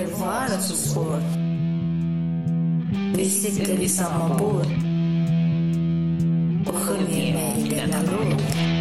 Elvara 0.00 0.60
supor 0.60 1.20
Vesikleri 3.16 3.88
sama 3.88 4.38
bul 4.38 4.64
Okumayım 6.68 7.36
elden 7.36 7.92
alır 7.92 8.75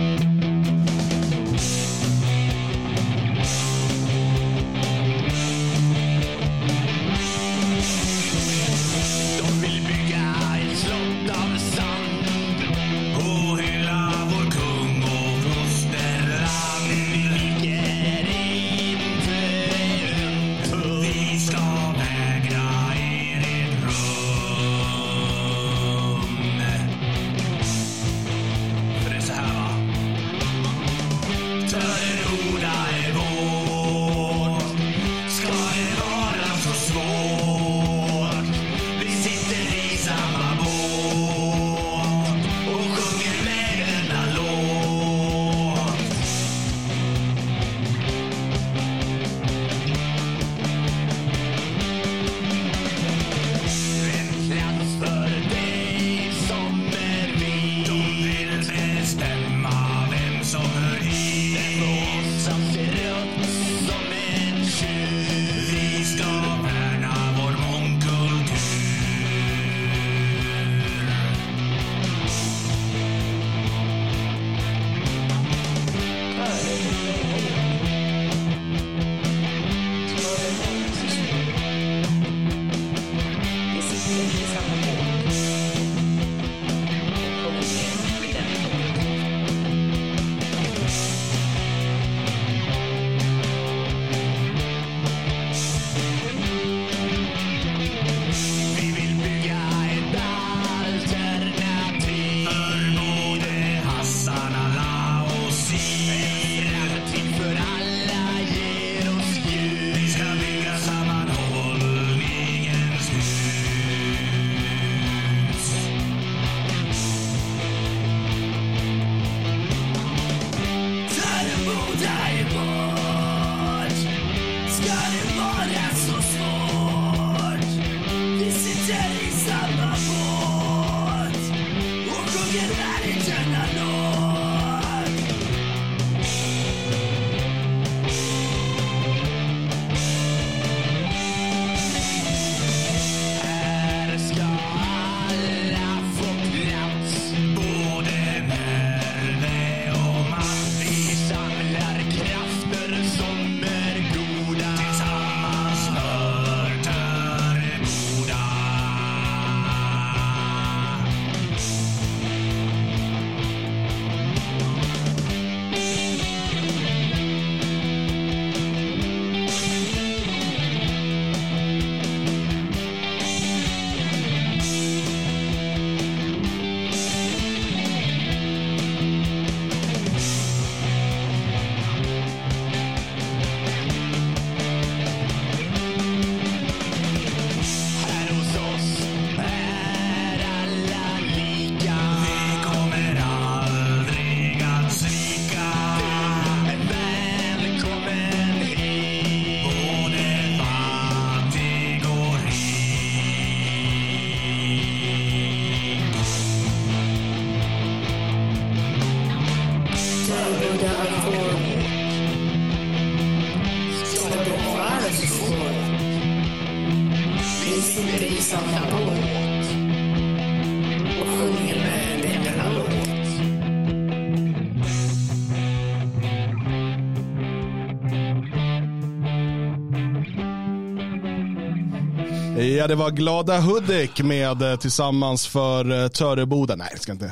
Det 232.87 232.95
var 232.95 233.11
Glada 233.11 233.59
Hudik 233.59 234.23
med 234.23 234.61
eh, 234.61 234.75
Tillsammans 234.75 235.47
för 235.47 236.03
eh, 236.03 236.07
Töreboda. 236.07 236.75
Nej, 236.75 236.87
det 236.93 236.99
ska 236.99 237.11
inte. 237.11 237.31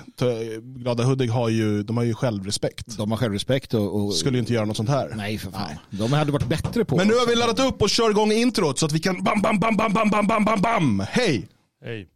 Glada 0.61 1.03
Hudik 1.03 1.31
har 1.31 1.49
ju, 1.49 1.83
de 1.83 1.97
har 1.97 2.03
ju 2.03 2.13
självrespekt. 2.13 2.97
De 2.97 3.11
har 3.11 3.17
självrespekt 3.17 3.73
och... 3.73 3.95
och... 3.95 4.13
Skulle 4.13 4.37
ju 4.37 4.39
inte 4.39 4.53
göra 4.53 4.65
något 4.65 4.77
sånt 4.77 4.89
här. 4.89 5.11
Nej, 5.15 5.37
för 5.37 5.51
fan. 5.51 5.61
Nej. 5.67 5.77
De 5.89 6.13
hade 6.13 6.31
varit 6.31 6.47
bättre 6.47 6.85
på 6.85 6.97
Men 6.97 7.07
nu 7.07 7.13
har 7.13 7.27
vi 7.27 7.35
laddat 7.35 7.59
upp 7.59 7.81
och 7.81 7.89
kör 7.89 8.09
igång 8.09 8.31
introt 8.31 8.79
så 8.79 8.85
att 8.85 8.91
vi 8.91 8.99
kan 8.99 9.23
bam, 9.23 9.41
bam, 9.41 9.59
bam, 9.59 9.77
bam, 9.77 9.93
bam, 9.93 10.27
bam, 10.27 10.45
bam, 10.45 10.61
bam. 10.61 11.03
Hej! 11.09 11.47
Hej. 11.85 12.07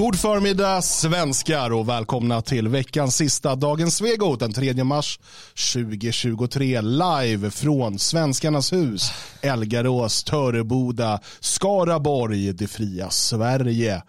God 0.00 0.18
förmiddag 0.18 0.82
svenskar 0.82 1.72
och 1.72 1.88
välkomna 1.88 2.42
till 2.42 2.68
veckans 2.68 3.16
sista 3.16 3.54
Dagens 3.54 3.96
Svegot 3.96 4.40
den 4.40 4.52
3 4.52 4.84
mars 4.84 5.20
2023 5.74 6.80
live 6.80 7.50
från 7.50 7.98
Svenskarnas 7.98 8.72
hus, 8.72 9.12
Elgarås, 9.40 10.24
Töreboda, 10.24 11.20
Skaraborg, 11.40 12.52
det 12.52 12.66
fria 12.66 13.10
Sverige. 13.10 14.02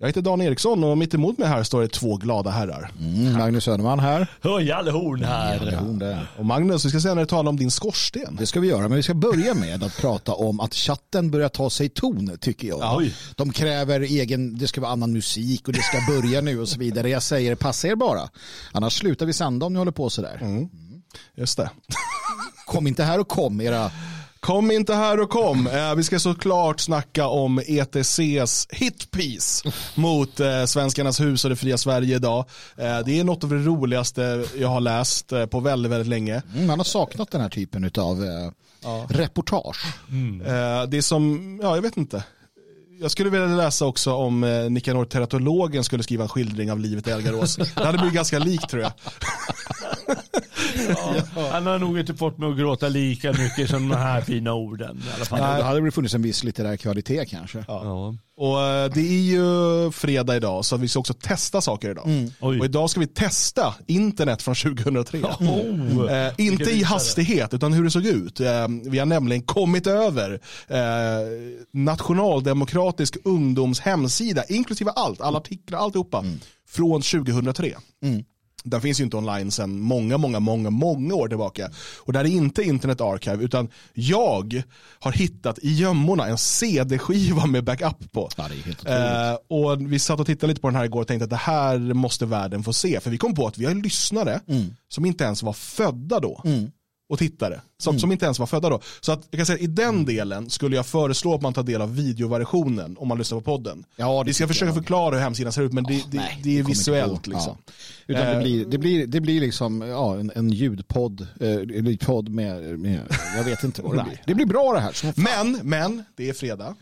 Jag 0.00 0.06
heter 0.06 0.22
Dan 0.22 0.40
Eriksson 0.40 0.84
och 0.84 0.98
mitt 0.98 1.14
emot 1.14 1.38
mig 1.38 1.48
här 1.48 1.62
står 1.62 1.80
det 1.82 1.88
två 1.88 2.16
glada 2.16 2.50
herrar. 2.50 2.90
Mm, 3.00 3.32
Magnus 3.38 3.64
Söderman 3.64 4.00
här. 4.00 4.26
Hör 4.40 4.72
alla 4.72 4.92
horn 4.92 5.24
här. 5.24 5.76
Hon 5.80 5.98
där. 5.98 6.26
Och 6.38 6.46
Magnus, 6.46 6.84
vi 6.84 6.88
ska 6.88 7.00
senare 7.00 7.26
tala 7.26 7.50
om 7.50 7.56
din 7.56 7.70
skorsten. 7.70 8.36
Det 8.36 8.46
ska 8.46 8.60
vi 8.60 8.68
göra, 8.68 8.80
men 8.80 8.96
vi 8.96 9.02
ska 9.02 9.14
börja 9.14 9.54
med 9.54 9.82
att 9.82 9.96
prata 9.96 10.32
om 10.32 10.60
att 10.60 10.74
chatten 10.74 11.30
börjar 11.30 11.48
ta 11.48 11.70
sig 11.70 11.88
ton, 11.88 12.36
tycker 12.40 12.68
jag. 12.68 12.96
Oj. 12.96 13.14
De 13.36 13.52
kräver 13.52 14.00
egen, 14.00 14.58
det 14.58 14.68
ska 14.68 14.80
vara 14.80 14.92
annan 14.92 15.12
musik 15.12 15.68
och 15.68 15.74
det 15.74 15.82
ska 15.82 15.98
börja 16.08 16.40
nu 16.40 16.60
och 16.60 16.68
så 16.68 16.78
vidare. 16.78 17.08
Jag 17.08 17.22
säger 17.22 17.54
passa 17.54 17.88
er 17.88 17.94
bara. 17.94 18.28
Annars 18.72 18.92
slutar 18.92 19.26
vi 19.26 19.32
sända 19.32 19.66
om 19.66 19.72
ni 19.72 19.78
håller 19.78 19.92
på 19.92 20.10
sådär. 20.10 20.68
Just 21.34 21.56
det. 21.56 21.70
Kom 22.66 22.86
inte 22.86 23.04
här 23.04 23.20
och 23.20 23.28
kom 23.28 23.60
era 23.60 23.90
Kom 24.40 24.70
inte 24.70 24.94
här 24.94 25.20
och 25.20 25.30
kom. 25.30 25.66
Eh, 25.66 25.94
vi 25.94 26.04
ska 26.04 26.18
såklart 26.18 26.80
snacka 26.80 27.26
om 27.26 27.60
ETCs 27.66 28.66
hitpiece 28.70 29.62
mot 29.94 30.40
eh, 30.40 30.64
Svenskarnas 30.64 31.20
hus 31.20 31.44
och 31.44 31.50
det 31.50 31.56
fria 31.56 31.78
Sverige 31.78 32.16
idag. 32.16 32.44
Eh, 32.76 32.98
det 32.98 33.20
är 33.20 33.24
något 33.24 33.44
av 33.44 33.50
det 33.50 33.56
roligaste 33.58 34.44
jag 34.56 34.68
har 34.68 34.80
läst 34.80 35.32
eh, 35.32 35.46
på 35.46 35.60
väldigt, 35.60 35.92
väldigt 35.92 36.08
länge. 36.08 36.42
Mm, 36.54 36.66
man 36.66 36.78
har 36.78 36.84
saknat 36.84 37.30
den 37.30 37.40
här 37.40 37.48
typen 37.48 37.90
av 37.98 38.24
eh, 38.24 38.50
reportage. 39.08 39.84
Eh, 40.46 40.88
det 40.88 40.96
är 40.96 41.02
som, 41.02 41.58
ja 41.62 41.74
jag 41.74 41.82
vet 41.82 41.96
inte. 41.96 42.24
Jag 43.00 43.10
skulle 43.10 43.30
vilja 43.30 43.46
läsa 43.46 43.86
också 43.86 44.12
om 44.12 44.44
eh, 44.44 44.70
Nicanor 44.70 45.04
Teratologen 45.04 45.84
skulle 45.84 46.02
skriva 46.02 46.22
en 46.22 46.28
skildring 46.28 46.72
av 46.72 46.80
livet 46.80 47.08
i 47.08 47.10
Elgarås. 47.10 47.56
Det 47.56 47.84
hade 47.84 47.98
blivit 47.98 48.14
ganska 48.14 48.38
likt 48.38 48.68
tror 48.70 48.82
jag. 48.82 48.92
Han 51.52 51.66
har 51.66 51.78
nog 51.78 51.98
inte 51.98 52.14
fått 52.14 52.38
mig 52.38 52.50
att 52.50 52.58
gråta 52.58 52.88
lika 52.88 53.32
mycket 53.32 53.70
som 53.70 53.88
de 53.88 53.94
här 53.96 54.20
fina 54.20 54.54
orden. 54.54 55.02
I 55.06 55.14
alla 55.16 55.24
fall. 55.24 55.38
Det 55.38 55.62
hade 55.62 55.90
funnits 55.90 56.14
en 56.14 56.22
viss 56.22 56.44
litterär 56.44 56.76
kvalitet 56.76 57.26
kanske. 57.26 57.64
Ja. 57.68 58.14
Och 58.36 58.62
eh, 58.62 58.90
det 58.90 59.00
är 59.00 59.22
ju 59.22 59.90
fredag 59.92 60.36
idag 60.36 60.64
så 60.64 60.76
vi 60.76 60.88
ska 60.88 61.00
också 61.00 61.14
testa 61.14 61.60
saker 61.60 61.90
idag. 61.90 62.30
Oj. 62.40 62.58
Och 62.58 62.64
idag 62.64 62.90
ska 62.90 63.00
vi 63.00 63.06
testa 63.06 63.74
internet 63.86 64.42
från 64.42 64.54
2003. 64.54 65.22
Oh. 65.22 66.12
Eh, 66.12 66.32
inte 66.38 66.70
i 66.70 66.82
hastighet 66.82 67.54
utan 67.54 67.72
hur 67.72 67.84
det 67.84 67.90
såg 67.90 68.06
ut. 68.06 68.40
Eh, 68.40 68.68
vi 68.84 68.98
har 68.98 69.06
nämligen 69.06 69.42
kommit 69.42 69.86
över 69.86 70.40
eh, 70.68 70.78
Nationaldemokratisk 71.72 73.16
ungdoms 73.24 73.80
hemsida, 73.80 74.44
inklusive 74.48 74.90
allt, 74.90 75.20
alla 75.20 75.38
artiklar, 75.38 75.78
alltihopa, 75.78 76.24
från 76.68 77.02
2003. 77.02 77.74
Den 78.64 78.80
finns 78.80 79.00
ju 79.00 79.04
inte 79.04 79.16
online 79.16 79.50
sedan 79.50 79.80
många, 79.80 80.18
många, 80.18 80.40
många, 80.40 80.70
många 80.70 81.14
år 81.14 81.28
tillbaka. 81.28 81.70
Och 81.98 82.12
där 82.12 82.20
är 82.20 82.24
inte 82.24 82.62
Internet 82.62 83.00
Archive, 83.00 83.44
utan 83.44 83.68
jag 83.92 84.62
har 84.98 85.12
hittat 85.12 85.58
i 85.58 85.72
gömmorna 85.74 86.26
en 86.26 86.38
CD-skiva 86.38 87.46
med 87.46 87.64
backup 87.64 88.12
på. 88.12 88.28
Ja, 88.36 88.48
det. 88.84 89.30
Eh, 89.30 89.58
och 89.58 89.92
vi 89.92 89.98
satt 89.98 90.20
och 90.20 90.26
tittade 90.26 90.46
lite 90.50 90.60
på 90.60 90.68
den 90.68 90.76
här 90.76 90.84
igår 90.84 91.00
och 91.00 91.06
tänkte 91.06 91.24
att 91.24 91.30
det 91.30 91.36
här 91.36 91.78
måste 91.78 92.26
världen 92.26 92.62
få 92.62 92.72
se. 92.72 93.00
För 93.00 93.10
vi 93.10 93.18
kom 93.18 93.34
på 93.34 93.46
att 93.46 93.58
vi 93.58 93.64
har 93.64 93.74
lyssnare 93.74 94.40
som 94.88 95.04
inte 95.04 95.24
ens 95.24 95.42
var 95.42 95.52
födda 95.52 96.20
då. 96.20 96.40
Och 97.08 97.18
tittare 97.18 97.60
som, 97.78 97.98
som 97.98 98.12
inte 98.12 98.24
ens 98.24 98.38
var 98.38 98.46
födda 98.46 98.68
då. 98.68 98.80
Så 99.00 99.12
att 99.12 99.26
jag 99.30 99.38
kan 99.38 99.46
säga 99.46 99.58
i 99.58 99.66
den 99.66 100.04
delen 100.04 100.50
skulle 100.50 100.76
jag 100.76 100.86
föreslå 100.86 101.34
att 101.34 101.42
man 101.42 101.52
tar 101.52 101.62
del 101.62 101.82
av 101.82 101.96
videoversionen 101.96 102.96
om 102.98 103.08
man 103.08 103.18
lyssnar 103.18 103.40
på 103.40 103.44
podden. 103.44 103.84
Ja, 103.96 104.22
det 104.22 104.28
vi 104.30 104.34
ska 104.34 104.48
försöka 104.48 104.66
jag. 104.66 104.74
förklara 104.74 105.14
hur 105.14 105.22
hemsidan 105.22 105.52
ser 105.52 105.62
ut 105.62 105.72
men 105.72 105.84
det, 105.84 106.04
det, 106.10 106.16
Nej, 106.16 106.40
det 106.42 106.50
är 106.50 106.58
inte 106.58 106.68
visuellt 106.68 107.26
liksom. 107.26 107.56
Ja. 107.66 107.72
Utan 108.06 108.26
det 108.26 108.32
Eh, 108.32 108.42
blir, 108.42 108.64
det 108.64 108.78
blir, 108.78 109.06
det 109.06 109.20
blir 109.20 109.40
liksom 109.40 109.80
ja, 109.82 110.18
en, 110.18 110.32
en 110.34 110.50
ljudpodd, 110.50 111.26
eh, 111.40 111.50
en 111.50 111.86
ljudpodd 111.86 112.28
med, 112.28 112.78
med, 112.78 113.00
jag 113.36 113.44
vet 113.44 113.64
inte 113.64 113.82
vad 113.82 113.96
det 113.96 114.02
blir. 114.02 114.22
Det 114.26 114.34
blir 114.34 114.46
bra 114.46 114.72
det 114.72 114.80
här. 114.80 115.12
Men, 115.16 115.60
men, 115.62 116.04
det 116.16 116.28
är 116.28 116.32
fredag. 116.32 116.74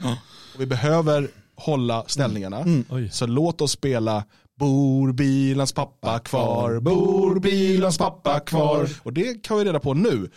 Och 0.55 0.61
vi 0.61 0.67
behöver 0.67 1.29
hålla 1.55 2.05
ställningarna. 2.07 2.65
Oj. 2.89 3.11
Så 3.13 3.27
låt 3.27 3.61
oss 3.61 3.73
spela 3.73 4.25
Bor 4.59 5.13
bilans 5.13 5.73
pappa 5.73 6.19
kvar, 6.19 6.81
bor 6.81 7.41
bilans 7.41 7.99
pappa 7.99 8.41
kvar. 8.41 8.89
Och 9.03 9.13
det 9.13 9.43
kan 9.43 9.59
vi 9.59 9.65
reda 9.65 9.81
på 9.81 9.95
nu. 9.95 10.31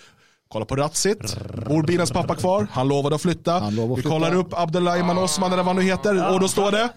Kolla 0.48 0.66
på 0.66 0.76
Ratsit, 0.76 1.38
bor 1.68 1.84
bilans 1.84 2.12
pappa 2.12 2.36
kvar, 2.36 2.68
han 2.72 2.88
lovade 2.88 3.16
att 3.16 3.22
flytta. 3.22 3.60
Lovade 3.70 3.84
att 3.84 3.90
vi 3.90 4.02
flytta. 4.02 4.10
kollar 4.10 4.36
upp 4.36 4.54
Abdelaiman 4.54 5.18
Osman 5.18 5.54
eller 5.54 5.64
vad 5.64 5.76
han 5.76 5.86
nu 5.86 5.92
heter 5.92 6.34
och 6.34 6.40
då 6.40 6.48
står 6.48 6.72
det 6.72 6.90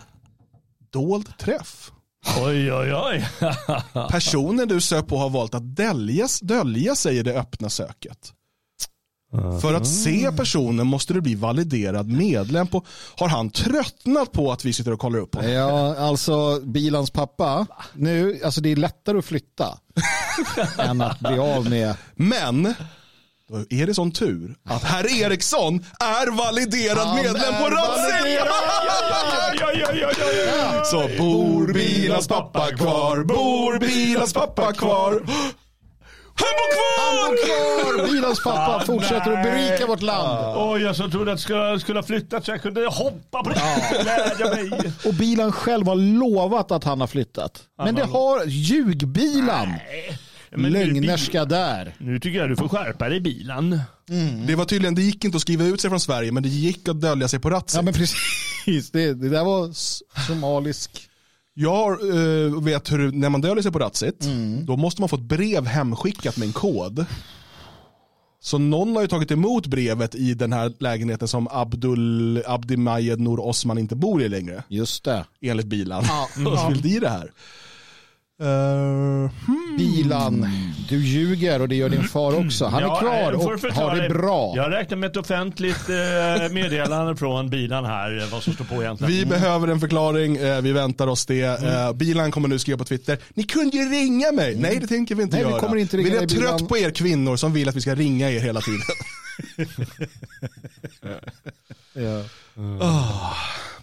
Dold 0.92 1.38
träff. 1.38 1.92
Oj, 2.44 2.72
oj, 2.72 2.94
oj. 2.94 3.28
Personen 4.10 4.68
du 4.68 4.80
sök 4.80 5.06
på 5.06 5.16
har 5.16 5.30
valt 5.30 5.54
att 5.54 5.76
dölja, 5.76 6.26
dölja 6.42 6.94
sig 6.94 7.18
i 7.18 7.22
det 7.22 7.40
öppna 7.40 7.68
söket. 7.70 8.32
För 9.60 9.74
att 9.74 9.86
se 9.86 10.32
personen 10.36 10.86
måste 10.86 11.14
du 11.14 11.20
bli 11.20 11.34
validerad 11.34 12.08
medlem 12.08 12.66
på. 12.66 12.84
Har 13.16 13.28
han 13.28 13.50
tröttnat 13.50 14.32
på 14.32 14.52
att 14.52 14.64
vi 14.64 14.72
sitter 14.72 14.92
och 14.92 15.00
kollar 15.00 15.18
upp 15.18 15.34
honom? 15.34 15.50
Ja, 15.50 15.96
alltså 15.96 16.60
bilans 16.60 17.10
pappa, 17.10 17.66
nu, 17.94 18.40
alltså 18.44 18.60
det 18.60 18.72
är 18.72 18.76
lättare 18.76 19.18
att 19.18 19.24
flytta 19.24 19.78
än 20.78 21.00
att 21.00 21.20
bli 21.20 21.38
av 21.38 21.70
med 21.70 21.94
Men 22.14 22.74
då 23.48 23.58
är 23.70 23.86
det 23.86 23.94
sån 23.94 24.12
tur 24.12 24.54
att 24.64 24.82
herr 24.82 25.22
Eriksson 25.22 25.84
är 26.00 26.36
validerad 26.36 26.98
Han 26.98 27.16
medlem 27.16 27.54
på 27.60 27.66
är 27.66 27.82
oj, 29.68 29.86
oj. 29.90 30.06
Så 30.84 31.08
bor 31.18 31.72
bilans 31.72 32.28
pappa 32.28 32.70
kvar, 32.70 33.24
bor 33.24 33.78
bilans 33.78 34.32
pappa 34.32 34.72
kvar. 34.72 35.22
Han 36.34 36.52
bor 36.58 36.72
Han 36.98 37.36
kvar! 37.36 37.92
bor 37.92 37.98
kvar! 37.98 38.12
Bilans 38.12 38.42
pappa 38.44 38.76
Ah, 38.76 38.80
fortsätter 38.86 39.16
att 39.32 39.44
nej. 39.44 39.68
berika 39.70 39.86
vårt 39.86 40.02
land. 40.02 40.56
Oj, 40.56 40.82
jag 40.82 40.96
så 40.96 41.10
trodde 41.10 41.32
att 41.32 41.48
jag 41.48 41.80
skulle 41.80 41.98
ha 41.98 42.02
flyttat 42.06 42.44
så 42.44 42.50
jag 42.50 42.62
kunde 42.62 42.86
hoppa 42.86 43.42
på 43.44 43.50
det. 43.50 43.60
Mig. 44.70 44.92
Och 45.06 45.14
bilan 45.14 45.52
själv 45.52 45.86
har 45.86 45.94
lovat 45.96 46.70
att 46.70 46.84
han 46.84 47.00
har 47.00 47.06
flyttat. 47.06 47.62
Men 47.84 47.94
det 47.94 48.04
har 48.04 48.44
ljugbilan. 48.46 49.74
Men 50.50 50.60
nu, 50.62 50.70
Lögnerska 50.70 51.44
där. 51.44 51.94
Nu 51.98 52.20
tycker 52.20 52.38
jag 52.38 52.48
du 52.48 52.56
får 52.56 52.68
skärpa 52.68 53.08
dig 53.08 53.18
i 53.18 53.20
bilen. 53.20 53.80
Det 54.46 54.54
var 54.54 54.64
tydligen, 54.64 54.94
det 54.94 55.02
gick 55.02 55.24
inte 55.24 55.36
att 55.36 55.42
skriva 55.42 55.64
ut 55.64 55.80
sig 55.80 55.90
från 55.90 56.00
Sverige 56.00 56.32
men 56.32 56.42
det 56.42 56.48
gick 56.48 56.88
att 56.88 57.00
dölja 57.00 57.28
sig 57.28 57.40
på 57.40 57.50
Ratsit. 57.50 57.74
Ja 57.76 57.82
men 57.82 57.94
precis, 57.94 58.90
det, 58.90 59.14
det 59.14 59.28
där 59.28 59.44
var 59.44 59.70
somalisk. 60.26 61.08
Jag 61.54 61.90
eh, 61.92 62.62
vet 62.62 62.92
hur, 62.92 63.12
när 63.12 63.28
man 63.28 63.40
döljer 63.40 63.62
sig 63.62 63.72
på 63.72 63.78
Ratsit, 63.78 64.26
då 64.66 64.76
måste 64.76 65.02
man 65.02 65.08
få 65.08 65.16
ett 65.16 65.22
brev 65.22 65.66
hemskickat 65.66 66.36
med 66.36 66.46
en 66.46 66.52
kod. 66.52 67.04
Så 68.40 68.58
någon 68.58 68.94
har 68.94 69.02
ju 69.02 69.08
tagit 69.08 69.30
emot 69.30 69.66
brevet 69.66 70.14
i 70.14 70.34
den 70.34 70.52
här 70.52 70.72
lägenheten 70.78 71.28
som 71.28 71.48
Abdul 71.50 72.42
Abdi 72.46 72.76
Majed 72.76 73.20
Nour 73.20 73.40
Osman 73.46 73.78
inte 73.78 73.96
bor 73.96 74.22
i 74.22 74.28
längre, 74.28 74.62
Just 74.68 75.04
det. 75.04 75.24
enligt 75.40 75.66
bilan. 75.66 76.04
Och 76.46 76.58
så 76.58 76.68
fyllde 76.68 76.88
i 76.88 76.98
det 76.98 77.08
här. 77.08 77.32
Eh, 78.42 79.30
hmm. 79.46 79.76
Bilan, 79.78 80.48
du 80.88 80.96
ljuger 80.96 81.60
och 81.60 81.68
det 81.68 81.74
gör 81.74 81.88
din 81.88 82.02
far 82.02 82.46
också. 82.46 82.64
Han 82.66 82.82
är 82.82 82.86
Ja, 82.86 83.00
får 83.00 83.32
du 83.48 83.54
och 83.54 83.60
förklara 83.60 83.90
har 83.90 83.96
det 83.96 84.08
bra. 84.08 84.52
Jag 84.56 84.72
räknar 84.72 84.96
med 84.96 85.10
ett 85.10 85.16
offentligt 85.16 85.88
eh, 85.88 86.52
meddelande 86.52 87.16
från 87.16 87.50
bilen 87.50 87.84
här, 87.84 88.18
eh, 88.22 88.28
vad 88.32 88.42
som 88.42 88.52
står 88.52 88.64
på 88.64 88.82
egentligen. 88.82 89.12
Vi 89.12 89.26
behöver 89.26 89.68
en 89.68 89.80
förklaring, 89.80 90.38
vi 90.62 90.72
väntar 90.72 91.06
oss 91.06 91.26
det. 91.26 91.42
Eh, 91.42 91.92
bilan 91.92 92.30
kommer 92.30 92.48
nu 92.48 92.58
skriva 92.58 92.78
på 92.78 92.84
Twitter, 92.84 93.18
ni 93.34 93.42
kunde 93.42 93.76
ju 93.76 93.88
ringa 93.90 94.32
mig. 94.32 94.56
Nej 94.56 94.78
det 94.80 94.86
tänker 94.86 95.14
vi 95.14 95.22
inte 95.22 95.36
Nej, 95.36 95.44
vi 95.44 95.50
göra. 95.50 95.60
kommer 95.60 95.76
inte 95.76 95.96
ringa 95.96 96.08
vi 96.10 96.16
är 96.16 96.20
trött 96.26 96.56
Bilan. 96.56 96.66
på 96.66 96.78
er 96.78 96.90
kvinnor 96.90 97.36
som 97.36 97.52
vill 97.52 97.68
att 97.68 97.76
vi 97.76 97.80
ska 97.80 97.94
ringa 97.94 98.30
er 98.30 98.40
hela 98.40 98.60
tiden. 98.60 98.80
Ja. 101.94 102.22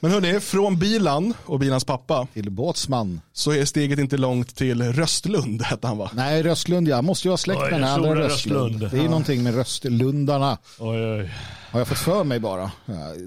Men 0.01 0.11
hörni, 0.11 0.39
från 0.39 0.79
bilan 0.79 1.33
och 1.45 1.59
bilans 1.59 1.83
pappa 1.83 2.27
Till 2.33 2.51
båtsman. 2.51 3.21
så 3.33 3.51
är 3.51 3.65
steget 3.65 3.99
inte 3.99 4.17
långt 4.17 4.55
till 4.55 4.81
Röstlund 4.93 5.61
hette 5.61 5.87
han 5.87 5.97
va? 5.97 6.11
Nej, 6.13 6.43
Röstlund 6.43 6.87
ja. 6.87 7.01
Måste 7.01 7.27
ju 7.27 7.31
ha 7.31 7.37
släkt 7.37 7.59
med 7.61 7.71
den 7.71 7.81
den 7.81 7.89
andra 7.89 8.15
Röstlund. 8.15 8.63
Röstlund. 8.65 8.91
Det 8.91 8.97
är 8.97 9.03
Ja. 9.03 9.09
någonting 9.09 9.43
med 9.43 9.55
Röstlundarna. 9.55 10.57
Oj, 10.79 11.05
oj. 11.05 11.33
Har 11.71 11.79
jag 11.79 11.87
fått 11.87 11.97
för 11.97 12.23
mig 12.23 12.39
bara. 12.39 12.71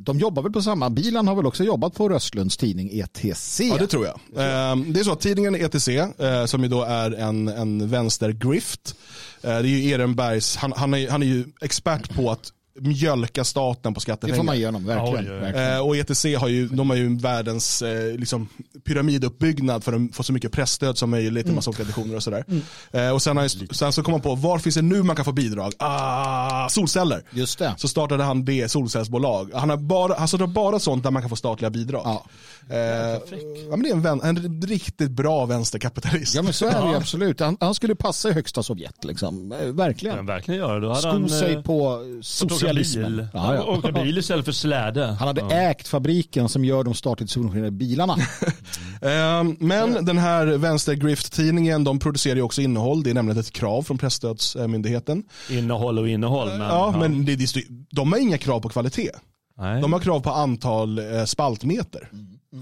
De 0.01 0.19
jobbar 0.19 0.43
väl 0.43 0.53
på 0.53 0.63
samma. 0.63 0.91
Bilan 0.91 1.29
har 1.29 1.35
väl 1.35 1.47
också 1.47 1.65
jobbat 1.65 1.95
på 1.95 2.09
Röstlunds 2.09 2.57
tidning 2.57 2.91
ETC. 3.01 3.61
Ja 3.61 3.77
det 3.79 3.87
tror 3.87 4.07
jag. 4.07 4.15
Ehm, 4.73 4.93
Det 4.93 5.01
är 5.01 5.05
så 5.05 5.13
att 5.13 5.21
tidningen 5.21 5.55
ETC, 5.55 5.89
eh, 5.89 6.45
som 6.47 6.63
ju 6.63 6.69
då 6.69 6.83
är 6.83 7.11
en, 7.11 7.49
en 7.49 7.89
vänstergrift, 7.89 8.95
eh, 9.43 9.49
det 9.51 9.55
är 9.57 9.63
ju 9.63 9.91
Ehrenbergs, 9.91 10.57
han, 10.57 10.73
han, 10.77 10.95
är, 10.95 11.11
han 11.11 11.23
är 11.23 11.27
ju 11.27 11.45
expert 11.61 12.15
på 12.15 12.31
att 12.31 12.53
mjölka 12.81 13.45
staten 13.45 13.95
på 13.95 13.99
Det 13.99 14.03
skattepengar. 14.03 14.37
får 14.37 14.45
man 14.45 14.59
ge 14.59 14.67
honom, 14.67 14.85
verkligen. 14.87 15.27
Oj, 15.27 15.33
oj, 15.35 15.41
verkligen. 15.41 15.73
Eh, 15.73 15.87
och 15.87 15.97
ETC 15.97 16.25
har 16.39 16.49
ju, 16.49 16.69
de 16.69 16.91
har 16.91 16.97
ju 16.97 17.19
världens 17.19 17.83
eh, 17.83 18.17
liksom, 18.19 18.49
pyramiduppbyggnad 18.85 19.85
för 19.85 19.93
att 19.93 20.17
få 20.17 20.23
så 20.23 20.33
mycket 20.33 20.53
pressstöd 20.53 20.99
som 20.99 21.11
möjligt, 21.11 21.47
en 21.47 21.55
massa 21.55 21.71
olika 21.71 21.83
editioner 21.83 22.17
och 22.17 22.23
sådär. 22.23 22.45
Eh, 22.91 23.11
och 23.11 23.23
sen, 23.23 23.37
har, 23.37 23.75
sen 23.75 23.93
så 23.93 24.03
kom 24.03 24.13
man 24.13 24.21
på, 24.21 24.35
var 24.35 24.59
finns 24.59 24.75
det 24.75 24.83
nu 24.83 25.03
man 25.03 25.17
kan 25.17 25.25
få 25.25 25.33
bidrag? 25.33 25.73
Ah, 25.79 26.69
solceller. 26.69 27.23
Just 27.31 27.59
det. 27.59 27.75
Så 27.79 27.89
startade 27.89 28.25
han 28.25 28.45
det 28.45 28.69
solcellsbolag. 28.69 29.51
Han 29.55 29.71
har 29.71 29.77
bara, 29.77 30.15
han 30.19 30.29
startar 30.29 30.47
bara 30.47 30.79
sånt 30.79 31.03
där 31.03 31.11
man 31.11 31.23
kan 31.23 31.29
få 31.31 31.37
statliga 31.37 31.71
bidrag. 31.71 32.03
Ja. 32.05 32.25
Eh, 32.71 32.79
ja, 32.79 33.21
men 33.71 33.83
det 33.83 33.89
är 33.89 33.93
en, 33.93 34.03
vän, 34.03 34.21
en 34.23 34.63
riktigt 34.63 35.11
bra 35.11 35.47
vänsterkapitalist. 35.47 36.35
Ja 36.35 36.43
men 36.43 36.53
så 36.53 36.67
är 36.67 36.83
det 36.83 36.89
ju 36.91 36.97
absolut. 36.97 37.41
Han, 37.41 37.57
han 37.61 37.75
skulle 37.75 37.95
passa 37.95 38.29
i 38.29 38.33
högsta 38.33 38.63
Sovjet 38.63 39.05
liksom. 39.05 39.53
Eh, 39.53 39.67
Verkligen. 39.67 40.17
han 40.17 40.27
verkligen 40.27 40.61
göra. 40.61 40.81
Då 40.81 40.89
hade 40.89 41.01
Sko 41.01 41.09
han 41.11 41.29
sig 41.29 41.53
eh, 41.53 41.63
på 41.63 42.03
åka 42.45 42.62
socialismen. 42.63 43.17
bil. 43.17 43.27
Ja, 43.33 43.55
ja. 43.55 43.63
Åka 43.63 43.93
bil 43.93 44.19
istället 44.19 44.45
för 44.45 44.53
släde. 44.53 45.07
Han 45.07 45.29
hade 45.29 45.41
ja. 45.41 45.51
ägt 45.51 45.89
fabriken 45.89 46.49
som 46.49 46.65
gör 46.65 46.85
de 46.85 46.95
statligt 46.95 47.31
subventionerade 47.31 47.71
bilarna. 47.71 48.17
Eh, 49.03 49.45
men 49.59 50.05
den 50.05 50.19
här 50.19 50.47
vänstergrift-tidningen, 50.47 51.85
de 51.85 51.99
producerar 51.99 52.37
ju 52.37 52.43
också 52.43 52.63
innehåll. 52.63 53.03
Det 53.03 53.11
är 53.11 53.15
nämligen 53.15 53.41
ett 53.41 53.53
krav 53.53 53.83
från 53.83 53.99
presstödsmyndigheten. 53.99 55.23
Innehåll 55.51 55.99
och 55.99 56.09
innehåll. 56.09 56.49
Men, 56.49 56.61
Ja, 56.61 56.95
men 56.99 57.25
det, 57.25 57.39
de 57.91 58.13
har 58.13 58.19
inga 58.19 58.39
krav 58.39 58.61
på 58.61 58.69
kvalitet. 58.69 59.11
Nej. 59.59 59.83
De 59.83 59.93
har 59.93 60.01
krav 60.01 60.21
på 60.21 60.31
antal 60.31 60.99
eh, 60.99 61.25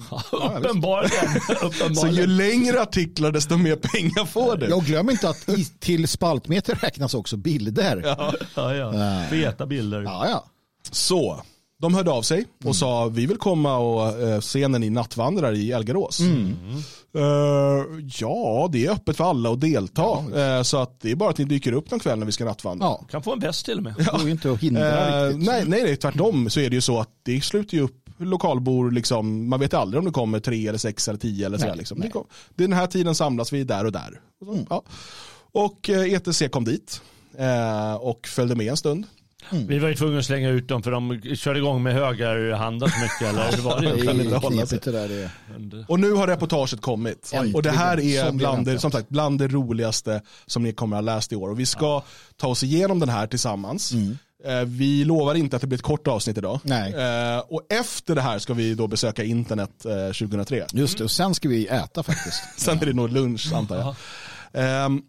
spaltmeter. 0.06 0.68
Uppenbarligen. 0.68 1.94
Så 1.94 2.06
ju 2.08 2.26
längre 2.26 2.82
artiklar 2.82 3.32
desto 3.32 3.56
mer 3.56 3.76
pengar 3.76 4.24
får 4.26 4.56
du. 4.56 4.66
Jag 4.68 4.84
glöm 4.84 5.10
inte 5.10 5.28
att 5.28 5.48
i, 5.48 5.64
till 5.64 6.08
spaltmeter 6.08 6.74
räknas 6.74 7.14
också 7.14 7.36
bilder. 7.36 8.02
Ja, 8.04 8.32
Ja, 8.54 8.74
ja. 8.74 9.24
Feta 9.30 9.66
bilder. 9.66 10.02
ja. 10.02 10.44
Så, 10.92 11.42
de 11.80 11.94
hörde 11.94 12.10
av 12.10 12.22
sig 12.22 12.44
och 12.64 12.76
sa 12.76 13.06
vi 13.08 13.26
vill 13.26 13.36
komma 13.36 13.76
och 13.76 14.20
eh, 14.20 14.40
se 14.40 14.68
när 14.68 14.78
ni 14.78 14.90
nattvandrar 14.90 15.52
i 15.52 15.72
Elgarås. 15.72 16.20
Eh, 17.14 17.22
ja, 18.18 18.68
det 18.72 18.86
är 18.86 18.90
öppet 18.90 19.16
för 19.16 19.24
alla 19.24 19.50
att 19.52 19.60
delta. 19.60 20.18
Eh, 20.36 20.62
så 20.62 20.76
att 20.76 21.00
det 21.00 21.10
är 21.10 21.14
bara 21.16 21.30
att 21.30 21.38
ni 21.38 21.44
dyker 21.44 21.72
upp 21.72 21.90
någon 21.90 22.00
kväll 22.00 22.18
när 22.18 22.26
vi 22.26 22.32
ska 22.32 22.44
nattvandra. 22.44 22.86
ja. 22.86 23.04
Kan 23.10 23.22
få 23.22 23.32
en 23.32 23.38
väst 23.40 23.64
till 23.66 23.76
och 23.76 23.82
med. 23.82 23.94
Det 23.98 24.04
går 24.12 24.20
ju 24.24 24.30
inte 24.30 24.50
att 24.52 24.60
hindra 24.60 25.20
Eh, 25.20 25.26
riktigt. 25.26 25.46
nej, 25.46 25.64
nej, 25.66 25.82
nej, 25.82 25.96
tvärtom 25.96 26.50
så 26.50 26.60
är 26.60 26.70
det 26.70 26.74
ju 26.74 26.80
så 26.80 27.00
att 27.00 27.08
det 27.22 27.40
sluter 27.44 27.76
ju 27.76 27.82
upp 27.82 27.99
lokalbor, 28.20 28.90
liksom, 28.90 29.48
man 29.48 29.60
vet 29.60 29.74
aldrig 29.74 29.98
om 29.98 30.04
det 30.04 30.10
kommer 30.10 30.40
tre 30.40 30.68
eller 30.68 30.78
sex 30.78 31.08
eller 31.08 31.18
tio 31.18 31.46
eller 31.46 31.58
sådär. 31.58 31.74
Liksom. 31.74 31.98
nej. 31.98 32.08
Det 32.08 32.12
kom, 32.12 32.26
den 32.54 32.72
här 32.72 32.86
tiden 32.86 33.14
samlas 33.14 33.52
vi 33.52 33.64
där 33.64 33.84
och 33.84 33.92
där. 33.92 34.20
Och, 34.40 34.46
så, 34.46 34.66
ja. 34.70 34.82
och 35.52 35.90
eh, 35.90 36.12
ETC 36.12 36.42
kom 36.50 36.64
dit 36.64 37.00
eh, 37.38 37.94
och 37.94 38.26
följde 38.26 38.54
med 38.54 38.66
en 38.66 38.76
stund. 38.76 39.06
Vi 39.50 39.78
var 39.78 39.88
ju 39.88 39.94
tvungna 39.94 40.18
att 40.18 40.24
slänga 40.24 40.48
ut 40.48 40.68
dem 40.68 40.82
för 40.82 40.90
de 40.90 41.20
körde 41.36 41.58
igång 41.58 41.82
med 41.82 41.94
högerhandlar 41.94 42.88
så 42.88 43.00
mycket. 43.00 43.22
Eller 43.22 43.56
hur 43.56 43.62
var 43.62 43.80
det 43.80 44.22
inte 44.24 44.36
hålla 44.36 44.66
sig. 44.66 44.80
det 44.84 44.90
där. 44.90 45.30
Och 45.88 46.00
nu 46.00 46.12
har 46.12 46.26
reportaget 46.26 46.80
kommit. 46.80 47.30
Äntligen. 47.32 47.54
Och 47.54 47.62
det 47.62 47.70
här 47.70 48.00
är 48.00 48.32
bland 48.32 48.66
det, 48.66 48.78
som 48.78 48.92
sagt, 48.92 49.08
bland 49.08 49.38
det 49.38 49.48
roligaste 49.48 50.22
som 50.46 50.62
ni 50.62 50.72
kommer 50.72 50.96
att 50.96 51.04
ha 51.04 51.14
läst 51.14 51.32
i 51.32 51.36
år. 51.36 51.50
Och 51.50 51.60
vi 51.60 51.66
ska 51.66 52.02
ta 52.36 52.48
oss 52.48 52.62
igenom 52.62 52.98
den 52.98 53.08
här 53.08 53.26
tillsammans. 53.26 53.92
Eh, 53.92 53.98
Vi 54.66 55.04
lovar 55.04 55.34
inte 55.34 55.56
att 55.56 55.62
det 55.62 55.66
blir 55.68 55.78
ett 55.78 55.82
kort 55.82 56.08
avsnitt 56.08 56.38
idag. 56.38 56.60
Nej. 56.64 56.92
Eh, 56.94 57.38
Och 57.38 57.62
efter 57.72 58.14
det 58.14 58.20
här 58.20 58.38
ska 58.38 58.54
vi 58.54 58.74
då 58.74 58.86
besöka 58.86 59.24
internet 59.24 59.84
eh, 59.84 60.06
2003. 60.06 60.66
Just 60.72 60.98
det, 60.98 61.04
och 61.04 61.10
sen 61.10 61.34
ska 61.34 61.48
vi 61.48 61.66
äta 61.66 62.02
faktiskt. 62.02 62.42
Sen 62.56 62.78
är 62.78 62.86
det 62.86 62.92
nog 62.92 63.10
lunch 63.12 63.52
antar 63.54 63.76
jag. 63.78 63.94
Ehm, 64.52 65.02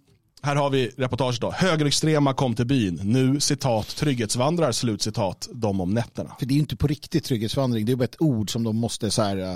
här 0.43 0.55
har 0.55 0.69
vi 0.69 0.91
reportaget 0.97 1.41
då. 1.41 1.51
Högerextrema 1.51 2.33
kom 2.33 2.55
till 2.55 2.65
byn. 2.65 2.99
Nu 3.03 3.39
citat 3.39 3.87
trygghetsvandrar 3.87 4.71
slut 4.71 5.01
citat 5.01 5.49
de 5.53 5.81
om 5.81 5.93
nätterna. 5.93 6.35
För 6.39 6.45
det 6.45 6.51
är 6.51 6.55
ju 6.55 6.59
inte 6.61 6.75
på 6.75 6.87
riktigt 6.87 7.23
trygghetsvandring. 7.23 7.85
Det 7.85 7.91
är 7.91 7.95
bara 7.95 8.03
ett 8.03 8.21
ord 8.21 8.51
som 8.51 8.63
de 8.63 8.75
måste 8.75 9.11
så 9.11 9.21
här, 9.21 9.37
eh, 9.37 9.55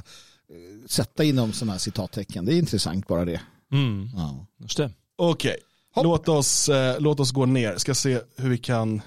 sätta 0.87 1.23
inom 1.23 1.53
sådana 1.53 1.71
här 1.71 1.79
citattecken. 1.79 2.45
Det 2.45 2.53
är 2.53 2.57
intressant 2.57 3.07
bara 3.07 3.25
det. 3.25 3.41
Mm. 3.71 4.09
Ja. 4.15 4.45
Just 4.59 4.77
det. 4.77 4.91
Okej, 5.17 5.57
låt, 6.03 6.27
oss, 6.29 6.69
eh, 6.69 6.95
låt 6.99 7.19
oss 7.19 7.31
gå 7.31 7.45
ner. 7.45 7.77
Ska 7.77 7.95
se 7.95 8.19
hur 8.37 8.49
vi 8.49 8.57
kan... 8.57 9.01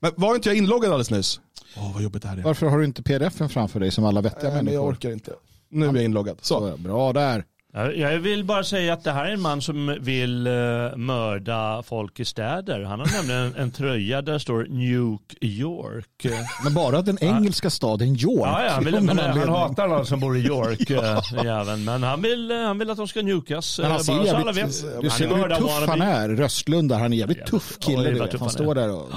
Men 0.00 0.12
var 0.16 0.34
inte 0.34 0.48
jag 0.48 0.56
inloggad 0.56 0.90
alldeles 0.90 1.10
nyss? 1.10 1.40
Åh, 1.76 1.92
vad 1.94 2.02
jobbigt 2.02 2.22
det 2.22 2.28
här 2.28 2.36
är. 2.36 2.42
Varför 2.42 2.66
har 2.66 2.78
du 2.78 2.84
inte 2.84 3.02
pdf-en 3.02 3.48
framför 3.48 3.80
dig 3.80 3.90
som 3.90 4.04
alla 4.04 4.20
vettiga 4.20 4.42
Nej, 4.42 4.62
men 4.62 4.74
jag 4.74 4.80
människor? 4.80 4.92
orkar 4.92 5.10
inte. 5.10 5.32
Nu 5.68 5.86
är 5.88 5.94
jag 5.94 6.04
inloggad. 6.04 6.38
Så, 6.40 6.76
bra 6.76 7.12
där. 7.12 7.44
Jag 7.72 8.18
vill 8.18 8.44
bara 8.44 8.64
säga 8.64 8.92
att 8.92 9.04
det 9.04 9.12
här 9.12 9.24
är 9.24 9.32
en 9.32 9.40
man 9.40 9.62
som 9.62 9.96
vill 10.00 10.46
eh, 10.46 10.52
mörda 10.96 11.82
folk 11.82 12.20
i 12.20 12.24
städer. 12.24 12.82
Han 12.82 13.00
har 13.00 13.06
nämligen 13.16 13.40
en, 13.42 13.54
en 13.56 13.70
tröja 13.70 14.22
där 14.22 14.32
det 14.32 14.40
står 14.40 14.66
Nuke 14.68 15.36
York. 15.40 16.26
Men 16.64 16.74
bara 16.74 17.02
den 17.02 17.18
engelska 17.20 17.70
staden 17.70 18.08
York. 18.08 18.40
Ja, 18.44 18.64
ja, 18.64 18.70
han, 18.70 18.84
vill, 18.84 18.94
någon 18.94 19.06
men, 19.06 19.18
han 19.18 19.48
hatar 19.48 19.84
alla 19.84 20.04
som 20.04 20.20
bor 20.20 20.36
i 20.36 20.40
York, 20.40 20.90
eh, 20.90 21.44
jäveln. 21.44 21.84
Men 21.84 22.02
han 22.02 22.22
vill, 22.22 22.50
eh, 22.50 22.56
han 22.56 22.78
vill 22.78 22.90
att 22.90 22.96
de 22.96 23.08
ska 23.08 23.22
nukas. 23.22 23.78
Men 23.78 23.90
han 23.90 24.04
ser 24.04 24.12
bara 24.12 24.26
jävligt, 24.26 24.56
vet. 24.56 25.02
du 25.02 25.10
ser 25.10 25.28
hur 25.28 25.56
tuff 25.56 25.88
han 25.88 26.02
är. 26.02 26.28
Röstlund 26.28 26.88
där, 26.88 26.96
han 26.96 27.02
är 27.02 27.06
en 27.06 27.12
jävligt 27.12 27.38
Jävligt- 27.38 27.50
tuff 27.50 27.78
kille. 27.78 28.10
Vet. 28.10 28.30
tuff 28.30 28.40
Han 28.40 28.40
han 28.40 28.50
står 28.50 28.78
är. 28.78 28.88
där 28.88 28.94
och 28.96 29.08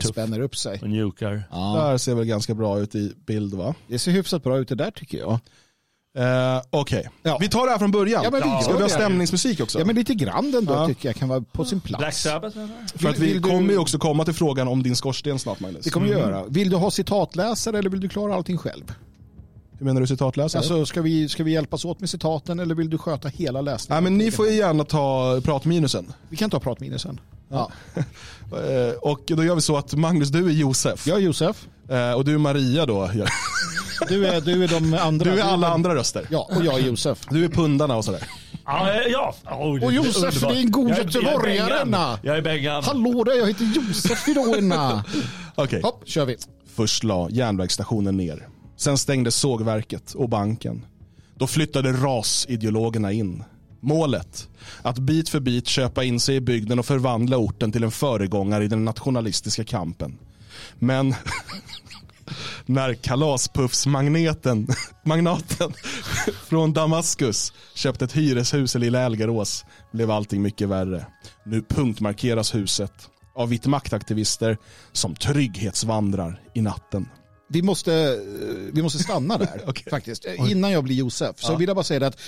spänner 0.00 0.40
upp 0.40 0.56
sig. 0.56 0.78
Och 0.82 0.90
nukar. 0.90 1.42
Ja. 1.50 1.74
Där 1.90 1.98
ser 1.98 2.14
väl 2.14 2.24
ganska 2.24 2.54
bra 2.54 2.78
ut 2.78 2.94
i 2.94 3.12
bild 3.26 3.54
va? 3.54 3.74
Det 3.86 3.98
ser 3.98 4.12
hyfsat 4.12 4.42
bra 4.42 4.58
ut 4.58 4.68
det 4.68 4.74
där 4.74 4.90
tycker 4.90 5.18
jag. 5.18 5.38
Eh, 6.18 6.62
Okej, 6.70 7.08
Ja. 7.22 7.36
vi 7.40 7.48
tar 7.48 7.64
det 7.66 7.70
här 7.70 7.78
från 7.78 7.90
början. 7.90 8.24
Ja, 8.24 8.30
men 8.30 8.42
vi 8.58 8.64
Ska 8.64 8.76
vi 8.76 8.82
ha 8.82 8.88
stämningsmusik 8.88 9.60
också? 9.60 9.78
Ja 9.78 9.84
men 9.84 9.94
lite 9.96 10.14
grann 10.14 10.54
ändå 10.54 10.72
Ja. 10.74 10.86
tycker 10.86 11.08
jag 11.08 11.16
kan 11.16 11.28
vara 11.28 11.40
på 11.52 11.64
sin 11.64 11.80
plats. 11.80 11.98
Black 12.00 12.14
Sabbath? 12.14 12.56
För 12.94 13.08
att 13.08 13.18
vi 13.18 13.40
kommer 13.40 13.72
ju 13.72 13.78
också 13.78 13.98
komma 13.98 14.24
till 14.24 14.34
frågan 14.34 14.68
om 14.68 14.82
din 14.82 14.96
skorsten 14.96 15.38
snart 15.38 15.60
Magnus. 15.60 15.84
Det 15.84 15.90
kommer 15.90 16.06
vi 16.06 16.12
göra. 16.12 16.44
Vill 16.48 16.70
du 16.70 16.76
ha 16.76 16.90
citatläsare 16.90 17.78
eller 17.78 17.90
vill 17.90 18.00
du 18.00 18.08
klara 18.08 18.34
allting 18.34 18.58
själv? 18.58 18.92
Hur 19.78 19.86
menar 19.86 20.00
du 20.00 20.06
citatläsare? 20.06 20.60
Alltså 20.60 20.86
ska 20.86 21.02
vi, 21.02 21.28
ska 21.28 21.44
vi 21.44 21.52
hjälpas 21.52 21.84
åt 21.84 22.00
med 22.00 22.10
citaten 22.10 22.60
eller 22.60 22.74
vill 22.74 22.90
du 22.90 22.98
sköta 22.98 23.28
hela 23.28 23.60
läsningen? 23.60 24.02
Nej, 24.04 24.10
men 24.10 24.18
ni 24.18 24.30
får 24.30 24.46
ju 24.46 24.54
gärna 24.54 24.84
ta 24.84 25.40
pratminusen. 25.44 26.12
Vi 26.28 26.36
kan 26.36 26.50
ta 26.50 26.60
pratminusen. 26.60 27.20
Ja. 27.48 27.70
Eh, 28.52 28.94
och 29.00 29.20
då 29.26 29.44
gör 29.44 29.54
vi 29.54 29.60
så 29.60 29.76
att 29.76 29.94
Magnus, 29.94 30.28
du 30.28 30.46
är 30.46 30.50
Josef. 30.52 31.06
Jag 31.06 31.16
är 31.16 31.20
Josef. 31.22 31.66
Eh, 31.88 32.12
och 32.12 32.24
du 32.24 32.34
är 32.34 32.38
Maria 32.38 32.86
då. 32.86 33.10
Du 34.08 34.26
är, 34.26 34.40
du 34.40 34.64
är 34.64 34.68
de 34.68 34.94
andra. 34.94 35.30
Du 35.34 35.40
är 35.40 35.44
alla 35.44 35.68
andra 35.68 35.94
röster. 35.94 36.26
Ja, 36.30 36.48
och 36.56 36.64
jag 36.64 36.74
är 36.74 36.86
Josef. 36.86 37.18
Du 37.30 37.44
är 37.44 37.48
pundarna 37.48 37.96
och 37.96 38.04
sådär. 38.04 38.22
Ja, 38.64 38.90
eh, 38.92 38.96
ja. 39.12 39.34
Oh, 39.50 39.78
det- 39.80 39.86
Och 39.86 39.92
Josef, 39.92 40.40
det 40.40 40.46
är 40.46 40.56
en 40.56 40.70
god 40.70 40.88
göteborgare. 40.90 42.16
Jag 42.22 42.36
är 42.36 42.42
Bengan. 42.42 42.84
Hallå 42.84 43.24
där, 43.24 43.32
jag 43.38 43.46
heter 43.46 43.64
Josef 43.64 44.18
Fidoina. 44.24 45.04
Okej, 45.54 45.80
Hopp, 45.82 46.02
kör 46.08 46.24
vi. 46.24 46.36
först 46.74 47.04
la 47.04 47.28
järnvägsstationen 47.30 48.16
ner. 48.16 48.48
Sen 48.76 48.98
stängdes 48.98 49.36
sågverket 49.36 50.12
och 50.14 50.28
banken. 50.28 50.84
Då 51.36 51.46
flyttade 51.46 51.92
rasideologerna 51.92 53.12
in. 53.12 53.44
Målet? 53.80 54.48
Att 54.82 54.98
bit 54.98 55.28
för 55.28 55.40
bit 55.40 55.66
köpa 55.66 56.04
in 56.04 56.20
sig 56.20 56.36
i 56.36 56.40
bygden 56.40 56.78
och 56.78 56.86
förvandla 56.86 57.36
orten 57.36 57.72
till 57.72 57.84
en 57.84 57.90
föregångare 57.90 58.64
i 58.64 58.68
den 58.68 58.84
nationalistiska 58.84 59.64
kampen. 59.64 60.18
Men 60.78 61.14
när 62.66 62.94
kalaspuffsmagneten 62.94 64.66
magnaten 65.04 65.72
från 66.48 66.72
Damaskus 66.72 67.52
köpte 67.74 68.04
ett 68.04 68.16
hyreshus 68.16 68.76
i 68.76 68.78
Lilla 68.78 69.00
Älgarås 69.00 69.64
blev 69.92 70.10
allting 70.10 70.42
mycket 70.42 70.68
värre. 70.68 71.06
Nu 71.44 71.62
punktmarkeras 71.62 72.54
huset 72.54 72.92
av 73.34 73.48
vit 73.48 73.66
maktaktivister 73.66 74.56
som 74.92 75.14
trygghetsvandrar 75.14 76.40
i 76.54 76.60
natten. 76.60 77.08
Vi 77.48 77.62
måste, 77.62 77.94
eh, 77.94 78.72
vi 78.72 78.82
måste 78.82 78.98
stanna 78.98 79.38
där 79.38 79.62
Okej. 79.66 79.90
faktiskt. 79.90 80.26
Eh, 80.26 80.50
Innan 80.50 80.72
jag 80.72 80.84
blir 80.84 80.96
Josef 80.96 81.36
så 81.38 81.56
vill 81.56 81.68
jag 81.68 81.76
bara 81.76 81.84
säga 81.84 82.00
det 82.00 82.06
att 82.06 82.20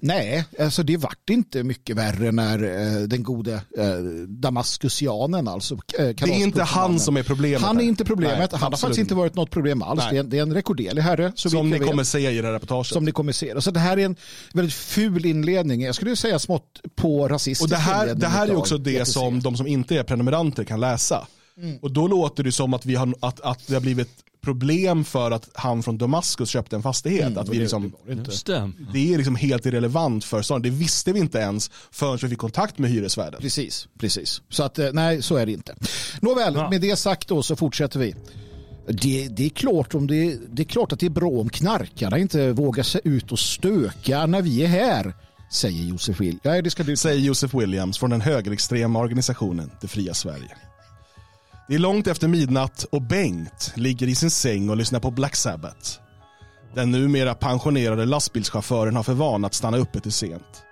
nej, 0.00 0.44
alltså 0.60 0.82
det 0.82 0.96
vart 0.96 1.30
inte 1.30 1.62
mycket 1.62 1.96
värre 1.96 2.32
när 2.32 2.62
eh, 2.62 3.02
den 3.02 3.22
gode 3.22 3.54
eh, 3.54 3.98
damaskusianen 4.28 5.48
alltså 5.48 5.74
eh, 5.74 5.80
Det 5.98 6.22
är 6.22 6.28
inte 6.28 6.62
han 6.62 7.00
som 7.00 7.16
är 7.16 7.22
problemet. 7.22 7.62
Han 7.62 7.80
är 7.80 7.84
inte 7.84 8.04
problemet. 8.04 8.38
Nej, 8.38 8.48
han 8.52 8.60
har 8.60 8.66
absolut 8.66 8.80
faktiskt 8.80 8.98
inte 8.98 9.14
varit 9.14 9.34
något 9.34 9.50
problem 9.50 9.82
alls. 9.82 10.02
Det 10.10 10.16
är, 10.16 10.20
en, 10.20 10.30
det 10.30 10.38
är 10.38 10.42
en 10.42 10.54
rekorderlig 10.54 11.02
herre. 11.02 11.32
Som 11.34 11.70
ni 11.70 11.78
kommer 11.78 12.04
se 12.04 12.30
i 12.30 12.40
det 12.40 12.46
här 12.46 12.52
reportaget. 12.52 12.86
som 12.86 13.04
ni 13.04 13.12
kommer 13.12 13.32
se. 13.32 13.60
Så 13.60 13.70
det 13.70 13.80
här 13.80 13.96
är 13.98 14.04
en 14.04 14.16
väldigt 14.52 14.74
ful 14.74 15.26
inledning. 15.26 15.82
Jag 15.82 15.94
skulle 15.94 16.16
säga 16.16 16.38
smått 16.38 16.80
på 16.94 17.28
rasistisk 17.28 17.62
Och 17.62 17.68
det 17.68 17.76
här, 17.76 18.14
det 18.14 18.26
här 18.26 18.48
är 18.48 18.56
också 18.56 18.78
det 18.78 19.08
som 19.08 19.40
de 19.40 19.56
som 19.56 19.66
inte 19.66 19.98
är 19.98 20.02
prenumeranter 20.02 20.64
kan 20.64 20.80
läsa. 20.80 21.26
Mm. 21.58 21.78
Och 21.82 21.90
då 21.90 22.08
låter 22.08 22.42
det 22.42 22.52
som 22.52 22.74
att, 22.74 22.86
vi 22.86 22.94
har, 22.94 23.14
att, 23.20 23.40
att 23.40 23.66
det 23.66 23.74
har 23.74 23.80
blivit 23.80 24.08
problem 24.46 25.04
för 25.04 25.30
att 25.30 25.48
han 25.54 25.82
från 25.82 25.98
Damaskus 25.98 26.48
köpte 26.48 26.76
en 26.76 26.82
fastighet. 26.82 27.26
Mm, 27.26 27.38
att 27.38 27.48
vi 27.48 27.58
liksom, 27.58 27.92
Just 28.26 28.46
det. 28.46 28.72
det 28.92 29.14
är 29.14 29.16
liksom 29.16 29.36
helt 29.36 29.66
irrelevant 29.66 30.24
för 30.24 30.42
staden. 30.42 30.62
Det 30.62 30.70
visste 30.70 31.12
vi 31.12 31.20
inte 31.20 31.38
ens 31.38 31.70
förrän 31.90 32.18
vi 32.22 32.28
fick 32.28 32.38
kontakt 32.38 32.78
med 32.78 32.90
hyresvärden. 32.90 33.40
Precis, 33.40 33.88
precis. 33.98 34.42
Så 34.48 34.62
att 34.62 34.78
eh, 34.78 34.88
nej, 34.92 35.22
så 35.22 35.36
är 35.36 35.46
det 35.46 35.52
inte. 35.52 35.74
Nåväl, 36.20 36.54
Ja. 36.54 36.70
med 36.70 36.80
det 36.80 36.96
sagt 36.96 37.28
då 37.28 37.42
så 37.42 37.56
fortsätter 37.56 38.00
vi. 38.00 38.14
Det, 38.88 39.28
det, 39.28 39.44
är 39.44 39.48
klart 39.48 39.94
om 39.94 40.06
det, 40.06 40.38
det 40.48 40.62
är 40.62 40.66
klart 40.66 40.92
att 40.92 41.00
det 41.00 41.06
är 41.06 41.10
bra 41.10 41.30
om 41.30 41.48
knarkarna 41.48 42.18
inte 42.18 42.52
vågar 42.52 42.82
sig 42.82 43.00
ut 43.04 43.32
och 43.32 43.38
stöka 43.38 44.26
när 44.26 44.42
vi 44.42 44.64
är 44.64 44.68
här, 44.68 45.14
säger 45.52 45.82
Josef 45.82 46.20
Will. 46.20 46.38
Ja, 46.42 46.62
det 46.62 46.70
ska 46.70 46.82
du 46.82 46.96
Säger 46.96 47.20
Josef 47.20 47.54
Williams 47.54 47.98
från 47.98 48.10
den 48.10 48.20
högerextrema 48.20 48.98
organisationen 48.98 49.70
Det 49.80 49.88
fria 49.88 50.14
Sverige. 50.14 50.56
Det 51.68 51.74
är 51.74 51.78
långt 51.78 52.06
efter 52.06 52.28
midnatt 52.28 52.84
och 52.92 53.02
Bengt 53.02 53.72
ligger 53.74 54.06
i 54.06 54.14
sin 54.14 54.30
säng 54.30 54.70
och 54.70 54.76
lyssnar 54.76 55.00
på 55.00 55.10
Black 55.10 55.36
Sabbath. 55.36 55.90
Den 56.74 56.90
numera 56.90 57.34
pensionerade 57.34 58.04
lastbilschauffören 58.04 58.96
har 58.96 59.02
för 59.02 59.14
vana 59.14 59.46
att 59.46 59.54
stanna 59.54 59.76
uppe 59.76 60.00
till 60.00 60.12
sent. 60.12 60.62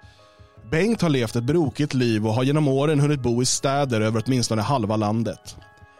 Bengt 0.71 1.03
har 1.03 1.09
levt 1.09 1.37
ett 1.37 1.45
brokigt 1.45 1.95
liv 1.95 2.27
och 2.27 2.35
har 2.35 2.43
genom 2.43 2.69
åren 2.69 3.01
hunnit 3.01 3.23
bo 3.23 3.43
i 3.43 3.45
städer 3.45 4.01
över 4.01 4.23
åtminstone 4.27 4.63
halva 4.63 4.97
landet. 4.97 5.57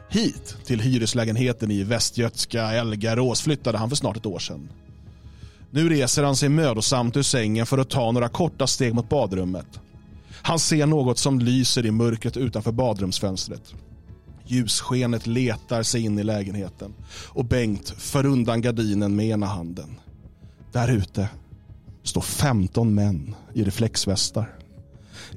Hit, 0.09 0.57
till 0.65 0.81
hyreslägenheten 0.81 1.71
i 1.71 1.83
västgötska 1.83 2.63
Elgarås, 2.63 3.43
flyttade 3.43 3.79
han 3.79 3.89
för 3.89 3.97
snart 3.97 4.17
ett 4.17 4.27
år 4.27 4.39
sedan. 4.39 4.69
Nu 5.71 5.89
reser 5.89 6.23
han 6.23 6.37
sig 6.37 6.49
mödosamt 6.49 7.17
ur 7.17 7.23
sängen 7.23 7.67
för 7.67 7.79
att 7.79 7.91
ta 7.91 8.13
några 8.13 8.29
korta 8.29 8.67
steg 8.67 8.95
mot 8.95 9.09
badrummet. 9.09 9.81
Han 10.43 10.59
ser 10.59 10.87
något 10.87 11.19
som 11.19 11.39
lyser 11.39 11.87
i 11.87 11.91
mörkret 11.91 12.37
utanför 12.37 12.73
badrumsfönstret. 12.73 13.75
Ljusskenet 14.47 15.27
letar 15.27 15.83
sig 15.83 16.05
in 16.05 16.19
i 16.19 16.25
lägenheten 16.25 16.95
och 17.29 17.45
Bengt 17.45 17.95
för 17.99 18.27
undan 18.27 18.63
gardinen 18.63 19.17
med 19.17 19.27
ena 19.27 19.47
handen. 19.47 20.01
Där 20.73 20.89
ute 20.91 21.29
står 22.03 22.21
15 22.21 22.95
män 22.95 23.35
i 23.55 23.65
reflexvästar. 23.65 24.55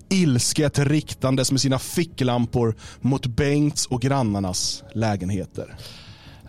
Ilsket 0.10 0.80
riktandes 0.80 1.52
med 1.52 1.62
sina 1.62 1.80
ficklampor 1.80 2.76
mot 3.02 3.26
Bengts 3.26 3.86
och 3.86 4.02
grannarnas 4.02 4.84
lägenheter. 4.94 5.76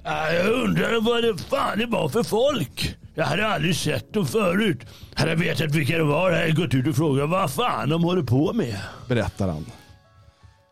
Ja, 0.05 0.33
Jag 0.33 0.47
undrar 0.65 1.01
vad 1.01 1.23
det 1.23 1.39
fan 1.39 1.79
det 1.79 1.87
var 1.87 2.09
för 2.09 2.23
folk. 2.23 2.97
Jag 3.15 3.25
hade 3.25 3.47
aldrig 3.47 3.77
sett 3.77 4.13
dem 4.13 4.27
förut. 4.27 4.79
Hade 5.15 5.31
jag 5.31 5.39
vetat 5.39 5.75
vilka 5.75 5.99
det 5.99 6.05
var 6.05 6.31
hade 6.33 6.47
jag 6.47 6.57
gått 6.57 6.75
ut 6.75 6.87
och 6.87 6.97
frågat 6.97 7.31
vad 7.31 7.51
fan 7.51 7.89
de 7.89 8.05
håller 8.05 8.23
på 8.23 8.53
med. 8.53 8.81
berättar 9.09 9.49
han. 9.49 9.67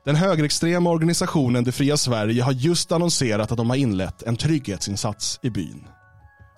Den 0.07 0.17
högerextrema 0.17 0.91
organisationen 0.91 1.65
Det 1.65 1.73
fria 1.73 1.97
Sverige 1.97 2.43
har 2.43 2.53
just 2.53 2.93
annonserat 2.93 3.53
att 3.53 3.57
de 3.57 3.71
har 3.71 3.77
inlett 3.77 4.23
en 4.23 4.37
trygghetsinsats 4.37 5.39
i 5.43 5.51
byn. 5.51 5.85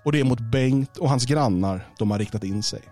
Och 0.05 0.13
det 0.13 0.21
är 0.21 0.25
mot 0.25 0.41
Bengt 0.41 0.97
och 0.97 1.09
hans 1.11 1.27
grannar 1.27 1.89
de 1.99 2.11
har 2.11 2.19
riktat 2.19 2.45
in 2.45 2.63
sig. 2.63 2.83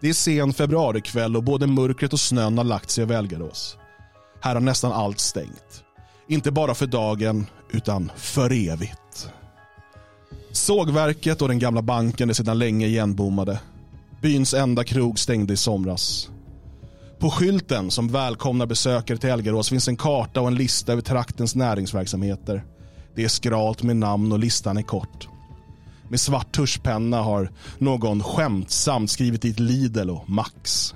Det 0.00 0.08
är 0.08 0.12
sen 0.12 0.52
februarikväll 0.52 1.36
och 1.36 1.42
både 1.42 1.66
mörkret 1.66 2.12
och 2.12 2.20
snön 2.20 2.58
har 2.58 2.64
lagt 2.64 2.90
sig 2.90 3.02
över 3.02 3.14
Elgarås. 3.14 3.76
Här 4.40 4.54
har 4.54 4.60
nästan 4.60 4.92
allt 4.92 5.20
stängt. 5.20 5.84
Inte 6.28 6.50
bara 6.50 6.74
för 6.74 6.86
dagen, 6.86 7.46
utan 7.70 8.12
för 8.16 8.68
evigt. 8.68 9.30
Sågverket 10.52 11.42
och 11.42 11.48
den 11.48 11.58
gamla 11.58 11.82
banken 11.82 12.30
är 12.30 12.34
sedan 12.34 12.58
länge 12.58 12.86
igenbommade. 12.86 13.60
Byns 14.22 14.54
enda 14.54 14.84
krog 14.84 15.18
stängde 15.18 15.52
i 15.52 15.56
somras. 15.56 16.30
På 17.18 17.30
skylten 17.30 17.90
som 17.90 18.08
välkomnar 18.08 18.66
besökare 18.66 19.18
till 19.18 19.30
Elgarås 19.30 19.68
finns 19.68 19.88
en 19.88 19.96
karta 19.96 20.40
och 20.40 20.46
en 20.46 20.54
lista 20.54 20.92
över 20.92 21.02
traktens 21.02 21.54
näringsverksamheter. 21.54 22.64
Det 23.14 23.24
är 23.24 23.28
skralt 23.28 23.82
med 23.82 23.96
namn 23.96 24.32
och 24.32 24.38
listan 24.38 24.76
är 24.76 24.82
kort. 24.82 25.28
Med 26.08 26.20
svart 26.20 26.52
tuschpenna 26.52 27.22
har 27.22 27.50
någon 27.78 28.22
skämtsamt 28.22 29.10
skrivit 29.10 29.42
dit 29.42 29.58
Lidl 29.58 30.10
och 30.10 30.30
Max. 30.30 30.94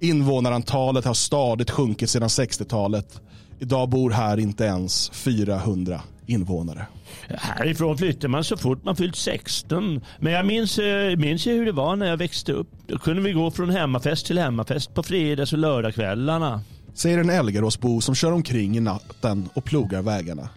Invånarantalet 0.00 1.04
har 1.04 1.14
stadigt 1.14 1.70
sjunkit 1.70 2.10
sedan 2.10 2.28
60-talet. 2.28 3.20
Idag 3.58 3.88
bor 3.88 4.10
här 4.10 4.38
inte 4.38 4.64
ens 4.64 5.10
400 5.10 6.00
invånare. 6.26 6.86
Härifrån 7.28 7.98
flyttar 7.98 8.28
man 8.28 8.44
så 8.44 8.56
fort 8.56 8.84
man 8.84 8.96
fyllt 8.96 9.16
16. 9.16 10.00
Men 10.18 10.32
jag 10.32 10.46
minns, 10.46 10.78
eh, 10.78 11.16
minns 11.16 11.46
ju 11.46 11.52
hur 11.52 11.66
det 11.66 11.72
var 11.72 11.96
när 11.96 12.06
jag 12.06 12.16
växte 12.16 12.52
upp. 12.52 12.68
Då 12.86 12.98
kunde 12.98 13.22
vi 13.22 13.32
gå 13.32 13.50
från 13.50 13.70
hemmafest 13.70 14.26
till 14.26 14.38
hemmafest 14.38 14.94
på 14.94 15.02
fredags 15.02 15.52
och 15.52 15.58
lördagskvällarna. 15.58 16.60
Säger 16.94 17.18
en 17.18 17.30
älgaråsbo 17.30 18.00
som 18.00 18.14
kör 18.14 18.32
omkring 18.32 18.76
i 18.76 18.80
natten 18.80 19.48
och 19.54 19.64
plogar 19.64 20.02
vägarna. 20.02 20.48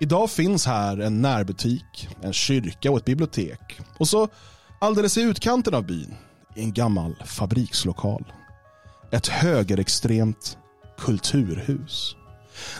Idag 0.00 0.30
finns 0.30 0.66
här 0.66 0.98
en 0.98 1.22
närbutik, 1.22 2.08
en 2.22 2.32
kyrka 2.32 2.90
och 2.90 2.98
ett 2.98 3.04
bibliotek. 3.04 3.80
Och 3.98 4.08
så 4.08 4.28
alldeles 4.78 5.18
i 5.18 5.22
utkanten 5.22 5.74
av 5.74 5.86
byn, 5.86 6.14
i 6.56 6.60
en 6.60 6.72
gammal 6.72 7.14
fabrikslokal. 7.24 8.24
Ett 9.10 9.26
högerextremt 9.26 10.58
kulturhus. 10.98 12.16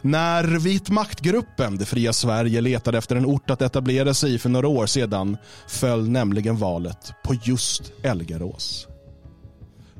När 0.02 0.44
Vit 0.44 0.90
maktgruppen 0.90 1.76
Det 1.76 1.84
fria 1.84 2.12
Sverige 2.12 2.60
letade 2.60 2.98
efter 2.98 3.16
en 3.16 3.26
ort 3.26 3.50
att 3.50 3.62
etablera 3.62 4.14
sig 4.14 4.34
i 4.34 4.38
för 4.38 4.48
några 4.48 4.68
år 4.68 4.86
sedan 4.86 5.36
föll 5.68 6.08
nämligen 6.08 6.56
valet 6.56 7.12
på 7.24 7.34
just 7.42 7.92
Elgarås. 8.02 8.88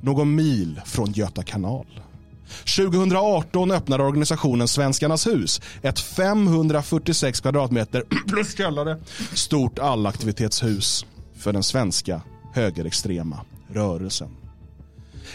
Någon 0.01 0.35
mil 0.35 0.81
från 0.85 1.13
Göta 1.13 1.43
kanal. 1.43 1.87
2018 2.77 3.71
öppnade 3.71 4.05
organisationen 4.05 4.69
Svenskarnas 4.69 5.27
hus 5.27 5.61
ett 5.83 6.01
546 6.01 7.41
kvadratmeter 7.41 8.05
plus 8.29 8.57
källare 8.57 9.01
stort 9.35 9.79
allaktivitetshus 9.79 11.07
för 11.39 11.53
den 11.53 11.63
svenska 11.63 12.21
högerextrema 12.53 13.41
rörelsen. 13.69 14.44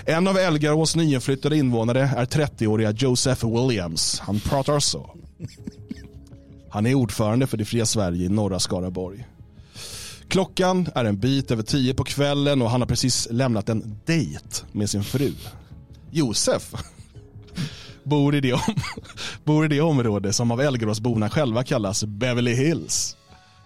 En 0.06 0.28
av 0.28 0.38
Elgarås 0.38 0.96
nyinflyttade 0.96 1.58
invånare 1.58 2.12
är 2.18 2.26
30-åriga 2.26 2.92
Joseph 2.92 3.46
Williams. 3.48 4.20
Han 4.20 4.40
pratar 4.40 4.80
så. 4.80 5.16
Han 6.70 6.86
är 6.86 6.94
ordförande 6.94 7.48
för 7.48 7.58
Det 7.58 7.66
fria 7.66 7.86
Sverige 7.86 8.26
i 8.26 8.30
norra 8.30 8.60
Skaraborg. 8.60 9.28
Klockan 10.28 10.90
är 10.96 11.06
en 11.06 11.20
bit 11.20 11.52
över 11.52 11.64
tio 11.64 11.94
på 11.94 12.04
kvällen 12.04 12.62
och 12.62 12.70
han 12.70 12.82
har 12.82 12.88
precis 12.88 13.28
lämnat 13.32 13.70
en 13.70 14.00
dejt 14.06 14.66
med 14.72 14.90
sin 14.90 15.04
fru. 15.04 15.34
Josef 16.12 16.74
bor 18.04 18.36
i 18.36 18.42
det, 18.42 18.54
om, 18.54 18.76
bor 19.44 19.66
i 19.66 19.68
det 19.68 19.82
område 19.82 20.34
som 20.34 20.52
av 20.52 20.62
Elgaråsborna 20.62 21.30
själva 21.30 21.64
kallas 21.64 22.04
Beverly 22.04 22.54
Hills. 22.54 23.16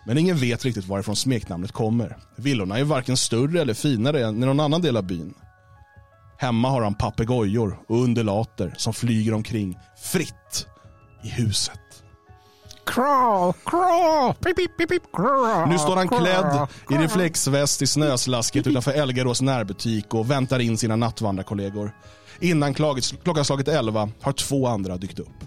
Men 0.06 0.17
ingen 0.17 0.38
vet 0.38 0.65
riktigt 0.65 0.88
varifrån 0.88 1.15
smeknamnet 1.15 1.72
kommer. 1.72 2.17
Villorna 2.36 2.80
är 2.80 2.84
varken 2.84 3.17
större 3.17 3.62
eller 3.62 3.74
finare 3.74 4.26
än 4.26 4.43
i 4.43 4.46
någon 4.46 4.60
annan 4.60 4.82
del 4.82 4.98
av 4.98 5.04
byn. 5.04 5.34
Hemma 6.44 6.70
har 6.70 6.82
han 6.82 6.96
papegojor 6.96 7.80
och 7.88 8.04
undulater 8.04 8.74
som 8.78 8.94
flyger 8.94 9.34
omkring 9.34 9.78
fritt 10.12 10.68
i 11.24 11.28
huset. 11.30 11.80
Craw, 12.86 13.54
craw, 13.66 14.34
pip, 14.34 14.56
pip, 14.56 14.78
pip, 14.78 14.90
pip, 14.90 15.02
craw, 15.14 15.72
Nu 15.72 15.78
står 15.80 15.96
han 15.96 16.08
craw, 16.08 16.26
klädd 16.26 16.56
i 16.56 16.68
craw. 16.88 17.04
reflexväst 17.04 17.82
i 17.82 17.88
snöslasket 17.88 18.68
utanför 18.68 18.92
Elgarås 18.92 19.42
närbutik 19.42 20.14
och 20.14 20.32
väntar 20.32 20.60
in 20.60 20.78
sina 20.78 20.96
nattvandrarkollegor. 20.96 21.92
Innan 22.40 22.74
klockan 22.74 23.46
slagit 23.46 23.68
11 23.68 24.10
har 24.22 24.34
två 24.34 24.68
andra 24.68 24.98
dykt 24.98 25.20
upp. 25.20 25.44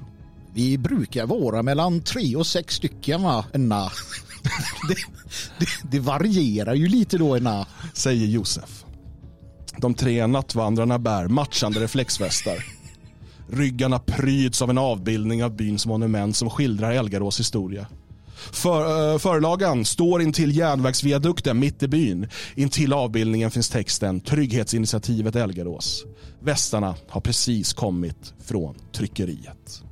Vi 0.55 0.79
brukar 0.79 1.27
vara 1.27 1.63
mellan 1.63 2.01
tre 2.03 2.37
och 2.37 2.47
sex 2.47 2.75
stycken 2.75 3.23
va? 3.23 3.45
Enna. 3.53 3.91
Det, 4.89 4.95
det, 5.59 5.67
det 5.91 6.01
varierar 6.01 6.75
ju 6.75 6.89
lite 6.89 7.19
då 7.19 7.37
enna. 7.37 7.67
säger 7.95 8.27
Josef. 8.27 8.86
De 9.81 9.95
tre 9.95 10.27
nattvandrarna 10.27 10.99
bär 10.99 11.29
matchande 11.29 11.81
reflexvästar. 11.81 12.65
Ryggarna 13.51 13.99
pryds 13.99 14.63
av 14.63 14.71
en 14.71 14.79
avbildning 14.79 15.45
av 15.45 15.57
byns 15.57 15.87
monument 15.87 16.37
som 16.37 16.51
skildrar 16.51 16.93
Elgarås 16.93 17.41
historia. 17.41 17.87
För, 18.53 19.13
äh, 19.13 19.19
förlagan 19.19 19.85
står 19.85 20.23
intill 20.23 20.57
järnvägsviadukten 20.57 21.59
mitt 21.59 21.83
i 21.83 21.89
byn. 21.89 22.29
Intill 22.55 22.93
avbildningen 22.93 23.51
finns 23.51 23.69
texten 23.69 24.21
Trygghetsinitiativet 24.21 25.37
Elgarås. 25.37 26.05
Västarna 26.41 26.95
har 27.09 27.21
precis 27.21 27.73
kommit 27.73 28.35
från 28.45 28.75
tryckeriet. 28.93 29.83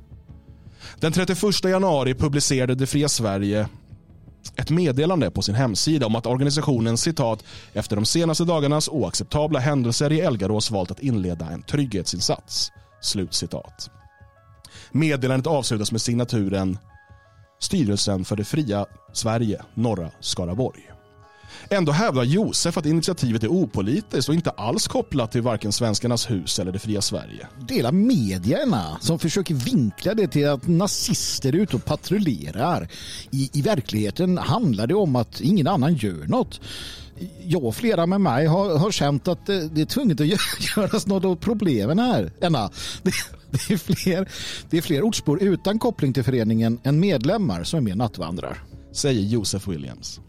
Den 0.99 1.11
31 1.11 1.69
januari 1.69 2.13
publicerade 2.13 2.75
Det 2.75 2.87
fria 2.87 3.09
Sverige 3.09 3.67
ett 4.55 4.69
meddelande 4.69 5.31
på 5.31 5.41
sin 5.41 5.55
hemsida 5.55 6.05
om 6.05 6.15
att 6.15 6.25
organisationen 6.25 6.97
citat 6.97 7.43
efter 7.73 7.95
de 7.95 8.05
senaste 8.05 8.43
dagarnas 8.43 8.89
oacceptabla 8.89 9.59
händelser 9.59 10.11
i 10.11 10.19
Elgarås 10.19 10.71
valt 10.71 10.91
att 10.91 10.99
inleda 10.99 11.45
en 11.45 11.61
trygghetsinsats. 11.61 12.71
Slut 13.01 13.33
citat. 13.33 13.89
Meddelandet 14.91 15.47
avslutas 15.47 15.91
med 15.91 16.01
signaturen 16.01 16.77
Styrelsen 17.59 18.25
för 18.25 18.35
det 18.35 18.43
fria 18.43 18.85
Sverige, 19.13 19.61
norra 19.73 20.11
Skaraborg. 20.19 20.94
Ändå 21.69 21.91
hävdar 21.91 22.23
Josef 22.23 22.77
att 22.77 22.85
initiativet 22.85 23.43
är 23.43 23.47
opolitiskt 23.47 24.29
och 24.29 24.35
inte 24.35 24.49
alls 24.49 24.87
kopplat 24.87 25.31
till 25.31 25.41
varken 25.41 25.71
Svenskarnas 25.71 26.29
hus 26.31 26.59
eller 26.59 26.71
det 26.71 26.79
fria 26.79 27.01
Sverige. 27.01 27.47
Dela 27.67 27.91
medierna 27.91 28.97
som 29.01 29.19
försöker 29.19 29.53
vinkla 29.53 30.13
det 30.13 30.27
till 30.27 30.49
att 30.49 30.67
nazister 30.67 31.49
är 31.55 31.59
ute 31.59 31.75
och 31.75 31.85
patrullerar. 31.85 32.87
I, 33.31 33.49
I 33.53 33.61
verkligheten 33.61 34.37
handlar 34.37 34.87
det 34.87 34.95
om 34.95 35.15
att 35.15 35.41
ingen 35.41 35.67
annan 35.67 35.95
gör 35.95 36.27
något. 36.27 36.61
Jag 37.43 37.63
och 37.63 37.75
flera 37.75 38.05
med 38.05 38.21
mig 38.21 38.45
har, 38.45 38.77
har 38.77 38.91
känt 38.91 39.27
att 39.27 39.45
det, 39.45 39.67
det 39.67 39.81
är 39.81 39.85
tvunget 39.85 40.21
att 40.21 40.27
gö- 40.27 40.77
göras 40.77 41.07
något 41.07 41.25
åt 41.25 41.41
problemen 41.41 41.99
här. 41.99 42.31
Enna, 42.41 42.69
det, 43.03 43.11
det, 43.51 43.73
är 43.73 43.77
fler, 43.77 44.29
det 44.69 44.77
är 44.77 44.81
fler 44.81 45.01
ortsbor 45.01 45.43
utan 45.43 45.79
koppling 45.79 46.13
till 46.13 46.23
föreningen 46.23 46.79
än 46.83 46.99
medlemmar 46.99 47.63
som 47.63 47.77
är 47.77 47.81
med 47.81 47.97
nattvandrar. 47.97 48.63
säger 48.91 49.21
Josef 49.21 49.67
Williams. 49.67 50.19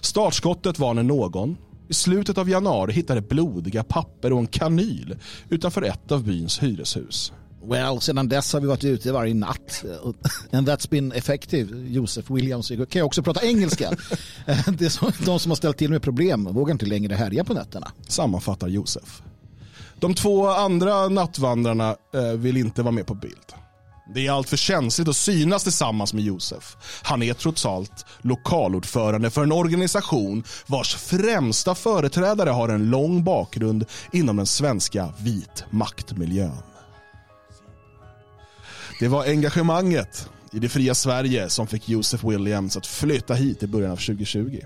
Startskottet 0.00 0.78
var 0.78 0.94
när 0.94 1.02
någon 1.02 1.56
i 1.88 1.94
slutet 1.94 2.38
av 2.38 2.48
januari 2.48 2.92
hittade 2.92 3.20
blodiga 3.20 3.84
papper 3.84 4.32
och 4.32 4.38
en 4.38 4.46
kanyl 4.46 5.16
utanför 5.48 5.82
ett 5.82 6.12
av 6.12 6.24
byns 6.24 6.62
hyreshus. 6.62 7.32
Well, 7.66 8.00
sedan 8.00 8.28
dess 8.28 8.52
har 8.52 8.60
vi 8.60 8.66
varit 8.66 8.84
ute 8.84 9.12
varje 9.12 9.34
natt. 9.34 9.84
And 10.52 10.68
that's 10.68 10.90
been 10.90 11.12
effective. 11.12 11.88
Joseph 11.88 12.32
Williams. 12.32 12.68
Kan 12.68 12.86
jag 12.90 13.06
också 13.06 13.22
prata 13.22 13.46
engelska. 13.46 13.90
Det 14.46 14.84
är 14.84 15.24
de 15.24 15.38
som 15.38 15.50
har 15.50 15.56
ställt 15.56 15.78
till 15.78 15.90
med 15.90 16.02
problem 16.02 16.44
vågar 16.44 16.72
inte 16.72 16.86
längre 16.86 17.14
härja 17.14 17.44
på 17.44 17.54
nätterna. 17.54 17.92
Sammanfattar 18.08 18.68
Josef. 18.68 19.22
De 20.00 20.14
två 20.14 20.48
andra 20.48 21.08
nattvandrarna 21.08 21.96
eh, 22.14 22.22
vill 22.22 22.56
inte 22.56 22.82
vara 22.82 22.92
med 22.92 23.06
på 23.06 23.14
bild. 23.14 23.63
Det 24.06 24.26
är 24.26 24.30
alltför 24.32 24.56
känsligt 24.56 25.08
att 25.08 25.16
synas 25.16 25.62
tillsammans 25.62 26.14
med 26.14 26.24
Josef. 26.24 26.76
Han 27.02 27.22
är 27.22 27.34
trots 27.34 27.66
allt 27.66 28.06
lokalordförande 28.20 29.30
för 29.30 29.42
en 29.42 29.52
organisation 29.52 30.44
vars 30.66 30.94
främsta 30.94 31.74
företrädare 31.74 32.50
har 32.50 32.68
en 32.68 32.90
lång 32.90 33.24
bakgrund 33.24 33.84
inom 34.12 34.36
den 34.36 34.46
svenska 34.46 35.12
vitmaktmiljön. 35.18 36.62
Det 39.00 39.08
var 39.08 39.24
engagemanget 39.24 40.28
i 40.52 40.58
det 40.58 40.68
fria 40.68 40.94
Sverige 40.94 41.50
som 41.50 41.66
fick 41.66 41.88
Josef 41.88 42.24
Williams 42.24 42.76
att 42.76 42.86
flytta 42.86 43.34
hit 43.34 43.62
i 43.62 43.66
början 43.66 43.92
av 43.92 43.96
2020. 43.96 44.60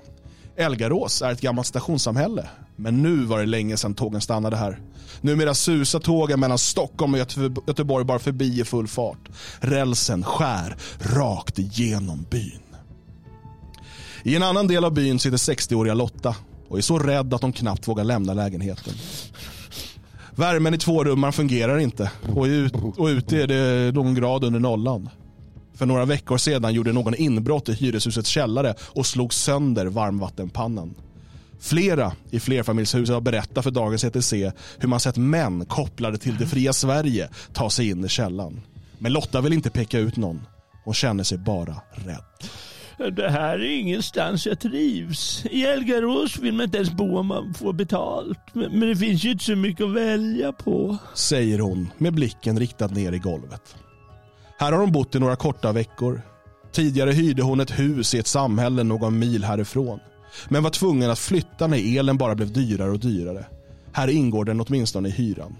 Elgarås 0.56 1.22
är 1.22 1.32
ett 1.32 1.40
gammalt 1.40 1.66
stationssamhälle, 1.66 2.48
men 2.76 3.02
nu 3.02 3.24
var 3.24 3.38
det 3.38 3.46
länge 3.46 3.76
sedan 3.76 3.94
tågen 3.94 4.20
stannade 4.20 4.56
här. 4.56 4.80
Numera 5.20 5.54
susar 5.54 6.00
tågen 6.00 6.40
mellan 6.40 6.58
Stockholm 6.58 7.14
och 7.14 7.18
Göteborg 7.66 8.04
bara 8.04 8.18
förbi 8.18 8.60
i 8.60 8.64
full 8.64 8.88
fart. 8.88 9.28
Rälsen 9.60 10.24
skär 10.24 10.76
rakt 10.98 11.58
igenom 11.58 12.26
byn. 12.30 12.62
I 14.22 14.36
en 14.36 14.42
annan 14.42 14.66
del 14.66 14.84
av 14.84 14.92
byn 14.92 15.18
sitter 15.18 15.36
60-åriga 15.36 15.94
Lotta 15.94 16.36
och 16.68 16.78
är 16.78 16.82
så 16.82 16.98
rädd 16.98 17.34
att 17.34 17.42
hon 17.42 17.52
knappt 17.52 17.88
vågar 17.88 18.04
lämna 18.04 18.34
lägenheten. 18.34 18.94
Värmen 20.34 20.74
i 20.74 20.78
tvårummaren 20.78 21.32
fungerar 21.32 21.78
inte 21.78 22.10
och, 22.34 22.44
ut, 22.44 22.74
och 22.96 23.06
ute 23.06 23.42
är 23.42 23.46
det 23.46 23.92
någon 23.94 24.14
grad 24.14 24.44
under 24.44 24.60
nollan. 24.60 25.08
För 25.74 25.86
några 25.86 26.04
veckor 26.04 26.36
sedan 26.36 26.74
gjorde 26.74 26.92
någon 26.92 27.14
inbrott 27.14 27.68
i 27.68 27.72
hyreshusets 27.72 28.28
källare 28.28 28.74
och 28.80 29.06
slog 29.06 29.34
sönder 29.34 29.86
varmvattenpannan. 29.86 30.94
Flera 31.60 32.12
i 32.30 32.40
flerfamiljshuset 32.40 33.14
har 33.14 33.20
berättat 33.20 33.64
för 33.64 33.70
Dagens 33.70 34.04
ETC 34.04 34.32
hur 34.78 34.88
man 34.88 35.00
sett 35.00 35.16
män 35.16 35.66
kopplade 35.66 36.18
till 36.18 36.36
det 36.36 36.46
fria 36.46 36.72
Sverige 36.72 37.28
ta 37.52 37.70
sig 37.70 37.88
in 37.90 38.04
i 38.04 38.08
källan. 38.08 38.60
Men 38.98 39.12
Lotta 39.12 39.40
vill 39.40 39.52
inte 39.52 39.70
peka 39.70 39.98
ut 39.98 40.16
någon. 40.16 40.40
Hon 40.84 40.94
känner 40.94 41.24
sig 41.24 41.38
bara 41.38 41.76
rädd. 41.92 42.24
Det 43.16 43.30
här 43.30 43.58
är 43.58 43.80
ingenstans 43.80 44.46
jag 44.46 44.60
trivs. 44.60 45.46
I 45.50 45.66
Elgarås 45.66 46.38
vill 46.38 46.54
man 46.54 46.64
inte 46.64 46.76
ens 46.76 46.90
bo 46.90 47.18
om 47.18 47.26
man 47.26 47.54
får 47.54 47.72
betalt. 47.72 48.38
Men, 48.52 48.80
det 48.80 48.96
finns 48.96 49.24
ju 49.24 49.30
inte 49.30 49.44
så 49.44 49.56
mycket 49.56 49.86
att 49.86 49.94
välja 49.94 50.52
på. 50.52 50.96
Säger 51.14 51.58
hon 51.58 51.90
med 51.98 52.14
blicken 52.14 52.58
riktad 52.58 52.86
ner 52.86 53.12
i 53.12 53.18
golvet. 53.18 53.76
Här 54.58 54.72
har 54.72 54.78
hon 54.78 54.92
bott 54.92 55.14
i 55.14 55.18
några 55.18 55.36
korta 55.36 55.72
veckor. 55.72 56.22
Tidigare 56.72 57.10
hyrde 57.10 57.42
hon 57.42 57.60
ett 57.60 57.78
hus 57.78 58.14
i 58.14 58.18
ett 58.18 58.26
samhälle 58.26 58.82
någon 58.82 59.18
mil 59.18 59.44
härifrån. 59.44 60.00
Men 60.48 60.62
var 60.62 60.70
tvungen 60.70 61.10
att 61.10 61.18
flytta 61.18 61.66
när 61.66 61.98
elen 61.98 62.18
bara 62.18 62.34
blev 62.34 62.52
dyrare 62.52 62.90
och 62.90 62.98
dyrare. 62.98 63.46
Här 63.92 64.08
ingår 64.08 64.44
den 64.44 64.60
åtminstone 64.60 65.08
i 65.08 65.12
hyran. 65.12 65.56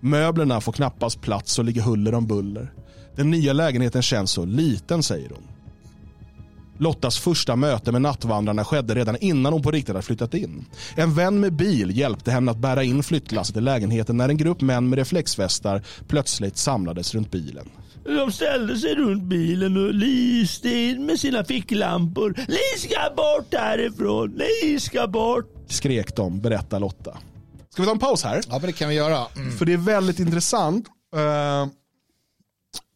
Möblerna 0.00 0.60
får 0.60 0.72
knappast 0.72 1.20
plats 1.20 1.58
och 1.58 1.64
ligger 1.64 1.82
huller 1.82 2.14
om 2.14 2.26
buller. 2.26 2.72
Den 3.16 3.30
nya 3.30 3.52
lägenheten 3.52 4.02
känns 4.02 4.30
så 4.30 4.44
liten, 4.44 5.02
säger 5.02 5.28
hon. 5.30 5.42
Lottas 6.78 7.18
första 7.18 7.56
möte 7.56 7.92
med 7.92 8.02
nattvandrarna 8.02 8.64
skedde 8.64 8.94
redan 8.94 9.16
innan 9.20 9.52
hon 9.52 9.62
på 9.62 9.70
riktigt 9.70 9.94
hade 9.94 10.02
flyttat 10.02 10.34
in. 10.34 10.64
En 10.94 11.14
vän 11.14 11.40
med 11.40 11.52
bil 11.52 11.98
hjälpte 11.98 12.30
henne 12.30 12.50
att 12.50 12.58
bära 12.58 12.82
in 12.82 13.02
flyttlasset 13.02 13.56
i 13.56 13.60
lägenheten 13.60 14.16
när 14.16 14.28
en 14.28 14.36
grupp 14.36 14.60
män 14.60 14.88
med 14.88 14.98
reflexvästar 14.98 15.82
plötsligt 16.08 16.56
samlades 16.56 17.14
runt 17.14 17.30
bilen. 17.30 17.68
De 18.04 18.32
ställde 18.32 18.76
sig 18.76 18.94
runt 18.94 19.22
bilen 19.22 19.76
och 19.76 19.94
lyste 19.94 20.68
in 20.68 21.06
med 21.06 21.20
sina 21.20 21.44
ficklampor. 21.44 22.34
Ni 22.48 22.78
ska 22.78 23.14
bort 23.16 23.54
härifrån! 23.54 24.30
Ni 24.30 24.80
ska 24.80 25.06
bort! 25.06 25.54
Skrek 25.66 26.16
de, 26.16 26.40
berättar 26.40 26.80
Lotta. 26.80 27.18
Ska 27.70 27.82
vi 27.82 27.86
ta 27.86 27.92
en 27.92 27.98
paus 27.98 28.24
här? 28.24 28.40
Ja, 28.48 28.52
men 28.52 28.62
det 28.62 28.72
kan 28.72 28.88
vi 28.88 28.94
göra. 28.94 29.26
Mm. 29.36 29.52
För 29.52 29.64
det 29.64 29.72
är 29.72 29.76
väldigt 29.76 30.18
intressant. 30.18 30.88
Eh, 31.16 31.66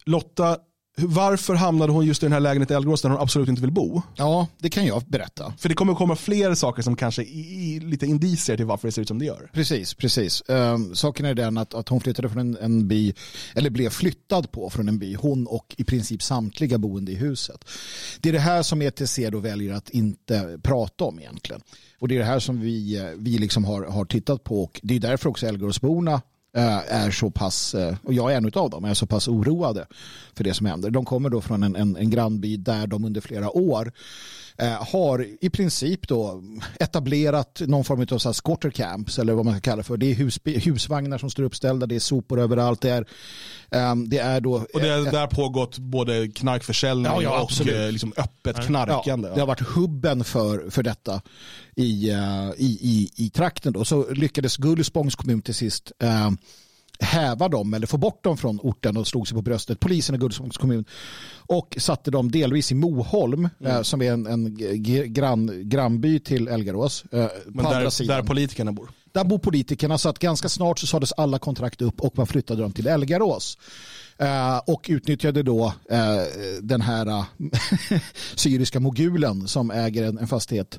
Lotta, 0.07 0.59
varför 1.01 1.55
hamnade 1.55 1.93
hon 1.93 2.07
just 2.07 2.23
i 2.23 2.27
den 2.27 2.33
här 2.33 2.41
lägenheten 2.41 2.75
i 2.75 2.77
Elgrås 2.77 3.03
där 3.03 3.09
hon 3.09 3.21
absolut 3.21 3.49
inte 3.49 3.63
vill 3.63 3.73
bo? 3.73 4.03
Ja, 4.15 4.47
det 4.59 4.71
kan 4.71 4.87
jag 4.87 5.03
berätta. 5.03 5.55
För 5.59 5.69
det 5.69 5.75
kommer 5.75 5.95
komma 5.95 6.17
fler 6.17 6.55
saker 6.55 6.83
som 6.83 6.97
kanske 6.97 7.23
är 7.23 7.81
lite 7.81 8.07
indicier 8.07 8.57
till 8.57 8.67
varför 8.67 8.89
det 8.89 8.93
ser 8.93 9.03
ut 9.03 9.09
som 9.09 9.19
det 9.19 9.25
gör. 9.25 9.51
Precis, 9.53 9.95
precis. 9.95 10.43
Um, 10.49 10.95
saken 10.95 11.27
är 11.27 11.35
den 11.35 11.59
att, 11.59 11.75
att 11.75 11.89
hon 11.89 12.01
flyttade 12.01 12.29
från 12.29 12.41
en, 12.41 12.57
en 12.61 12.89
by, 12.89 13.15
eller 13.55 13.71
blev 13.71 13.91
flyttad 13.91 14.51
på 14.51 14.71
från 14.71 14.89
en 14.89 14.99
by, 14.99 15.15
hon 15.15 15.47
och 15.47 15.75
i 15.79 15.85
princip 15.85 16.23
samtliga 16.23 16.79
boende 16.79 17.13
i 17.13 17.15
huset. 17.15 17.65
Det 18.21 18.29
är 18.29 18.33
det 18.33 18.39
här 18.39 18.63
som 18.63 18.83
ETC 18.83 19.19
då 19.33 19.39
väljer 19.39 19.75
att 19.75 19.91
inte 19.91 20.59
prata 20.63 21.05
om 21.05 21.19
egentligen. 21.19 21.63
Och 21.99 22.09
det 22.09 22.15
är 22.15 22.19
det 22.19 22.25
här 22.25 22.39
som 22.39 22.61
vi, 22.61 22.97
eh, 22.97 23.05
vi 23.17 23.39
liksom 23.39 23.65
har, 23.65 23.85
har 23.85 24.05
tittat 24.05 24.45
på 24.45 24.63
och 24.63 24.81
det 24.83 24.97
är 24.97 25.01
därför 25.01 25.29
också 25.29 25.47
Älvgårdsborna 25.47 26.21
Eh, 26.57 26.93
är 26.95 27.11
så 27.11 27.31
pass, 27.31 27.75
eh, 27.75 27.97
och 28.03 28.15
jag 28.15 28.33
är 28.33 28.37
en 28.37 28.51
av 28.55 28.71
dem, 28.71 28.85
är 28.85 28.95
så 28.95 29.07
pass 29.07 29.29
oroade 29.29 29.87
för 30.35 30.45
det 30.45 30.55
som 30.55 30.67
händer. 30.67 30.91
De 30.91 31.05
kommer 31.05 31.31
då 31.31 31.41
från 31.41 31.63
en, 31.63 31.77
en, 31.77 31.97
en 31.97 32.11
grannby 32.11 32.57
där 32.57 32.87
de 32.87 33.05
under 33.05 33.21
flera 33.21 33.57
år 33.57 33.93
har 34.65 35.27
i 35.41 35.51
princip 35.51 36.09
då 36.09 36.43
etablerat 36.81 37.63
någon 37.67 37.85
form 37.85 38.07
av 38.11 38.19
så 38.19 38.29
här 38.29 38.35
squatter 38.45 38.71
camps 38.71 39.19
eller 39.19 39.33
vad 39.33 39.45
man 39.45 39.55
ska 39.55 39.61
kalla 39.61 39.77
det 39.77 39.83
för. 39.83 39.97
Det 39.97 40.11
är 40.11 40.15
hus, 40.15 40.41
husvagnar 40.45 41.19
som 41.19 41.31
står 41.31 41.43
uppställda, 41.43 41.87
det 41.87 41.95
är 41.95 42.01
sopor 42.01 42.41
överallt. 42.41 42.81
Det 42.81 42.91
är, 42.91 43.07
ehm, 43.71 44.09
det 44.09 44.19
är 44.19 44.41
då... 44.41 44.55
Och 44.75 44.81
det 44.81 44.89
har 44.89 45.13
där 45.13 45.27
pågått 45.27 45.79
både 45.79 46.29
knarkförsäljning 46.29 47.13
Ja, 47.13 47.23
ja, 47.23 47.43
och 47.43 47.69
eh, 47.69 47.93
liksom 47.93 48.13
öppet 48.17 48.57
Ja, 48.59 48.63
knarkande. 48.63 49.29
det 49.29 49.41
har 49.41 49.47
varit 49.47 49.77
hubben 49.77 50.25
för, 50.25 50.71
för 50.71 50.83
detta 50.83 51.23
i, 51.77 52.11
eh, 52.11 52.51
i, 52.57 52.79
i, 52.81 53.11
i 53.17 53.31
trakten. 53.31 53.73
Då. 53.73 53.85
Så 53.85 54.13
lyckades 54.13 54.57
Gullspångs 54.57 55.15
kommun 55.15 55.43
till 55.43 55.55
sist 55.55 55.93
eh, 56.03 56.31
häva 57.01 57.49
dem 57.49 57.75
eller 57.75 57.87
få 57.87 57.97
bort 57.97 58.25
dem 58.25 58.37
från 58.37 58.61
orten 58.61 58.97
och 58.97 59.07
slog 59.07 59.29
sig 59.29 59.35
på 59.35 59.43
bröstet. 59.43 59.81
Polisen 59.81 60.15
i 60.15 60.19
Gullspångs 60.19 60.57
kommun 60.57 60.85
och 61.37 61.77
satte 61.81 62.11
dem 62.11 62.31
delvis 62.31 62.73
i 62.73 62.75
Moholm 62.75 63.49
Mm. 63.61 63.73
eh, 63.77 63.83
som 63.83 64.03
är 64.03 64.13
en, 64.13 64.27
en 64.27 64.57
grann, 65.13 65.69
grannby 65.69 66.21
till 66.21 66.49
Elgarås. 66.49 67.05
Eh, 67.13 67.27
Men 67.47 67.65
där, 67.65 68.07
där 68.07 68.23
politikerna 68.23 68.73
bor. 68.73 68.91
Där 69.13 69.25
bor 69.25 69.39
politikerna 69.39 69.99
så 69.99 70.09
att 70.09 70.19
ganska 70.19 70.49
snart 70.49 70.79
så 70.79 70.87
sades 70.87 71.13
alla 71.13 71.39
kontrakt 71.39 71.83
upp 71.83 72.01
och 72.01 72.17
man 72.17 72.27
flyttade 72.27 72.63
dem 72.63 72.73
till 72.73 72.87
Elgarås. 72.87 73.59
Eh, 74.19 74.59
och 74.67 74.87
utnyttjade 74.89 75.43
då 75.43 75.73
eh, 75.91 75.99
den 76.63 76.81
här 76.81 77.07
eh, 77.07 77.25
syriska 78.35 78.81
mogulen 78.81 79.49
som 79.49 79.71
äger 79.71 80.03
en, 80.05 80.19
en 80.19 80.27
fastighet. 80.27 80.79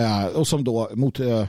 Eh, 0.00 0.26
och 0.26 0.48
som 0.48 0.64
då 0.64 0.88
mot, 0.94 1.20
eh, 1.20 1.44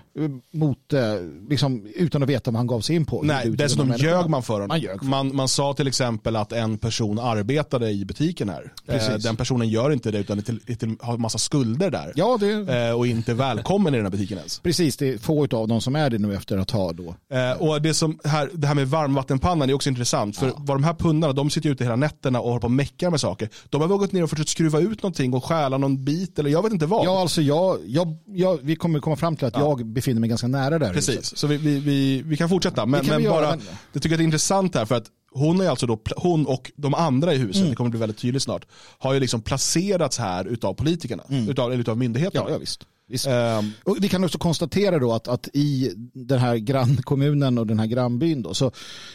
mot 0.51 0.93
eh, 0.93 1.01
liksom, 1.49 1.85
utan 1.95 2.23
att 2.23 2.29
veta 2.29 2.51
vad 2.51 2.57
han 2.57 2.67
gav 2.67 2.81
sig 2.81 2.95
in 2.95 3.05
på. 3.05 3.21
Nej, 3.21 3.45
de 3.45 3.55
dessutom 3.55 3.87
människorna. 3.87 4.11
ljög 4.11 4.29
man 4.29 4.43
för 4.43 4.53
honom. 4.53 4.67
Man 4.67 4.99
för 4.99 5.05
man, 5.05 5.35
man 5.35 5.47
sa 5.47 5.73
till 5.73 5.87
exempel 5.87 6.35
att 6.35 6.51
en 6.51 6.77
person 6.77 7.19
arbetade 7.19 7.89
i 7.91 8.05
butiken 8.05 8.49
här. 8.49 8.73
Precis. 8.85 9.23
Den 9.23 9.35
personen 9.35 9.69
gör 9.69 9.91
inte 9.91 10.11
det 10.11 10.19
utan 10.19 10.37
är 10.37 10.41
till, 10.41 10.59
är 10.67 10.75
till, 10.75 10.95
har 10.99 11.17
massa 11.17 11.37
skulder 11.37 11.91
där. 11.91 12.13
Ja, 12.15 12.37
det, 12.39 12.93
och 12.93 13.07
inte 13.07 13.33
välkommen 13.33 13.93
i 13.93 13.97
den 13.97 14.05
här 14.05 14.11
butiken 14.11 14.37
ens. 14.37 14.59
precis. 14.59 14.97
Det 14.97 15.09
är 15.09 15.17
få 15.17 15.41
av 15.41 15.67
dem 15.67 15.81
som 15.81 15.95
är 15.95 16.09
det 16.09 16.17
nu 16.17 16.35
efter 16.35 16.57
att 16.57 16.71
ha 16.71 16.93
då. 16.93 17.15
Och 17.59 17.81
det, 17.81 17.93
som 17.93 18.19
här, 18.23 18.49
det 18.53 18.67
här 18.67 18.75
med 18.75 18.87
varmvattenpannan 18.87 19.69
är 19.69 19.73
också 19.73 19.89
intressant. 19.89 20.37
För 20.37 20.53
vad 20.57 20.77
de 20.77 20.83
här 20.83 20.93
pundarna, 20.93 21.33
de 21.33 21.49
sitter 21.49 21.69
ute 21.69 21.83
hela 21.83 21.95
nätterna 21.95 22.39
och 22.39 22.47
håller 22.47 22.59
på 22.61 22.67
och 22.67 22.71
meckar 22.71 23.09
med 23.09 23.19
saker. 23.19 23.49
De 23.69 23.81
har 23.81 23.87
väl 23.87 23.97
gått 23.97 24.11
ner 24.11 24.23
och 24.23 24.29
försökt 24.29 24.49
skruva 24.49 24.79
ut 24.79 25.03
någonting 25.03 25.33
och 25.33 25.45
stjäla 25.45 25.77
någon 25.77 26.05
bit 26.05 26.39
eller 26.39 26.49
jag 26.49 26.63
vet 26.63 26.73
inte 26.73 26.85
vad. 26.85 27.05
Ja, 27.05 27.21
alltså 27.21 27.41
jag, 27.41 27.77
jag, 27.85 28.17
jag, 28.41 28.59
vi 28.63 28.75
kommer 28.75 28.99
komma 28.99 29.15
fram 29.15 29.35
till 29.35 29.47
att 29.47 29.55
jag 29.57 29.85
befinner 29.85 30.19
mig 30.19 30.29
ganska 30.29 30.47
nära 30.47 30.79
där. 30.79 30.93
huset. 30.93 31.15
Precis, 31.15 31.37
så 31.37 31.47
vi, 31.47 31.57
vi, 31.57 31.79
vi, 31.79 32.21
vi 32.21 32.37
kan 32.37 32.49
fortsätta. 32.49 32.85
Men, 32.85 33.01
Det 33.01 33.07
kan 33.07 33.15
men 33.15 33.23
göra, 33.23 33.41
bara, 33.41 33.49
men- 33.55 33.65
det 33.93 33.99
tycker 33.99 34.13
jag 34.15 34.19
är 34.21 34.23
intressant 34.25 34.75
här 34.75 34.85
för 34.85 34.95
att 34.95 35.05
hon 35.33 35.61
är 35.61 35.69
alltså 35.69 35.87
då, 35.87 35.99
hon 36.15 36.45
och 36.45 36.71
de 36.75 36.93
andra 36.93 37.33
i 37.33 37.37
huset, 37.37 37.55
Mm. 37.55 37.69
det 37.69 37.75
kommer 37.75 37.89
bli 37.89 37.99
väldigt 37.99 38.17
tydligt 38.17 38.43
snart, 38.43 38.65
har 38.99 39.13
ju 39.13 39.19
liksom 39.19 39.41
placerats 39.41 40.17
här 40.17 40.45
utav 40.45 40.73
politikerna, 40.73 41.23
utav, 41.49 41.71
eller 41.71 41.81
utav 41.81 41.97
myndigheterna. 41.97 42.41
Mm. 42.41 42.49
Ja, 42.51 42.55
ja 42.55 42.59
visst. 42.59 42.83
visst. 43.07 43.27
Ehm, 43.27 43.71
Och 43.83 43.97
vi 43.99 44.09
kan 44.09 44.23
också 44.23 44.37
konstatera 44.37 44.99
då 44.99 45.13
att, 45.13 45.27
att 45.27 45.47
i 45.53 45.91
den 46.13 46.39
här 46.39 46.55
grannkommunen 46.57 47.57
och 47.57 47.67
den 47.67 47.79
här 47.79 47.85
grannbyn 47.87 48.41
då, 48.41 48.53
så 48.53 48.71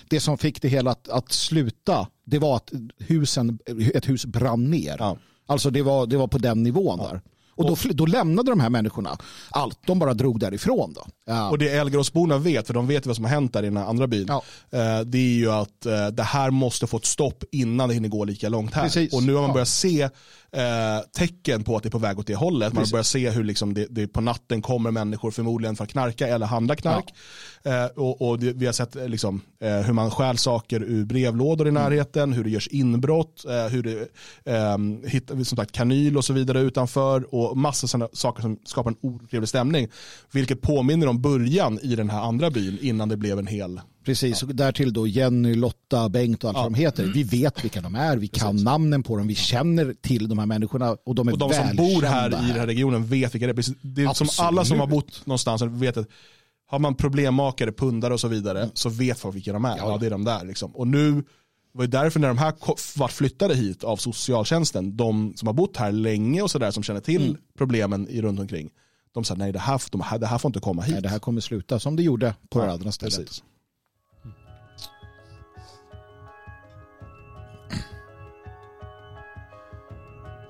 det 0.08 0.20
som 0.20 0.38
fick 0.38 0.62
det 0.62 0.68
hela 0.68 0.90
att, 0.90 1.08
att 1.08 1.32
sluta, 1.32 2.08
det 2.24 2.38
var 2.38 2.56
att 2.56 2.72
husen, 2.98 3.58
ett 3.94 4.08
hus 4.08 4.26
brann 4.26 4.70
ner. 4.70 4.96
Ja. 4.98 5.16
Alltså 5.46 5.70
det 5.70 5.82
var, 5.82 6.06
det 6.06 6.16
var 6.16 6.26
på 6.28 6.38
den 6.38 6.62
nivån 6.62 6.98
där. 6.98 7.20
Och 7.56 7.66
då, 7.66 7.76
då 7.90 8.06
lämnade 8.06 8.50
de 8.50 8.60
här 8.60 8.70
människorna 8.70 9.18
allt. 9.50 9.78
De 9.86 9.98
bara 9.98 10.14
drog 10.14 10.40
därifrån 10.40 10.92
då. 10.92 11.06
Ja. 11.26 11.50
Och 11.50 11.58
det 11.58 11.68
Älvgråsborna 11.70 12.38
vet, 12.38 12.66
för 12.66 12.74
de 12.74 12.86
vet 12.86 13.06
vad 13.06 13.16
som 13.16 13.24
har 13.24 13.32
hänt 13.32 13.52
där 13.52 13.62
i 13.62 13.66
den 13.66 13.76
andra 13.76 14.06
byn, 14.06 14.26
Ja. 14.28 14.42
eh, 14.78 15.00
det 15.00 15.18
är 15.18 15.36
ju 15.38 15.50
att 15.52 15.86
eh, 15.86 16.06
det 16.06 16.22
här 16.22 16.50
måste 16.50 16.86
få 16.86 16.96
ett 16.96 17.04
stopp 17.06 17.44
innan 17.52 17.88
det 17.88 17.94
hinner 17.94 18.08
gå 18.08 18.24
lika 18.24 18.48
långt 18.48 18.74
här. 18.74 18.82
Precis. 18.82 19.12
Och 19.14 19.22
nu 19.22 19.34
har 19.34 19.40
man 19.40 19.50
Ja. 19.50 19.54
börjat 19.54 19.68
se 19.68 20.08
eh, 20.56 21.00
tecken 21.12 21.64
på 21.64 21.76
att 21.76 21.82
det 21.82 21.88
är 21.88 21.90
på 21.90 21.98
väg 21.98 22.18
åt 22.18 22.26
det 22.26 22.34
hållet. 22.34 22.72
Man 22.72 22.84
börjar 22.90 23.02
se 23.02 23.30
hur 23.30 23.44
liksom 23.44 23.74
det, 23.74 23.86
det 23.90 24.08
på 24.08 24.20
natten 24.20 24.62
kommer 24.62 24.90
människor 24.90 25.30
förmodligen 25.30 25.76
för 25.76 25.84
att 25.84 25.90
knarka 25.90 26.28
eller 26.28 26.46
handla 26.46 26.76
knark. 26.76 27.14
Eh, 27.64 27.84
och 27.84 28.22
och 28.22 28.38
det, 28.38 28.52
vi 28.52 28.66
har 28.66 28.72
sett 28.72 28.96
eh, 28.96 29.08
liksom, 29.08 29.40
eh, 29.60 29.70
hur 29.70 29.92
man 29.92 30.10
stjäl 30.10 30.38
saker 30.38 30.82
ur 30.82 31.04
brevlådor 31.04 31.68
i 31.68 31.70
närheten, 31.70 32.32
hur 32.32 32.44
det 32.44 32.50
görs 32.50 32.68
inbrott, 32.68 33.44
eh, 33.48 33.66
hur 33.66 33.82
det 33.82 34.08
eh, 34.52 34.78
hittar 35.10 35.44
som 35.44 35.56
sagt, 35.56 35.72
kanyl 35.72 36.16
och 36.16 36.24
så 36.24 36.32
vidare 36.32 36.60
utanför 36.60 37.34
och 37.34 37.56
massa 37.56 37.86
sådana 37.86 38.08
saker 38.12 38.42
som 38.42 38.58
skapar 38.64 38.90
en 38.90 38.96
otrevlig 39.00 39.48
stämning. 39.48 39.88
Vilket 40.32 40.60
påminner 40.60 41.06
om 41.06 41.22
början 41.22 41.78
i 41.82 41.96
den 41.96 42.10
här 42.10 42.20
andra 42.20 42.50
byn 42.50 42.78
innan 42.80 43.08
det 43.08 43.16
blev 43.16 43.38
en 43.38 43.46
hel 43.46 43.80
Precis, 44.06 44.42
och 44.42 44.54
därtill 44.54 44.92
då 44.92 45.06
Jenny, 45.06 45.54
Lotta, 45.54 46.08
Bengt 46.08 46.44
och 46.44 46.50
allt 46.50 46.56
vad 46.56 46.64
de 46.72 46.74
heter. 46.74 47.04
Vi 47.14 47.22
vet 47.22 47.64
vilka 47.64 47.80
de 47.80 47.94
är, 47.94 48.16
vi 48.16 48.28
kan 48.28 48.56
namnen 48.56 49.02
på 49.02 49.16
dem, 49.16 49.26
vi 49.26 49.34
känner 49.34 49.94
till 50.00 50.28
de 50.28 50.38
här 50.38 50.46
människorna 50.46 50.96
och 51.06 51.14
de 51.14 51.28
är 51.28 51.32
Och 51.32 51.38
de 51.38 51.52
som 51.54 51.76
bor 51.76 52.02
här 52.02 52.28
i 52.28 52.30
den 52.30 52.40
här 52.44 52.66
regionen 52.66 53.06
vet 53.06 53.34
vilka 53.34 53.46
det 53.46 53.52
är. 53.52 53.54
Precis- 53.54 53.74
Det 53.82 54.02
är 54.02 54.12
som 54.14 54.28
alla 54.46 54.64
som 54.64 54.80
har 54.80 54.86
bott 54.86 55.26
någonstans 55.26 55.62
vet 55.62 55.96
att 55.96 56.06
har 56.66 56.78
man 56.78 56.94
problemmakare, 56.94 57.72
pundare 57.72 58.14
och 58.14 58.20
så 58.20 58.28
vidare 58.28 58.70
så 58.74 58.88
vet 58.88 59.18
folk 59.18 59.36
vilka 59.36 59.52
de 59.52 59.64
är. 59.64 59.76
Ja, 59.78 59.98
det 60.00 60.06
är 60.06 60.10
de 60.10 60.24
där. 60.24 60.44
Liksom. 60.44 60.76
Och 60.76 60.86
nu 60.86 61.24
var 61.72 61.82
det 61.86 61.98
därför 61.98 62.20
när 62.20 62.28
de 62.28 62.38
här 62.38 62.54
vart 62.98 63.12
flyttade 63.12 63.54
hit 63.54 63.84
av 63.84 63.96
socialtjänsten, 63.96 64.96
de 64.96 65.32
som 65.36 65.46
har 65.46 65.52
bott 65.54 65.76
här 65.76 65.92
länge 65.92 66.42
och 66.42 66.50
sådär 66.50 66.70
som 66.70 66.82
känner 66.82 67.00
till 67.00 67.22
Mm. 67.22 67.36
problemen 67.58 68.08
i 68.08 68.22
runt 68.22 68.40
omkring. 68.40 68.70
De 69.14 69.24
sa 69.24 69.34
nej 69.34 69.52
det 69.52 69.58
här, 69.58 69.82
de 69.90 70.00
här, 70.00 70.18
det 70.18 70.26
här 70.26 70.38
får 70.38 70.48
inte 70.48 70.60
komma 70.60 70.82
hit. 70.82 70.92
Nej, 70.92 71.02
det 71.02 71.08
här 71.08 71.18
kommer 71.18 71.40
sluta 71.40 71.78
som 71.78 71.96
det 71.96 72.02
gjorde 72.02 72.34
på 72.50 72.58
det 72.58 72.66
Ja, 72.66 72.72
andra 72.72 72.92
stället. 72.92 73.16
precis. 73.16 73.42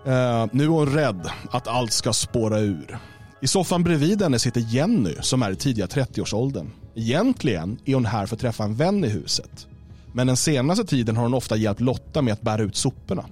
Eh, 0.07 0.47
nu 0.53 0.65
är 0.65 0.69
hon 0.69 0.87
rädd 0.87 1.31
att 1.51 1.69
allt 1.69 1.93
ska 1.93 2.13
spåra 2.13 2.59
ur. 2.59 2.99
I 3.41 3.47
soffan 3.47 3.83
bredvid 3.83 4.23
henne 4.23 4.39
sitter 4.39 4.61
Jenny 4.61 5.15
som 5.21 5.43
är 5.43 5.51
i 5.51 5.57
tidiga 5.57 5.87
30-årsåldern. 5.87 6.71
Egentligen 6.95 7.79
är 7.85 7.95
hon 7.95 8.07
här 8.07 8.27
för 8.27 8.37
att 8.37 8.41
träffa 8.41 8.65
en 8.65 8.75
vän 8.75 9.05
i 9.05 9.09
huset. 9.09 9.67
Men 10.13 10.27
den 10.27 10.37
senaste 10.37 10.85
tiden 10.85 11.17
har 11.17 11.23
hon 11.23 11.35
ofta 11.35 11.57
hjälpt 11.57 11.81
Lotta 11.81 12.23
med 12.23 12.33
att 12.33 12.43
bära 12.43 12.63
ut 12.63 12.77
soporna. 12.77 13.25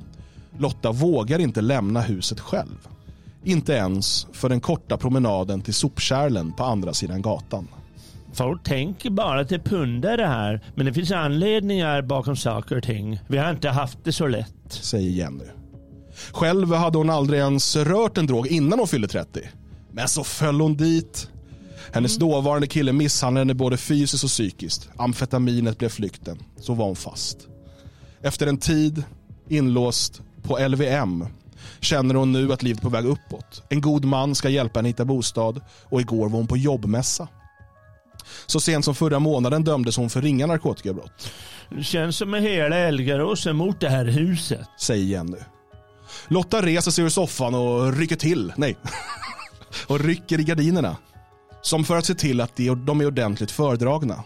Lotta 0.58 0.92
vågar 0.92 1.38
inte 1.38 1.60
lämna 1.60 2.00
huset 2.00 2.40
själv. 2.40 2.88
Inte 3.44 3.72
ens 3.72 4.26
för 4.32 4.48
den 4.48 4.60
korta 4.60 4.96
promenaden 4.96 5.62
till 5.62 5.74
sopkärlen 5.74 6.52
på 6.52 6.64
andra 6.64 6.92
sidan 6.92 7.22
gatan. 7.22 7.68
Folk 8.32 8.62
tänker 8.62 9.10
bara 9.10 9.40
att 9.40 9.48
det 9.48 9.54
är 9.54 9.58
pundare 9.58 10.22
här, 10.22 10.60
men 10.74 10.86
det 10.86 10.92
finns 10.92 11.12
anledningar 11.12 12.02
bakom 12.02 12.36
saker 12.36 12.76
och 12.76 12.82
ting. 12.82 13.20
Vi 13.28 13.38
har 13.38 13.50
inte 13.50 13.68
haft 13.68 13.98
det 14.04 14.12
så 14.12 14.26
lätt. 14.26 14.54
säger 14.68 15.10
Jenny. 15.10 15.44
Själv 16.32 16.72
hade 16.72 16.98
hon 16.98 17.10
aldrig 17.10 17.40
ens 17.40 17.76
rört 17.76 18.18
en 18.18 18.26
drog 18.26 18.46
innan 18.46 18.78
hon 18.78 18.88
fyllde 18.88 19.08
30. 19.08 19.40
Men 19.92 20.08
så 20.08 20.24
föll 20.24 20.60
hon 20.60 20.76
dit. 20.76 21.28
Hennes 21.92 22.16
dåvarande 22.16 22.66
kille 22.66 22.92
misshandlade 22.92 23.40
henne 23.40 23.54
både 23.54 23.76
fysiskt 23.76 24.24
och 24.24 24.30
psykiskt. 24.30 24.88
Amfetaminet 24.96 25.78
blev 25.78 25.88
flykten. 25.88 26.38
Så 26.60 26.74
var 26.74 26.86
hon 26.86 26.96
fast. 26.96 27.38
Efter 28.22 28.46
en 28.46 28.58
tid 28.58 29.04
inlåst 29.48 30.22
på 30.42 30.58
LVM 30.68 31.26
känner 31.80 32.14
hon 32.14 32.32
nu 32.32 32.52
att 32.52 32.62
livet 32.62 32.78
är 32.78 32.82
på 32.82 32.88
väg 32.88 33.04
uppåt. 33.04 33.62
En 33.68 33.80
god 33.80 34.04
man 34.04 34.34
ska 34.34 34.48
hjälpa 34.48 34.78
henne 34.78 34.88
hitta 34.88 35.04
bostad 35.04 35.60
och 35.84 36.00
igår 36.00 36.28
var 36.28 36.36
hon 36.38 36.46
på 36.46 36.56
jobbmässa. 36.56 37.28
Så 38.46 38.60
sent 38.60 38.84
som 38.84 38.94
förra 38.94 39.18
månaden 39.18 39.64
dömdes 39.64 39.96
hon 39.96 40.10
för 40.10 40.22
ringa 40.22 40.46
narkotikabrott. 40.46 41.32
Det 41.70 41.82
känns 41.82 42.16
som 42.16 42.34
att 42.34 42.40
hela 42.40 42.76
Elgarås 42.76 43.46
är 43.46 43.52
mot 43.52 43.80
det 43.80 43.88
här 43.88 44.04
huset. 44.04 44.68
säger 44.80 45.04
Jenny. 45.04 45.36
Lotta 46.28 46.62
reser 46.62 46.90
sig 46.90 47.04
ur 47.04 47.08
soffan 47.08 47.54
och 47.54 47.96
rycker 47.96 48.16
till. 48.16 48.52
Nej. 48.56 48.76
och 49.86 50.00
rycker 50.00 50.40
i 50.40 50.44
gardinerna. 50.44 50.96
Som 51.62 51.84
för 51.84 51.96
att 51.96 52.04
se 52.04 52.14
till 52.14 52.40
att 52.40 52.56
de 52.86 53.00
är 53.00 53.06
ordentligt 53.06 53.50
fördragna. 53.50 54.24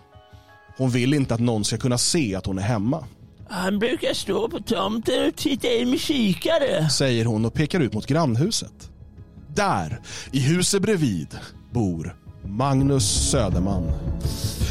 Hon 0.77 0.91
vill 0.91 1.15
inte 1.15 1.35
att 1.35 1.41
någon 1.41 1.65
ska 1.65 1.77
kunna 1.77 1.99
se 1.99 2.35
att 2.35 2.47
hon 2.47 2.59
är 2.59 2.63
hemma. 2.63 3.05
Han 3.49 3.79
brukar 3.79 4.15
stå 4.15 4.49
på 4.49 4.61
tomten 4.61 5.29
och 5.29 5.37
titta 5.37 5.69
in 5.69 5.91
med 5.91 6.01
kikare. 6.01 6.91
Säger 6.91 7.25
hon 7.25 7.45
och 7.45 7.55
pekar 7.55 7.81
ut 7.81 7.93
mot 7.93 8.07
grannhuset. 8.07 8.91
Där, 9.55 10.01
i 10.33 10.41
huset 10.41 10.83
bredvid, 10.83 11.39
bor 11.73 12.17
Magnus 12.45 13.31
Söderman. 13.31 13.93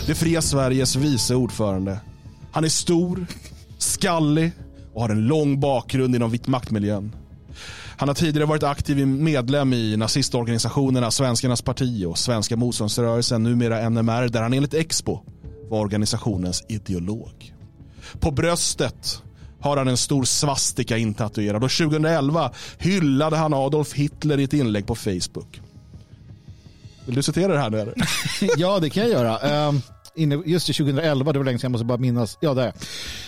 Det 0.05 0.15
fria 0.15 0.41
Sveriges 0.41 0.95
vice 0.95 1.35
ordförande. 1.35 1.99
Han 2.51 2.63
är 2.63 2.69
stor, 2.69 3.25
skallig 3.77 4.51
och 4.97 5.03
har 5.03 5.09
en 5.09 5.27
lång 5.27 5.59
bakgrund 5.59 6.15
inom 6.15 6.31
vitt 6.31 6.47
maktmiljön. 6.47 7.15
Han 7.97 8.07
har 8.07 8.15
tidigare 8.15 8.47
varit 8.47 8.63
aktiv 8.63 9.07
medlem 9.07 9.73
i 9.73 9.97
nazistorganisationerna 9.97 11.11
Svenskarnas 11.11 11.61
parti 11.61 12.05
och 12.05 12.17
Svenska 12.17 12.55
motståndsrörelsen, 12.55 13.43
numera 13.43 13.89
NMR, 13.89 14.27
där 14.29 14.41
han 14.41 14.53
enligt 14.53 14.73
Expo 14.73 15.19
var 15.69 15.79
organisationens 15.79 16.63
ideolog. 16.69 17.53
På 18.19 18.31
bröstet 18.31 19.21
har 19.59 19.77
han 19.77 19.87
en 19.87 19.97
stor 19.97 20.23
svastika 20.23 20.97
intatuerad 20.97 21.63
och 21.63 21.71
2011 21.71 22.51
hyllade 22.77 23.37
han 23.37 23.53
Adolf 23.53 23.93
Hitler 23.93 24.39
i 24.39 24.43
ett 24.43 24.53
inlägg 24.53 24.87
på 24.87 24.95
Facebook. 24.95 25.61
Vill 27.05 27.15
du 27.15 27.23
citera 27.23 27.53
det 27.53 27.59
här 27.59 27.69
nu 27.69 27.93
ja, 28.57 28.79
det 28.79 28.89
kan 28.89 29.03
jag 29.03 29.11
göra. 29.11 29.67
Um, 29.67 29.81
inne, 30.17 30.41
just 30.45 30.67
det, 30.67 30.73
2011, 30.73 31.33
det 31.33 31.39
var 31.39 31.45
länge 31.45 31.59
sedan, 31.59 31.67
jag 31.67 31.71
måste 31.71 31.85
bara 31.85 31.97
minnas. 31.97 32.37
Ja, 32.41 32.53
där. 32.53 32.73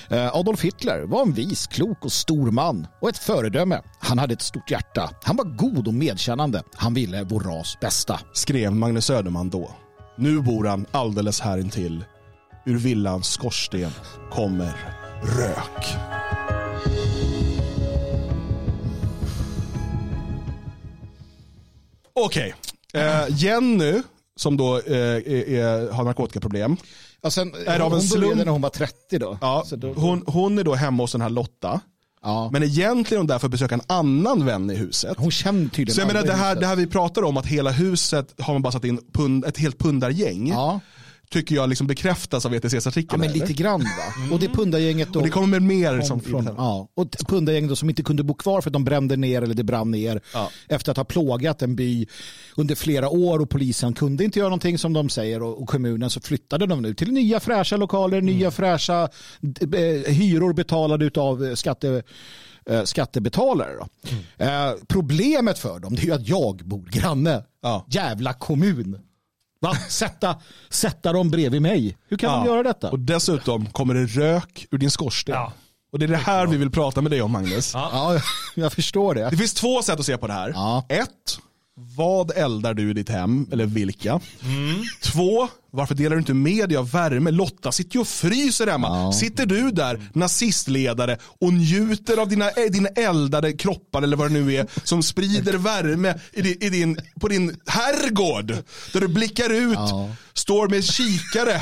är. 0.10 0.40
Adolf 0.40 0.62
Hitler 0.62 1.02
var 1.02 1.22
en 1.22 1.34
vis, 1.34 1.68
klok 1.68 2.06
och 2.06 2.12
stor 2.12 2.52
man 2.52 2.88
och 3.02 3.10
ett 3.10 3.18
föredöme. 3.18 3.82
Han 4.00 4.18
hade 4.18 4.34
ett 4.34 4.42
stort 4.42 4.72
hjärta. 4.72 5.10
Han 5.24 5.36
var 5.36 5.46
god 5.46 5.88
och 5.88 5.94
medkännande. 5.94 6.64
Han 6.76 6.94
ville 6.94 7.24
vår 7.24 7.40
ras 7.40 7.78
bästa. 7.82 8.20
Skrev 8.34 8.72
Magnus 8.72 9.06
Söderman 9.06 9.50
då. 9.50 9.72
Nu 10.18 10.42
bor 10.42 10.66
han 10.66 10.86
alldeles 10.92 11.42
här 11.42 11.58
intill. 11.58 12.06
Ur 12.66 12.78
villans 12.78 13.28
skorsten 13.28 13.92
kommer 14.32 14.74
rök. 15.24 15.86
Okej. 22.14 22.56
Eh, 22.94 23.26
Jenny, 23.30 24.02
som 24.40 24.58
då 24.58 24.78
eh, 24.80 24.94
är, 24.98 25.50
är, 25.50 25.92
har 25.92 26.04
narkotikaproblem. 26.04 26.78
Ja, 27.22 27.30
sen, 27.32 27.54
Är 27.68 27.78
det 27.78 27.84
av 27.84 27.92
en 27.92 27.92
hon 27.92 28.02
slump? 28.02 28.24
började 28.26 28.46
när 28.46 28.52
hon 28.52 28.62
var 28.62 28.70
30 28.70 29.20
då. 29.20 29.38
Ja, 29.42 29.64
Så 29.66 29.76
då, 29.76 29.94
hon, 29.94 30.24
hon 30.28 30.58
är 30.60 30.64
då 30.64 30.74
hemma 30.76 31.04
hos 31.04 31.12
den 31.12 31.22
här 31.22 31.30
Lotta. 31.30 31.82
ja. 32.24 32.50
Men 32.54 32.64
egentligen 32.64 33.18
är 33.18 33.22
hon 33.22 33.28
där 33.28 33.40
för 33.40 33.48
att 33.48 33.52
besöka 33.52 33.76
en 33.76 33.82
annan 33.88 34.46
vän 34.46 34.72
i 34.72 34.76
huset. 34.76 35.18
hon 35.18 35.32
känner 35.32 35.70
tydligen 35.70 35.96
Så 35.96 36.02
jag 36.02 36.08
menar 36.08 36.24
det 36.24 36.34
här, 36.34 36.56
det 36.56 36.66
här 36.68 36.76
vi 36.76 36.88
pratar 36.88 37.22
om, 37.24 37.38
att 37.38 37.46
hela 37.46 37.72
huset 37.72 38.42
har 38.42 38.54
man 38.54 38.62
bara 38.62 38.72
satt 38.72 38.86
in 38.86 39.00
pund, 39.14 39.46
ett 39.46 39.58
helt 39.58 39.78
pundargäng. 39.80 40.48
Ja. 40.48 40.80
Tycker 41.32 41.56
jag 41.56 41.70
liksom 41.70 41.88
bekräftas 41.88 42.46
av 42.46 42.54
ETCs 42.54 42.88
artikel. 42.88 43.08
ja, 43.12 43.18
men 43.18 43.30
eller? 43.30 43.40
lite 43.40 43.54
grann 43.54 43.80
va. 43.80 44.34
Och 44.34 44.40
det 44.40 44.48
pundargänget 44.48 45.14
då. 45.14 45.20
Och 45.20 45.26
det 45.26 45.32
kommer 45.32 45.48
med 45.48 45.62
mer 45.62 46.02
som 46.02 46.20
från, 46.22 46.46
ja, 46.58 46.88
och 46.96 47.06
ett 47.16 47.28
pundargäng 47.28 47.68
då 47.68 47.76
som 47.76 47.90
inte 47.90 48.04
kunde 48.04 48.24
bo 48.24 48.34
kvar 48.34 48.62
för 48.62 48.70
att 48.70 48.74
de 48.74 48.84
brände 48.84 49.16
ner 49.18 49.42
eller 49.42 49.54
det 49.56 49.64
brann 49.64 49.92
ner 49.92 50.22
Ja. 50.34 50.50
efter 50.68 50.92
att 50.92 50.98
ha 50.98 51.04
plågat 51.04 51.62
en 51.62 51.76
by 51.76 52.08
under 52.56 52.76
flera 52.76 53.10
år 53.10 53.40
och 53.40 53.50
polisen 53.50 53.94
kunde 53.94 54.24
inte 54.24 54.40
göra 54.40 54.50
någonting 54.50 54.78
som 54.78 54.94
de 54.94 55.10
säger 55.10 55.42
och, 55.44 55.62
och 55.62 55.70
kommunen 55.70 56.10
så 56.10 56.22
flyttade 56.22 56.66
de 56.66 56.82
nu 56.82 56.94
till 56.94 57.12
nya 57.12 57.40
fräscha 57.40 57.78
lokaler, 57.78 58.18
Mm. 58.18 58.26
nya 58.36 58.52
fräscha 58.52 59.04
eh, 59.74 60.14
hyror 60.14 60.54
betalade 60.54 61.12
av 61.22 61.56
skatte, 61.56 62.04
eh, 62.70 62.84
skattebetalare. 62.84 63.72
Då. 63.80 63.88
Eh, 64.46 64.72
problemet 64.88 65.60
för 65.60 65.80
dem 65.80 65.96
det 65.96 66.02
är 66.02 66.06
ju 66.06 66.12
att 66.14 66.28
jag 66.28 66.56
bor 66.66 66.86
granne. 66.92 67.44
Ja. 67.62 67.86
Jävla 67.90 68.34
kommun. 68.34 69.00
Va? 69.62 69.76
Sätta, 69.90 70.36
sätta 70.70 71.14
dem 71.14 71.30
bredvid 71.30 71.62
mig. 71.62 71.98
Hur 72.08 72.18
kan 72.18 72.32
de 72.32 72.46
Ja. 72.46 72.54
göra 72.54 72.64
detta? 72.64 72.92
Och 72.92 73.00
dessutom 73.00 73.66
kommer 73.66 73.94
det 73.94 74.06
rök 74.06 74.68
ur 74.72 74.78
din 74.78 74.92
skorsten. 74.92 75.36
Ja. 75.36 75.54
Och 75.92 76.00
det 76.00 76.06
är 76.06 76.08
det 76.08 76.18
här 76.18 76.48
vi 76.48 76.58
vill 76.58 76.72
prata 76.72 77.02
med 77.02 77.12
dig 77.12 77.22
om 77.22 77.32
Magnus. 77.32 77.74
Ja, 77.74 78.20
jag 78.56 78.74
förstår 78.74 79.16
det. 79.16 79.30
Det 79.30 79.38
finns 79.38 79.54
två 79.54 79.82
sätt 79.82 80.00
att 80.00 80.06
se 80.06 80.18
på 80.18 80.28
det 80.28 80.34
här. 80.34 80.52
Ja. 80.56 80.86
Ett, 80.90 81.10
vad 81.96 82.32
eldar 82.38 82.74
du 82.74 82.90
i 82.90 82.94
ditt 82.94 83.10
hem? 83.10 83.48
Eller 83.52 83.66
vilka? 83.66 84.20
Mm. 84.44 84.84
Två, 85.02 85.48
varför 85.72 85.96
delar 85.96 86.16
du 86.16 86.20
inte 86.20 86.34
med 86.34 86.70
dig 86.70 86.78
av 86.78 86.92
värme? 86.92 87.32
Lotta 87.32 87.72
sitter 87.72 87.96
ju 87.96 88.00
och 88.02 88.08
fryser 88.08 88.68
hemma. 88.68 88.88
Ja. 88.88 89.14
Sitter 89.14 89.46
du 89.46 89.72
där, 89.72 90.10
nazistledare, 90.14 91.18
och 91.42 91.54
njuter 91.54 92.18
av 92.18 92.28
dina, 92.28 92.50
eh, 92.50 92.72
dina 92.72 92.90
eldade 92.90 93.54
kroppar 93.54 94.02
eller 94.02 94.18
vad 94.18 94.32
det 94.32 94.40
nu 94.40 94.54
är, 94.56 94.68
som 94.84 95.04
sprider 95.04 95.54
värme 95.54 96.14
i 96.34 96.42
din, 96.42 96.58
i 96.64 96.70
din, 96.70 97.00
på 97.22 97.28
din 97.28 97.58
herrgård. 97.68 98.48
Där 98.94 99.02
du 99.02 99.08
blickar 99.08 99.50
ut, 99.50 99.74
Ja. 99.78 100.10
står 100.34 100.68
med 100.68 100.84
kikare 100.84 101.62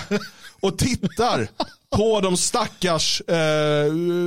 och 0.62 0.78
tittar 0.78 1.48
på 1.96 2.22
de 2.22 2.38
stackars 2.38 3.22
eh, 3.22 3.36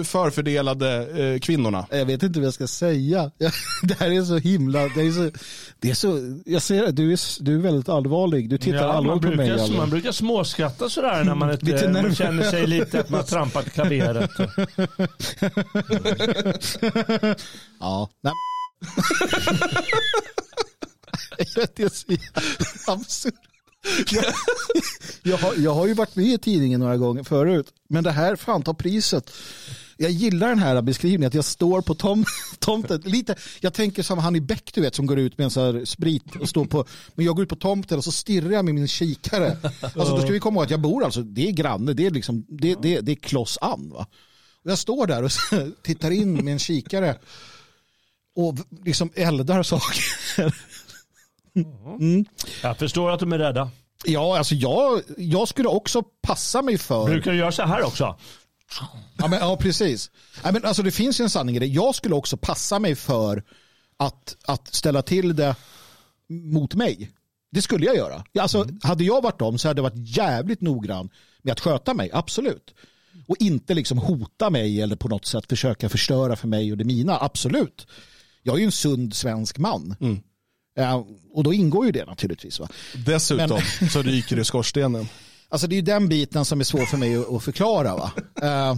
förfördelade 0.05 1.07
eh, 1.25 1.39
kvinnorna. 1.41 1.87
Jag 1.91 2.07
vet 2.07 2.23
inte 2.23 2.39
vad 2.39 2.47
jag 2.47 2.55
ska 2.55 2.67
säga. 2.67 3.31
Det 3.83 3.95
här 4.01 4.11
är 4.11 4.23
så 4.23 4.37
himla... 4.37 4.89
Det 4.89 5.01
är 5.01 5.13
så, 5.13 5.31
det 5.79 5.91
är 5.91 5.95
så, 5.95 6.41
jag 6.47 6.63
ser 6.63 6.83
det, 6.83 6.93
du 6.93 7.13
är, 7.13 7.43
du 7.43 7.55
är 7.55 7.59
väldigt 7.59 7.89
allvarlig. 7.89 8.51
Du 8.51 8.59
tittar 8.59 8.79
Ja, 8.79 8.87
man, 8.87 8.97
allvarligt 8.97 9.23
på 9.23 9.31
mig. 9.37 9.77
man 9.77 9.91
brukar 9.91 10.13
småskratta 10.13 10.89
sådär 10.89 11.25
när 11.25 11.35
man, 11.35 11.51
inte, 11.51 11.65
Lite 11.67 11.89
man 11.89 12.15
känner 12.15 12.51
sig 12.51 12.67
lite 12.67 13.01
att 13.01 13.11
man 13.11 13.21
har 13.21 13.27
trampat 13.27 13.71
klaveret. 13.73 14.31
Ja. 17.81 18.11
Nej, 18.23 18.33
det 21.77 21.83
är 21.83 21.89
så 21.89 22.07
absurt. 22.93 23.35
Jag, 24.11 24.25
jag, 25.23 25.37
har, 25.37 25.55
jag 25.57 25.75
har 25.75 25.87
ju 25.87 25.95
varit 25.95 26.17
med 26.17 26.27
i 26.27 26.39
tidningen 26.39 26.81
några 26.81 26.97
gånger 26.97 27.23
förut, 27.23 27.67
men 27.89 28.05
det 28.05 28.11
här 28.11 28.37
fan 28.37 28.63
tar 28.63 28.75
priset. 28.75 29.31
Jag 29.97 30.11
gillar 30.11 30.49
den 30.49 30.59
här 30.59 30.83
beskrivningen 30.83 31.29
att 31.29 31.35
jag 31.35 31.45
står 31.45 31.81
på 31.81 31.95
tom, 31.95 32.25
tomten. 32.59 33.01
Lite, 33.05 33.35
jag 33.61 33.75
tänker 33.75 34.03
som 34.03 34.19
han 34.19 34.37
i 34.37 34.41
Beck 34.41 34.71
du 34.75 34.81
vet 34.81 34.95
som 34.95 35.07
går 35.07 35.19
ut 35.19 35.39
med 35.39 35.45
en 35.45 35.51
sån 35.51 35.63
här 35.63 35.85
sprit 35.85 36.37
och 36.41 36.49
står 36.49 36.65
på, 36.65 36.85
men 37.15 37.27
jag 37.27 37.37
går 37.37 37.43
ut 37.43 37.49
på 37.49 37.57
tomten 37.57 37.99
och 37.99 38.05
så 38.05 38.13
stirrar 38.13 38.51
jag 38.51 38.65
med 38.65 38.75
min 38.75 38.89
kikare. 38.89 39.57
Alltså 39.83 40.17
då 40.17 40.21
ska 40.21 40.33
vi 40.33 40.41
komma 40.41 40.57
ihåg 40.57 40.65
att 40.65 40.71
jag 40.71 40.81
bor 40.81 41.05
alltså, 41.05 41.23
det 41.23 41.49
är 41.49 41.53
granne, 41.53 41.93
det 41.93 42.07
är 42.07 42.11
liksom, 42.11 42.47
det, 42.49 42.75
det, 42.83 43.01
det 43.01 43.13
är 43.13 43.17
kloss 43.17 43.59
an 43.61 43.91
va. 43.91 44.07
Och 44.65 44.71
jag 44.71 44.79
står 44.79 45.07
där 45.07 45.23
och 45.23 45.31
tittar 45.83 46.11
in 46.11 46.35
med 46.35 46.53
en 46.53 46.59
kikare 46.59 47.19
och 48.37 48.55
liksom 48.85 49.11
eldar 49.15 49.63
saker. 49.63 50.05
Jag 52.63 52.79
förstår 52.79 53.11
att 53.11 53.21
de 53.21 53.33
är 53.33 53.39
rädda. 53.39 53.71
Ja, 54.05 54.39
alltså 54.39 54.55
jag, 54.55 55.03
jag 55.17 55.49
skulle 55.49 55.69
också 55.69 56.03
passa 56.23 56.63
mig 56.63 56.79
för... 56.79 57.05
Brukar 57.05 57.31
du 57.31 57.37
göra 57.39 57.53
så 57.53 57.63
här 57.63 57.83
också? 57.83 58.19
Ja, 59.19 59.29
men, 59.29 59.39
ja 59.39 59.57
precis. 59.57 60.11
Ja, 60.45 60.53
men, 60.53 60.65
alltså, 60.65 60.83
det 60.83 60.91
finns 60.91 61.21
ju 61.21 61.23
en 61.23 61.31
sanning 61.31 61.57
i 61.57 61.59
det. 61.59 61.67
Jag 61.67 61.95
skulle 61.95 62.15
också 62.15 62.37
passa 62.37 62.79
mig 62.79 62.95
för 62.95 63.45
att, 63.97 64.37
att 64.45 64.75
ställa 64.75 65.03
till 65.03 65.37
det 65.37 65.55
mot 66.29 66.75
mig. 66.75 67.11
Det 67.53 67.63
skulle 67.63 67.87
jag 67.87 67.97
göra. 67.97 68.25
Alltså, 68.41 68.67
Hade 68.83 69.05
jag 69.05 69.23
varit 69.23 69.39
dem 69.39 69.59
så 69.59 69.69
hade 69.69 69.79
jag 69.79 69.91
varit 69.91 70.17
jävligt 70.17 70.61
noggrann 70.61 71.11
med 71.43 71.53
att 71.53 71.61
sköta 71.61 71.95
mig, 71.95 72.11
absolut. 72.13 72.75
Och 73.29 73.37
inte 73.39 73.75
liksom 73.75 73.99
hota 73.99 74.51
mig 74.51 74.81
eller 74.83 74.97
på 74.97 75.09
något 75.09 75.27
sätt 75.27 75.45
försöka 75.49 75.89
förstöra 75.89 76.37
för 76.37 76.49
mig 76.49 76.73
och 76.73 76.79
det 76.79 76.85
mina, 76.85 77.19
absolut. 77.21 77.87
Jag 78.43 78.55
är 78.55 78.59
ju 78.59 78.65
en 78.65 78.73
sund 78.73 79.15
svensk 79.15 79.59
man. 79.59 79.97
Ja, 80.01 80.07
och 81.33 81.45
då 81.45 81.53
ingår 81.53 81.87
ju 81.87 81.93
det 81.93 82.05
naturligtvis. 82.05 82.61
Va? 82.61 82.69
Dessutom 83.07 83.61
så 83.93 84.03
ryker 84.03 84.37
det 84.37 84.45
skorstenen. 84.45 85.09
Alltså 85.53 85.67
det 85.67 85.75
är 85.75 85.77
ju 85.77 85.83
den 85.83 86.09
biten 86.09 86.45
som 86.45 86.61
är 86.61 86.65
svår 86.65 86.87
för 86.87 86.97
mig 86.97 87.17
att, 87.17 87.33
att 87.33 87.43
förklara. 87.43 87.97
Va? 87.97 88.13
Eh, 88.43 88.77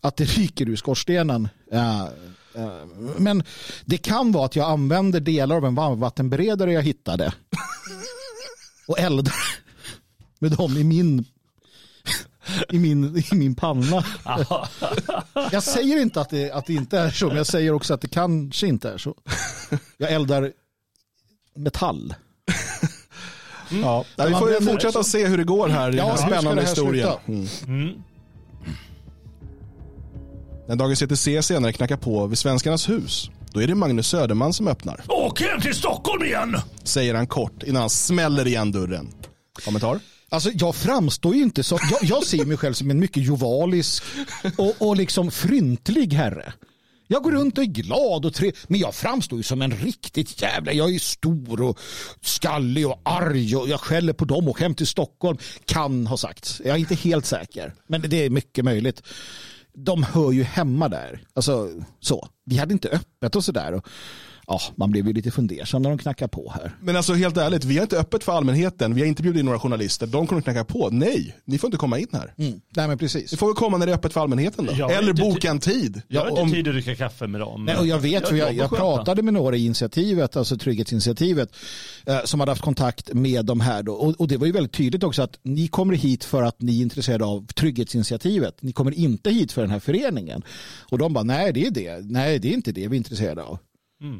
att 0.00 0.16
det 0.16 0.24
ryker 0.24 0.68
ur 0.68 0.76
skorstenen. 0.76 1.48
Eh, 1.72 2.02
eh, 2.54 2.84
men 3.16 3.42
det 3.84 3.98
kan 3.98 4.32
vara 4.32 4.44
att 4.44 4.56
jag 4.56 4.70
använder 4.70 5.20
delar 5.20 5.56
av 5.56 5.64
en 5.64 5.74
varmvattenberedare 5.74 6.72
jag 6.72 6.82
hittade 6.82 7.32
och 8.86 8.98
eldar 8.98 9.34
med 10.38 10.52
dem 10.52 10.76
i 10.76 10.84
min 10.84 11.24
i 12.70 12.78
min, 12.78 13.16
i 13.16 13.34
min 13.34 13.54
panna. 13.54 14.04
Jag 15.52 15.62
säger 15.62 16.02
inte 16.02 16.20
att 16.20 16.30
det, 16.30 16.50
att 16.50 16.66
det 16.66 16.74
inte 16.74 16.98
är 16.98 17.10
så, 17.10 17.26
men 17.26 17.36
jag 17.36 17.46
säger 17.46 17.72
också 17.72 17.94
att 17.94 18.00
det 18.00 18.08
kanske 18.08 18.66
inte 18.66 18.90
är 18.90 18.98
så. 18.98 19.14
Jag 19.96 20.12
eldar 20.12 20.52
metall. 21.56 22.14
Ja. 23.82 24.04
Nej, 24.16 24.28
vi 24.28 24.34
får 24.34 24.64
fortsätta 24.72 25.04
se 25.04 25.26
hur 25.26 25.38
det 25.38 25.44
går 25.44 25.68
här 25.68 25.92
i 25.92 25.96
den 25.96 26.06
här 26.06 26.16
spännande 26.16 26.62
historien. 26.62 27.08
sluta? 27.26 27.52
Mm. 27.66 27.94
När 30.68 30.76
Dagens 30.76 31.02
ETC 31.02 31.46
senare 31.46 31.72
knackar 31.72 31.96
på 31.96 32.26
vid 32.26 32.38
Svenskarnas 32.38 32.88
hus, 32.88 33.30
då 33.52 33.62
är 33.62 33.66
det 33.66 33.74
Magnus 33.74 34.08
Söderman 34.08 34.52
som 34.52 34.68
öppnar. 34.68 35.00
Åk 35.08 35.40
hem 35.40 35.60
till 35.60 35.74
Stockholm 35.74 36.24
igen! 36.24 36.56
Säger 36.84 37.14
han 37.14 37.26
kort 37.26 37.62
innan 37.62 37.80
han 37.80 37.90
smäller 37.90 38.46
igen 38.46 38.72
dörren. 38.72 39.08
Kommentar? 39.64 40.00
Alltså 40.28 40.50
jag 40.54 40.74
framstår 40.74 41.34
ju 41.34 41.42
inte 41.42 41.62
som, 41.62 41.78
jag, 41.90 42.10
jag 42.10 42.26
ser 42.26 42.44
mig 42.44 42.56
själv 42.56 42.72
som 42.72 42.90
en 42.90 42.98
mycket 42.98 43.24
jovalisk 43.24 44.04
och, 44.58 44.74
och 44.78 44.96
liksom 44.96 45.30
fryntlig 45.30 46.12
herre. 46.12 46.52
Jag 47.06 47.22
går 47.22 47.32
runt 47.32 47.58
och 47.58 47.64
är 47.64 47.68
glad 47.68 48.24
och 48.24 48.34
trevlig. 48.34 48.56
men 48.68 48.80
jag 48.80 48.94
framstår 48.94 49.38
ju 49.38 49.42
som 49.42 49.62
en 49.62 49.70
riktigt 49.70 50.42
jävla, 50.42 50.72
jag 50.72 50.94
är 50.94 50.98
stor 50.98 51.62
och 51.62 51.78
skallig 52.20 52.86
och 52.86 53.00
arg 53.04 53.56
och 53.56 53.68
jag 53.68 53.80
skäller 53.80 54.12
på 54.12 54.24
dem 54.24 54.48
och 54.48 54.60
hem 54.60 54.74
till 54.74 54.86
Stockholm. 54.86 55.38
Kan 55.64 56.06
ha 56.06 56.16
sagt, 56.16 56.60
jag 56.64 56.74
är 56.74 56.78
inte 56.78 56.94
helt 56.94 57.26
säker, 57.26 57.74
men 57.86 58.02
det 58.02 58.24
är 58.24 58.30
mycket 58.30 58.64
möjligt. 58.64 59.02
De 59.76 60.02
hör 60.02 60.32
ju 60.32 60.42
hemma 60.42 60.88
där, 60.88 61.20
alltså 61.34 61.70
så. 62.00 62.28
Vi 62.44 62.56
hade 62.56 62.72
inte 62.72 62.88
öppet 62.88 63.36
och 63.36 63.44
sådär. 63.44 63.82
Ja, 64.46 64.60
man 64.76 64.90
blev 64.90 65.06
ju 65.06 65.12
lite 65.12 65.30
fundersam 65.30 65.82
när 65.82 65.90
de 65.90 65.98
knackade 65.98 66.28
på 66.28 66.52
här. 66.54 66.76
Men 66.82 66.96
alltså 66.96 67.14
helt 67.14 67.36
ärligt, 67.36 67.64
vi 67.64 67.76
har 67.76 67.82
inte 67.82 67.98
öppet 67.98 68.24
för 68.24 68.32
allmänheten. 68.32 68.94
Vi 68.94 69.00
har 69.00 69.08
inte 69.08 69.22
bjudit 69.22 69.40
in 69.40 69.46
några 69.46 69.58
journalister. 69.58 70.06
De 70.06 70.26
kommer 70.26 70.38
att 70.38 70.44
knacka 70.44 70.64
på. 70.64 70.88
Nej, 70.92 71.36
ni 71.44 71.58
får 71.58 71.68
inte 71.68 71.76
komma 71.78 71.98
in 71.98 72.06
här. 72.12 72.34
Mm. 72.38 72.60
Nej 72.76 72.88
men 72.88 72.98
precis. 72.98 73.32
Ni 73.32 73.38
får 73.38 73.46
väl 73.46 73.54
komma 73.56 73.76
när 73.78 73.86
det 73.86 73.92
är 73.92 73.96
öppet 73.96 74.12
för 74.12 74.20
allmänheten 74.20 74.66
då. 74.66 74.72
Jag 74.76 74.92
Eller 74.92 75.12
boka 75.12 75.50
en 75.50 75.58
tid. 75.60 76.02
Jag 76.08 76.20
har 76.20 76.28
inte 76.28 76.40
om- 76.40 76.50
tid 76.50 76.68
att 76.68 76.74
dricka 76.74 76.94
kaffe 76.96 77.26
med 77.26 77.40
dem. 77.40 77.64
Nej, 77.64 77.76
och 77.76 77.86
jag 77.86 77.98
vet, 77.98 78.28
för 78.28 78.36
jag, 78.36 78.52
jag 78.54 78.70
skönt. 78.70 78.80
pratade 78.80 79.22
med 79.22 79.34
några 79.34 79.56
i 79.56 79.64
initiativet, 79.64 80.36
alltså 80.36 80.56
Trygghetsinitiativet, 80.56 81.48
eh, 82.06 82.18
som 82.24 82.40
hade 82.40 82.52
haft 82.52 82.62
kontakt 82.62 83.12
med 83.14 83.44
de 83.44 83.60
här. 83.60 83.82
Då. 83.82 83.92
Och, 83.92 84.20
och 84.20 84.28
det 84.28 84.36
var 84.36 84.46
ju 84.46 84.52
väldigt 84.52 84.72
tydligt 84.72 85.02
också 85.02 85.22
att 85.22 85.38
ni 85.42 85.68
kommer 85.68 85.94
hit 85.94 86.24
för 86.24 86.42
att 86.42 86.62
ni 86.62 86.78
är 86.78 86.82
intresserade 86.82 87.24
av 87.24 87.46
Trygghetsinitiativet. 87.46 88.62
Ni 88.62 88.72
kommer 88.72 88.94
inte 88.94 89.30
hit 89.30 89.52
för 89.52 89.60
den 89.62 89.70
här 89.70 89.80
föreningen. 89.80 90.42
Och 90.90 90.98
de 90.98 91.12
bara, 91.12 91.24
nej 91.24 91.52
det 91.52 91.66
är 91.66 91.70
det. 91.70 92.00
Nej, 92.04 92.38
det 92.38 92.48
är 92.48 92.52
inte 92.52 92.72
det 92.72 92.88
vi 92.88 92.96
är 92.96 92.98
intresserade 92.98 93.42
av. 93.42 93.58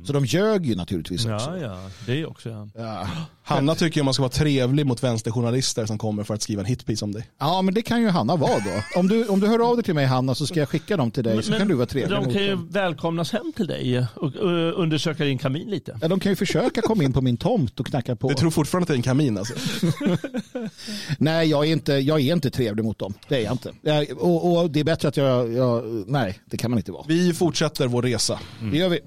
Så 0.06 0.12
de 0.12 0.24
ljög 0.24 0.66
ju 0.66 0.74
naturligtvis 0.74 1.26
också. 1.26 1.50
Ja, 1.50 1.56
ja, 1.58 1.90
det 2.06 2.26
också. 2.26 2.48
Ja. 2.48 2.68
Ja. 2.74 3.08
Hanna 3.42 3.74
tycker 3.74 4.02
man 4.02 4.14
ska 4.14 4.22
vara 4.22 4.30
trevlig 4.32 4.86
mot 4.86 5.02
vänsterjournalister 5.02 5.86
som 5.86 5.98
kommer 5.98 6.24
för 6.24 6.34
att 6.34 6.42
skriva 6.42 6.60
en 6.60 6.66
hitpiece 6.66 7.02
om 7.02 7.12
dig. 7.12 7.28
ja, 7.38 7.62
men 7.62 7.74
det 7.74 7.82
kan 7.82 8.02
ju 8.02 8.08
Hanna 8.08 8.36
vara 8.36 8.58
då. 8.58 9.00
Om 9.00 9.08
du, 9.08 9.26
om 9.26 9.40
du 9.40 9.46
hör 9.46 9.70
av 9.70 9.76
dig 9.76 9.84
till 9.84 9.94
mig 9.94 10.06
Hanna 10.06 10.34
så 10.34 10.46
ska 10.46 10.60
jag 10.60 10.68
skicka 10.68 10.96
dem 10.96 11.10
till 11.10 11.24
dig 11.24 11.42
så 11.42 11.52
kan 11.52 11.68
du 11.68 11.74
vara 11.74 11.86
trevlig 11.86 12.18
de 12.18 12.24
mot 12.24 12.34
kan 12.34 12.42
ju 12.42 12.50
dem. 12.50 12.68
välkomnas 12.70 13.32
hem 13.32 13.52
till 13.56 13.66
dig 13.66 14.06
och, 14.14 14.36
och 14.36 14.82
undersöka 14.82 15.24
din 15.24 15.38
kamin 15.38 15.70
lite. 15.70 15.98
Ja, 16.02 16.08
de 16.08 16.20
kan 16.20 16.32
ju 16.32 16.36
försöka 16.36 16.82
komma 16.82 17.04
in 17.04 17.12
på 17.12 17.20
min 17.20 17.36
tomt 17.36 17.80
och 17.80 17.86
knacka 17.86 18.16
på. 18.16 18.28
Du 18.28 18.34
tror 18.34 18.50
fortfarande 18.50 18.82
att 18.82 18.88
det 18.88 18.94
är 18.94 18.96
en 18.96 19.02
kamin 19.02 19.38
alltså? 19.38 19.54
Nej, 21.18 21.48
jag 21.48 21.66
är, 21.66 21.72
inte, 21.72 21.92
jag 21.92 22.20
är 22.20 22.32
inte 22.32 22.50
trevlig 22.50 22.84
mot 22.84 22.98
dem. 22.98 23.14
Det 23.28 23.36
är 23.36 23.40
jag 23.44 23.52
inte. 23.52 23.72
Jag, 23.82 24.06
och, 24.18 24.56
och 24.62 24.70
det 24.70 24.80
är 24.80 24.84
bättre 24.84 25.08
att 25.08 25.16
jag, 25.16 25.52
jag... 25.52 25.84
Nej, 26.06 26.38
det 26.46 26.56
kan 26.56 26.70
man 26.70 26.78
inte 26.78 26.92
vara. 26.92 27.04
Vi 27.08 27.34
fortsätter 27.34 27.86
vår 27.86 28.02
resa. 28.02 28.40
Det 28.72 28.76
gör 28.78 28.88
vi. 28.88 29.00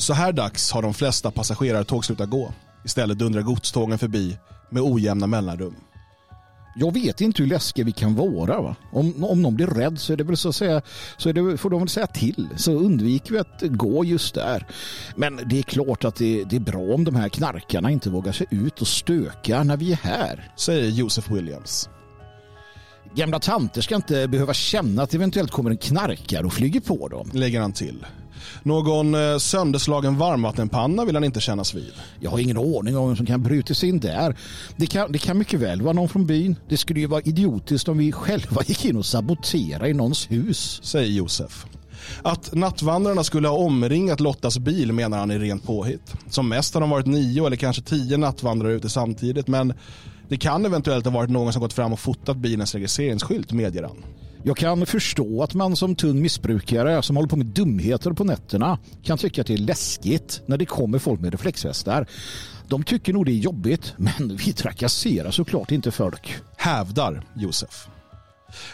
Så 0.00 0.12
här 0.12 0.32
dags 0.32 0.72
har 0.72 0.82
de 0.82 0.94
flesta 0.94 1.30
passagerartåg 1.30 2.04
slutat 2.04 2.30
gå. 2.30 2.52
Istället 2.84 3.18
dundrar 3.18 3.42
godstågen 3.42 3.98
förbi 3.98 4.38
med 4.70 4.82
ojämna 4.82 5.26
mellanrum. 5.26 5.74
Jag 6.76 6.94
vet 6.94 7.20
inte 7.20 7.42
hur 7.42 7.50
läskiga 7.50 7.84
vi 7.84 7.92
kan 7.92 8.14
vara. 8.14 8.60
Va? 8.60 8.76
Om, 8.92 9.24
om 9.24 9.42
någon 9.42 9.54
blir 9.54 9.66
rädd 9.66 10.00
så 10.00 10.12
är 10.12 10.16
det 10.16 10.24
väl 10.24 10.36
så 10.36 10.48
att 10.48 10.56
säga, 10.56 10.82
så 11.16 11.28
är 11.28 11.32
det, 11.32 11.56
får 11.56 11.70
de 11.70 11.80
väl 11.80 11.88
säga 11.88 12.06
till. 12.06 12.48
Så 12.56 12.72
undviker 12.72 13.32
vi 13.32 13.38
att 13.38 13.62
gå 13.62 14.04
just 14.04 14.34
där. 14.34 14.66
Men 15.16 15.40
det 15.46 15.58
är 15.58 15.62
klart 15.62 16.04
att 16.04 16.16
det, 16.16 16.44
det 16.44 16.56
är 16.56 16.60
bra 16.60 16.94
om 16.94 17.04
de 17.04 17.16
här 17.16 17.28
knarkarna 17.28 17.90
inte 17.90 18.10
vågar 18.10 18.32
sig 18.32 18.46
ut 18.50 18.80
och 18.80 18.88
stöka 18.88 19.62
när 19.64 19.76
vi 19.76 19.92
är 19.92 19.96
här. 20.02 20.52
Säger 20.56 20.90
Joseph 20.90 21.32
Williams. 21.32 21.88
Gamla 23.14 23.38
tanter 23.38 23.80
ska 23.80 23.96
inte 23.96 24.28
behöva 24.28 24.54
känna 24.54 25.02
att 25.02 25.10
det 25.10 25.16
eventuellt 25.16 25.50
kommer 25.50 25.70
en 25.70 25.76
knarkare 25.76 26.46
och 26.46 26.52
flyger 26.52 26.80
på 26.80 27.08
dem. 27.08 27.30
Lägger 27.32 27.60
han 27.60 27.72
till. 27.72 28.06
Någon 28.62 29.14
eh, 29.14 29.38
sönderslagen 29.38 30.16
varmvattenpanna 30.16 31.04
vill 31.04 31.14
han 31.14 31.24
inte 31.24 31.40
kännas 31.40 31.74
vid. 31.74 31.92
Jag 32.20 32.30
har 32.30 32.38
ingen 32.38 32.56
aning 32.56 32.96
om 32.96 33.06
vem 33.06 33.16
som 33.16 33.26
kan 33.26 33.42
bryta 33.42 33.74
sig 33.74 33.88
in 33.88 34.00
där. 34.00 34.36
Det 34.76 34.86
kan, 34.86 35.12
det 35.12 35.18
kan 35.18 35.38
mycket 35.38 35.60
väl 35.60 35.82
vara 35.82 35.92
någon 35.92 36.08
från 36.08 36.26
byn. 36.26 36.56
Det 36.68 36.76
skulle 36.76 37.00
ju 37.00 37.06
vara 37.06 37.22
idiotiskt 37.22 37.88
om 37.88 37.98
vi 37.98 38.12
själva 38.20 38.62
gick 38.66 38.84
in 38.84 38.96
och 38.96 39.06
saboterade 39.06 39.88
i 39.88 39.94
någons 39.94 40.30
hus. 40.30 40.80
Säger 40.82 41.10
Josef. 41.10 41.66
Att 42.22 42.54
nattvandrarna 42.54 43.24
skulle 43.24 43.48
ha 43.48 43.56
omringat 43.56 44.20
Lottas 44.20 44.58
bil 44.58 44.92
menar 44.92 45.18
han 45.18 45.30
är 45.30 45.38
rent 45.38 45.64
påhitt. 45.64 46.14
Som 46.30 46.48
mest 46.48 46.74
har 46.74 46.80
de 46.80 46.90
varit 46.90 47.06
nio 47.06 47.46
eller 47.46 47.56
kanske 47.56 47.82
tio 47.82 48.16
nattvandrare 48.16 48.72
ute 48.72 48.88
samtidigt 48.88 49.46
men 49.46 49.74
det 50.28 50.36
kan 50.36 50.66
eventuellt 50.66 51.04
ha 51.04 51.12
varit 51.12 51.30
någon 51.30 51.52
som 51.52 51.62
gått 51.62 51.72
fram 51.72 51.92
och 51.92 52.00
fotat 52.00 52.36
bilens 52.36 52.74
registreringsskylt 52.74 53.52
medger 53.52 53.82
han. 53.82 54.04
Jag 54.42 54.56
kan 54.56 54.86
förstå 54.86 55.42
att 55.42 55.54
man 55.54 55.76
som 55.76 55.94
tung 55.94 56.22
missbrukare 56.22 57.02
som 57.02 57.16
håller 57.16 57.28
på 57.28 57.36
med 57.36 57.46
dumheter 57.46 58.12
på 58.12 58.24
nätterna 58.24 58.78
kan 59.02 59.18
tycka 59.18 59.40
att 59.40 59.46
det 59.46 59.54
är 59.54 59.58
läskigt 59.58 60.42
när 60.46 60.56
det 60.56 60.66
kommer 60.66 60.98
folk 60.98 61.20
med 61.20 61.32
reflexvästar. 61.32 62.06
De 62.68 62.84
tycker 62.84 63.12
nog 63.12 63.26
det 63.26 63.32
är 63.32 63.34
jobbigt, 63.34 63.94
men 63.96 64.36
vi 64.36 64.52
trakasserar 64.52 65.30
såklart 65.30 65.70
inte 65.70 65.90
folk. 65.90 66.34
Hävdar 66.56 67.22
Josef. 67.36 67.88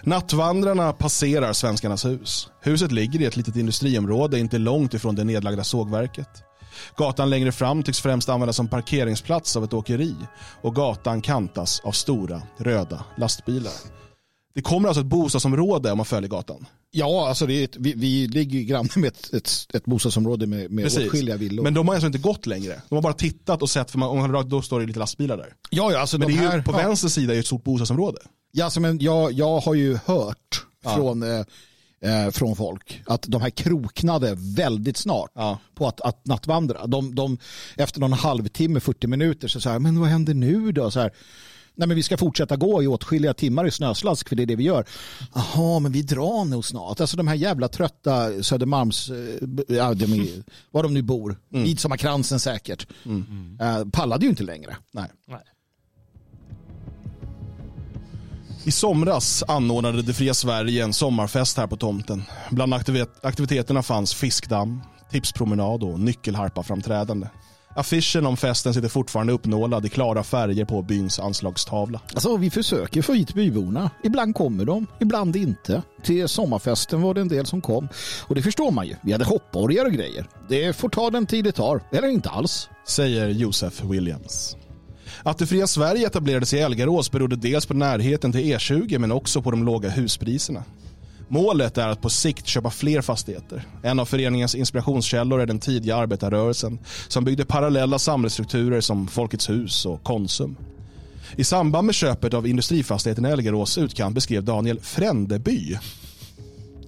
Nattvandrarna 0.02 0.92
passerar 0.92 1.52
Svenskarnas 1.52 2.04
hus. 2.04 2.48
Huset 2.60 2.92
ligger 2.92 3.20
i 3.20 3.24
ett 3.24 3.36
litet 3.36 3.56
industriområde 3.56 4.38
inte 4.38 4.58
långt 4.58 4.94
ifrån 4.94 5.14
det 5.14 5.24
nedlagda 5.24 5.64
sågverket. 5.64 6.28
Gatan 6.96 7.30
längre 7.30 7.52
fram 7.52 7.82
tycks 7.82 8.00
främst 8.00 8.28
användas 8.28 8.56
som 8.56 8.68
parkeringsplats 8.68 9.56
av 9.56 9.64
ett 9.64 9.72
åkeri 9.72 10.14
och 10.62 10.74
gatan 10.74 11.20
kantas 11.20 11.80
av 11.80 11.92
stora 11.92 12.42
röda 12.58 13.04
lastbilar. 13.16 13.72
Det 14.56 14.62
kommer 14.62 14.88
alltså 14.88 15.00
ett 15.00 15.06
bostadsområde 15.06 15.92
om 15.92 15.96
man 15.96 16.06
följer 16.06 16.30
gatan. 16.30 16.66
Ja, 16.90 17.28
alltså 17.28 17.46
det 17.46 17.54
är 17.54 17.64
ett, 17.64 17.76
vi, 17.76 17.92
vi 17.96 18.26
ligger 18.28 18.58
ju 18.58 18.64
granne 18.64 18.88
med 18.96 19.08
ett, 19.08 19.34
ett, 19.34 19.66
ett 19.74 19.84
bostadsområde 19.84 20.46
med, 20.46 20.70
med 20.70 20.86
åtskilliga 20.86 21.36
villor. 21.36 21.62
Men 21.62 21.74
de 21.74 21.88
har 21.88 21.94
alltså 21.94 22.06
inte 22.06 22.18
gått 22.18 22.46
längre. 22.46 22.82
De 22.88 22.94
har 22.94 23.02
bara 23.02 23.12
tittat 23.12 23.62
och 23.62 23.70
sett, 23.70 23.90
för 23.90 23.98
man, 23.98 24.08
om 24.08 24.18
man 24.18 24.30
har 24.30 24.36
rakt, 24.38 24.50
då 24.50 24.62
står 24.62 24.80
det 24.80 24.86
lite 24.86 24.98
lastbilar 24.98 25.36
där. 25.36 25.54
ja, 25.70 25.92
ja, 25.92 25.98
alltså 25.98 26.18
Men 26.18 26.28
de 26.28 26.34
det 26.34 26.40
är 26.44 26.48
här, 26.48 26.56
ju, 26.56 26.62
på 26.62 26.72
ja. 26.72 26.76
vänster 26.76 27.08
sida 27.08 27.32
är 27.32 27.34
ju 27.34 27.40
ett 27.40 27.46
stort 27.46 27.64
bostadsområde. 27.64 28.18
Ja, 28.52 28.64
alltså, 28.64 28.80
men 28.80 28.98
jag, 28.98 29.32
jag 29.32 29.60
har 29.60 29.74
ju 29.74 29.98
hört 30.06 30.62
Ja. 30.84 30.94
från 30.94 31.22
eh, 31.22 31.44
eh, 32.00 32.30
från 32.30 32.56
folk. 32.56 33.02
Att 33.06 33.22
de 33.28 33.42
här 33.42 33.50
kroknade 33.50 34.34
väldigt 34.38 34.96
snart 34.96 35.30
Ja. 35.34 35.58
på 35.74 35.86
att, 35.88 36.00
att 36.00 36.26
nattvandra. 36.26 36.86
De, 36.86 37.14
de, 37.14 37.38
efter 37.76 38.00
någon 38.00 38.12
halvtimme, 38.12 38.80
40 38.80 39.06
minuter 39.06 39.48
så 39.48 39.60
säger 39.60 39.78
men 39.78 40.00
vad 40.00 40.08
händer 40.08 40.34
nu 40.34 40.72
då? 40.72 40.90
Så 40.90 41.00
här, 41.00 41.10
Nej, 41.78 41.88
men 41.88 41.96
vi 41.96 42.02
ska 42.02 42.16
fortsätta 42.16 42.56
gå 42.56 42.82
i 42.82 42.86
åtskilliga 42.86 43.34
timmar 43.34 43.66
i 43.66 43.70
snöslask 43.70 44.28
för 44.28 44.36
det 44.36 44.42
är 44.42 44.46
det 44.46 44.56
vi 44.56 44.64
gör. 44.64 44.84
Jaha, 45.34 45.78
men 45.78 45.92
vi 45.92 46.02
drar 46.02 46.44
nog 46.44 46.64
snart. 46.64 47.00
Alltså 47.00 47.16
de 47.16 47.28
här 47.28 47.34
jävla 47.34 47.68
trötta 47.68 48.42
Södermalms, 48.42 49.10
eh, 49.10 49.76
ja, 49.76 49.94
de 49.94 50.04
är, 50.12 50.26
var 50.70 50.82
de 50.82 50.94
nu 50.94 51.02
bor, 51.02 51.38
Midsommarkransen 51.48 52.40
säkert, 52.40 52.86
eh, 53.60 53.84
pallade 53.92 54.24
ju 54.24 54.30
inte 54.30 54.42
längre. 54.42 54.76
Nej. 54.92 55.10
Nej. 55.26 55.40
I 58.64 58.70
somras 58.70 59.42
anordnade 59.48 60.02
det 60.02 60.12
Fria 60.14 60.34
Sverige 60.34 60.84
en 60.84 60.92
sommarfest 60.92 61.56
här 61.56 61.66
på 61.66 61.76
tomten. 61.76 62.22
Bland 62.50 62.74
aktivit- 62.74 63.20
aktiviteterna 63.22 63.82
fanns 63.82 64.14
fiskdamm, 64.14 64.80
tipspromenad 65.10 65.82
och 65.82 66.00
nyckelharpaframträdande. 66.00 67.26
Affischen 67.76 68.26
om 68.26 68.36
festen 68.36 68.74
sitter 68.74 68.88
fortfarande 68.88 69.32
uppnålad 69.32 69.86
i 69.86 69.88
klara 69.88 70.22
färger 70.22 70.64
på 70.64 70.82
byns 70.82 71.20
anslagstavla. 71.20 72.00
Alltså 72.14 72.36
vi 72.36 72.50
försöker 72.50 73.02
få 73.02 73.12
hit 73.12 73.34
byborna. 73.34 73.90
Ibland 74.04 74.34
kommer 74.34 74.64
de, 74.64 74.86
ibland 75.00 75.36
inte. 75.36 75.82
Till 76.02 76.28
sommarfesten 76.28 77.02
var 77.02 77.14
det 77.14 77.20
en 77.20 77.28
del 77.28 77.46
som 77.46 77.60
kom. 77.60 77.88
Och 78.26 78.34
det 78.34 78.42
förstår 78.42 78.70
man 78.70 78.86
ju. 78.86 78.94
Vi 79.02 79.12
hade 79.12 79.24
hoppborgar 79.24 79.84
och 79.84 79.92
grejer. 79.92 80.26
Det 80.48 80.76
får 80.76 80.88
ta 80.88 81.10
den 81.10 81.26
tid 81.26 81.44
det 81.44 81.52
tar. 81.52 81.82
Eller 81.92 82.08
inte 82.08 82.30
alls. 82.30 82.68
säger 82.86 83.28
Josef 83.28 83.84
Williams. 83.84 84.56
Att 85.22 85.38
det 85.38 85.46
fria 85.46 85.66
Sverige 85.66 86.06
etablerades 86.06 86.54
i 86.54 86.58
Elgarås 86.58 87.10
berodde 87.10 87.36
dels 87.36 87.66
på 87.66 87.74
närheten 87.74 88.32
till 88.32 88.40
E20 88.40 88.98
men 88.98 89.12
också 89.12 89.42
på 89.42 89.50
de 89.50 89.64
låga 89.64 89.88
huspriserna. 89.88 90.64
Målet 91.28 91.78
är 91.78 91.88
att 91.88 92.00
på 92.00 92.10
sikt 92.10 92.46
köpa 92.46 92.70
fler 92.70 93.00
fastigheter. 93.00 93.62
En 93.82 94.00
av 94.00 94.04
föreningens 94.04 94.54
inspirationskällor 94.54 95.40
är 95.40 95.46
den 95.46 95.58
tidiga 95.58 95.96
arbetarrörelsen 95.96 96.78
som 97.08 97.24
byggde 97.24 97.44
parallella 97.44 97.98
samhällsstrukturer 97.98 98.80
som 98.80 99.08
Folkets 99.08 99.50
hus 99.50 99.86
och 99.86 100.02
Konsum. 100.02 100.56
I 101.36 101.44
samband 101.44 101.86
med 101.86 101.94
köpet 101.94 102.34
av 102.34 102.46
industrifastigheten 102.46 103.26
i 103.26 103.28
Elgarås 103.28 103.78
utkant 103.78 104.14
beskrev 104.14 104.44
Daniel 104.44 104.80
Frändeby, 104.80 105.76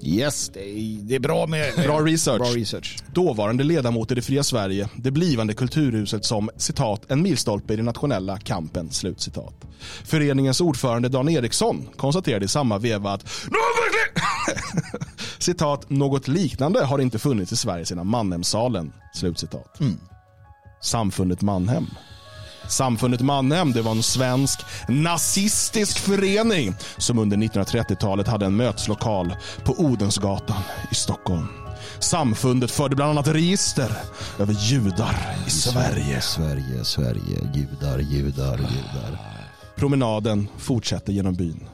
Yes, 0.02 0.50
det 0.54 0.60
är, 0.60 1.02
det 1.02 1.14
är 1.14 1.20
bra 1.20 1.46
med 1.46 1.74
bra 1.76 2.00
research, 2.00 2.38
bra 2.38 2.48
research. 2.48 2.96
dåvarande 3.14 3.64
ledamot 3.64 4.12
i 4.12 4.14
det 4.14 4.22
fria 4.22 4.42
Sverige, 4.42 4.88
det 4.96 5.10
blivande 5.10 5.54
kulturhuset 5.54 6.24
som 6.24 6.50
citat, 6.56 7.10
en 7.10 7.22
milstolpe 7.22 7.72
i 7.72 7.76
den 7.76 7.84
nationella 7.84 8.38
kampen. 8.38 8.90
Slut 8.90 9.20
citat. 9.20 9.54
Föreningens 10.04 10.60
ordförande 10.60 11.08
Dan 11.08 11.28
Eriksson 11.28 11.88
konstaterade 11.96 12.44
i 12.44 12.48
samma 12.48 12.78
veva 12.78 13.12
att 13.12 13.22
"Något 13.22 13.52
verkligen-" 13.52 13.87
citat, 15.38 15.90
något 15.90 16.28
liknande 16.28 16.84
har 16.84 16.98
inte 16.98 17.18
funnits 17.18 17.52
i 17.52 17.56
Sverige 17.56 17.86
sedan 17.86 18.06
Mannhemsalen. 18.06 18.92
Slut 19.14 19.38
citat. 19.38 19.78
Samfundet 20.80 21.42
Mannhem. 21.42 21.86
Samfundet 22.68 23.20
Mannhem 23.20 23.72
det 23.72 23.82
var 23.82 23.92
en 23.92 24.02
svensk 24.02 24.60
nazistisk 24.88 25.98
förening 25.98 26.74
som 26.96 27.18
under 27.18 27.36
1930-talet 27.36 28.28
hade 28.28 28.46
en 28.46 28.56
möteslokal 28.56 29.36
på 29.64 29.72
Odensgatan 29.72 30.62
i 30.90 30.94
Stockholm. 30.94 31.46
Samfundet 31.98 32.70
förde 32.70 32.96
bland 32.96 33.10
annat 33.10 33.28
register 33.28 33.90
över 34.38 34.54
judar 34.54 35.36
i 35.46 35.50
Sverige. 35.50 36.20
Sverige, 36.20 36.84
Sverige, 36.84 37.50
judar, 37.54 37.98
judar, 37.98 38.58
judar. 38.58 39.18
Promenaden 39.76 40.48
fortsätter 40.58 41.12
genom 41.12 41.34
byn. 41.34 41.68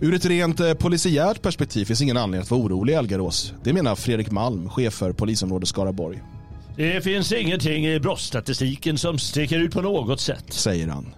Ur 0.00 0.14
ett 0.14 0.24
rent 0.24 0.60
eh, 0.60 0.74
polisiärt 0.74 1.42
perspektiv 1.42 1.84
finns 1.84 2.02
ingen 2.02 2.16
anledning 2.16 2.42
att 2.42 2.50
vara 2.50 2.60
orolig 2.62 2.92
i 2.92 2.96
Algarås. 2.96 3.54
Det 3.64 3.72
menar 3.72 3.94
Fredrik 3.94 4.30
Malm, 4.30 4.68
chef 4.68 4.94
för 4.94 5.12
polisområdet 5.12 5.68
Skaraborg, 5.68 6.22
Det 6.76 7.04
finns 7.04 7.32
ingenting 7.32 7.86
i 7.86 8.00
brottsstatistiken 8.00 8.98
som 8.98 9.18
sticker 9.18 9.58
ut 9.58 9.72
på 9.72 9.82
något 9.82 10.20
sätt. 10.20 10.52
säger 10.52 10.88
han. 10.88 11.14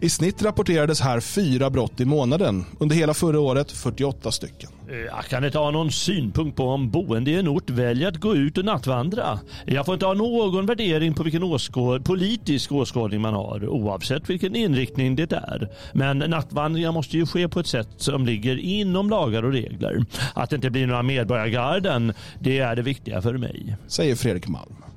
I 0.00 0.08
snitt 0.08 0.42
rapporterades 0.42 1.00
här 1.00 1.20
fyra 1.20 1.70
brott 1.70 2.00
i 2.00 2.04
månaden. 2.04 2.64
Under 2.78 2.96
hela 2.96 3.14
förra 3.14 3.40
året 3.40 3.72
48 3.72 4.32
stycken. 4.32 4.70
Jag 5.06 5.24
kan 5.24 5.44
inte 5.44 5.58
ha 5.58 5.70
någon 5.70 5.90
synpunkt 5.90 6.56
på 6.56 6.64
om 6.64 6.90
boende 6.90 7.30
i 7.30 7.34
en 7.34 7.48
ort 7.48 7.70
väljer 7.70 8.08
att 8.08 8.16
gå 8.16 8.36
ut 8.36 8.58
och 8.58 8.64
nattvandra. 8.64 9.38
Jag 9.66 9.86
får 9.86 9.94
inte 9.94 10.06
ha 10.06 10.14
någon 10.14 10.66
värdering 10.66 11.14
på 11.14 11.22
vilken 11.22 11.42
åskåd, 11.42 12.04
politisk 12.04 12.72
åskådning 12.72 13.20
man 13.20 13.34
har 13.34 13.68
oavsett 13.68 14.30
vilken 14.30 14.56
inriktning 14.56 15.16
det 15.16 15.32
är. 15.32 15.68
Men 15.92 16.18
nattvandringar 16.18 16.92
måste 16.92 17.16
ju 17.16 17.26
ske 17.26 17.48
på 17.48 17.60
ett 17.60 17.66
sätt 17.66 17.88
som 17.96 18.26
ligger 18.26 18.56
inom 18.56 19.10
lagar 19.10 19.42
och 19.42 19.52
regler. 19.52 20.04
Att 20.34 20.50
det 20.50 20.56
inte 20.56 20.70
blir 20.70 20.86
några 20.86 21.02
medborgargarden, 21.02 22.12
det 22.38 22.58
är 22.58 22.76
det 22.76 22.82
viktiga 22.82 23.22
för 23.22 23.32
mig. 23.34 23.76
säger 23.86 24.16
Fredrik 24.16 24.48
Malm. 24.48 24.91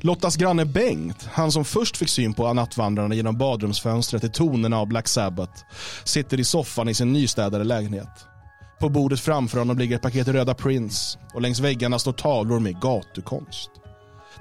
Lottas 0.00 0.36
granne 0.36 0.64
Bengt, 0.64 1.28
han 1.32 1.52
som 1.52 1.64
först 1.64 1.96
fick 1.96 2.08
syn 2.08 2.34
på 2.34 2.52
nattvandrarna 2.52 3.14
genom 3.14 3.38
badrumsfönstret 3.38 4.24
i 4.24 4.28
tonerna 4.28 4.78
av 4.78 4.86
Black 4.86 5.08
Sabbath, 5.08 5.62
sitter 6.04 6.40
i 6.40 6.44
soffan 6.44 6.88
i 6.88 6.94
sin 6.94 7.12
nystädade 7.12 7.64
lägenhet. 7.64 8.26
På 8.80 8.88
bordet 8.88 9.20
framför 9.20 9.58
honom 9.58 9.78
ligger 9.78 9.96
ett 9.96 10.02
paket 10.02 10.28
röda 10.28 10.54
Prince 10.54 11.18
och 11.34 11.42
längs 11.42 11.60
väggarna 11.60 11.98
står 11.98 12.12
tavlor 12.12 12.60
med 12.60 12.80
gatukonst. 12.80 13.70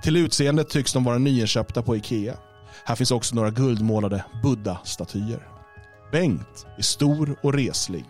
Till 0.02 0.18
utseendet 0.18 0.70
tycks 0.70 0.94
de 0.94 1.04
vara 1.04 1.18
nyinköpta 1.18 1.82
på 1.82 1.96
Ikea. 1.96 2.36
Här 2.86 2.96
finns 2.96 3.12
också 3.12 3.36
några 3.36 3.52
guldmålade 3.52 4.26
Buddha-statyer. 4.44 5.48
Bengt 6.12 6.66
är 6.78 6.82
stor 6.82 7.36
och 7.44 7.54
reslig. 7.54 8.06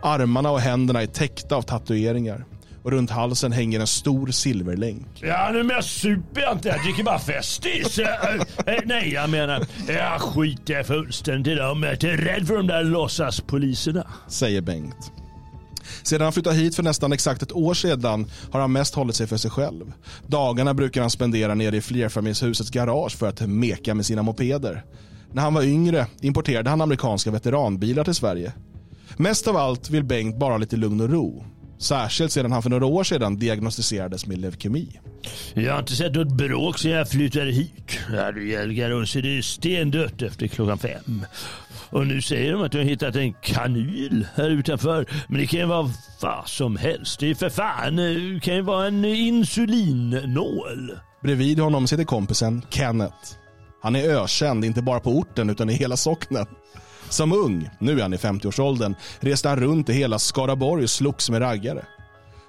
Armarna 0.00 0.50
och 0.50 0.60
händerna 0.60 1.02
är 1.02 1.06
täckta 1.06 1.56
av 1.56 1.62
tatueringar 1.62 2.44
och 2.82 2.90
runt 2.90 3.10
halsen 3.10 3.52
hänger 3.52 3.80
en 3.80 3.86
stor 3.86 4.26
silverlänk. 4.26 5.06
Ja, 5.20 5.50
nu 5.52 5.62
men 5.62 5.76
jag 5.76 5.84
super 5.84 6.52
inte. 6.52 6.68
Jag 6.68 6.82
dricker 6.82 7.02
bara 7.04 7.18
Festis. 7.18 7.98
Eh, 7.98 8.78
Nej, 8.84 9.12
jag 9.12 9.30
menar, 9.30 9.66
jag 9.88 10.20
skiter 10.20 10.82
fullständigt 10.82 11.52
i 11.52 11.54
dem. 11.54 11.82
Jag 11.82 12.04
är 12.04 12.16
rädd 12.16 12.46
för 12.46 12.56
de 12.56 12.66
där 12.66 12.84
låtsaspoliserna. 12.84 14.06
säger 14.28 14.60
Bengt. 14.60 15.12
Sedan 16.02 16.20
han 16.24 16.32
flyttade 16.32 16.56
hit 16.56 16.76
för 16.76 16.82
nästan 16.82 17.12
exakt 17.12 17.42
ett 17.42 17.52
år 17.52 17.74
sedan 17.74 18.26
har 18.50 18.60
han 18.60 18.72
mest 18.72 18.94
hållit 18.94 19.16
sig 19.16 19.26
för 19.26 19.36
sig 19.36 19.50
själv. 19.50 19.92
Dagarna 20.26 20.74
brukar 20.74 21.00
han 21.00 21.10
spendera 21.10 21.54
nere 21.54 21.76
i 21.76 21.80
flerfamiljshusets 21.80 22.70
garage 22.70 23.16
för 23.18 23.28
att 23.28 23.40
meka 23.40 23.94
med 23.94 24.06
sina 24.06 24.22
mopeder. 24.22 24.84
När 25.32 25.42
han 25.42 25.54
var 25.54 25.62
yngre 25.62 26.06
importerade 26.20 26.70
han 26.70 26.80
amerikanska 26.80 27.30
veteranbilar 27.30 28.04
till 28.04 28.14
Sverige. 28.14 28.52
Mest 29.16 29.48
av 29.48 29.56
allt 29.56 29.90
vill 29.90 30.04
Bengt 30.04 30.38
bara 30.38 30.52
ha 30.52 30.58
lite 30.58 30.76
lugn 30.76 31.00
och 31.00 31.10
ro. 31.10 31.44
Särskilt 31.82 32.32
sedan 32.32 32.52
han 32.52 32.62
för 32.62 32.70
några 32.70 32.86
år 32.86 33.04
sedan 33.04 33.38
diagnostiserades 33.38 34.26
med 34.26 34.38
leukemi. 34.38 35.00
Jag 35.54 35.72
har 35.72 35.78
inte 35.78 35.96
sett 35.96 36.14
något 36.14 36.32
bråk 36.32 36.78
sedan 36.78 36.92
jag 36.92 37.08
flyttade 37.10 37.50
hit. 37.50 37.98
Här 38.08 38.38
i 38.38 38.54
Elgarås 38.54 39.16
är 39.16 39.22
det 39.22 39.42
stendött 39.42 40.22
efter 40.22 40.46
klockan 40.46 40.78
fem. 40.78 41.26
Och 41.90 42.06
nu 42.06 42.22
säger 42.22 42.52
de 42.52 42.62
att 42.62 42.72
de 42.72 42.78
har 42.78 42.84
hittat 42.84 43.16
en 43.16 43.32
kanyl 43.32 44.26
här 44.34 44.50
utanför. 44.50 45.06
Men 45.28 45.40
det 45.40 45.46
kan 45.46 45.60
ju 45.60 45.66
vara 45.66 45.90
vad 46.20 46.48
som 46.48 46.76
helst. 46.76 47.20
Det 47.20 47.30
är 47.30 47.34
för 47.34 47.50
fan, 47.50 47.96
det 47.96 48.40
kan 48.42 48.54
ju 48.54 48.62
vara 48.62 48.86
en 48.86 49.04
insulinnål. 49.04 50.98
Bredvid 51.22 51.58
honom 51.58 51.86
sitter 51.86 52.04
kompisen 52.04 52.62
Kenneth. 52.70 53.16
Han 53.82 53.96
är 53.96 54.08
ökänd, 54.08 54.64
inte 54.64 54.82
bara 54.82 55.00
på 55.00 55.10
orten 55.10 55.50
utan 55.50 55.70
i 55.70 55.72
hela 55.72 55.96
socknen. 55.96 56.46
Som 57.12 57.32
ung, 57.32 57.70
nu 57.78 57.98
är 57.98 58.02
han 58.02 58.14
i 58.14 58.16
50-årsåldern, 58.16 58.94
reste 59.20 59.48
han 59.48 59.60
runt 59.60 59.88
i 59.88 59.92
hela 59.92 60.18
Skaraborg 60.18 60.82
och 60.84 60.90
slogs 60.90 61.30
med 61.30 61.40
raggare. 61.40 61.84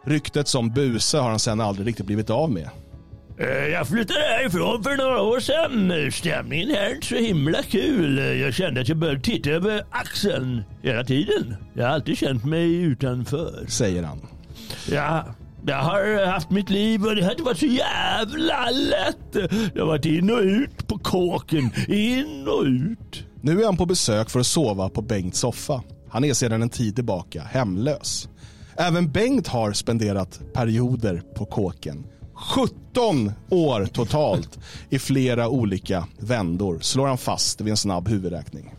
Ryktet 0.06 0.48
som 0.48 0.70
buse 0.70 1.18
har 1.18 1.30
han 1.30 1.40
sen 1.40 1.62
aldrig 1.62 1.88
riktigt 1.88 2.06
blivit 2.06 2.30
av 2.30 2.52
med. 2.52 2.70
Eh, 3.40 3.48
Jag 3.48 3.88
flyttade 3.88 4.20
härifrån 4.20 4.84
för 4.84 4.98
några 4.98 5.22
år 5.22 5.40
sedan. 5.40 6.12
Stämningen 6.12 6.70
här 6.70 6.90
är 6.90 6.96
inte 6.96 7.08
så 7.08 7.16
himla 7.16 7.64
kul. 7.64 8.18
Jag 8.40 8.54
kände 8.54 8.82
att 8.82 8.88
jag 8.90 8.98
började 8.98 9.20
titta 9.22 9.50
över 9.50 9.84
axeln 9.92 10.64
hela 10.82 11.04
tiden. 11.04 11.56
Jag 11.74 11.86
har 11.86 11.92
alltid 11.94 12.18
känt 12.18 12.46
mig 12.46 12.76
utanför. 12.76 13.66
Säger 13.68 14.04
han. 14.04 14.20
Ja, 14.92 15.26
jag 15.66 15.76
har 15.76 16.26
haft 16.26 16.50
mitt 16.50 16.70
liv 16.70 17.06
och 17.06 17.16
det 17.16 17.24
har 17.24 17.32
inte 17.32 17.44
varit 17.44 17.60
så 17.60 17.66
jävla 17.66 18.70
lätt. 18.72 19.52
Jag 19.74 19.82
har 19.82 19.88
varit 19.88 20.06
in 20.06 20.32
och 20.32 20.40
ut 20.40 20.88
på 20.88 20.98
kåken. 20.98 21.72
In 21.88 22.48
och 22.48 22.64
ut. 22.64 23.26
Nu 23.46 23.62
är 23.62 23.66
han 23.66 23.78
på 23.78 23.86
besök 23.86 24.30
för 24.30 24.40
att 24.40 24.48
sova 24.48 24.90
på 24.90 25.02
Bengts 25.02 25.40
soffa. 25.40 25.84
Han 26.10 26.24
är 26.24 26.34
sedan 26.34 26.62
en 26.62 26.70
tid 26.70 26.96
tillbaka 26.96 27.44
hemlös. 27.44 28.30
Även 28.78 29.12
Bengt 29.12 29.48
har 29.48 29.74
spenderat 29.74 30.42
perioder 30.54 31.24
på 31.36 31.46
kåken. 31.46 32.06
17 32.34 33.32
år 33.50 33.86
totalt 33.86 34.60
i 34.90 35.00
flera 35.00 35.50
olika 35.50 36.08
vändor 36.20 36.80
slår 36.80 37.08
han 37.08 37.18
fast 37.18 37.62
vid 37.62 37.70
en 37.72 37.78
snabb 37.78 38.08
huvudräkning. 38.08 38.74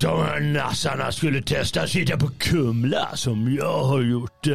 De 0.00 0.24
här 0.24 0.40
nassarna 0.40 1.12
skulle 1.12 1.42
testa 1.42 1.82
att 1.82 1.90
sitta 1.90 2.16
på 2.16 2.30
Kumla 2.38 3.08
som 3.14 3.54
jag 3.54 3.84
har 3.84 4.02
gjort. 4.02 4.46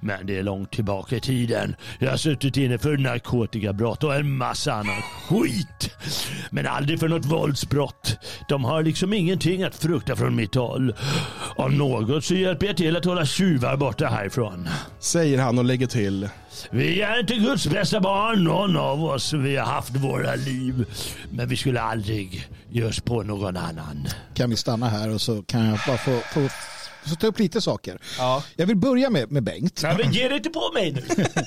Men 0.00 0.26
det 0.26 0.38
är 0.38 0.42
långt 0.42 0.72
tillbaka 0.72 1.16
i 1.16 1.20
tiden. 1.20 1.76
Jag 1.98 2.10
har 2.10 2.16
suttit 2.16 2.56
inne 2.56 2.78
för 2.78 2.96
narkotikabrott 2.96 4.04
och 4.04 4.14
en 4.14 4.36
massa 4.36 4.72
annan 4.72 5.02
skit. 5.28 5.96
Men 6.50 6.66
aldrig 6.66 7.00
för 7.00 7.08
något 7.08 7.24
våldsbrott. 7.24 8.18
De 8.48 8.64
har 8.64 8.82
liksom 8.82 9.12
ingenting 9.12 9.62
att 9.62 9.76
frukta 9.76 10.16
från 10.16 10.36
mitt 10.36 10.54
håll. 10.54 10.94
Om 11.56 11.78
något 11.78 12.24
så 12.24 12.34
hjälper 12.34 12.66
jag 12.66 12.76
till 12.76 12.96
att 12.96 13.04
hålla 13.04 13.26
tjuvar 13.26 13.76
borta 13.76 14.06
härifrån. 14.06 14.68
Säger 15.00 15.38
han 15.38 15.58
och 15.58 15.64
lägger 15.64 15.86
till. 15.86 16.28
Vi 16.70 17.00
är 17.00 17.20
inte 17.20 17.34
Guds 17.34 17.66
bästa 17.66 18.00
barn, 18.00 18.44
någon 18.44 18.76
av 18.76 19.04
oss. 19.04 19.32
Vi 19.32 19.56
har 19.56 19.66
haft 19.66 19.96
våra 19.96 20.34
liv. 20.34 20.84
Men 21.30 21.48
vi 21.48 21.56
skulle 21.56 21.80
aldrig 21.80 22.48
ge 22.70 22.84
oss 22.84 23.00
på 23.00 23.22
någon 23.22 23.56
annan. 23.56 24.08
Kan 24.34 24.50
vi 24.50 24.56
stanna 24.56 24.88
här 24.88 25.14
och 25.14 25.20
så 25.20 25.42
kan 25.42 25.64
jag 25.64 25.78
bara 25.86 25.98
få, 25.98 26.20
få, 26.32 26.48
få 27.06 27.14
ta 27.14 27.26
upp 27.26 27.38
lite 27.38 27.60
saker. 27.60 27.98
Ja. 28.18 28.44
Jag 28.56 28.66
vill 28.66 28.76
börja 28.76 29.10
med, 29.10 29.30
med 29.30 29.42
Bengt. 29.42 29.80
Nej, 29.82 29.96
men 29.98 30.12
ge 30.12 30.28
dig 30.28 30.36
inte 30.36 30.50
på 30.50 30.70
mig 30.74 30.92
nu. 30.92 31.24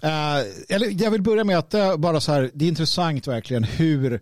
Eh, 0.00 0.36
eller 0.68 1.02
jag 1.02 1.10
vill 1.10 1.22
börja 1.22 1.44
med 1.44 1.58
att 1.58 1.74
uh, 1.74 1.96
bara 1.96 2.20
så 2.20 2.32
här, 2.32 2.50
det 2.54 2.64
är 2.64 2.68
intressant 2.68 3.26
verkligen 3.26 3.64
hur, 3.64 4.20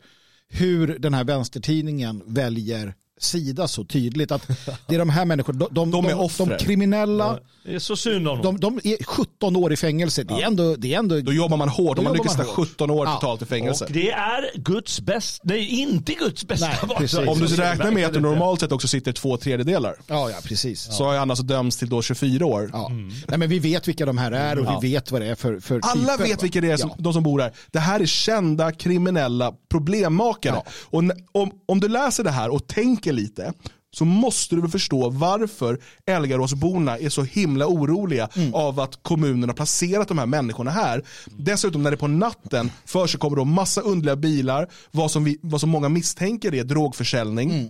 hur 0.48 0.98
den 0.98 1.14
här 1.14 1.24
vänstertidningen 1.24 2.22
väljer 2.26 2.94
sida 3.22 3.68
så 3.68 3.84
tydligt. 3.84 4.32
Att 4.32 4.48
det 4.86 4.94
är 4.94 4.98
de 4.98 5.10
här 5.10 5.24
människorna, 5.24 5.58
de, 5.58 5.74
de, 5.74 5.90
De 5.90 6.06
är 6.06 6.28
de, 6.38 6.48
de 6.50 6.58
kriminella, 6.58 7.38
Det 7.64 7.74
är 7.74 7.78
så 7.78 7.96
synd 7.96 8.28
om 8.28 8.42
dem. 8.42 8.60
de, 8.60 8.80
de 8.82 8.88
är 8.94 9.04
17 9.04 9.56
år 9.56 9.72
i 9.72 9.76
fängelse. 9.76 10.22
Det 10.22 10.34
är 10.34 10.46
ändå, 10.46 10.76
det 10.76 10.94
är 10.94 10.98
ändå 10.98 11.20
Då 11.20 11.32
jobbar 11.32 11.56
man 11.56 11.68
hårt. 11.68 11.96
Då 11.96 12.00
Om 12.00 12.04
man 12.04 12.12
lyckas 12.12 12.32
sitta 12.32 12.44
hårt. 12.44 12.54
17 12.68 12.90
år 12.90 13.06
Ja. 13.06 13.14
totalt 13.14 13.42
i 13.42 13.44
fängelse. 13.44 13.84
Och 13.84 13.92
det 13.92 14.10
är 14.10 14.50
Guds 14.54 15.00
bästa, 15.00 15.42
nej 15.46 15.80
inte 15.80 16.12
Guds 16.14 16.44
bästa 16.46 16.70
Nej. 17.00 17.28
Om 17.28 17.38
du 17.38 17.46
räknar 17.46 17.90
med 17.90 18.06
att 18.06 18.12
det 18.12 18.20
normalt 18.20 18.60
sett 18.60 18.72
också 18.72 18.88
sitter 18.88 19.12
två 19.12 19.36
tredjedelar. 19.36 19.94
Ja, 20.06 20.30
ja, 20.30 20.36
precis. 20.44 20.96
Så 20.96 21.04
har 21.04 21.16
han 21.16 21.30
alltså 21.30 21.44
dömts 21.44 21.76
till 21.76 21.88
då 21.88 22.02
24 22.02 22.46
år. 22.46 22.70
Ja. 22.72 22.88
Nej, 23.28 23.38
men 23.38 23.48
vi 23.50 23.58
vet 23.58 23.88
vilka 23.88 24.06
de 24.06 24.18
här 24.18 24.32
är 24.32 24.58
och 24.58 24.82
vi 24.84 24.88
vet 24.92 25.10
vad 25.12 25.20
det 25.20 25.26
är 25.26 25.34
för, 25.34 25.60
för 25.60 25.80
Alla 25.82 26.12
typer, 26.12 26.24
vet 26.24 26.36
va? 26.36 26.42
vilka 26.42 26.60
det 26.60 26.70
är, 26.70 26.76
som, 26.76 26.90
Ja. 26.90 26.96
de 26.98 27.12
som 27.12 27.22
bor 27.22 27.40
här. 27.40 27.52
Det 27.70 27.78
här 27.78 28.00
är 28.00 28.06
kända 28.06 28.72
kriminella 28.72 29.52
problemmakare. 29.70 30.54
Ja. 30.64 30.64
Och 30.90 31.02
om, 31.42 31.50
om 31.66 31.80
du 31.80 31.88
läser 31.88 32.24
det 32.24 32.30
här 32.30 32.48
och 32.48 32.66
tänker 32.66 33.12
lite 33.12 33.52
så 33.94 34.04
måste 34.04 34.54
du 34.54 34.60
väl 34.60 34.70
förstå 34.70 35.10
varför 35.10 35.78
Elgaråsborna 36.06 36.98
är 36.98 37.08
så 37.08 37.22
himla 37.22 37.66
oroliga 37.66 38.28
Mm. 38.36 38.54
av 38.54 38.80
att 38.80 39.02
kommunen 39.02 39.48
har 39.48 39.56
placerat 39.56 40.08
de 40.08 40.18
här 40.18 40.26
människorna 40.26 40.70
här. 40.70 41.02
Dessutom 41.38 41.82
när 41.82 41.90
det 41.90 41.96
på 41.96 42.08
natten 42.08 42.70
för 42.84 43.06
sig 43.06 43.20
kommer 43.20 43.36
då 43.36 43.44
massa 43.44 43.80
underliga 43.80 44.16
bilar, 44.16 44.68
vad 44.90 45.10
som, 45.10 45.24
vi, 45.24 45.38
vad 45.42 45.60
som 45.60 45.70
många 45.70 45.88
misstänker 45.88 46.54
är 46.54 46.64
drogförsäljning. 46.64 47.50
Mm. 47.50 47.68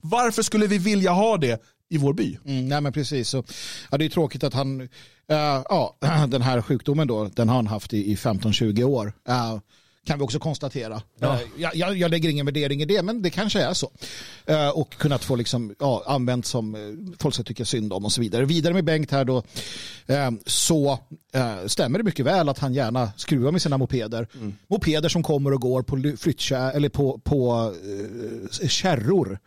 Varför 0.00 0.42
skulle 0.42 0.66
vi 0.66 0.78
vilja 0.78 1.10
ha 1.12 1.36
det 1.36 1.62
i 1.90 1.98
vår 1.98 2.12
by? 2.12 2.38
Mm, 2.44 2.68
nej 2.68 2.80
men 2.80 2.92
precis. 2.92 3.28
Så, 3.28 3.44
ja, 3.90 3.98
det 3.98 4.04
är 4.04 4.08
tråkigt 4.08 4.44
att 4.44 4.54
han, 4.54 4.80
eh, 4.80 4.88
ja, 5.68 5.96
den 6.28 6.42
här 6.42 6.62
sjukdomen 6.62 7.08
då, 7.08 7.24
den 7.24 7.48
har 7.48 7.56
han 7.56 7.66
haft 7.66 7.92
i, 7.94 8.12
i 8.12 8.14
15-20 8.14 8.82
år. 8.84 9.12
Eh, 9.28 9.58
kan 10.06 10.18
vi 10.18 10.24
också 10.24 10.38
konstatera. 10.38 11.02
Eh, 11.34 11.40
jag, 11.56 11.76
jag, 11.76 11.96
jag 11.96 12.10
lägger 12.10 12.28
ingen 12.28 12.46
värdering 12.46 12.82
i 12.82 12.84
det, 12.84 13.02
men 13.02 13.22
det 13.22 13.30
kanske 13.30 13.62
är 13.62 13.72
så. 13.74 13.90
Eh, 14.46 14.68
och 14.68 14.94
kunnat 14.94 15.24
få 15.24 15.36
liksom, 15.36 15.74
ja, 15.78 16.02
använt 16.06 16.46
som 16.46 16.74
eh, 16.74 16.80
folk 17.18 17.34
ska 17.34 17.42
tycka 17.44 17.64
synd 17.64 17.92
om 17.92 18.04
och 18.04 18.12
så 18.12 18.20
vidare. 18.20 18.44
Vidare 18.44 18.74
med 18.74 18.84
Bengt 18.84 19.10
här 19.10 19.24
då, 19.24 19.42
så 20.46 20.98
stämmer 21.66 21.98
det 21.98 22.04
mycket 22.04 22.26
väl 22.26 22.48
att 22.48 22.58
han 22.58 22.74
gärna 22.74 23.10
skruvar 23.16 23.52
med 23.52 23.62
sina 23.62 23.78
mopeder. 23.78 24.28
Mopeder 24.68 25.08
som 25.08 25.22
kommer 25.22 25.52
och 25.54 25.60
går 25.60 25.82
på 25.82 25.96
ly- 25.96 26.16
flyttkär, 26.16 26.72
eller 26.72 26.88
på, 26.88 27.18
på 27.24 27.72
kärror. 28.68 29.38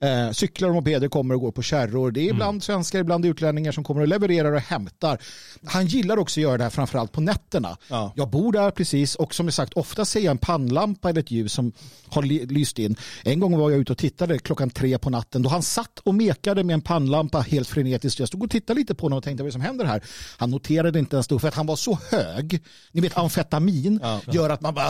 Eh, 0.00 0.30
cyklar 0.32 0.68
och 0.68 0.74
mopeder 0.74 1.08
kommer 1.08 1.34
och 1.34 1.40
går 1.40 1.52
på 1.52 1.62
kärror. 1.62 2.10
Det 2.10 2.20
är 2.20 2.30
ibland 2.30 2.62
svenskar, 2.62 2.98
ibland 2.98 3.24
utlänningar 3.26 3.72
som 3.72 3.84
kommer 3.84 4.00
och 4.00 4.08
levererar 4.08 4.52
och 4.52 4.60
hämtar. 4.60 5.18
Han 5.64 5.86
gillar 5.86 6.16
också 6.16 6.40
att 6.40 6.42
göra 6.42 6.56
det 6.58 6.62
här 6.64 6.70
framförallt 6.70 7.12
på 7.12 7.20
nätterna. 7.20 7.76
Ja. 7.88 8.12
Jag 8.16 8.30
bor 8.30 8.52
där 8.52 8.70
precis 8.70 9.14
och 9.14 9.34
som 9.34 9.46
jag 9.46 9.54
sagt 9.54 9.72
ofta 9.74 10.04
ser 10.04 10.20
jag 10.20 10.30
en 10.30 10.38
pannlampa 10.38 11.10
eller 11.10 11.20
ett 11.20 11.30
ljus 11.30 11.52
som 11.52 11.72
har 12.08 12.22
ly- 12.22 12.46
lyst 12.46 12.78
in. 12.78 12.96
En 13.24 13.40
gång 13.40 13.58
var 13.58 13.70
jag 13.70 13.80
ute 13.80 13.92
och 13.92 13.98
tittade 13.98 14.38
klockan 14.38 14.70
tre 14.70 14.98
på 14.98 15.10
natten 15.10 15.42
då 15.42 15.48
han 15.48 15.62
satt 15.62 15.98
och 15.98 16.14
mekade 16.14 16.64
med 16.64 16.74
en 16.74 16.80
pannlampa 16.80 17.40
helt 17.40 17.68
frenetiskt. 17.68 18.18
Jag 18.18 18.28
stod 18.28 18.42
och 18.42 18.50
tittade 18.50 18.80
lite 18.80 18.94
på 18.94 19.04
honom 19.06 19.16
och 19.18 19.24
tänkte 19.24 19.42
vad 19.42 19.46
är 19.46 19.50
det 19.50 19.52
som 19.52 19.60
händer 19.62 19.84
här? 19.84 20.02
Han 20.36 20.50
noterade 20.50 20.98
inte 20.98 21.16
ens 21.16 21.28
då 21.28 21.38
för 21.38 21.48
att 21.48 21.54
han 21.54 21.66
var 21.66 21.76
så 21.76 21.98
hög. 22.10 22.62
Ni 22.92 23.00
vet 23.00 23.18
amfetamin 23.18 24.00
gör 24.32 24.50
att 24.50 24.60
man 24.60 24.74
bara 24.74 24.88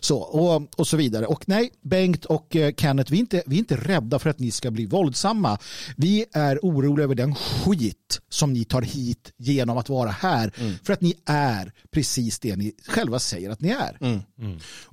så 0.00 0.18
och, 0.18 0.62
och 0.76 0.86
så 0.86 0.96
vidare. 0.96 1.26
Och 1.26 1.42
nej, 1.48 1.70
Bengt 1.82 2.24
och 2.24 2.56
eh, 2.56 2.72
Kenneth, 2.76 3.10
vi 3.10 3.16
är, 3.16 3.20
inte, 3.20 3.42
vi 3.46 3.56
är 3.56 3.58
inte 3.58 3.76
rädda 3.76 4.18
för 4.24 4.30
att 4.30 4.38
ni 4.38 4.50
ska 4.50 4.70
bli 4.70 4.86
våldsamma. 4.86 5.58
Vi 5.96 6.24
är 6.32 6.58
oroliga 6.62 7.04
över 7.04 7.14
den 7.14 7.34
skit 7.34 8.20
som 8.28 8.52
ni 8.52 8.64
tar 8.64 8.82
hit 8.82 9.32
genom 9.36 9.78
att 9.78 9.88
vara 9.88 10.10
här. 10.10 10.52
För 10.84 10.92
att 10.92 11.00
ni 11.00 11.14
är 11.26 11.72
precis 11.90 12.38
det 12.38 12.56
ni 12.56 12.72
själva 12.88 13.18
säger 13.18 13.50
att 13.50 13.60
ni 13.60 13.68
är. 13.68 14.24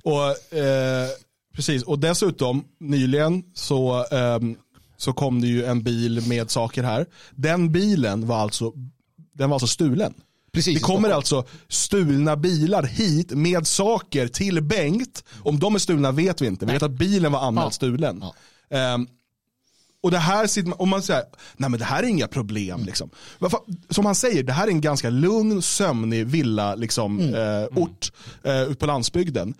Och, 0.02 0.56
eh, 0.58 1.08
precis, 1.56 1.82
och 1.82 1.98
dessutom 1.98 2.64
nyligen 2.80 3.42
så, 3.54 4.06
ehm, 4.10 4.56
så 4.96 5.12
kom 5.12 5.40
det 5.40 5.46
ju 5.46 5.64
en 5.64 5.82
bil 5.82 6.28
med 6.28 6.50
saker 6.50 6.82
här. 6.82 7.06
Den 7.30 7.72
bilen 7.72 8.26
var 8.26 8.36
alltså, 8.38 8.72
den 9.34 9.50
var 9.50 9.54
alltså 9.54 9.66
stulen. 9.66 10.14
Precis, 10.52 10.74
det 10.74 10.80
kommer 10.80 11.10
alltså 11.10 11.44
stulna 11.68 12.36
bilar 12.36 12.82
hit 12.82 13.30
med 13.30 13.66
saker 13.66 14.28
till 14.28 14.62
Bengt. 14.62 15.24
Om 15.42 15.58
de 15.58 15.74
är 15.74 15.78
stulna 15.78 16.12
vet 16.12 16.40
vi 16.40 16.46
inte. 16.46 16.66
Vi 16.66 16.72
vet 16.72 16.82
att 16.82 16.90
bilen 16.90 17.32
var 17.32 17.40
anmäld 17.40 17.66
Ja. 17.66 17.70
stulen. 17.70 18.24
Ehm, 18.70 19.06
och 20.02 20.10
det 20.10 20.18
här 20.18 20.46
sitter 20.46 20.82
om 20.82 20.88
man 20.88 21.02
säger, 21.02 21.24
nej 21.56 21.70
men 21.70 21.78
det 21.80 21.84
här 21.86 22.02
är 22.02 22.06
inga 22.06 22.28
problem. 22.28 22.74
Mm. 22.74 22.86
Liksom. 22.86 23.10
Som 23.90 24.06
han 24.06 24.14
säger, 24.14 24.42
det 24.42 24.52
här 24.52 24.66
är 24.66 24.70
en 24.70 24.80
ganska 24.80 25.10
lugn, 25.10 25.62
sömnig 25.62 26.26
villa, 26.26 26.74
liksom, 26.74 27.20
Mm. 27.20 27.34
eh, 27.62 27.68
ort 27.78 28.12
eh, 28.42 28.62
ute 28.62 28.74
på 28.74 28.86
landsbygden. 28.86 29.54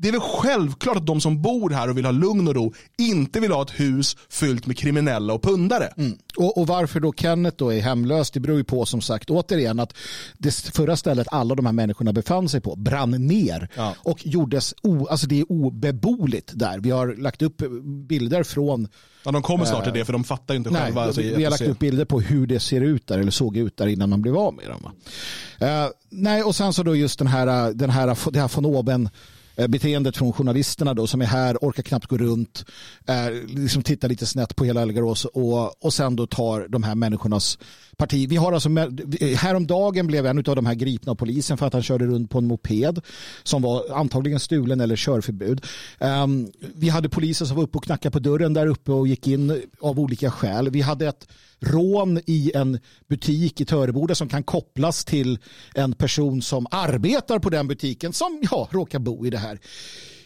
Det 0.00 0.08
är 0.08 0.12
väl 0.12 0.20
självklart 0.20 0.96
att 0.96 1.06
de 1.06 1.20
som 1.20 1.42
bor 1.42 1.70
här 1.70 1.90
och 1.90 1.98
vill 1.98 2.04
ha 2.04 2.12
lugn 2.12 2.48
och 2.48 2.54
ro 2.54 2.72
inte 2.98 3.40
vill 3.40 3.52
ha 3.52 3.62
ett 3.62 3.80
hus 3.80 4.16
fyllt 4.30 4.66
med 4.66 4.78
kriminella 4.78 5.32
och 5.32 5.42
pundare. 5.42 5.88
Och, 6.36 6.58
och 6.58 6.66
varför 6.66 7.00
då 7.00 7.12
Kenneth 7.12 7.56
då 7.56 7.72
är 7.72 7.80
hemlös, 7.80 8.30
det 8.30 8.40
beror 8.40 8.58
ju 8.58 8.64
på 8.64 8.86
som 8.86 9.00
sagt 9.00 9.30
återigen 9.30 9.80
att 9.80 9.94
det 10.38 10.54
förra 10.54 10.96
stället 10.96 11.26
alla 11.30 11.54
de 11.54 11.66
här 11.66 11.72
människorna 11.72 12.12
befann 12.12 12.48
sig 12.48 12.60
på 12.60 12.76
brann 12.76 13.10
ner 13.10 13.68
Ja. 13.76 13.94
och 14.02 14.26
gjordes, 14.26 14.74
o, 14.82 15.06
alltså 15.06 15.26
det 15.26 15.40
är 15.40 15.52
obeboeligt 15.52 16.50
där. 16.54 16.78
Vi 16.78 16.90
har 16.90 17.14
lagt 17.16 17.42
upp 17.42 17.62
bilder 18.08 18.42
från, 18.42 18.88
Ja, 19.24 19.30
de 19.32 19.42
kommer 19.42 19.64
snart 19.64 19.84
till 19.84 19.92
det 19.92 20.04
för 20.04 20.12
de 20.12 20.24
fattar 20.24 20.54
ju 20.54 20.58
inte 20.58 20.70
nej, 20.70 20.82
själva. 20.82 21.02
alltså, 21.02 21.20
vi, 21.20 21.34
vi 21.34 21.44
har 21.44 21.50
lagt 21.50 21.62
upp 21.62 21.78
bilder 21.78 22.04
på 22.04 22.20
hur 22.20 22.46
det 22.46 22.60
ser 22.60 22.80
ut 22.80 23.06
där 23.06 23.18
eller 23.18 23.30
såg 23.30 23.56
ut 23.56 23.76
där 23.76 23.86
innan 23.86 24.10
man 24.10 24.22
blev 24.22 24.36
av 24.36 24.54
med 24.54 24.64
dem. 24.68 24.92
Eh, 25.58 25.86
nej, 26.10 26.42
och 26.42 26.56
sen 26.56 26.72
så 26.72 26.82
då 26.82 26.96
just 26.96 27.18
den 27.18 27.28
här, 27.28 27.72
den 27.72 27.90
här, 27.90 28.30
det 28.32 28.40
här 28.40 28.50
von 28.54 28.64
oben 28.66 29.04
eh, 29.04 29.10
Eh, 29.58 29.66
beteendet 29.66 30.16
från 30.16 30.32
journalisterna 30.32 30.94
då 30.94 31.06
som 31.06 31.22
är 31.22 31.26
här, 31.26 31.56
orkar 31.60 31.82
knappt 31.82 32.06
gå 32.06 32.16
runt, 32.16 32.64
eh, 33.06 33.32
liksom 33.46 33.82
tittar 33.82 34.08
lite 34.08 34.26
snett 34.26 34.56
på 34.56 34.64
hela 34.64 34.82
Elgarås 34.82 35.24
och, 35.24 35.84
och 35.84 35.94
sen 35.94 36.16
då 36.16 36.26
tar 36.26 36.68
de 36.68 36.82
här 36.82 36.94
människornas 36.94 37.58
parti. 37.96 38.28
Vi 38.28 38.36
har 38.36 38.52
alltså, 38.52 38.68
häromdagen 39.36 40.06
blev 40.06 40.26
en 40.26 40.38
av 40.38 40.56
de 40.56 40.66
här 40.66 40.74
gripna 40.74 41.12
av 41.12 41.16
polisen 41.16 41.58
för 41.58 41.66
att 41.66 41.72
han 41.72 41.82
körde 41.82 42.06
runt 42.06 42.30
på 42.30 42.38
en 42.38 42.46
moped 42.46 43.00
som 43.42 43.62
var 43.62 43.82
antagligen 43.94 44.40
stulen 44.40 44.80
eller 44.80 44.96
körförbud. 44.96 45.64
Ehm, 45.98 46.52
vi 46.74 46.88
hade 46.88 47.08
poliser 47.08 47.44
som 47.44 47.56
var 47.56 47.64
uppe 47.64 47.78
och 47.78 47.84
knackade 47.84 48.12
på 48.12 48.18
dörren 48.18 48.54
där 48.54 48.66
uppe 48.66 48.92
och 48.92 49.08
gick 49.08 49.26
in 49.26 49.62
av 49.80 50.00
olika 50.00 50.30
skäl. 50.30 50.70
Vi 50.70 50.80
hade 50.80 51.08
ett 51.08 51.28
rån 51.60 52.20
i 52.26 52.52
en 52.54 52.78
butik 53.08 53.60
i 53.60 53.64
Töreboda 53.64 54.14
som 54.14 54.28
kan 54.28 54.42
kopplas 54.42 55.04
till 55.04 55.38
en 55.74 55.92
person 55.92 56.42
som 56.42 56.66
arbetar 56.70 57.38
på 57.38 57.50
den 57.50 57.68
butiken 57.68 58.12
som 58.12 58.42
ja, 58.50 58.68
råkar 58.70 58.98
bo 58.98 59.26
i 59.26 59.30
det 59.30 59.38
här 59.38 59.58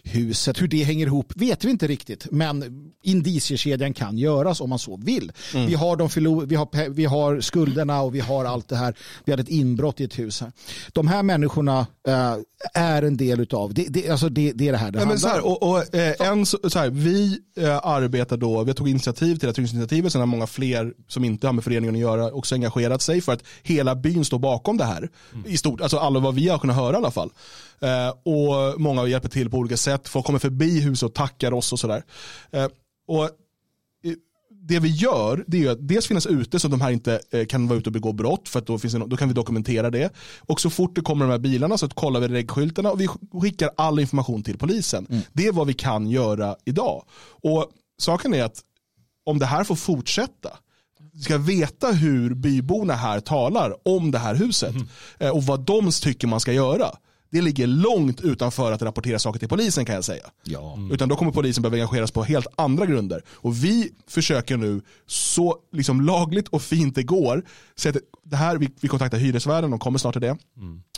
huset. 0.05 0.63
Hur 0.63 0.69
det 0.69 0.83
hänger 0.85 1.07
ihop 1.07 1.33
vet 1.37 1.65
vi 1.65 1.71
inte 1.71 1.87
riktigt 1.87 2.27
men 2.31 2.65
indiciekedjan 3.03 3.95
kan 3.95 4.19
göras 4.19 4.61
om 4.61 4.71
man 4.71 4.79
så 4.79 4.97
vill. 4.97 5.33
Vi, 5.55 5.75
har 5.75 5.97
de 5.97 6.09
förlo- 6.09 6.47
vi, 6.47 6.55
har, 6.55 6.89
vi 6.89 7.05
har 7.05 7.41
skulderna 7.41 8.01
och 8.03 8.15
vi 8.15 8.21
har 8.21 8.45
allt 8.45 8.69
det 8.69 8.77
här. 8.77 8.95
Vi 9.25 9.33
hade 9.33 9.43
ett 9.43 9.49
inbrott 9.49 10.01
i 10.01 10.05
ett 10.05 10.19
hus 10.19 10.41
här. 10.41 10.53
De 10.93 11.09
här 11.09 11.23
människorna 11.23 11.87
eh, 12.09 12.35
är 12.75 13.03
en 13.03 13.17
del 13.17 13.41
utav 13.41 13.75
det. 13.75 13.87
Det, 13.89 14.09
alltså 14.09 14.29
det, 14.29 14.53
det 14.53 14.69
är 14.69 14.73
det 14.73 14.79
här 14.79 14.91
det 14.91 14.99
Nej, 14.99 15.07
men 15.07 15.19
så 15.19 15.29
handlar 15.29 15.43
här, 15.43 15.51
om. 15.51 15.57
och, 15.57 15.71
och, 15.71 15.95
eh, 15.95 16.29
en, 16.29 16.47
så, 16.47 16.59
så 16.71 16.79
här, 16.79 16.91
vi 16.91 17.39
eh, 17.57 17.87
arbetar 17.87 18.37
då, 18.37 18.65
vi 18.65 18.75
tog 18.75 18.89
initiativ 18.89 19.33
till 19.35 19.39
det 19.41 19.47
här 19.47 19.53
trygghetsinitiativet, 19.53 20.13
sen 20.13 20.21
har 20.21 20.27
många 20.27 20.47
fler 20.47 20.93
som 21.09 21.25
inte 21.25 21.47
har 21.47 21.53
med 21.53 21.65
föreningen 21.65 21.95
att 21.95 22.01
göra 22.01 22.33
också 22.33 22.55
engagerat 22.55 23.03
sig 23.03 23.21
för 23.21 23.33
att 23.33 23.45
hela 23.63 23.95
byn 23.95 24.25
står 24.25 24.39
bakom 24.39 24.77
det 24.77 24.85
här. 24.85 25.11
I 25.47 25.57
stort, 25.57 25.81
alltså 25.81 25.97
alla 25.97 26.21
vad 26.21 26.35
vi 26.35 26.49
har 26.49 26.59
kunnat 26.59 26.77
höra 26.77 26.93
i 26.93 26.97
alla 26.97 27.11
fall. 27.11 27.31
Eh, 27.83 28.09
och 28.09 28.80
många 28.80 29.07
hjälper 29.07 29.28
till 29.28 29.51
på 29.51 29.57
olika 29.57 29.76
sätt, 29.76 30.09
folk 30.09 30.26
kommer 30.26 30.39
förbi 30.39 30.80
huset 30.80 31.07
och 31.07 31.14
tackar 31.14 31.53
oss 31.53 31.72
och 31.72 31.80
sådär. 31.80 32.05
Eh, 32.51 32.68
och 33.07 33.24
eh, 33.24 33.30
det 34.51 34.80
vi 34.80 34.89
gör 34.89 35.45
det 35.47 35.64
är 35.64 35.70
att 35.70 35.89
dels 35.89 36.07
finnas 36.07 36.26
ute 36.26 36.61
så 36.61 36.66
att 36.66 36.70
de 36.70 36.80
här 36.80 36.91
inte 36.91 37.20
kan 37.49 37.68
vara 37.68 37.78
ute 37.78 37.89
och 37.89 37.93
begå 37.93 38.12
brott 38.12 38.49
för 38.49 38.59
att 38.59 38.66
då, 38.66 38.78
finns 38.78 38.93
det, 38.93 39.07
då 39.07 39.16
kan 39.16 39.28
vi 39.28 39.35
dokumentera 39.35 39.91
det. 39.91 40.12
Och 40.41 40.61
så 40.61 40.70
fort 40.70 40.95
det 40.95 41.01
kommer 41.01 41.24
de 41.24 41.30
här 41.30 41.39
bilarna 41.39 41.78
så 41.78 41.89
kollar 41.89 42.20
vi 42.20 42.28
regskyltarna 42.28 42.91
och 42.91 43.01
vi 43.01 43.09
skickar 43.43 43.70
all 43.76 44.01
information 44.01 44.43
till 44.43 44.59
polisen. 44.59 45.22
Det 45.33 45.47
är 45.47 45.53
vad 45.53 45.66
vi 45.66 45.74
kan 45.74 46.11
göra 46.11 46.57
idag. 46.64 47.05
Och 47.43 47.70
saken 47.99 48.35
är 48.35 48.45
att 48.45 48.61
om 49.24 49.39
det 49.39 49.47
här 49.47 49.64
får 49.64 49.76
fortsätta, 49.76 50.51
ska 51.24 51.39
veta 51.39 51.93
hur 51.93 52.35
byborna 52.35 52.95
här 52.95 53.20
talar 53.20 53.89
om 53.89 54.11
det 54.11 54.18
här 54.18 54.35
huset 54.35 54.74
eh, 55.18 55.30
och 55.30 55.43
vad 55.43 55.61
de 55.61 55.91
tycker 55.91 56.26
man 56.26 56.41
ska 56.41 56.53
göra. 56.53 56.91
Det 57.33 57.43
ligger 57.43 57.66
långt 57.66 58.20
utanför 58.20 58.72
att 58.72 58.83
rapportera 58.83 59.18
saker 59.18 59.39
till 59.39 59.49
polisen 59.49 59.85
kan 59.85 59.95
jag 59.95 60.05
säga. 60.05 60.30
Ja. 60.45 60.78
Utan 60.93 61.09
då 61.09 61.16
kommer 61.16 61.33
polisen 61.33 61.62
behöva 61.62 61.76
engageras 61.76 62.11
på 62.11 62.24
helt 62.24 62.47
andra 62.57 62.87
grunder. 62.87 63.22
Och 63.28 63.64
vi 63.64 63.91
försöker 64.07 64.57
nu 64.57 64.80
så 65.07 65.57
liksom 65.72 66.01
lagligt 66.01 66.49
och 66.49 66.62
fint 66.62 66.95
det 66.95 67.03
går. 67.03 67.45
Så 67.74 67.89
att 67.89 67.97
det 68.24 68.37
här, 68.37 68.57
vi, 68.57 68.70
vi 68.80 68.89
kontaktar 68.89 69.18
hyresvärden, 69.18 69.70
de 69.70 69.78
kommer 69.78 69.99
snart 69.99 70.14
till 70.14 70.22
det. 70.22 70.37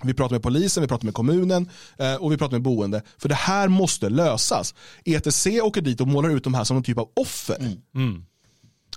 Vi 0.03 0.15
pratar 0.15 0.35
med 0.35 0.43
polisen, 0.43 0.81
vi 0.81 0.89
pratar 0.89 1.05
med 1.05 1.15
kommunen 1.15 1.71
eh, 1.99 2.15
och 2.15 2.33
vi 2.33 2.37
pratar 2.37 2.53
med 2.53 2.63
boende. 2.63 3.03
För 3.19 3.29
det 3.29 3.35
här 3.35 3.69
måste 3.69 4.09
lösas. 4.09 4.75
ETC 5.05 5.47
åker 5.47 5.81
dit 5.81 6.01
och 6.01 6.09
målar 6.09 6.31
ut 6.31 6.45
de 6.45 6.55
här 6.55 6.65
som 6.65 6.77
någon 6.77 6.85
typ 6.85 6.99
av 6.99 7.09
offer. 7.17 7.77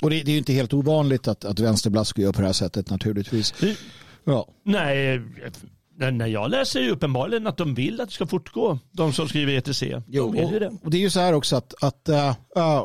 Och 0.01 0.09
det, 0.09 0.23
det 0.23 0.31
är 0.31 0.33
ju 0.33 0.37
inte 0.37 0.53
helt 0.53 0.73
ovanligt 0.73 1.27
att, 1.27 1.45
att 1.45 1.59
vänsterblaskor 1.59 2.23
gör 2.23 2.31
på 2.31 2.41
det 2.41 2.47
här 2.47 2.53
sättet 2.53 2.89
naturligtvis. 2.89 3.53
Ja. 4.23 4.47
Nej, 4.63 5.21
när 5.97 6.11
när 6.11 6.27
jag 6.27 6.51
läser 6.51 6.79
ju 6.79 6.91
uppenbarligen 6.91 7.47
att 7.47 7.57
de 7.57 7.73
vill 7.73 8.01
att 8.01 8.07
det 8.07 8.13
ska 8.13 8.27
fortgå. 8.27 8.79
De 8.91 9.13
som 9.13 9.27
skriver 9.27 9.53
ETC. 9.53 9.83
Jo, 10.07 10.31
de 10.31 10.53
ju 10.53 10.59
det. 10.59 10.67
och, 10.67 10.73
och 10.83 10.91
det 10.91 10.97
är 10.97 11.01
ju 11.01 11.09
så 11.09 11.19
här 11.19 11.33
också 11.33 11.55
att, 11.55 11.83
att 11.83 12.09
uh, 12.09 12.35
uh, 12.57 12.83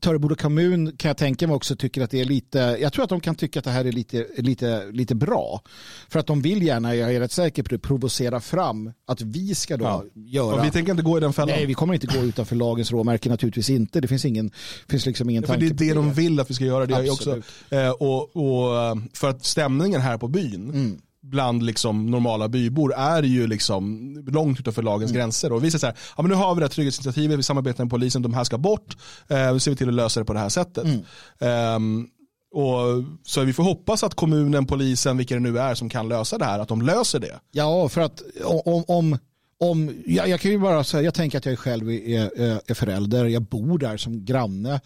Töreboda 0.00 0.34
kommun 0.34 0.96
kan 0.96 1.08
jag 1.08 1.16
tänka 1.16 1.46
mig 1.46 1.56
också 1.56 1.76
tycker 1.76 2.02
att 2.02 2.10
det 2.10 2.20
är 2.20 2.24
lite, 2.24 2.58
jag 2.80 2.92
tror 2.92 3.02
att 3.04 3.08
de 3.10 3.20
kan 3.20 3.34
tycka 3.34 3.58
att 3.58 3.64
det 3.64 3.70
här 3.70 3.84
är 3.84 3.92
lite, 3.92 4.26
lite, 4.38 4.86
lite 4.92 5.14
bra. 5.14 5.62
För 6.08 6.18
att 6.18 6.26
de 6.26 6.42
vill 6.42 6.62
gärna, 6.62 6.94
jag 6.94 7.14
är 7.14 7.20
rätt 7.20 7.32
säker 7.32 7.62
på 7.62 7.68
det, 7.68 7.78
provocera 7.78 8.40
fram 8.40 8.92
att 9.06 9.20
vi 9.22 9.54
ska 9.54 9.76
då 9.76 9.84
Ja. 9.84 10.04
göra. 10.14 10.54
Och 10.60 10.64
vi 10.64 10.70
tänker 10.70 10.90
inte 10.90 11.02
gå 11.02 11.16
i 11.16 11.20
den 11.20 11.32
fällan. 11.32 11.48
Nej, 11.56 11.66
vi 11.66 11.74
kommer 11.74 11.94
inte 11.94 12.06
gå 12.06 12.18
utanför 12.18 12.56
lagens 12.56 12.90
råmärke 12.92 13.28
naturligtvis 13.28 13.70
inte. 13.70 14.00
Det 14.00 14.08
finns 14.08 14.24
ingen, 14.24 14.50
finns 14.88 15.06
liksom 15.06 15.30
ingen 15.30 15.42
För 15.42 15.48
tanke 15.48 15.66
det 15.74 15.84
är 15.84 15.88
det 15.88 15.94
de 15.94 16.12
vill 16.12 16.40
att 16.40 16.50
vi 16.50 16.54
ska 16.54 16.64
göra. 16.64 16.86
Det 16.86 17.02
ju 17.04 17.10
också, 17.10 17.30
Absolut. 17.30 17.44
eh, 17.70 17.90
och, 17.90 18.36
och, 18.36 18.76
eh, 18.82 18.94
för 19.14 19.28
att 19.30 19.44
stämningen 19.44 20.00
här 20.00 20.18
på 20.18 20.28
byn 20.28 20.70
Mm. 20.70 20.98
Bland 21.22 21.62
liksom 21.62 22.06
normala 22.06 22.48
bybor 22.48 22.94
är 22.94 23.22
ju 23.22 23.46
liksom 23.46 24.14
långt 24.26 24.60
utanför 24.60 24.82
lagens 24.82 25.10
Mm. 25.10 25.18
gränser. 25.20 25.52
Och 25.52 25.64
vi 25.64 25.70
säger 25.70 25.78
så 25.80 25.86
här, 25.86 25.96
ja, 26.16 26.22
men 26.22 26.30
nu 26.30 26.34
har 26.36 26.54
vi 26.54 26.60
det 26.60 26.64
här 26.66 26.70
trygghetsinitiativet, 26.70 27.38
vi 27.38 27.42
samarbetar 27.42 27.84
med 27.84 27.90
polisen, 27.90 28.22
de 28.22 28.34
här 28.34 28.44
ska 28.44 28.58
bort. 28.58 28.96
Eh, 29.28 29.52
nu 29.52 29.60
ser 29.60 29.70
vi 29.70 29.76
till 29.76 29.88
att 29.88 29.94
lösa 29.94 30.20
det 30.20 30.26
på 30.26 30.32
det 30.32 30.38
här 30.38 30.48
sättet. 30.48 30.84
Mm. 30.84 31.00
Ehm, 31.40 32.06
och, 32.52 33.04
så 33.24 33.44
vi 33.44 33.52
får 33.52 33.62
hoppas 33.62 34.04
att 34.04 34.14
kommunen, 34.14 34.66
polisen, 34.66 35.16
vilka 35.16 35.34
det 35.34 35.40
nu 35.40 35.58
är 35.58 35.74
som 35.74 35.88
kan 35.88 36.08
lösa 36.08 36.38
det 36.38 36.44
här, 36.44 36.58
att 36.58 36.68
de 36.68 36.82
löser 36.82 37.18
det. 37.18 37.40
Ja, 37.50 37.88
för 37.88 38.00
att 38.00 38.22
om, 38.44 38.84
om, 38.88 39.18
om 39.60 40.02
jag, 40.06 40.28
jag 40.28 40.40
kan 40.40 40.50
ju 40.50 40.58
bara 40.58 40.84
säga, 40.84 41.02
jag 41.02 41.14
tänker 41.14 41.38
att 41.38 41.46
jag 41.46 41.58
själv 41.58 41.90
är, 41.90 42.40
är, 42.40 42.60
är 42.66 42.74
förälder, 42.74 43.24
jag 43.26 43.42
bor 43.42 43.78
där 43.78 43.96
som 43.96 44.24
granne. 44.24 44.80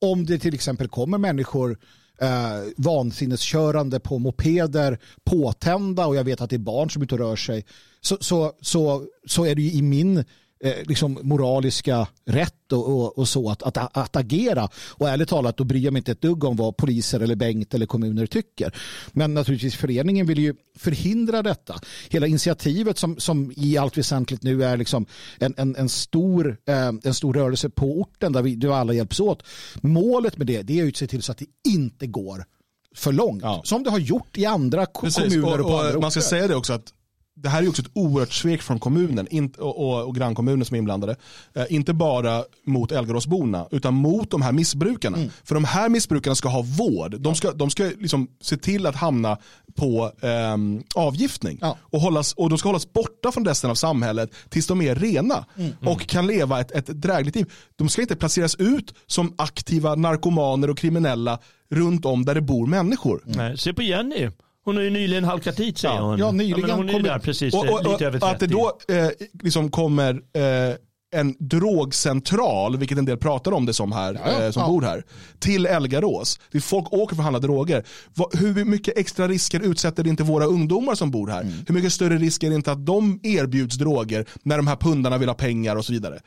Om 0.00 0.26
det 0.26 0.38
till 0.38 0.54
exempel 0.54 0.88
kommer 0.88 1.18
människor 1.18 1.78
eh, 2.20 2.72
vansinneskörande 2.76 4.00
på 4.00 4.18
mopeder, 4.18 4.98
påtända 5.24 6.06
och 6.06 6.16
jag 6.16 6.24
vet 6.24 6.40
att 6.40 6.50
det 6.50 6.56
är 6.56 6.58
barn 6.58 6.90
som 6.90 7.02
inte 7.02 7.16
rör 7.16 7.36
sig, 7.36 7.64
så, 8.00 8.16
så, 8.20 8.52
så, 8.60 9.06
så 9.26 9.46
är 9.46 9.54
det 9.54 9.62
ju 9.62 9.72
i 9.72 9.82
min 9.82 10.24
eh, 10.64 10.72
liksom 10.84 11.18
moraliska 11.22 12.06
rätt 12.24 12.72
och, 12.72 12.88
och, 12.88 13.18
och 13.18 13.28
så 13.28 13.50
att, 13.50 13.62
att, 13.62 13.96
att 13.96 14.16
agera. 14.16 14.68
Och 14.90 15.08
ärligt 15.08 15.28
talat, 15.28 15.56
då 15.56 15.64
bryr 15.64 15.80
jag 15.80 15.92
mig 15.92 16.00
inte 16.00 16.12
ett 16.12 16.20
dugg 16.20 16.44
om 16.44 16.56
vad 16.56 16.76
poliser 16.76 17.20
eller 17.20 17.34
Bengt 17.34 17.74
eller 17.74 17.86
kommuner 17.86 18.26
tycker. 18.26 18.74
Men 19.12 19.34
naturligtvis 19.34 19.76
föreningen 19.76 20.26
vill 20.26 20.38
ju 20.38 20.54
förhindra 20.78 21.42
detta. 21.42 21.80
Hela 22.08 22.26
initiativet 22.26 22.98
som, 22.98 23.18
som 23.18 23.52
i 23.56 23.78
allt 23.78 23.98
väsentligt 23.98 24.42
nu 24.42 24.64
är 24.64 24.76
liksom 24.76 25.06
en, 25.38 25.54
en, 25.56 25.76
en, 25.76 25.88
stor, 25.88 26.56
eh, 26.66 26.92
en 27.04 27.14
stor 27.14 27.34
rörelse 27.34 27.70
på 27.70 28.00
orten 28.00 28.32
där 28.32 28.42
vi 28.42 28.54
där 28.56 28.70
alla 28.70 28.92
hjälps 28.92 29.20
åt. 29.20 29.42
Målet 29.80 30.36
med 30.36 30.46
det, 30.46 30.62
det 30.62 30.80
är 30.80 30.84
ju 30.84 30.88
att 30.88 30.96
se 30.96 31.06
till 31.06 31.22
så 31.22 31.32
att 31.32 31.38
det 31.38 31.46
inte 31.68 32.06
går 32.06 32.44
för 32.94 33.12
långt. 33.12 33.42
Ja. 33.42 33.62
Som 33.64 33.82
det 33.82 33.90
har 33.90 33.98
gjort 33.98 34.38
i 34.38 34.46
andra 34.46 34.86
Precis, 34.86 35.34
kommuner 35.34 35.60
och, 35.60 35.66
och, 35.66 35.70
på 35.70 35.78
andra 35.78 35.94
och 35.94 36.00
man 36.00 36.10
ska 36.10 36.20
orter. 36.20 36.28
säga 36.28 36.48
det 36.48 36.54
också 36.54 36.72
att 36.72 36.92
det 37.44 37.50
här 37.50 37.58
är 37.58 37.62
ju 37.62 37.68
också 37.68 37.82
ett 37.82 37.90
oerhört 37.92 38.32
svek 38.32 38.62
från 38.62 38.78
kommunen 38.78 39.50
och, 39.58 39.78
och, 39.78 40.08
och 40.08 40.14
grannkommuner 40.14 40.64
som 40.64 40.74
är 40.74 40.78
inblandade. 40.78 41.16
Eh, 41.54 41.64
inte 41.68 41.92
bara 41.92 42.44
mot 42.66 42.92
Älgaråsborna 42.92 43.66
utan 43.70 43.94
mot 43.94 44.30
de 44.30 44.42
här 44.42 44.52
missbrukarna. 44.52 45.16
Mm. 45.16 45.30
För 45.44 45.54
de 45.54 45.64
här 45.64 45.88
missbrukarna 45.88 46.34
ska 46.34 46.48
ha 46.48 46.62
vård. 46.62 47.20
De 47.20 47.34
ska, 47.34 47.52
de 47.52 47.70
ska 47.70 47.84
liksom 47.84 48.28
se 48.40 48.56
till 48.56 48.86
att 48.86 48.96
hamna 48.96 49.38
på 49.74 50.12
ehm, 50.20 50.82
avgiftning. 50.94 51.58
Ja. 51.60 51.78
Och, 51.80 52.00
hållas, 52.00 52.32
och 52.32 52.48
de 52.48 52.58
ska 52.58 52.68
hållas 52.68 52.92
borta 52.92 53.32
från 53.32 53.44
resten 53.44 53.70
av 53.70 53.74
samhället 53.74 54.30
tills 54.48 54.66
de 54.66 54.82
är 54.82 54.94
rena 54.94 55.44
Mm. 55.56 55.72
och 55.86 56.06
kan 56.06 56.26
leva 56.26 56.60
ett, 56.60 56.70
ett 56.70 56.86
drägligt 56.86 57.36
liv. 57.36 57.52
De 57.76 57.88
ska 57.88 58.02
inte 58.02 58.16
placeras 58.16 58.54
ut 58.54 58.94
som 59.06 59.34
aktiva 59.38 59.94
narkomaner 59.94 60.70
och 60.70 60.78
kriminella 60.78 61.38
runt 61.70 62.04
om 62.04 62.24
där 62.24 62.34
det 62.34 62.40
bor 62.40 62.66
människor. 62.66 63.22
Nej, 63.24 63.58
se 63.58 63.72
på 63.72 63.82
Jenny. 63.82 64.30
Hon 64.64 64.76
har 64.76 64.82
ju 64.82 64.90
nyligen 64.90 65.24
halkat 65.24 65.56
dit 65.56 65.78
säger 65.78 65.94
Ja. 65.94 66.00
hon. 66.00 66.18
Ja, 66.18 66.32
nyligen 66.32 66.60
men 66.60 66.70
hon 66.70 66.88
är 66.88 66.92
ju 66.92 66.98
kom- 66.98 67.02
där 67.02 67.18
precis 67.18 67.54
Och, 67.54 67.66
eh, 67.66 67.74
och, 67.74 67.92
lite 67.92 68.06
över 68.06 68.16
och 68.16 68.22
30. 68.22 68.34
att 68.34 68.40
det 68.40 68.46
då 68.46 68.78
eh, 68.94 69.08
liksom 69.42 69.70
kommer 69.70 70.14
eh, 70.14 70.76
en 71.16 71.34
drogcentral, 71.38 72.76
vilket 72.76 72.98
en 72.98 73.04
del 73.04 73.16
pratar 73.16 73.52
om 73.52 73.66
det 73.66 73.72
som 73.72 73.92
här, 73.92 74.14
Ja, 74.24 74.32
ja. 74.32 74.44
eh, 74.44 74.50
som 74.50 74.62
Ja. 74.62 74.68
bor 74.68 74.82
här, 74.82 75.04
till 75.38 75.66
Elgarås. 75.66 76.40
Det 76.50 76.58
är 76.58 76.62
folk 76.62 76.92
åker 76.92 77.14
för 77.16 77.20
att 77.22 77.24
handla 77.24 77.38
droger. 77.40 77.84
Vad, 78.14 78.36
hur 78.38 78.64
mycket 78.64 78.98
extra 78.98 79.28
risker 79.28 79.60
utsätter 79.60 80.02
det 80.04 80.10
inte 80.10 80.22
våra 80.22 80.44
ungdomar 80.44 80.94
som 80.94 81.10
bor 81.10 81.28
här? 81.28 81.40
Mm. 81.42 81.52
Hur 81.66 81.74
mycket 81.74 81.92
större 81.92 82.16
risk 82.18 82.42
är 82.42 82.48
det 82.50 82.54
inte 82.56 82.72
att 82.72 82.86
de 82.86 83.20
erbjuds 83.22 83.76
droger 83.76 84.24
när 84.42 84.56
de 84.56 84.66
här 84.66 84.76
pundarna 84.76 85.18
vill 85.18 85.28
ha 85.28 85.34
pengar 85.34 85.76
och 85.76 85.84
så 85.84 85.92
vidare? 85.92 86.20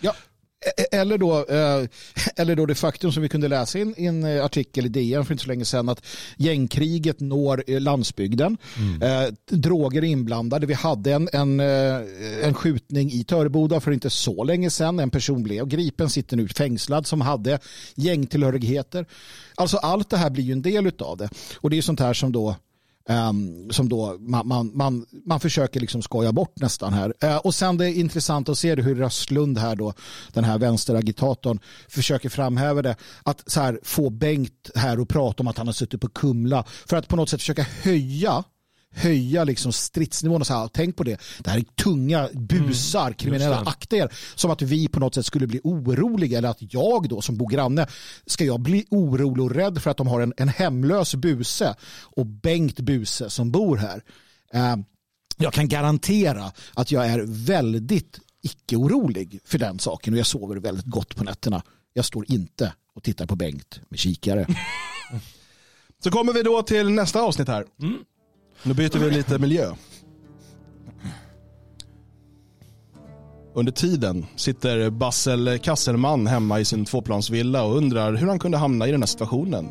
Ja. 0.77 0.83
E- 0.83 0.97
Eller 0.97 1.17
då, 1.17 1.37
eh, 1.49 1.87
eller 2.35 2.55
då 2.55 2.65
det 2.65 2.75
faktum 2.75 3.11
som 3.11 3.23
vi 3.23 3.29
kunde 3.29 3.47
läsa 3.47 3.79
i 3.79 4.05
en, 4.05 4.23
eh, 4.23 4.45
artikel 4.45 4.85
i 4.85 4.89
DN 4.89 5.25
för 5.25 5.33
inte 5.33 5.43
så 5.43 5.47
länge 5.49 5.65
sedan 5.65 5.89
att 5.89 6.05
gängkriget 6.37 7.19
når 7.19 7.63
eh, 7.67 7.79
landsbygden. 7.81 8.57
Eh, 9.01 9.33
droger 9.51 10.01
är 10.01 10.07
inblandade. 10.07 10.65
Vi 10.67 10.73
hade 10.73 11.13
en, 11.13 11.29
en, 11.33 11.59
eh, 11.59 12.01
en 12.43 12.53
skjutning 12.53 13.11
i 13.11 13.23
Töreboda 13.23 13.79
för 13.79 13.91
inte 13.91 14.09
så 14.09 14.43
länge 14.43 14.69
sedan. 14.69 14.99
En 14.99 15.09
person 15.09 15.43
blev 15.43 15.67
gripen, 15.67 16.09
sitter 16.09 16.37
nu 16.37 16.47
fängslad 16.47 17.07
som 17.07 17.21
hade 17.21 17.59
gängtillhörigheter. 17.95 19.05
Alltså 19.55 19.77
allt 19.77 20.09
det 20.09 20.17
här 20.17 20.29
blir 20.29 20.43
ju 20.43 20.51
en 20.51 20.61
del 20.61 20.91
av 20.99 21.17
det. 21.17 21.29
Och 21.57 21.69
det 21.69 21.77
är 21.77 21.81
sånt 21.81 21.99
här 21.99 22.13
som 22.13 22.31
då 22.31 22.55
Ehm, 23.07 23.69
som 23.71 23.89
då 23.89 24.17
man, 24.19 24.47
man, 24.47 24.71
man, 24.73 25.05
man 25.25 25.39
försöker 25.39 25.79
liksom 25.79 26.01
skoja 26.01 26.31
bort 26.31 26.53
nästan 26.55 26.93
här. 26.93 27.13
Ehm, 27.19 27.39
och 27.43 27.55
sen 27.55 27.77
det 27.77 27.85
är 27.85 27.93
intressant 27.93 28.49
att 28.49 28.57
se 28.57 28.75
hur 28.75 28.95
Röstlund 28.95 29.57
här 29.57 29.75
då, 29.75 29.93
den 30.33 30.43
här 30.43 30.57
vänsteragitatorn, 30.57 31.59
försöker 31.89 32.29
framhäva 32.29 32.81
det. 32.81 32.95
Att 33.23 33.51
så 33.51 33.61
här, 33.61 33.79
få 33.83 34.09
Bengt 34.09 34.71
här 34.75 34.99
och 34.99 35.09
prata 35.09 35.43
om 35.43 35.47
att 35.47 35.57
han 35.57 35.67
har 35.67 35.73
suttit 35.73 36.01
på 36.01 36.09
Kumla 36.09 36.63
för 36.85 36.97
att 36.97 37.07
på 37.07 37.15
något 37.15 37.29
sätt 37.29 37.41
försöka 37.41 37.65
höja 37.83 38.43
höja 38.97 39.43
liksom 39.43 39.73
stridsnivån 39.73 40.41
och 40.41 40.47
så 40.47 40.53
här, 40.53 40.67
tänk 40.73 40.95
på 40.95 41.03
det. 41.03 41.21
Det 41.39 41.49
här 41.49 41.57
är 41.57 41.63
tunga 41.83 42.29
busar, 42.33 43.13
kriminella 43.13 43.63
det. 43.63 43.69
akter. 43.69 44.13
Som 44.35 44.51
att 44.51 44.61
vi 44.61 44.87
på 44.87 44.99
något 44.99 45.15
sätt 45.15 45.25
skulle 45.25 45.47
bli 45.47 45.59
oroliga 45.63 46.37
eller 46.37 46.49
att 46.49 46.73
jag 46.73 47.09
då 47.09 47.21
som 47.21 47.37
bor 47.37 47.49
granne 47.49 47.87
ska 48.25 48.45
jag 48.45 48.59
bli 48.59 48.85
orolig 48.89 49.45
och 49.45 49.51
rädd 49.51 49.81
för 49.81 49.91
att 49.91 49.97
de 49.97 50.07
har 50.07 50.21
en, 50.21 50.33
en 50.37 50.49
hemlös 50.49 51.15
buse 51.15 51.75
och 52.01 52.25
Bengt 52.25 52.79
Buse 52.79 53.29
som 53.29 53.51
bor 53.51 53.77
här. 53.77 54.03
Eh, 54.53 54.75
jag 55.37 55.53
kan 55.53 55.67
garantera 55.67 56.51
att 56.73 56.91
jag 56.91 57.07
är 57.07 57.23
väldigt 57.27 58.19
icke-orolig 58.41 59.39
för 59.45 59.57
den 59.57 59.79
saken 59.79 60.13
och 60.13 60.19
jag 60.19 60.27
sover 60.27 60.55
väldigt 60.55 60.85
gott 60.85 61.15
på 61.15 61.23
nätterna. 61.23 61.63
Jag 61.93 62.05
står 62.05 62.31
inte 62.31 62.73
och 62.95 63.03
tittar 63.03 63.25
på 63.25 63.35
Bengt 63.35 63.79
med 63.89 63.99
kikare. 63.99 64.47
Så 66.03 66.11
kommer 66.11 66.33
vi 66.33 66.43
då 66.43 66.61
till 66.61 66.89
nästa 66.89 67.21
avsnitt 67.21 67.47
här. 67.47 67.65
Nu 68.63 68.73
byter 68.73 68.99
vi 68.99 69.11
lite 69.11 69.39
miljö. 69.39 69.71
Under 73.53 73.71
tiden 73.71 74.25
sitter 74.35 74.89
Bassel 74.89 75.59
Kasselman 75.59 76.27
hemma 76.27 76.59
i 76.59 76.65
sin 76.65 76.85
tvåplansvilla 76.85 77.63
och 77.63 77.77
undrar 77.77 78.13
hur 78.13 78.27
han 78.27 78.39
kunde 78.39 78.57
hamna 78.57 78.87
i 78.87 78.91
den 78.91 79.01
här 79.01 79.07
situationen. 79.07 79.67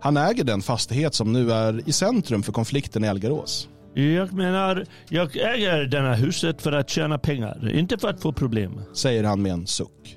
Han 0.00 0.16
äger 0.16 0.44
den 0.44 0.62
fastighet 0.62 1.14
som 1.14 1.32
nu 1.32 1.52
är 1.52 1.88
i 1.88 1.92
centrum 1.92 2.42
för 2.42 2.52
konflikten 2.52 3.04
i 3.04 3.06
Elgarås. 3.06 3.68
Jag 3.94 4.32
menar, 4.32 4.86
jag 5.08 5.36
äger 5.36 5.84
denna 5.84 6.14
huset 6.14 6.62
för 6.62 6.72
att 6.72 6.90
tjäna 6.90 7.18
pengar, 7.18 7.74
inte 7.74 7.98
för 7.98 8.08
att 8.08 8.22
få 8.22 8.32
problem. 8.32 8.80
Säger 8.92 9.24
han 9.24 9.42
med 9.42 9.52
en 9.52 9.66
suck. 9.66 10.15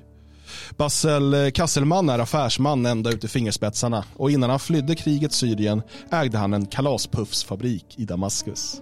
Bassel 0.76 1.34
eh, 1.34 1.50
Kasselman 1.50 2.08
är 2.08 2.18
affärsman 2.18 2.86
ända 2.86 3.10
ut 3.10 3.24
i 3.24 3.28
fingerspetsarna 3.28 4.04
och 4.16 4.30
innan 4.30 4.50
han 4.50 4.60
flydde 4.60 4.94
krigets 4.94 5.36
Syrien 5.36 5.82
ägde 6.10 6.38
han 6.38 6.54
en 6.54 6.66
kalaspuffsfabrik 6.66 7.84
i 7.96 8.04
Damaskus. 8.04 8.80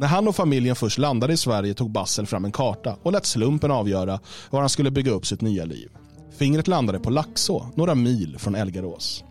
När 0.00 0.08
han 0.08 0.28
och 0.28 0.36
familjen 0.36 0.76
först 0.76 0.98
landade 0.98 1.32
i 1.32 1.36
Sverige 1.36 1.74
tog 1.74 1.90
Bassel 1.90 2.26
fram 2.26 2.44
en 2.44 2.52
karta 2.52 2.96
och 3.02 3.12
lät 3.12 3.26
slumpen 3.26 3.70
avgöra 3.70 4.20
var 4.50 4.60
han 4.60 4.68
skulle 4.68 4.90
bygga 4.90 5.12
upp 5.12 5.26
sitt 5.26 5.40
nya 5.40 5.64
liv. 5.64 5.88
Fingret 6.38 6.68
landade 6.68 6.98
på 6.98 7.10
Laxå, 7.10 7.66
några 7.74 7.94
mil 7.94 8.36
från 8.38 8.54
Elgarås. 8.54 9.24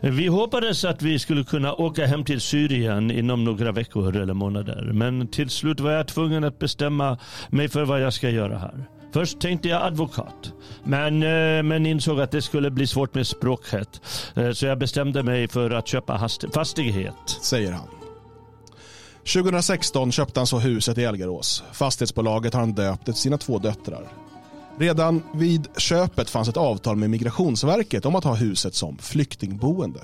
Vi 0.00 0.26
hoppades 0.26 0.84
att 0.84 1.02
vi 1.02 1.18
skulle 1.18 1.44
kunna 1.44 1.74
åka 1.74 2.06
hem 2.06 2.24
till 2.24 2.40
Syrien 2.40 3.10
inom 3.10 3.44
några 3.44 3.72
veckor 3.72 4.16
eller 4.16 4.34
månader. 4.34 4.90
Men 4.94 5.28
till 5.28 5.50
slut 5.50 5.80
var 5.80 5.90
jag 5.90 6.08
tvungen 6.08 6.44
att 6.44 6.58
bestämma 6.58 7.18
mig 7.50 7.68
för 7.68 7.84
vad 7.84 8.00
jag 8.00 8.12
ska 8.12 8.30
göra 8.30 8.58
här. 8.58 8.88
Först 9.12 9.40
tänkte 9.40 9.68
jag 9.68 9.82
advokat, 9.82 10.52
men, 10.84 11.22
eh, 11.22 11.62
men 11.62 11.86
insåg 11.86 12.20
att 12.20 12.30
det 12.30 12.42
skulle 12.42 12.70
bli 12.70 12.86
svårt 12.86 13.14
med 13.14 13.26
språket. 13.26 14.00
Eh, 14.34 14.50
så 14.50 14.66
jag 14.66 14.78
bestämde 14.78 15.22
mig 15.22 15.48
för 15.48 15.70
att 15.70 15.88
köpa 15.88 16.28
fastighet. 16.54 17.14
säger 17.42 17.72
han. 17.72 17.88
2016 19.32 20.12
köpte 20.12 20.40
han 20.40 20.46
så 20.46 20.58
huset 20.58 20.98
i 20.98 21.04
Elgarås. 21.04 21.64
Fastighetsbolaget 21.72 22.54
har 22.54 22.60
han 22.60 22.72
döpt 22.72 23.08
efter 23.08 23.12
sina 23.12 23.38
två 23.38 23.58
döttrar. 23.58 24.12
Redan 24.78 25.22
vid 25.34 25.68
köpet 25.76 26.30
fanns 26.30 26.48
ett 26.48 26.56
avtal 26.56 26.96
med 26.96 27.10
Migrationsverket 27.10 28.06
om 28.06 28.16
att 28.16 28.24
ha 28.24 28.34
huset 28.34 28.74
som 28.74 28.98
flyktingboende. 28.98 30.00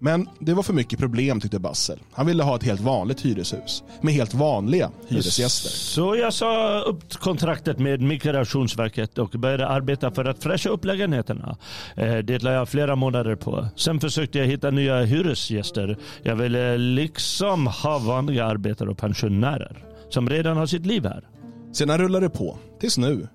Men 0.00 0.28
det 0.38 0.54
var 0.54 0.62
för 0.62 0.72
mycket 0.72 0.98
problem 0.98 1.40
tyckte 1.40 1.58
Bassel. 1.58 1.98
Han 2.12 2.26
ville 2.26 2.42
ha 2.42 2.56
ett 2.56 2.62
helt 2.62 2.80
vanligt 2.80 3.24
hyreshus 3.24 3.82
med 4.00 4.14
helt 4.14 4.34
vanliga 4.34 4.90
hyresgäster. 5.08 5.68
Så 5.70 6.16
jag 6.16 6.34
sa 6.34 6.80
upp 6.80 7.12
kontraktet 7.14 7.78
med 7.78 8.00
Migrationsverket 8.00 9.18
och 9.18 9.30
började 9.30 9.68
arbeta 9.68 10.10
för 10.10 10.24
att 10.24 10.42
fräscha 10.42 10.70
upp 10.70 10.84
lägenheterna. 10.84 11.56
Eh, 11.96 12.16
Det 12.18 12.42
la 12.42 12.52
jag 12.52 12.68
flera 12.68 12.96
månader 12.96 13.34
på. 13.36 13.68
Sen 13.76 14.00
försökte 14.00 14.38
jag 14.38 14.46
hitta 14.46 14.70
nya 14.70 15.02
hyresgäster. 15.02 15.98
Jag 16.22 16.36
ville 16.36 16.76
liksom 16.76 17.66
ha 17.66 17.98
vanliga 17.98 18.44
arbetare 18.44 18.90
och 18.90 18.98
pensionärer 18.98 19.84
som 20.10 20.30
redan 20.30 20.56
har 20.56 20.66
sitt 20.66 20.86
liv 20.86 21.04
här. 21.04 21.28
Sedan 21.72 21.98
rullade 21.98 22.26
det 22.26 22.30
på, 22.30 22.58
tills 22.80 22.98
nu. 22.98 23.28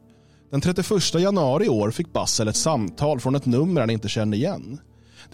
Den 0.51 0.61
31 0.61 1.13
januari 1.19 1.65
i 1.65 1.69
år 1.69 1.91
fick 1.91 2.13
Bassel 2.13 2.47
ett 2.47 2.55
samtal 2.55 3.19
från 3.19 3.35
ett 3.35 3.45
nummer 3.45 3.81
han 3.81 3.89
inte 3.89 4.09
kände 4.09 4.37
igen. 4.37 4.79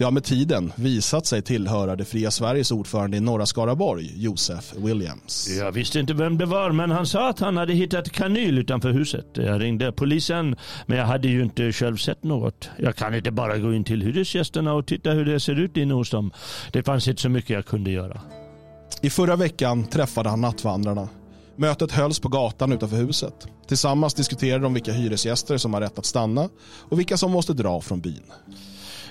Det 0.00 0.04
har 0.04 0.10
med 0.10 0.24
tiden 0.24 0.72
visat 0.76 1.26
sig 1.26 1.42
tillhöra 1.42 1.96
det 1.96 2.04
fria 2.04 2.30
Sveriges 2.30 2.70
ordförande 2.70 3.16
i 3.16 3.20
norra 3.20 3.46
Skaraborg, 3.46 4.12
Josef 4.16 4.74
Williams. 4.76 5.48
Jag 5.58 5.72
visste 5.72 6.00
inte 6.00 6.14
vem 6.14 6.38
det 6.38 6.46
var, 6.46 6.72
men 6.72 6.90
han 6.90 7.06
sa 7.06 7.28
att 7.28 7.40
han 7.40 7.56
hade 7.56 7.72
hittat 7.72 8.10
kanyl 8.10 8.58
utanför 8.58 8.90
huset. 8.90 9.26
Jag 9.32 9.60
ringde 9.60 9.92
polisen, 9.92 10.56
men 10.86 10.98
jag 10.98 11.06
hade 11.06 11.28
ju 11.28 11.42
inte 11.42 11.72
själv 11.72 11.96
sett 11.96 12.24
något. 12.24 12.68
Jag 12.78 12.96
kan 12.96 13.14
inte 13.14 13.30
bara 13.30 13.58
gå 13.58 13.74
in 13.74 13.84
till 13.84 14.02
hyresgästerna 14.02 14.72
och 14.72 14.86
titta 14.86 15.10
hur 15.10 15.24
det 15.24 15.40
ser 15.40 15.60
ut 15.60 15.76
inne 15.76 15.94
hos 15.94 16.10
dem. 16.10 16.32
Det 16.72 16.82
fanns 16.82 17.08
inte 17.08 17.22
så 17.22 17.28
mycket 17.28 17.50
jag 17.50 17.66
kunde 17.66 17.90
göra. 17.90 18.20
I 19.02 19.10
förra 19.10 19.36
veckan 19.36 19.84
träffade 19.84 20.28
han 20.28 20.40
nattvandrarna. 20.40 21.08
Mötet 21.56 21.92
hölls 21.92 22.20
på 22.20 22.28
gatan 22.28 22.72
utanför 22.72 22.96
huset. 22.96 23.48
Tillsammans 23.68 24.14
diskuterade 24.14 24.62
de 24.62 24.74
vilka 24.74 24.92
hyresgäster 24.92 25.56
som 25.56 25.74
har 25.74 25.80
rätt 25.80 25.98
att 25.98 26.06
stanna 26.06 26.48
och 26.88 26.98
vilka 26.98 27.16
som 27.16 27.30
måste 27.30 27.52
dra 27.52 27.80
från 27.80 28.00
byn. 28.00 28.22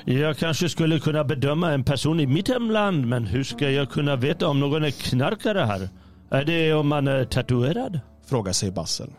Jag 0.05 0.37
kanske 0.37 0.69
skulle 0.69 0.99
kunna 0.99 1.23
bedöma 1.23 1.71
en 1.71 1.83
person 1.83 2.19
i 2.19 2.27
mitt 2.27 2.47
hemland, 2.47 3.07
men 3.07 3.25
hur 3.25 3.43
ska 3.43 3.69
jag 3.71 3.89
kunna 3.89 4.15
veta 4.15 4.47
om 4.47 4.59
någon 4.59 4.83
är 4.83 4.91
knarkare 4.91 5.59
här? 5.59 5.89
Är 6.31 6.45
det 6.45 6.73
om 6.73 6.87
man 6.87 7.07
är 7.07 7.25
tatuerad? 7.25 7.99
Frågar 8.25 8.51
sig 8.53 8.71
Bassel. 8.71 9.09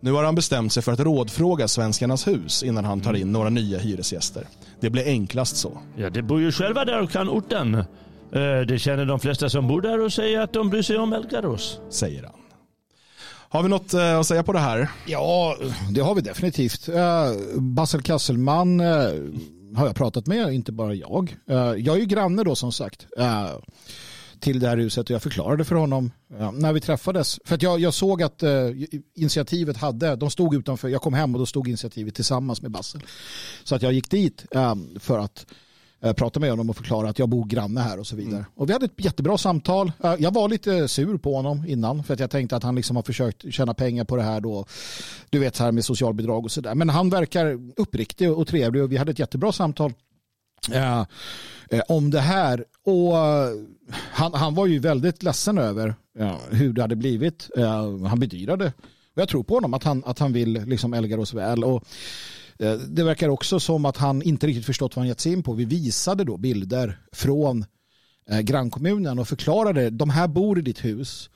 Nu 0.00 0.12
har 0.12 0.24
han 0.24 0.34
bestämt 0.34 0.72
sig 0.72 0.82
för 0.82 0.92
att 0.92 1.00
rådfråga 1.00 1.68
Svenskarnas 1.68 2.26
hus 2.26 2.62
innan 2.62 2.84
han 2.84 3.00
tar 3.00 3.14
in 3.14 3.32
några 3.32 3.50
nya 3.50 3.78
hyresgäster. 3.78 4.46
Det 4.80 4.90
blir 4.90 5.04
enklast 5.06 5.56
så. 5.56 5.78
Ja, 5.96 6.10
det 6.10 6.22
bor 6.22 6.40
ju 6.40 6.52
själva 6.52 6.84
där 6.84 7.00
och 7.02 7.10
kan 7.10 7.28
orten. 7.28 7.74
Eh, 7.74 8.60
Det 8.68 8.78
känner 8.80 9.04
de 9.06 9.20
flesta 9.20 9.48
som 9.50 9.68
bor 9.68 9.80
där 9.80 10.00
och 10.00 10.12
säger 10.12 10.40
att 10.40 10.52
de 10.52 10.70
bryr 10.70 10.82
sig 10.82 10.98
om 10.98 11.12
Elgarås. 11.12 11.80
säger 11.90 12.22
han. 12.22 12.32
Har 13.48 13.62
vi 13.62 13.68
något 13.68 13.94
eh, 13.94 14.18
att 14.18 14.26
säga 14.26 14.42
på 14.42 14.52
det 14.52 14.58
här? 14.58 14.88
Ja, 15.06 15.56
det 15.90 16.00
har 16.00 16.14
vi 16.14 16.20
definitivt. 16.20 16.88
Uh, 16.88 16.94
Bassel 17.60 18.02
Kasselman 18.02 18.80
eh, 18.80 18.86
har 19.76 19.86
jag 19.86 19.96
pratat 19.96 20.26
med, 20.26 20.54
inte 20.54 20.72
bara 20.72 20.94
jag. 20.94 21.36
Eh, 21.46 21.56
jag 21.56 21.96
är 21.96 22.00
ju 22.00 22.06
granne 22.06 22.44
då 22.44 22.54
som 22.54 22.72
sagt 22.72 23.06
eh, 23.18 23.50
till 24.40 24.60
det 24.60 24.68
här 24.68 24.76
huset 24.76 25.04
och 25.04 25.14
jag 25.14 25.22
förklarade 25.22 25.64
för 25.64 25.74
honom 25.74 26.10
eh, 26.38 26.52
när 26.52 26.72
vi 26.72 26.80
träffades. 26.80 27.40
För 27.44 27.54
att 27.54 27.62
jag, 27.62 27.80
jag 27.80 27.94
såg 27.94 28.22
att 28.22 28.42
initiativet 29.14 29.76
hade, 29.76 30.16
de 30.16 30.30
stod 30.30 30.54
utanför, 30.54 30.88
jag 30.88 31.02
kom 31.02 31.14
hem 31.14 31.34
och 31.34 31.38
då 31.38 31.46
stod 31.46 31.68
initiativet 31.68 32.14
tillsammans 32.14 32.62
med 32.62 32.70
Bassel. 32.70 33.00
Så 33.64 33.74
att 33.74 33.82
jag 33.82 33.92
gick 33.92 34.10
dit 34.10 34.46
för 35.00 35.18
att 35.18 35.46
eh, 36.04 36.12
prata 36.12 36.40
med 36.40 36.50
honom 36.50 36.70
och 36.70 36.76
förklara 36.76 37.08
att 37.08 37.18
jag 37.18 37.28
bor 37.28 37.44
granne 37.46 37.80
här 37.80 37.98
och 38.00 38.06
så 38.06 38.16
vidare. 38.16 38.46
Och 38.54 38.68
vi 38.68 38.72
hade 38.72 38.84
ett 38.84 39.04
jättebra 39.04 39.38
samtal. 39.38 39.92
Eh, 40.04 40.14
Jag 40.18 40.34
var 40.34 40.48
lite 40.48 40.88
sur 40.88 41.18
på 41.18 41.34
honom 41.36 41.64
innan 41.66 42.04
för 42.04 42.14
att 42.14 42.20
jag 42.20 42.30
tänkte 42.30 42.56
att 42.56 42.62
han 42.62 42.74
liksom 42.74 42.96
har 42.96 43.02
försökt 43.02 43.54
tjäna 43.54 43.74
pengar 43.74 44.04
på 44.04 44.16
det 44.16 44.22
här 44.22 44.40
då. 44.40 44.66
Du 45.30 45.38
vet 45.38 45.56
så 45.56 45.64
här 45.64 45.72
med 45.72 45.84
socialbidrag 45.84 46.44
och 46.44 46.50
sådär. 46.50 46.74
Men 46.74 46.88
han 46.88 47.10
verkar 47.10 47.58
uppriktig 47.76 48.32
och 48.32 48.46
trevlig 48.46 48.82
och 48.82 48.92
vi 48.92 48.96
hade 48.96 49.10
ett 49.10 49.18
jättebra 49.18 49.52
samtal 49.52 49.92
eh, 50.72 51.00
eh, 51.70 51.80
om 51.88 52.10
det 52.10 52.20
här. 52.20 52.64
Och 52.86 53.14
han, 54.12 54.34
han 54.34 54.54
var 54.54 54.66
ju 54.66 54.78
väldigt 54.78 55.22
ledsen 55.22 55.58
över 55.58 55.94
ja, 56.18 56.38
hur 56.50 56.72
det 56.72 56.82
hade 56.82 56.96
blivit. 56.96 57.50
Eh, 57.56 58.06
han 58.06 58.20
bedyrade. 58.20 58.72
Och 59.14 59.20
jag 59.20 59.28
tror 59.28 59.42
på 59.42 59.54
honom 59.54 59.74
att 59.74 59.84
han, 59.84 60.02
att 60.06 60.18
han 60.18 60.32
vill 60.32 60.52
liksom 60.52 60.94
Elgarås 60.94 61.34
väl. 61.34 61.64
Och, 61.64 61.84
det 62.88 63.04
verkar 63.04 63.28
också 63.28 63.60
som 63.60 63.84
att 63.84 63.96
han 63.96 64.22
inte 64.22 64.46
riktigt 64.46 64.66
förstått 64.66 64.96
vad 64.96 65.02
han 65.02 65.08
gett 65.08 65.20
sig 65.20 65.32
in 65.32 65.42
på. 65.42 65.52
Vi 65.52 65.64
visade 65.64 66.24
då 66.24 66.36
bilder 66.36 66.98
från 67.12 67.64
eh, 68.30 68.40
grannkommunen 68.40 69.18
och 69.18 69.28
förklarade 69.28 69.90
de 69.90 70.10
här 70.10 70.28
bor 70.28 70.58
i 70.58 70.62
ditt 70.62 70.84
hus. 70.84 71.30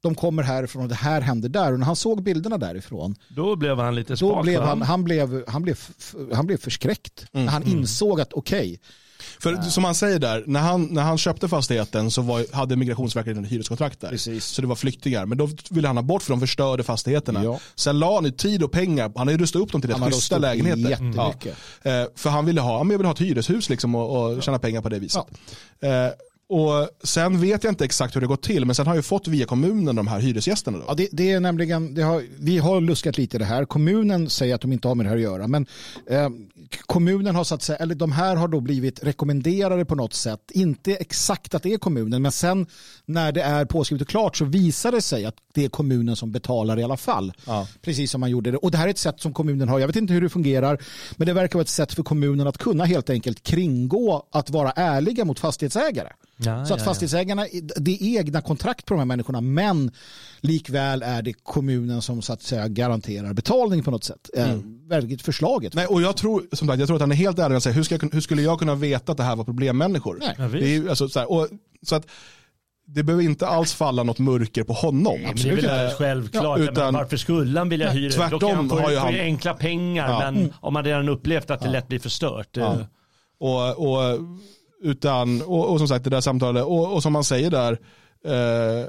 De 0.00 0.14
kommer 0.14 0.42
härifrån 0.42 0.82
och 0.82 0.88
det 0.88 0.94
här 0.94 1.20
händer 1.20 1.48
där. 1.48 1.72
Och 1.72 1.78
när 1.78 1.86
han 1.86 1.96
såg 1.96 2.22
bilderna 2.22 2.58
därifrån 2.58 3.14
Då 3.28 3.56
blev 3.56 3.78
han 3.78 3.94
lite 3.94 4.12
då 4.12 4.16
spak. 4.16 4.42
blev 4.42 4.62
han, 4.62 4.82
han, 4.82 5.04
blev, 5.04 5.48
han, 5.48 5.62
blev, 5.62 5.78
han 6.32 6.46
blev 6.46 6.56
förskräckt. 6.56 7.26
När 7.32 7.46
han 7.46 7.62
insåg 7.62 8.20
att 8.20 8.32
okej, 8.32 8.80
För 9.38 9.62
som 9.62 9.84
han 9.84 9.94
säger 9.94 10.18
där, 10.18 10.44
när 10.46 10.60
han, 10.60 10.84
när 10.84 11.02
han 11.02 11.18
köpte 11.18 11.48
fastigheten 11.48 12.10
så 12.10 12.22
var, 12.22 12.54
hade 12.54 12.76
Migrationsverket 12.76 13.36
en 13.36 13.44
hyreskontrakt 13.44 14.00
där. 14.00 14.08
Precis. 14.08 14.44
Så 14.44 14.62
det 14.62 14.68
var 14.68 14.76
flyktingar. 14.76 15.26
Men 15.26 15.38
då 15.38 15.48
ville 15.70 15.88
han 15.88 15.96
ha 15.96 16.02
bort 16.02 16.22
för 16.22 16.30
de 16.30 16.40
förstörde 16.40 16.82
fastigheterna. 16.82 17.44
Ja. 17.44 17.60
Sen 17.74 17.98
la 17.98 18.14
han 18.14 18.24
ju 18.24 18.30
tid 18.30 18.62
och 18.62 18.72
pengar, 18.72 19.12
han 19.16 19.26
har 19.26 19.32
ju 19.32 19.38
rustat 19.38 19.62
upp 19.62 19.72
dem 19.72 19.80
till 19.80 19.90
rätt 19.90 20.02
schyssta 20.02 20.38
lägenheter. 20.38 20.90
jättemycket. 20.90 21.56
Ja. 21.82 21.90
Eh, 21.90 22.06
för 22.16 22.30
han 22.30 22.46
ville 22.46 22.60
ha, 22.60 22.78
han 22.78 22.88
ville 22.88 23.04
ha 23.04 23.12
ett 23.12 23.20
hyreshus 23.20 23.68
liksom 23.68 23.94
och, 23.94 24.34
och 24.34 24.42
tjäna 24.42 24.58
pengar 24.58 24.80
på 24.80 24.88
det 24.88 24.98
viset. 24.98 25.24
Eh, 25.80 25.90
och 26.48 26.88
sen 27.02 27.40
vet 27.40 27.64
jag 27.64 27.70
inte 27.70 27.84
exakt 27.84 28.16
hur 28.16 28.20
det 28.20 28.26
gått 28.26 28.42
till, 28.42 28.64
men 28.64 28.74
sen 28.74 28.86
har 28.86 28.94
jag 28.94 29.04
fått 29.04 29.28
via 29.28 29.46
kommunen 29.46 29.96
de 29.96 30.06
här 30.06 30.20
hyresgästerna. 30.20 30.78
Då. 30.78 30.84
Ja, 30.88 30.94
det, 30.94 31.08
det 31.12 31.32
är 31.32 31.40
nämligen, 31.40 31.94
det 31.94 32.02
har, 32.02 32.22
vi 32.38 32.58
har 32.58 32.80
luskat 32.80 33.18
lite 33.18 33.36
i 33.36 33.38
det 33.38 33.44
här. 33.44 33.64
Kommunen 33.64 34.30
säger 34.30 34.54
att 34.54 34.60
de 34.60 34.72
inte 34.72 34.88
har 34.88 34.94
med 34.94 35.06
det 35.06 35.10
här 35.10 35.16
att 35.16 35.22
göra. 35.22 35.48
Men 35.48 35.66
eh, 36.10 36.28
kommunen 36.86 37.36
har 37.36 37.44
satt 37.44 37.62
sig, 37.62 37.76
eller 37.80 37.94
de 37.94 38.12
här 38.12 38.36
har 38.36 38.48
då 38.48 38.60
blivit 38.60 39.04
rekommenderade 39.04 39.84
på 39.84 39.94
något 39.94 40.14
sätt. 40.14 40.40
Inte 40.50 40.94
exakt 40.94 41.54
att 41.54 41.62
det 41.62 41.72
är 41.72 41.78
kommunen, 41.78 42.22
men 42.22 42.32
sen 42.32 42.66
när 43.06 43.32
det 43.32 43.42
är 43.42 43.64
påskrivet 43.64 44.02
och 44.02 44.08
klart 44.08 44.36
så 44.36 44.44
visar 44.44 44.92
det 44.92 45.02
sig 45.02 45.24
att 45.24 45.34
det 45.54 45.64
är 45.64 45.68
kommunen 45.68 46.16
som 46.16 46.32
betalar 46.32 46.78
i 46.78 46.82
alla 46.82 46.96
fall. 46.96 47.32
Ja. 47.46 47.68
Precis 47.82 48.10
som 48.10 48.20
man 48.20 48.30
gjorde 48.30 48.50
det. 48.50 48.56
Och 48.56 48.70
det 48.70 48.78
här 48.78 48.86
är 48.86 48.90
ett 48.90 48.98
sätt 48.98 49.20
som 49.20 49.32
kommunen 49.32 49.68
har, 49.68 49.78
jag 49.78 49.86
vet 49.86 49.96
inte 49.96 50.12
hur 50.12 50.20
det 50.20 50.28
fungerar, 50.28 50.82
men 51.16 51.26
det 51.26 51.32
verkar 51.32 51.54
vara 51.54 51.62
ett 51.62 51.68
sätt 51.68 51.92
för 51.92 52.02
kommunen 52.02 52.46
att 52.46 52.58
kunna 52.58 52.84
helt 52.84 53.10
enkelt 53.10 53.42
kringgå 53.42 54.26
att 54.32 54.50
vara 54.50 54.70
ärliga 54.70 55.24
mot 55.24 55.40
fastighetsägare. 55.40 56.08
Ja, 56.36 56.66
så 56.66 56.74
att 56.74 56.80
ja, 56.80 56.84
fastighetsägarna, 56.84 57.46
det 57.76 57.90
är 57.90 58.18
egna 58.18 58.40
kontrakt 58.40 58.86
på 58.86 58.94
de 58.94 58.98
här 58.98 59.06
människorna, 59.06 59.40
men 59.40 59.90
likväl 60.40 61.02
är 61.02 61.22
det 61.22 61.32
kommunen 61.32 62.02
som 62.02 62.22
så 62.22 62.32
att 62.32 62.42
säga 62.42 62.68
garanterar 62.68 63.32
betalning 63.32 63.82
på 63.82 63.90
något 63.90 64.04
sätt. 64.04 64.30
Eh, 64.34 64.58
Väldigt 64.86 65.22
förslaget. 65.22 65.74
Nej, 65.74 65.86
och 65.86 66.02
jag 66.02 66.16
tror, 66.16 66.46
som 66.56 66.68
sagt, 66.68 66.78
jag 66.80 66.86
tror 66.86 66.96
att 66.96 67.00
han 67.02 67.12
är 67.12 67.16
helt 67.16 67.38
ärlig 67.38 67.56
och 67.56 67.62
säger, 67.62 67.76
hur, 67.76 67.82
ska 67.82 67.94
jag, 68.00 68.12
hur 68.14 68.20
skulle 68.20 68.42
jag 68.42 68.58
kunna 68.58 68.74
veta 68.74 69.12
att 69.12 69.18
det 69.18 69.24
här 69.24 69.36
var 69.36 69.44
problemmänniskor? 69.44 70.18
Nej. 70.20 70.48
Det 70.60 70.76
är, 70.76 70.88
alltså, 70.88 71.08
så, 71.08 71.18
här, 71.18 71.30
och, 71.32 71.48
så 71.82 71.94
att 71.96 72.06
det 72.86 73.02
behöver 73.02 73.24
inte 73.24 73.46
alls 73.46 73.74
falla 73.74 74.02
något 74.02 74.18
mörker 74.18 74.62
på 74.64 74.72
honom. 74.72 75.20
Men 75.22 75.36
det 75.36 75.48
är 75.50 75.56
väl 75.56 75.90
självklart. 75.90 76.58
ja, 76.58 76.64
utan- 76.64 76.94
varför 76.94 77.16
skulle 77.16 77.58
han 77.60 77.68
vilja 77.68 77.90
hyra? 77.90 78.12
tvärtom 78.12 78.38
Då 78.40 78.46
kan 78.48 78.56
han 78.56 78.68
få, 78.68 78.78
har 78.78 78.90
ju 78.90 78.96
få 78.96 79.02
han- 79.04 79.14
enkla 79.14 79.54
pengar, 79.54 80.08
Ja. 80.10 80.30
men 80.30 80.52
om 80.60 80.72
man 80.72 80.84
redan 80.84 81.08
upplevt 81.08 81.50
att 81.50 81.60
det 81.60 81.68
lätt 81.70 81.88
blir 81.88 81.98
förstört. 81.98 82.48
Ja. 82.52 82.76
Och, 83.40 83.88
och, 83.92 84.18
utan, 84.82 85.42
och, 85.42 85.70
och 85.72 85.78
som 85.78 85.88
sagt 85.88 86.04
det 86.04 86.10
där 86.10 86.20
samtalet, 86.20 86.64
och, 86.64 86.92
och 86.94 87.02
som 87.02 87.12
man 87.12 87.24
säger 87.24 87.50
där, 87.50 87.72
eh, 88.26 88.86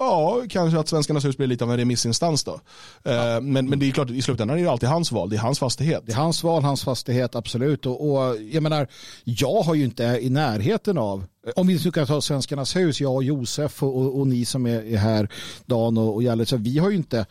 ja 0.00 0.42
kanske 0.48 0.78
att 0.78 0.88
Svenskarnas 0.88 1.24
hus 1.24 1.36
blir 1.36 1.46
lite 1.46 1.64
av 1.64 1.70
en 1.70 1.76
remissinstans 1.76 2.44
då. 2.44 2.60
Eh, 3.04 3.40
men, 3.40 3.68
men 3.68 3.78
det 3.78 3.88
är 3.88 3.92
klart, 3.92 4.10
i 4.10 4.22
slutändan 4.22 4.58
är 4.58 4.62
det 4.62 4.70
alltid 4.70 4.88
hans 4.88 5.12
val, 5.12 5.30
det 5.30 5.36
är 5.36 5.40
hans 5.40 5.58
fastighet. 5.58 6.02
Det 6.06 6.12
är 6.12 6.16
hans 6.16 6.44
val, 6.44 6.62
hans 6.62 6.84
fastighet, 6.84 7.34
absolut. 7.34 7.86
Och, 7.86 8.10
och 8.10 8.36
jag 8.50 8.62
menar, 8.62 8.88
jag 9.24 9.62
har 9.62 9.74
ju 9.74 9.84
inte 9.84 10.04
i 10.22 10.30
närheten 10.30 10.98
av, 10.98 11.24
om 11.56 11.66
vi 11.66 11.80
nu 11.84 11.90
kan 11.90 12.06
ta 12.06 12.20
Svenskarnas 12.20 12.76
hus, 12.76 13.00
jag 13.00 13.14
och 13.14 13.24
Josef 13.24 13.82
och, 13.82 13.96
och, 13.96 14.20
och 14.20 14.26
ni 14.26 14.44
som 14.44 14.66
är, 14.66 14.84
är 14.84 14.96
här, 14.96 15.28
Dan 15.66 15.98
och, 15.98 16.14
och 16.14 16.22
Jalle, 16.22 16.46
så 16.46 16.56
vi 16.56 16.78
har 16.78 16.90
ju 16.90 16.96
inte, 16.96 17.26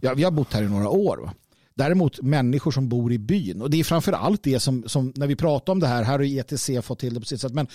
ja, 0.00 0.14
vi 0.14 0.24
har 0.24 0.30
bott 0.30 0.52
här 0.52 0.62
i 0.62 0.68
några 0.68 0.88
år. 0.88 1.16
Va? 1.16 1.32
Däremot 1.78 2.22
människor 2.22 2.70
som 2.70 2.88
bor 2.88 3.12
i 3.12 3.18
byn. 3.18 3.62
Och 3.62 3.70
det 3.70 3.80
är 3.80 3.84
framför 3.84 4.12
allt 4.12 4.42
det 4.42 4.60
som, 4.60 4.84
som 4.86 5.12
när 5.16 5.26
vi 5.26 5.36
pratar 5.36 5.72
om 5.72 5.80
det 5.80 5.86
här, 5.86 6.02
här 6.02 6.12
har 6.18 6.38
ETC 6.38 6.70
fått 6.82 6.98
till 6.98 7.14
det 7.14 7.20
på 7.20 7.26
sitt 7.26 7.40
sätt, 7.40 7.54
men 7.54 7.66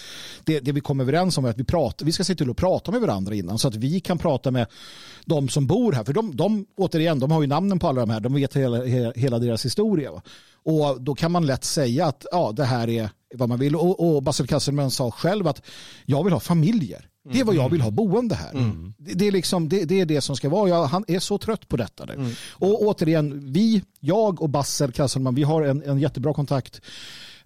det, 0.44 0.60
det 0.60 0.72
vi 0.72 0.82
kom 0.82 1.00
överens 1.00 1.38
om 1.38 1.46
är 1.46 1.50
att 1.50 1.60
vi, 1.60 1.64
pratar, 1.64 2.06
vi 2.06 2.12
ska 2.12 2.24
se 2.24 2.36
till 2.36 2.50
att 2.50 2.58
prata 2.58 2.92
med 2.92 3.02
varandra 3.02 3.36
innan 3.36 3.60
så 3.60 3.68
att 3.68 3.76
vi 3.76 4.00
kan 4.00 4.18
prata 4.18 4.52
med 4.52 4.68
de 5.26 5.50
som 5.50 5.68
bor 5.68 5.92
här. 5.92 6.04
För 6.04 6.14
de, 6.14 6.36
de 6.36 6.66
återigen, 6.78 7.20
de 7.20 7.32
har 7.32 7.42
ju 7.42 7.48
namnen 7.48 7.80
på 7.80 7.88
alla 7.88 8.02
de 8.02 8.10
här, 8.10 8.20
de 8.20 8.34
vet 8.34 8.56
hela, 8.56 8.84
hela 9.16 9.40
deras 9.40 9.66
historia. 9.66 10.12
Va? 10.12 10.22
Och 10.64 11.02
då 11.02 11.16
kan 11.16 11.32
man 11.32 11.46
lätt 11.46 11.64
säga 11.64 12.06
att 12.06 12.26
ja, 12.32 12.52
det 12.56 12.66
här 12.66 12.90
är 12.90 13.10
vad 13.36 13.50
man 13.50 13.60
vill. 13.60 13.76
Och, 13.76 14.16
och 14.16 14.24
Basil 14.24 14.48
Kasselman 14.48 14.92
sa 14.92 15.12
själv 15.12 15.48
att 15.48 15.62
jag 16.06 16.24
vill 16.24 16.34
ha 16.34 16.40
familjer. 16.40 17.10
Det 17.32 17.40
är 17.40 17.44
vad 17.44 17.56
jag 17.56 17.70
vill 17.70 17.82
ha 17.82 17.92
boende 17.92 18.36
här. 18.36 18.54
Det, 18.98 19.14
det, 19.14 19.28
är 19.28 19.32
liksom, 19.32 19.70
det, 19.70 19.86
det 19.86 20.02
är 20.02 20.06
det 20.06 20.22
som 20.22 20.36
ska 20.36 20.50
vara. 20.50 20.70
Jag, 20.70 20.86
han 20.86 21.06
är 21.08 21.20
så 21.20 21.38
trött 21.38 21.68
på 21.68 21.78
detta 21.78 22.06
nu. 22.06 22.36
Och 22.50 22.82
återigen, 22.82 23.54
vi, 23.54 23.84
jag 24.00 24.42
och 24.42 24.50
Basser 24.50 24.92
Kasselman, 24.92 25.36
vi 25.36 25.44
har 25.44 25.62
en, 25.62 25.84
en 25.84 26.00
jättebra 26.00 26.34
kontakt. 26.34 26.82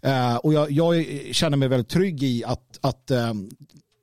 Eh, 0.02 0.36
och 0.36 0.54
jag, 0.54 0.72
jag 0.72 1.06
känner 1.32 1.58
mig 1.58 1.68
väldigt 1.68 1.90
trygg 1.90 2.24
i 2.24 2.44
att, 2.44 2.80
att 2.82 3.12
eh, 3.12 3.34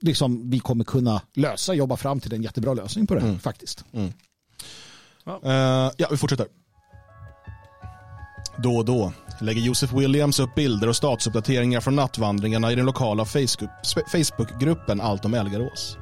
liksom, 0.00 0.50
vi 0.50 0.58
kommer 0.58 0.84
kunna 0.84 1.22
lösa, 1.34 1.74
jobba 1.74 1.96
fram 1.96 2.20
till 2.20 2.32
en 2.34 2.42
jättebra 2.42 2.74
lösning 2.74 3.06
på 3.06 3.14
det 3.14 3.20
här, 3.20 3.38
faktiskt. 3.38 3.84
Eh, 5.44 5.90
ja, 5.96 6.08
vi 6.10 6.16
fortsätter. 6.16 6.46
Då 8.58 8.76
och 8.76 8.84
då 8.84 9.12
lägger 9.40 9.60
Josef 9.60 9.92
Williams 9.92 10.40
upp 10.40 10.54
bilder 10.54 10.88
och 10.88 10.96
statusuppdateringar 10.96 11.80
från 11.80 11.96
nattvandringarna 11.96 12.72
i 12.72 12.74
den 12.74 12.86
lokala 12.86 13.24
Facebook- 13.24 14.04
Facebookgruppen 14.12 15.00
Allt 15.00 15.24
om 15.24 15.34
Elgarås. 15.34 15.98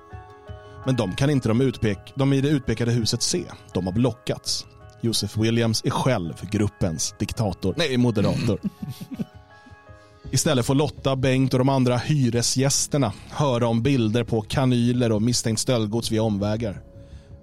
Men 0.87 0.97
de 0.97 1.17
kan 1.17 1.31
inte 1.31 1.49
de, 1.49 1.63
utpek- 1.63 2.13
de 2.15 2.33
i 2.33 2.41
det 2.41 2.49
utpekade 2.49 2.93
huset 2.93 3.23
se. 3.23 3.43
De 3.75 3.87
har 3.87 3.93
blockats. 3.93 4.67
Josef 5.01 5.37
Williams 5.37 5.83
är 5.85 5.91
själv 5.91 6.35
gruppens 6.51 7.15
diktator. 7.19 7.75
Nej, 7.77 7.97
moderator. 7.97 8.59
Istället 10.31 10.67
får 10.67 10.75
Lotta, 10.75 11.17
Bengt 11.17 11.53
och 11.55 11.59
de 11.59 11.69
andra 11.69 11.97
hyresgästerna 11.97 13.13
höra 13.31 13.67
om 13.69 13.83
bilder 13.83 14.25
på 14.25 14.41
kanyler 14.41 15.13
och 15.13 15.23
misstänkt 15.23 15.59
stöldgods 15.61 16.11
via 16.13 16.23
omvägar. 16.23 16.81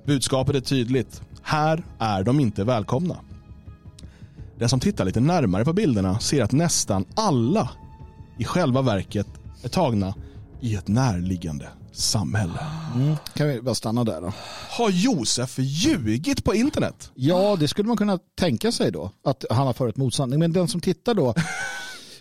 Budskapet 0.05 0.55
är 0.55 0.60
tydligt. 0.62 1.22
Här 1.43 1.84
är 1.99 2.24
de 2.24 2.39
inte 2.39 2.64
välkomna. 2.64 3.16
Den 4.60 4.70
som 4.70 4.80
tittar 4.80 5.05
lite 5.05 5.20
närmare 5.20 5.66
på 5.66 5.74
bilderna 5.74 6.20
ser 6.20 6.43
att 6.43 6.51
nästan 6.51 7.05
alla 7.16 7.70
i 8.38 8.43
själva 8.43 8.82
verket 8.82 9.28
är 9.64 9.70
tagna 9.70 10.14
i 10.62 10.76
ett 10.76 10.88
närliggande 10.88 11.70
samhälle. 11.91 12.60
Kan 13.34 13.47
vi 13.47 13.62
bara 13.62 13.76
stanna 13.76 14.03
där 14.03 14.22
då? 14.22 14.34
Har 14.70 14.89
Josef 14.89 15.55
ljugit 15.60 16.43
på 16.43 16.55
internet? 16.55 17.12
Ja, 17.16 17.55
det 17.60 17.68
skulle 17.68 17.88
man 17.88 17.97
kunna 17.97 18.20
tänka 18.39 18.72
sig 18.72 18.91
då. 18.91 19.12
Att 19.24 19.45
han 19.49 19.68
har 19.68 19.74
för 19.74 19.88
ett 19.88 19.97
motsanning. 19.97 20.39
Men 20.39 20.53
den 20.53 20.68
som 20.68 20.82
tittar 20.82 21.14
då 21.14 21.34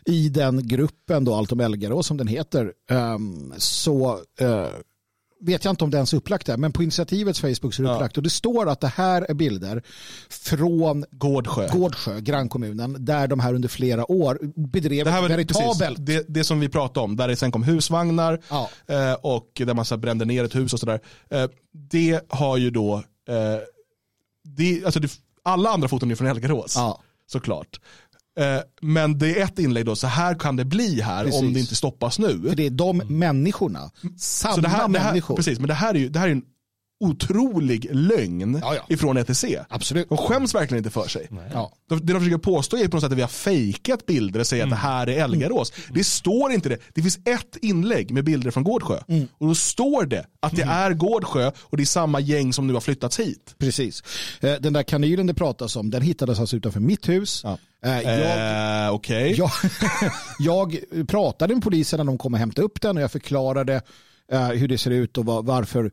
i 0.05 0.29
den 0.29 0.69
gruppen 0.69 1.25
då, 1.25 1.35
Allt 1.35 1.53
om 1.53 1.61
Elgarås 1.61 2.07
som 2.07 2.17
den 2.17 2.27
heter, 2.27 2.73
ehm, 2.91 3.55
så 3.57 4.21
eh, 4.41 4.67
vet 5.41 5.65
jag 5.65 5.73
inte 5.73 5.85
om 5.85 5.91
det 5.91 5.97
ens 5.97 6.13
är 6.13 6.17
upplagt 6.17 6.47
där, 6.47 6.57
men 6.57 6.73
på 6.73 6.83
initiativets 6.83 7.41
Facebook 7.41 7.75
så 7.75 7.83
är 7.83 7.87
det 7.87 7.95
upplagt. 7.95 8.17
Och 8.17 8.23
det 8.23 8.31
står 8.31 8.69
att 8.69 8.81
det 8.81 8.89
här 8.89 9.27
är 9.29 9.35
bilder 9.35 9.83
från 10.29 11.05
Gårdsjö. 11.11 11.69
Gårdsjö, 11.69 12.21
grannkommunen, 12.21 12.97
där 13.05 13.29
de 13.29 13.41
här 13.41 13.55
under 13.55 13.69
flera 13.69 14.11
år 14.13 14.39
bedrev 14.57 15.05
Det 15.05 15.11
här 15.11 15.23
var 15.23 15.29
veritabelt 15.29 16.07
det, 16.07 16.25
det 16.29 16.45
som 16.45 16.61
vi 16.61 16.69
pratade 16.69 17.05
om, 17.05 17.17
där 17.17 17.29
det 17.29 17.37
sen 17.37 17.53
kom 17.53 17.63
husvagnar 17.63 18.41
Ja. 18.51 18.71
eh, 18.87 19.13
och 19.13 19.51
där 19.55 19.75
man 19.75 19.85
så 19.85 19.97
brände 19.97 20.25
ner 20.25 20.45
ett 20.45 20.55
hus 20.55 20.73
och 20.73 20.81
sådär. 20.81 21.01
Eh, 21.31 21.47
det 21.91 22.21
har 22.29 22.57
ju 22.57 22.71
då, 22.71 22.95
eh, 23.29 23.59
det, 24.45 24.85
alltså 24.85 25.01
det, 25.01 25.13
alla 25.43 25.71
andra 25.71 25.89
foton 25.89 26.11
är 26.11 26.15
från 26.15 26.27
Elgarås, 26.29 26.73
Ja. 26.77 27.01
såklart. 27.27 27.81
Eh, 28.39 28.61
men 28.81 29.19
det 29.19 29.41
är 29.41 29.45
ett 29.45 29.59
inlägg 29.59 29.87
då, 29.87 29.97
så 29.97 30.07
här 30.07 30.35
kan 30.35 30.57
det 30.57 30.65
bli 30.65 31.01
här 31.01 31.25
Precis. 31.25 31.41
om 31.41 31.53
det 31.53 31.61
inte 31.61 31.77
stoppas 31.77 32.19
nu. 32.19 32.41
För 32.49 32.57
det 32.57 32.67
är 32.67 32.71
de 32.71 32.97
människorna, 33.09 33.91
samma 34.19 34.55
Så 34.55 34.61
det 34.61 34.69
här, 34.69 34.89
det 34.89 34.99
här, 34.99 35.09
människor. 35.11 35.37
precis, 35.37 35.59
men 35.59 35.69
det 35.69 35.75
här 35.75 35.95
är 35.95 35.99
ju 35.99 36.09
det 36.09 36.19
här 36.19 36.29
är 36.29 36.33
en 36.33 36.43
otrolig 37.05 37.89
lögn 37.93 38.59
Ja, 38.63 38.75
ja. 38.75 38.83
ifrån 38.89 39.17
ETC. 39.17 39.45
Absolut. 39.69 40.09
De 40.09 40.19
skäms 40.19 40.55
verkligen 40.55 40.79
inte 40.79 40.91
för 40.91 41.09
sig. 41.09 41.29
Ja. 41.53 41.73
De- 41.89 42.07
Det 42.07 42.13
de 42.13 42.19
försöker 42.21 42.39
påstå 42.39 42.77
är 42.77 42.89
på 42.89 42.97
något 42.97 43.03
sätt 43.03 43.13
att 43.13 43.19
vi 43.19 43.23
har 43.23 43.29
fejkat 43.29 44.07
bilder 44.07 44.41
och 44.41 44.47
säger 44.47 44.65
att 44.65 44.71
det 44.71 44.77
här 44.77 45.09
är 45.09 45.25
Elgarås. 45.25 45.73
Det 45.95 46.05
står 46.05 46.53
inte 46.53 46.69
det. 46.69 46.79
Det 46.95 47.03
finns 47.03 47.19
ett 47.25 47.57
inlägg 47.63 48.11
med 48.11 48.25
bilder 48.25 48.51
från 48.51 48.65
Gårdsjö. 48.65 48.99
Och 49.39 49.47
då 49.49 49.55
står 49.55 50.07
det 50.07 50.25
att 50.41 50.57
det 50.57 50.63
är 50.63 50.93
Gårdsjö 50.93 51.51
och 51.61 51.77
det 51.77 51.83
är 51.83 51.87
samma 51.87 52.21
gäng 52.21 52.53
som 52.53 52.67
nu 52.67 52.73
har 52.73 52.81
flyttats 52.81 53.21
hit. 53.21 53.55
Precis. 53.59 54.03
Eh, 54.41 54.55
Den 54.61 54.73
där 54.73 54.83
kanylen 54.83 55.27
det 55.27 55.35
pratas 55.35 55.77
om, 55.77 55.91
den 55.91 56.03
hittades 56.03 56.41
alltså 56.41 56.57
utanför 56.57 56.81
mitt 56.81 57.09
hus. 57.09 57.45
Eh, 57.85 58.01
Jag, 58.01 58.87
Eh, 58.87 58.95
Okej. 58.95 59.35
jag, 59.39 59.51
jag 60.39 60.79
pratade 61.09 61.55
med 61.55 61.63
polisen 61.63 61.99
när 61.99 62.05
de 62.05 62.19
kom 62.19 62.35
och 62.35 62.39
hämtade 62.41 62.65
upp 62.65 62.81
den 62.81 62.97
och 62.97 63.03
jag 63.03 63.13
förklarade 63.13 63.83
eh, 64.33 64.49
hur 64.49 64.69
det 64.69 64.79
ser 64.79 64.91
ut 64.91 65.19
och 65.19 65.25
var, 65.25 65.43
varför, 65.43 65.91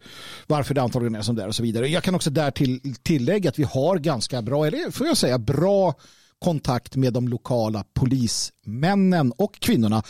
varför 0.48 0.74
det 0.74 0.82
antagligen 0.82 1.16
är 1.16 1.22
som 1.22 1.36
det 1.36 1.44
är 1.44 1.48
och 1.48 1.56
så 1.56 1.64
vidare. 1.64 1.88
Jag 1.88 2.04
kan 2.04 2.16
också 2.16 2.30
där 2.30 2.52
till, 2.52 2.96
tillägga 3.04 3.50
att 3.50 3.60
vi 3.60 3.64
har 3.64 3.98
ganska 3.98 4.42
bra, 4.42 4.66
eller 4.68 4.92
får 4.92 5.08
jag 5.08 5.18
säga 5.18 5.38
bra 5.38 5.94
kontakt 6.40 6.96
med 6.96 7.14
de 7.14 7.28
lokala 7.28 7.84
polismännen 7.94 9.32
och 9.32 9.60
kvinnorna. 9.60 10.04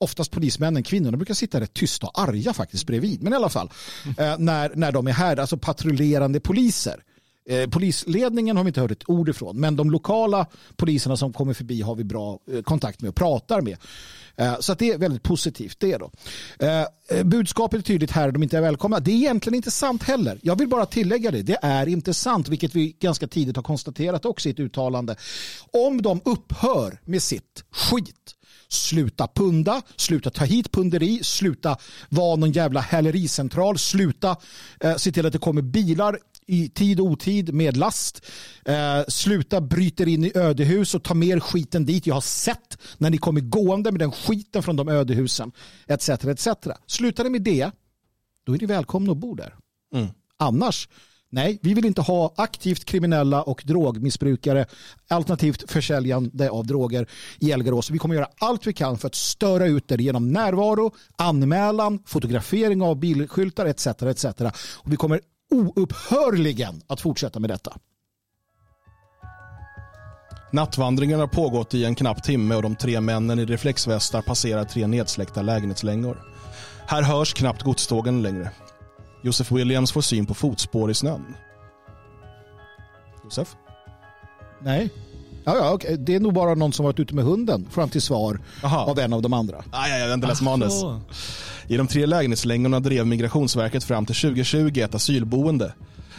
Oftast 0.00 0.30
polismännen, 0.30 0.82
kvinnorna 0.82 1.16
brukar 1.16 1.34
sitta 1.34 1.60
rätt 1.60 1.74
tysta 1.74 2.06
och 2.06 2.20
arga 2.20 2.52
faktiskt 2.52 2.86
bredvid. 2.86 3.22
Men 3.22 3.32
i 3.32 3.36
alla 3.36 3.48
fall, 3.48 3.70
eh, 4.18 4.38
när, 4.38 4.72
när 4.74 4.92
de 4.92 5.06
är 5.06 5.12
här, 5.12 5.36
alltså 5.36 5.56
patrullerande 5.56 6.40
poliser. 6.40 7.02
Eh, 7.48 7.68
polisledningen 7.68 8.56
har 8.56 8.64
vi 8.64 8.68
inte 8.68 8.80
hört 8.80 8.90
ett 8.90 9.08
ord 9.08 9.28
ifrån, 9.28 9.60
men 9.60 9.76
de 9.76 9.90
lokala 9.90 10.46
poliserna 10.76 11.16
som 11.16 11.32
kommer 11.32 11.54
förbi 11.54 11.82
har 11.82 11.94
vi 11.94 12.04
bra 12.04 12.38
eh, 12.52 12.62
kontakt 12.62 13.00
med 13.00 13.08
och 13.08 13.14
pratar 13.14 13.60
med. 13.60 13.76
Eh, 14.36 14.58
så 14.60 14.72
att 14.72 14.78
det 14.78 14.90
är 14.90 14.98
väldigt 14.98 15.22
positivt. 15.22 15.80
Det 15.80 15.96
då. 15.96 16.10
Eh, 16.58 16.84
eh, 17.08 17.24
budskapet 17.24 17.78
är 17.78 17.82
tydligt 17.82 18.10
här, 18.10 18.32
de 18.32 18.42
inte 18.42 18.56
är 18.56 18.60
välkomna. 18.60 19.00
Det 19.00 19.10
är 19.10 19.16
egentligen 19.16 19.54
inte 19.54 19.70
sant 19.70 20.02
heller. 20.02 20.38
Jag 20.42 20.58
vill 20.58 20.68
bara 20.68 20.86
tillägga 20.86 21.30
det. 21.30 21.42
Det 21.42 21.58
är 21.62 21.88
inte 21.88 22.14
sant, 22.14 22.48
vilket 22.48 22.74
vi 22.74 22.96
ganska 23.00 23.26
tidigt 23.26 23.56
har 23.56 23.62
konstaterat 23.62 24.24
också 24.24 24.48
i 24.48 24.52
ett 24.52 24.60
uttalande. 24.60 25.16
Om 25.72 26.02
de 26.02 26.20
upphör 26.24 27.00
med 27.04 27.22
sitt 27.22 27.64
skit 27.70 28.34
Sluta 28.70 29.28
punda, 29.34 29.82
sluta 29.96 30.30
ta 30.30 30.44
hit 30.44 30.72
punderi, 30.72 31.20
sluta 31.22 31.76
vara 32.08 32.36
någon 32.36 32.52
jävla 32.52 32.80
hälericentral, 32.80 33.78
sluta 33.78 34.36
eh, 34.80 34.96
se 34.96 35.12
till 35.12 35.26
att 35.26 35.32
det 35.32 35.38
kommer 35.38 35.62
bilar 35.62 36.18
i 36.48 36.68
tid 36.68 37.00
och 37.00 37.06
otid 37.06 37.54
med 37.54 37.76
last. 37.76 38.26
Eh, 38.64 39.02
sluta 39.08 39.60
bryter 39.60 40.08
in 40.08 40.24
i 40.24 40.32
ödehus 40.34 40.94
och 40.94 41.02
ta 41.02 41.14
mer 41.14 41.40
skiten 41.40 41.86
dit. 41.86 42.06
Jag 42.06 42.14
har 42.14 42.20
sett 42.20 42.78
när 42.98 43.10
ni 43.10 43.18
kommer 43.18 43.40
gående 43.40 43.92
med 43.92 44.00
den 44.00 44.12
skiten 44.12 44.62
från 44.62 44.76
de 44.76 44.88
ödehusen. 44.88 45.52
Etc. 45.86 46.08
etc. 46.08 46.48
Slutar 46.86 47.24
det 47.24 47.30
med 47.30 47.42
det, 47.42 47.70
då 48.46 48.54
är 48.54 48.58
ni 48.58 48.66
välkomna 48.66 49.12
att 49.12 49.18
bo 49.18 49.34
där. 49.34 49.54
Annars, 50.36 50.88
nej, 51.30 51.58
vi 51.62 51.74
vill 51.74 51.84
inte 51.84 52.00
ha 52.00 52.34
aktivt 52.36 52.84
kriminella 52.84 53.42
och 53.42 53.62
drogmissbrukare 53.66 54.66
alternativt 55.08 55.70
försäljande 55.70 56.50
av 56.50 56.66
droger 56.66 57.08
i 57.38 57.52
Elgarås. 57.52 57.90
Vi 57.90 57.98
kommer 57.98 58.14
göra 58.14 58.28
allt 58.38 58.66
vi 58.66 58.72
kan 58.72 58.98
för 58.98 59.06
att 59.06 59.14
störa 59.14 59.66
ut 59.66 59.88
det 59.88 60.02
genom 60.02 60.32
närvaro, 60.32 60.94
anmälan, 61.16 62.02
fotografering 62.06 62.82
av 62.82 62.98
bilskyltar 62.98 63.66
etc. 63.66 63.86
etc. 63.86 64.24
Och 64.76 64.92
vi 64.92 64.96
kommer 64.96 65.20
oupphörligen 65.50 66.82
att 66.86 67.00
fortsätta 67.00 67.40
med 67.40 67.50
detta. 67.50 67.78
Nattvandringen 70.52 71.20
har 71.20 71.26
pågått 71.26 71.74
i 71.74 71.84
en 71.84 71.94
knapp 71.94 72.22
timme 72.22 72.54
och 72.54 72.62
de 72.62 72.76
tre 72.76 73.00
männen 73.00 73.38
i 73.38 73.44
reflexvästar 73.44 74.22
passerar 74.22 74.64
tre 74.64 74.86
nedsläckta 74.86 75.42
lägenhetslängor. 75.42 76.22
Här 76.86 77.02
hörs 77.02 77.34
knappt 77.34 77.62
godstågen 77.62 78.22
längre. 78.22 78.50
Josef 79.22 79.52
Williams 79.52 79.92
får 79.92 80.00
syn 80.00 80.26
på 80.26 80.34
fotspår 80.34 80.90
i 80.90 80.94
snön. 80.94 81.34
Josef? 83.24 83.56
Nej. 84.60 84.90
Ja, 85.48 85.56
ja, 85.56 85.72
okej. 85.72 85.96
Det 85.98 86.14
är 86.14 86.20
nog 86.20 86.34
bara 86.34 86.54
någon 86.54 86.72
som 86.72 86.84
varit 86.84 87.00
ute 87.00 87.14
med 87.14 87.24
hunden 87.24 87.66
fram 87.70 87.88
till 87.88 88.02
svar 88.02 88.40
Jaha. 88.62 88.84
av 88.84 88.98
en 88.98 89.12
av 89.12 89.22
de 89.22 89.32
andra. 89.32 89.64
Ah, 89.70 89.88
ja, 89.88 89.98
jag 89.98 90.06
har 90.06 90.14
inte 90.14 90.26
läst 90.26 90.42
manus. 90.42 90.80
Så. 90.80 91.00
I 91.68 91.76
de 91.76 91.86
tre 91.86 92.06
lägenhetslängorna 92.06 92.80
drev 92.80 93.06
Migrationsverket 93.06 93.84
fram 93.84 94.06
till 94.06 94.14
2020 94.14 94.80
ett 94.80 94.94
asylboende. 94.94 95.72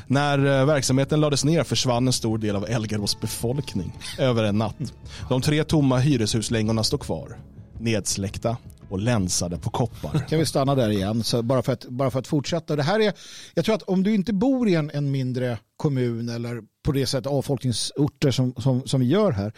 När 0.08 0.60
eh, 0.60 0.66
verksamheten 0.66 1.22
lades 1.22 1.46
ner 1.46 1.64
försvann 1.64 2.08
en 2.08 2.14
stor 2.14 2.38
del 2.38 2.56
av 2.56 2.66
Elgarås 2.70 3.20
befolkning 3.20 3.94
över 4.18 4.44
en 4.44 4.58
natt. 4.58 4.94
De 5.30 5.42
tre 5.42 5.64
tomma 5.64 5.98
hyreshuslängorna 5.98 6.84
står 6.84 6.98
kvar, 6.98 7.38
nedsläckta 7.80 8.58
och 8.90 9.00
länsade 9.00 9.58
på 9.58 9.70
koppar. 9.70 10.28
Kan 10.30 10.40
vi 10.40 10.46
stanna 10.46 10.76
där 10.76 10.90
igen, 10.90 11.24
så 11.24 11.42
bara, 11.42 11.62
för 11.62 11.74
att, 11.74 11.86
bara 11.86 12.12
för 12.12 12.20
att 12.20 12.28
fortsätta. 12.28 12.76
Det 12.76 12.84
här 12.84 13.00
är, 13.00 13.14
jag 13.54 13.66
tror 13.66 13.76
att 13.76 13.84
om 13.84 14.04
du 14.04 14.16
inte 14.16 14.34
bor 14.34 14.70
i 14.70 14.76
en, 14.76 14.92
en 14.94 15.12
mindre 15.12 15.58
kommun 15.80 16.30
eller 16.30 16.62
på 16.84 16.92
det 16.92 17.06
sättet 17.06 17.28
avfolkningsorter 17.28 18.32
som, 18.32 18.54
som, 18.54 18.82
som 18.86 19.00
vi 19.00 19.08
gör 19.08 19.32
här 19.32 19.54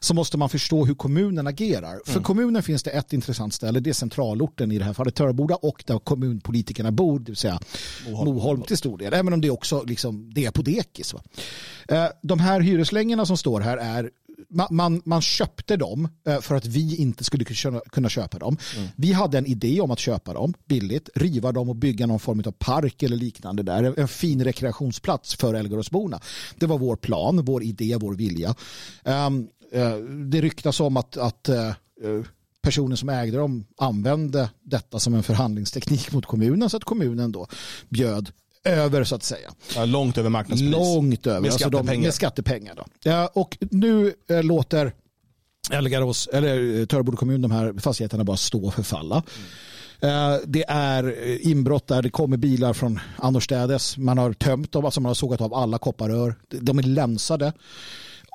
så 0.00 0.14
måste 0.14 0.38
man 0.38 0.48
förstå 0.48 0.84
hur 0.84 0.94
kommunen 0.94 1.46
agerar. 1.46 2.00
För 2.06 2.20
kommunen 2.20 2.62
finns 2.62 2.82
det 2.82 2.90
ett 2.90 3.12
intressant 3.12 3.54
ställe, 3.54 3.80
det 3.80 3.90
är 3.90 3.94
centralorten 3.94 4.72
i 4.72 4.78
det 4.78 4.84
här 4.84 4.92
fallet 4.92 5.14
Töreboda 5.14 5.54
och 5.54 5.84
där 5.86 5.98
kommunpolitikerna 5.98 6.92
bor, 6.92 7.18
det 7.18 7.24
vill 7.24 7.36
säga 7.36 7.60
Moholm, 8.08 8.62
till 8.62 8.76
stor 8.76 8.98
del. 8.98 9.14
Även 9.14 9.32
om 9.32 9.40
det 9.40 9.50
också 9.50 9.82
liksom, 9.82 10.30
det 10.34 10.44
är 10.44 10.50
på 10.50 10.62
dekis. 10.62 11.14
Va? 11.14 11.22
Eh, 11.88 12.06
De 12.22 12.40
här 12.40 12.60
hyreslängorna 12.60 13.26
som 13.26 13.36
står 13.36 13.60
här 13.60 13.76
är 13.76 14.10
man, 14.50 14.66
man, 14.70 15.02
man 15.04 15.22
köpte 15.22 15.76
dem 15.76 16.08
eh, 16.28 16.40
för 16.40 16.54
att 16.54 16.66
vi 16.66 16.96
inte 16.96 17.24
skulle 17.24 17.44
kunna- 17.90 18.08
köpa 18.08 18.38
dem. 18.38 18.56
Vi 18.96 19.12
hade 19.12 19.38
en 19.38 19.46
idé 19.46 19.80
om 19.80 19.90
att 19.90 19.98
köpa 19.98 20.32
dem 20.32 20.54
billigt, 20.68 21.08
riva 21.14 21.52
dem 21.52 21.68
och 21.68 21.76
bygga 21.76 22.06
någon 22.06 22.20
form 22.20 22.42
av 22.46 22.50
park 22.52 23.02
eller 23.02 23.16
liknande 23.16 23.62
där. 23.62 23.98
En- 24.00 24.08
fin 24.08 24.44
rekreationsplats 24.44 25.34
för 25.34 25.54
Älgaråsborna. 25.54 26.20
Det 26.58 26.66
var 26.66 26.78
vår 26.78 26.96
plan, 26.96 27.44
vår 27.44 27.62
idé, 27.62 27.96
vår 28.00 28.14
vilja. 28.14 28.54
Ehm, 29.04 29.48
eh, 29.72 29.96
det 30.30 30.40
ryktas 30.40 30.80
om 30.80 30.96
att, 30.96 31.16
att 31.16 31.48
eh, 31.48 31.72
personen 32.62 32.96
som 32.96 33.08
ägde 33.08 33.36
dem 33.36 33.66
använde 33.76 34.50
detta 34.62 35.00
som 35.00 35.14
en 35.14 35.22
förhandlingsteknik 35.22 36.12
mot 36.12 36.26
kommunen 36.26 36.70
så 36.70 36.76
att 36.76 36.84
kommunen 36.84 37.32
då 37.32 37.46
bjöd 37.88 38.30
över 38.66 39.04
så 39.04 39.14
att 39.14 39.22
säga. 39.22 39.50
Ja, 39.76 39.84
långt 39.84 40.18
över 40.18 40.30
marknadspris. 40.30 40.70
Långt 40.72 41.26
över. 41.26 41.40
Med 41.40 41.50
Alltså 41.52 41.68
de, 41.70 41.76
skattepengar. 41.76 42.02
med 42.06 42.14
skattepengar. 42.14 42.74
Då. 42.74 42.84
Ja, 43.02 43.30
och 43.34 43.58
nu 43.70 44.14
eh, 44.30 44.42
låter 44.42 44.92
Elgarås, 45.70 46.28
eller 46.32 46.80
eh, 46.80 46.86
Töreboda 46.86 47.16
kommun, 47.16 47.42
de 47.42 47.50
här 47.50 47.74
fastigheterna 47.78 48.24
bara 48.24 48.36
stå 48.36 48.66
och 48.66 48.74
förfalla. 48.74 49.22
Eh, 50.00 50.34
Det 50.46 50.64
är 50.68 51.04
eh, 51.28 51.46
inbrott 51.50 51.86
där 51.86 52.02
det 52.02 52.10
kommer 52.10 52.36
bilar 52.36 52.72
från 52.72 53.00
annorstädes. 53.18 53.96
Man 53.98 54.18
har 54.18 54.32
tömt 54.32 54.72
dem, 54.72 54.84
alltså 54.84 55.00
man 55.00 55.10
har 55.10 55.14
sågat 55.14 55.40
av 55.40 55.54
alla 55.54 55.78
kopparrör. 55.78 56.34
De 56.48 56.78
är 56.78 56.82
länsade. 56.82 57.52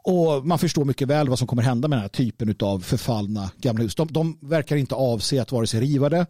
Och 0.03 0.45
man 0.47 0.59
förstår 0.59 0.86
mycket 0.86 1.07
väl 1.07 1.29
vad 1.29 1.39
som 1.39 1.47
kommer 1.47 1.63
hända 1.63 1.88
med 1.88 1.97
den 1.97 2.01
här 2.01 2.09
typen 2.09 2.55
av 2.59 2.79
förfallna 2.79 3.51
gamla 3.57 3.84
hus. 3.84 3.95
De, 3.95 4.07
de 4.11 4.38
verkar 4.41 4.75
inte 4.75 4.95
avse 4.95 5.41
att 5.41 5.51
vare 5.51 5.67
sig 5.67 5.79
riva 5.79 6.09
det 6.09 6.25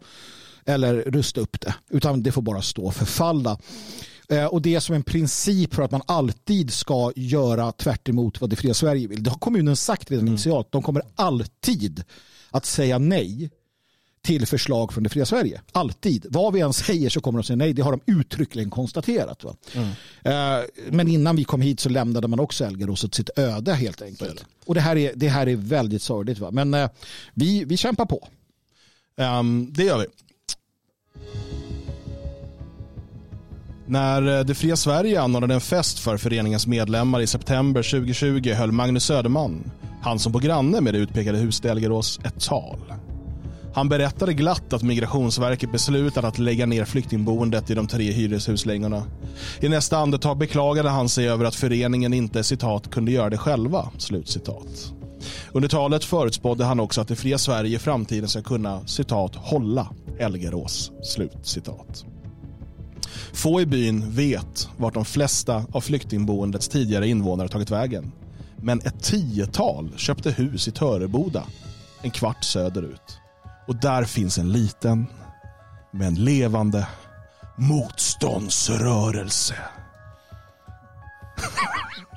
eller 0.66 0.94
rusta 0.94 1.40
upp 1.40 1.60
det. 1.60 1.74
Utan 1.90 2.22
det 2.22 2.32
får 2.32 2.42
bara 2.42 2.62
stå 2.62 2.84
och 2.86 2.94
förfalla. 2.94 3.58
Eh, 4.28 4.44
Och 4.44 4.62
det 4.62 4.74
är 4.74 4.80
som 4.80 4.94
en 4.94 5.02
princip 5.02 5.74
för 5.74 5.82
att 5.82 5.90
man 5.90 6.02
alltid 6.06 6.72
ska 6.72 7.12
göra 7.16 7.72
tvärt 7.72 8.08
emot 8.08 8.40
vad 8.40 8.50
det 8.50 8.56
fria 8.56 8.74
Sverige 8.74 9.06
vill. 9.06 9.22
Det 9.22 9.30
har 9.30 9.38
kommunen 9.38 9.76
sagt 9.76 10.10
redan 10.10 10.28
initialt. 10.28 10.72
De 10.72 10.82
kommer 10.82 11.02
alltid 11.14 12.04
att 12.50 12.66
säga 12.66 12.98
nej 12.98 13.50
till 14.22 14.46
förslag 14.46 14.92
från 14.92 15.02
det 15.04 15.08
fria 15.10 15.26
Sverige. 15.26 15.60
Alltid. 15.72 16.26
Vad 16.30 16.52
vi 16.52 16.60
än 16.60 16.72
säger 16.72 17.08
så 17.10 17.20
kommer 17.20 17.38
de 17.38 17.44
säga 17.44 17.56
nej. 17.56 17.72
Det 17.72 17.82
har 17.82 17.90
de 17.90 18.12
uttryckligen 18.20 18.70
konstaterat. 18.70 19.44
Va? 19.44 19.56
Eh, 20.24 20.64
Men 20.90 21.08
innan 21.08 21.36
vi 21.36 21.44
kom 21.44 21.60
hit 21.60 21.80
så 21.80 21.88
lämnade 21.88 22.28
man 22.28 22.40
också 22.40 22.64
Elgarås 22.64 23.04
åt 23.04 23.14
sitt 23.14 23.30
öde 23.38 23.74
helt 23.74 24.02
enkelt. 24.02 24.44
Och 24.66 24.74
det 24.74 24.80
här 24.80 24.96
är, 24.96 25.12
det 25.16 25.28
här 25.28 25.48
är 25.48 25.56
väldigt 25.56 26.02
sorgligt. 26.02 26.38
Va? 26.38 26.50
Men 26.50 26.74
eh, 26.74 26.90
vi, 27.34 27.64
vi 27.64 27.76
kämpar 27.76 28.06
på. 28.06 28.28
Ehm, 29.16 29.72
det 29.72 29.84
gör 29.84 29.98
vi. 29.98 30.06
När 33.86 34.38
eh, 34.38 34.44
Det 34.44 34.54
fria 34.54 34.76
Sverige 34.76 35.22
anordnade 35.22 35.54
en 35.54 35.60
fest 35.60 35.98
för 35.98 36.16
föreningens 36.16 36.66
medlemmar 36.66 37.20
i 37.20 37.26
september 37.26 37.82
2020 37.82 38.52
höll 38.52 38.72
Magnus 38.72 39.04
Söderman, 39.04 39.70
han 40.02 40.18
som 40.18 40.32
på 40.32 40.38
granne 40.38 40.80
med 40.80 40.94
det 40.94 40.98
utpekade 40.98 41.38
huset 41.38 41.64
i 41.64 41.68
Elgerås, 41.68 42.20
ett 42.24 42.40
tal. 42.40 42.78
Han 43.74 43.88
berättade 43.88 44.34
glatt 44.34 44.72
att 44.72 44.82
Migrationsverket 44.82 45.72
beslutat 45.72 46.24
att 46.24 46.38
lägga 46.38 46.66
ner 46.66 46.84
flyktingboendet 46.84 47.70
i 47.70 47.74
de 47.74 47.86
tre 47.86 48.12
hyreshuslängorna. 48.12 49.02
I 49.60 49.68
nästa 49.68 49.98
andetag 49.98 50.38
beklagade 50.38 50.88
han 50.88 51.08
sig 51.08 51.28
över 51.28 51.44
att 51.44 51.54
föreningen 51.54 52.12
inte 52.12 52.44
citat 52.44 52.90
kunde 52.90 53.12
göra 53.12 53.30
det 53.30 53.38
själva. 53.38 53.90
Slutcitat. 53.98 54.92
Under 55.52 55.68
talet 55.68 56.04
förutspådde 56.04 56.64
han 56.64 56.80
också 56.80 57.00
att 57.00 57.08
det 57.08 57.16
fria 57.16 57.38
Sverige 57.38 57.76
i 57.76 57.78
framtiden 57.78 58.28
ska 58.28 58.42
kunna 58.42 58.86
citat 58.86 59.34
hålla 59.34 59.88
Elgerås. 60.18 60.92
Slutcitat. 61.02 62.04
Få 63.32 63.60
i 63.60 63.66
byn 63.66 64.10
vet 64.10 64.68
vart 64.76 64.94
de 64.94 65.04
flesta 65.04 65.64
av 65.72 65.80
flyktingboendets 65.80 66.68
tidigare 66.68 67.08
invånare 67.08 67.48
tagit 67.48 67.70
vägen. 67.70 68.12
Men 68.56 68.80
ett 68.80 69.02
tiotal 69.02 69.92
köpte 69.96 70.30
hus 70.30 70.68
i 70.68 70.70
Töreboda, 70.70 71.44
en 72.02 72.10
kvart 72.10 72.44
söderut. 72.44 73.18
Och 73.66 73.76
där 73.76 74.04
finns 74.04 74.38
en 74.38 74.52
liten, 74.52 75.06
men 75.90 76.14
levande 76.14 76.88
motståndsrörelse. 77.56 79.54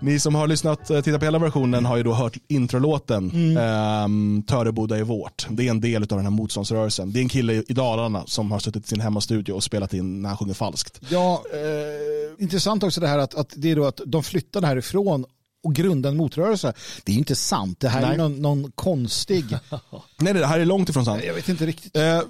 Ni 0.00 0.20
som 0.20 0.34
har 0.34 0.46
lyssnat, 0.46 0.90
eh, 0.90 1.00
tittat 1.00 1.20
på 1.20 1.24
hela 1.24 1.38
versionen 1.38 1.84
har 1.84 1.96
ju 1.96 2.02
då 2.02 2.12
hört 2.12 2.36
introlåten 2.48 3.56
ehm, 3.58 4.42
Töreboda 4.46 4.98
är 4.98 5.02
vårt. 5.02 5.46
Det 5.50 5.66
är 5.66 5.70
en 5.70 5.80
del 5.80 6.02
av 6.02 6.08
den 6.08 6.22
här 6.22 6.30
motståndsrörelsen. 6.30 7.12
Det 7.12 7.18
är 7.18 7.22
en 7.22 7.28
kille 7.28 7.52
i 7.68 7.72
Dalarna 7.72 8.26
som 8.26 8.52
har 8.52 8.58
suttit 8.58 8.84
i 8.84 8.88
sin 8.88 9.00
hemmastudio 9.00 9.52
och 9.52 9.64
spelat 9.64 9.94
in 9.94 10.22
när 10.22 10.28
han 10.28 10.38
sjunger 10.38 10.54
falskt. 10.54 11.00
Ja, 11.08 11.42
eh, 11.52 12.42
intressant 12.42 12.82
också 12.82 13.00
det 13.00 13.08
här 13.08 13.18
att, 13.18 13.34
att 13.34 13.52
det 13.56 13.70
är 13.70 13.76
då 13.76 13.86
att 13.86 14.00
de 14.06 14.22
flyttade 14.22 14.66
härifrån 14.66 15.24
och 15.64 15.74
grundade 15.74 16.12
en 16.12 16.16
motrörelse. 16.16 16.72
Det 17.04 17.12
är 17.12 17.16
inte 17.16 17.36
sant. 17.36 17.80
Det 17.80 17.88
här 17.88 18.00
Nej. 18.00 18.14
är 18.14 18.16
någon, 18.16 18.42
någon 18.42 18.72
konstig... 18.74 19.44
Nej, 20.18 20.34
det 20.34 20.46
här 20.46 20.60
är 20.60 20.64
långt 20.64 20.88
ifrån 20.88 21.04
sant. 21.04 21.22
Jag 21.26 21.34
vet 21.34 21.48
inte 21.48 21.66
riktigt. 21.66 21.96
Eh, 21.96 22.20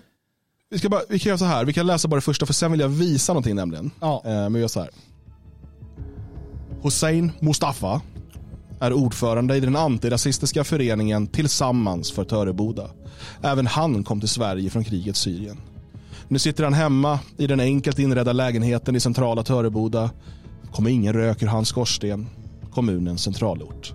vi, 0.70 0.78
ska 0.78 0.88
bara, 0.88 1.02
vi 1.08 1.18
kan 1.18 1.30
göra 1.30 1.38
så 1.38 1.44
här, 1.44 1.64
vi 1.64 1.72
kan 1.72 1.86
läsa 1.86 2.08
bara 2.08 2.16
det 2.16 2.20
första 2.20 2.46
för 2.46 2.54
sen 2.54 2.72
vill 2.72 2.80
jag 2.80 2.88
visa 2.88 3.32
någonting 3.32 3.56
nämligen. 3.56 3.90
Ja. 4.00 4.22
Eh, 4.24 4.30
men 4.30 4.52
vi 4.52 4.60
gör 4.60 4.68
så 4.68 4.80
här. 4.80 4.90
Hussein 6.82 7.32
Mustafa 7.40 8.00
är 8.80 8.92
ordförande 8.92 9.56
i 9.56 9.60
den 9.60 9.76
antirasistiska 9.76 10.64
föreningen 10.64 11.26
Tillsammans 11.26 12.12
för 12.12 12.24
Töreboda. 12.24 12.90
Även 13.42 13.66
han 13.66 14.04
kom 14.04 14.20
till 14.20 14.28
Sverige 14.28 14.70
från 14.70 14.84
krigets 14.84 15.20
Syrien. 15.20 15.56
Nu 16.28 16.38
sitter 16.38 16.64
han 16.64 16.74
hemma 16.74 17.18
i 17.36 17.46
den 17.46 17.60
enkelt 17.60 17.98
inredda 17.98 18.32
lägenheten 18.32 18.96
i 18.96 19.00
centrala 19.00 19.42
Töreboda. 19.42 20.10
kommer 20.72 20.90
ingen 20.90 21.12
rök 21.12 21.42
ur 21.42 21.46
hans 21.46 21.68
skorsten. 21.68 22.26
Kommunens 22.72 23.22
centralort. 23.22 23.92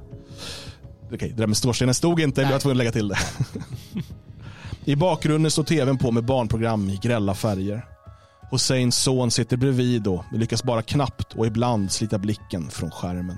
Okej, 1.13 1.29
det 1.29 1.41
där 1.41 1.47
med 1.47 1.57
skorstenen 1.57 1.93
stod 1.93 2.19
inte, 2.19 2.41
jag 2.41 2.51
var 2.51 2.59
tvungen 2.59 2.75
att 2.75 2.77
lägga 2.77 2.91
till 2.91 3.07
det. 3.07 3.17
I 4.85 4.95
bakgrunden 4.95 5.51
står 5.51 5.63
tvn 5.63 5.97
på 5.97 6.11
med 6.11 6.25
barnprogram 6.25 6.89
i 6.89 6.99
grälla 7.01 7.35
färger. 7.35 7.85
Husseins 8.53 9.03
son 9.03 9.31
sitter 9.31 9.57
bredvid 9.57 10.07
och 10.07 10.25
lyckas 10.31 10.63
bara 10.63 10.81
knappt 10.81 11.33
och 11.33 11.47
ibland 11.47 11.91
slita 11.91 12.17
blicken 12.17 12.69
från 12.69 12.91
skärmen. 12.91 13.37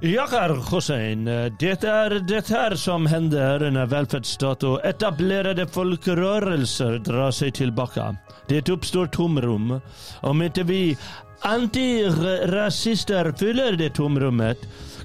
Jag 0.00 0.32
är 0.32 0.74
Hussein. 0.74 1.24
Det 1.58 1.84
är 1.84 2.10
det 2.28 2.48
här 2.48 2.74
som 2.74 3.06
händer 3.06 3.70
när 3.70 3.86
välfärdsstat 3.86 4.62
och 4.62 4.84
etablerade 4.84 5.66
folkrörelser 5.66 6.98
drar 6.98 7.30
sig 7.30 7.52
tillbaka. 7.52 8.16
Det 8.48 8.68
uppstår 8.68 9.06
tomrum. 9.06 9.80
Om 10.20 10.42
inte 10.42 10.62
vi 10.62 10.98
antirasister 11.40 13.32
fyller 13.32 13.72
det 13.72 13.90
tomrummet 13.90 14.58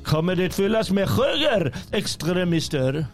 kommer 0.03 0.35
det 0.35 0.49
fyllas 0.49 0.91
med 0.91 1.09
högerextremister. 1.09 3.05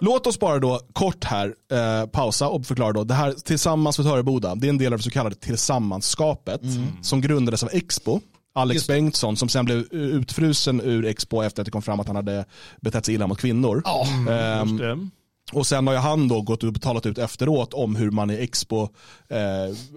Låt 0.00 0.26
oss 0.26 0.38
bara 0.38 0.58
då 0.58 0.80
kort 0.92 1.24
här 1.24 1.54
eh, 1.72 2.06
pausa 2.06 2.48
och 2.48 2.66
förklara 2.66 2.92
då. 2.92 3.04
Det 3.04 3.14
här 3.14 3.32
Tillsammans 3.32 3.96
för 3.96 4.02
Töreboda, 4.02 4.54
det 4.54 4.66
är 4.66 4.68
en 4.68 4.78
del 4.78 4.92
av 4.92 4.98
det 4.98 5.02
så 5.02 5.10
kallade 5.10 5.36
tillsammanskapet 5.36 6.60
som 7.02 7.20
grundades 7.20 7.62
av 7.62 7.68
Expo. 7.72 8.20
Alex 8.52 8.74
Just. 8.74 8.88
Bengtsson 8.88 9.36
som 9.36 9.48
sen 9.48 9.64
blev 9.64 9.78
utfrusen 9.90 10.80
ur 10.80 11.04
Expo 11.04 11.42
efter 11.42 11.62
att 11.62 11.64
det 11.64 11.70
kom 11.70 11.82
fram 11.82 12.00
att 12.00 12.06
han 12.06 12.16
hade 12.16 12.44
betett 12.80 13.04
sig 13.06 13.14
illa 13.14 13.26
mot 13.26 13.38
kvinnor. 13.38 13.82
Ehm, 14.30 14.68
Just 14.68 14.78
det. 14.78 15.08
Och 15.52 15.66
sen 15.66 15.86
har 15.86 15.94
ju 15.94 16.00
han 16.00 16.28
då 16.28 16.42
gått 16.42 16.64
och 16.64 16.80
talat 16.82 17.06
ut 17.06 17.18
efteråt 17.18 17.74
om 17.74 17.96
hur 17.96 18.10
man 18.10 18.30
i 18.30 18.34
Expo, 18.34 18.82
eh, 19.28 19.38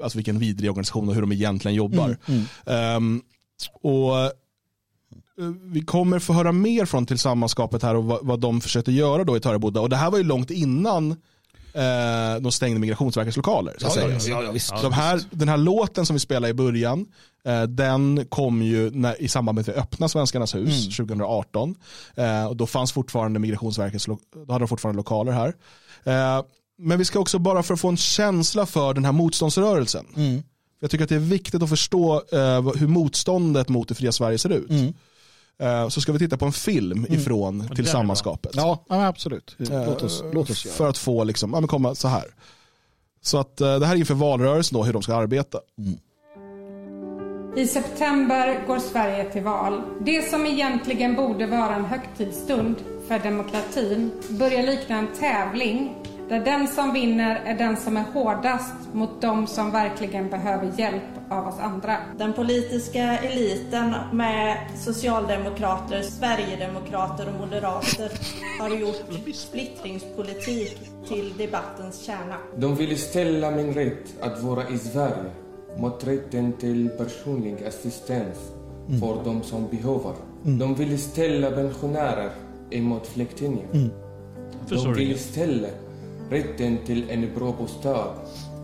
alltså 0.04 0.18
vilken 0.18 0.40
vidrig 0.40 0.70
organisation 0.70 1.10
och 1.10 1.16
hur 1.16 1.22
de 1.22 1.32
egentligen 1.32 1.76
jobbar. 1.76 2.18
Ehm, 2.66 3.22
och 3.82 4.32
vi 5.62 5.82
kommer 5.82 6.20
få 6.20 6.34
höra 6.34 6.52
mer 6.52 6.86
från 6.86 7.06
tillsammanskapet 7.06 7.84
här 7.84 7.96
och 7.96 8.04
vad, 8.04 8.20
vad 8.22 8.40
de 8.40 8.62
försökte 8.62 8.92
göra 8.92 9.24
då 9.24 9.38
i 9.38 9.40
Töreboda. 9.40 9.82
Och 9.82 9.90
det 9.90 9.96
här 9.96 10.12
var 10.12 10.18
ju 10.18 10.24
långt 10.24 10.52
innan 10.52 11.12
eh, 11.74 12.42
de 12.42 12.52
stängde 12.52 12.80
Migrationsverkets 12.80 13.38
lokaler. 13.38 13.76
Så 13.78 13.90
säga. 13.90 14.42
ja, 14.42 14.52
visst. 14.52 14.74
De 14.82 14.94
här, 14.94 15.22
den 15.32 15.50
här 15.50 15.58
låten 15.58 16.06
som 16.06 16.14
vi 16.14 16.20
spelade 16.20 16.50
i 16.50 16.54
början, 16.54 17.06
eh, 17.46 17.64
den 17.64 18.26
kom 18.30 18.62
ju 18.62 18.90
när, 18.90 19.22
i 19.22 19.28
samband 19.28 19.56
med 19.56 19.62
att 19.62 19.68
vi 19.68 19.82
öppnade 19.82 20.10
Svenskarnas 20.10 20.56
hus 20.56 20.98
2018. 20.98 21.76
Eh, 22.16 22.46
och 22.46 22.56
då 22.56 22.68
fanns 22.68 22.92
fortfarande 22.92 23.40
Migrationsverkets, 23.40 24.06
då 24.06 24.18
hade 24.54 24.60
de 24.64 24.68
fortfarande 24.68 24.98
lokaler 24.98 25.32
här. 25.32 25.54
Eh, 26.04 26.46
men 26.78 26.98
vi 26.98 27.06
ska 27.06 27.20
också 27.20 27.40
bara 27.40 27.64
för 27.64 27.74
att 27.74 27.80
få 27.80 27.90
en 27.90 27.98
känsla 27.98 28.66
för 28.66 28.94
den 28.94 29.06
här 29.06 29.12
motståndsrörelsen. 29.12 30.06
Jag 30.80 30.92
tycker 30.92 31.04
att 31.04 31.10
det 31.10 31.16
är 31.16 31.20
viktigt 31.20 31.64
att 31.64 31.70
förstå 31.70 32.16
eh, 32.32 32.76
hur 32.76 32.88
motståndet 32.88 33.70
mot 33.70 33.88
det 33.88 33.96
fria 33.96 34.12
Sverige 34.12 34.38
ser 34.38 34.50
ut. 34.50 34.70
Eh, 34.70 34.78
så 35.90 36.02
ska 36.02 36.12
vi 36.12 36.20
titta 36.20 36.38
på 36.38 36.46
en 36.46 36.52
film 36.52 37.06
ifrån 37.10 37.70
Tillsammanskapet. 37.76 38.52
Ja, 38.56 38.84
ja 38.90 38.98
men 38.98 39.06
absolut. 39.06 39.56
Låt 39.58 40.04
oss, 40.04 40.24
låt 40.34 40.50
oss 40.50 40.66
göra. 40.66 40.76
För 40.76 40.90
att 40.90 40.98
få 40.98 41.24
liksom, 41.24 41.54
ja, 41.54 41.60
men 41.60 41.68
komma 41.68 41.96
så 41.96 42.08
här. 42.08 42.26
Så 43.22 43.38
att 43.38 43.62
eh, 43.62 43.80
det 43.80 43.86
här 43.86 43.96
är 43.96 44.00
inför 44.00 44.14
valrörelsen 44.14 44.78
då, 44.78 44.84
hur 44.84 44.94
de 44.94 45.02
ska 45.02 45.16
arbeta. 45.16 45.60
I 47.56 47.68
september 47.68 48.68
går 48.68 48.80
Sverige 48.80 49.32
till 49.32 49.44
val. 49.44 49.82
Det 50.06 50.30
som 50.30 50.46
egentligen 50.46 51.16
borde 51.16 51.48
vara 51.48 51.76
en 51.76 51.86
högtidsstund 51.86 52.76
för 53.08 53.20
demokratin 53.20 54.12
börjar 54.30 54.64
likna 54.64 54.98
en 54.98 55.08
tävling 55.20 55.96
där 56.30 56.40
den 56.46 56.68
som 56.68 56.94
vinner 56.94 57.42
är 57.46 57.58
den 57.58 57.78
som 57.78 57.98
är 57.98 58.04
hårdast 58.14 58.74
mot 58.94 59.22
de 59.22 59.48
som 59.48 59.72
verkligen 59.72 60.30
behöver 60.30 60.72
hjälp 60.78 61.04
av 61.30 61.48
oss 61.48 61.60
andra. 61.60 61.98
Den 62.18 62.34
politiska 62.34 63.18
eliten 63.18 63.94
med 64.14 64.58
socialdemokrater, 64.78 66.02
sverigedemokrater 66.02 67.28
och 67.28 67.40
moderater 67.40 68.12
har 68.60 68.70
gjort 68.70 69.36
splittringspolitik 69.36 70.78
till 71.08 71.34
debattens 71.38 72.06
kärna. 72.06 72.36
De 72.58 72.76
vill 72.76 72.98
ställa 72.98 73.52
min 73.52 73.74
rätt 73.74 74.22
att 74.22 74.44
vara 74.44 74.70
i 74.70 74.78
Sverige 74.78 75.32
mot 75.78 76.08
rätten 76.08 76.54
till 76.54 76.90
personlig 76.90 77.64
assistans 77.68 78.38
för 79.00 79.24
de 79.24 79.44
som 79.44 79.68
behöver. 79.68 80.14
De 80.44 80.76
vill 80.76 81.02
ställa 81.02 81.52
pensionärer 81.52 82.32
emot 82.70 83.08
flyktingar. 83.08 83.66
Förstår 84.68 84.94
De 84.94 85.00
vill 85.00 85.20
ställa 85.20 85.68
rätten 86.34 86.78
till 86.86 87.10
en 87.10 87.30
bra 87.36 87.52
bostad 87.60 88.08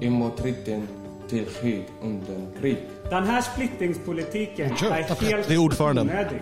emot 0.01 0.45
rätten 0.45 0.87
till 1.29 1.45
skydd 1.45 1.83
undan 2.03 2.47
krig. 2.61 2.77
Den 3.09 3.23
här 3.23 3.41
splittringspolitiken 3.41 4.71
är 4.71 5.25
helt 5.31 5.47
Det 5.47 5.53
är 5.53 5.57
ordföranden. 5.57 6.09
onödig. 6.09 6.39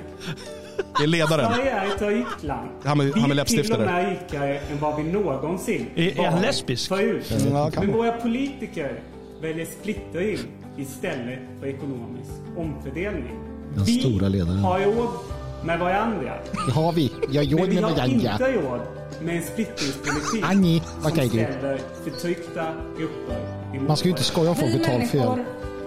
Det 0.98 1.04
är 1.04 1.08
ledaren. 1.08 1.54
Sverige 1.54 1.72
är 1.72 1.86
ett 1.96 2.02
rikt 2.02 2.44
land. 2.44 2.70
Han 2.84 2.98
med- 2.98 3.14
han 3.16 3.30
med 3.30 3.38
vi 3.52 3.60
är 3.60 3.64
till 3.64 3.74
och 3.74 3.80
med 3.80 4.20
rikare 4.32 4.58
än 4.60 4.80
vad 4.80 5.04
vi 5.04 5.12
någonsin 5.12 5.86
Är- 5.96 6.20
är 6.20 6.32
han 6.32 6.42
lesbisk? 6.42 6.88
Förut. 6.90 7.34
Ja, 7.52 7.72
Men 7.76 7.92
våra 7.92 8.12
politiker 8.12 9.00
väljer 9.42 9.66
splittring 9.66 10.38
istället 10.78 11.40
för 11.60 11.68
ekonomisk 11.68 12.32
omfördelning. 12.58 13.40
Den 13.76 13.84
vi 13.84 14.00
stora 14.00 14.28
ledaren. 14.30 14.58
har 14.60 14.80
råd 14.80 15.08
med 15.64 15.80
varandra. 15.80 16.34
Det 16.68 16.72
har 16.74 16.92
vi. 16.92 17.14
Jag 17.30 17.42
Men 17.42 17.46
gjorde 17.46 17.66
vi 17.68 17.76
med 17.76 17.84
har 17.84 17.92
varandra. 17.92 18.32
inte 18.32 18.52
råd 18.52 18.82
med 19.22 19.36
en 19.38 19.44
splittringspolitik 19.44 20.44
Annie, 20.44 20.82
vad 21.02 21.04
som 21.04 21.12
kan 21.12 21.28
du? 21.28 21.30
ställer 21.44 21.80
förtryckta 22.04 22.66
grupper 22.98 23.38
emot 23.74 23.88
Man 23.88 23.98
ska 23.98 24.06
ju 24.08 24.12
inte 24.12 24.24
skoja 24.24 24.50
om 24.50 24.56
folk 24.56 24.74
Vi 24.74 24.78
betalar 24.80 25.06
fel. 25.06 25.28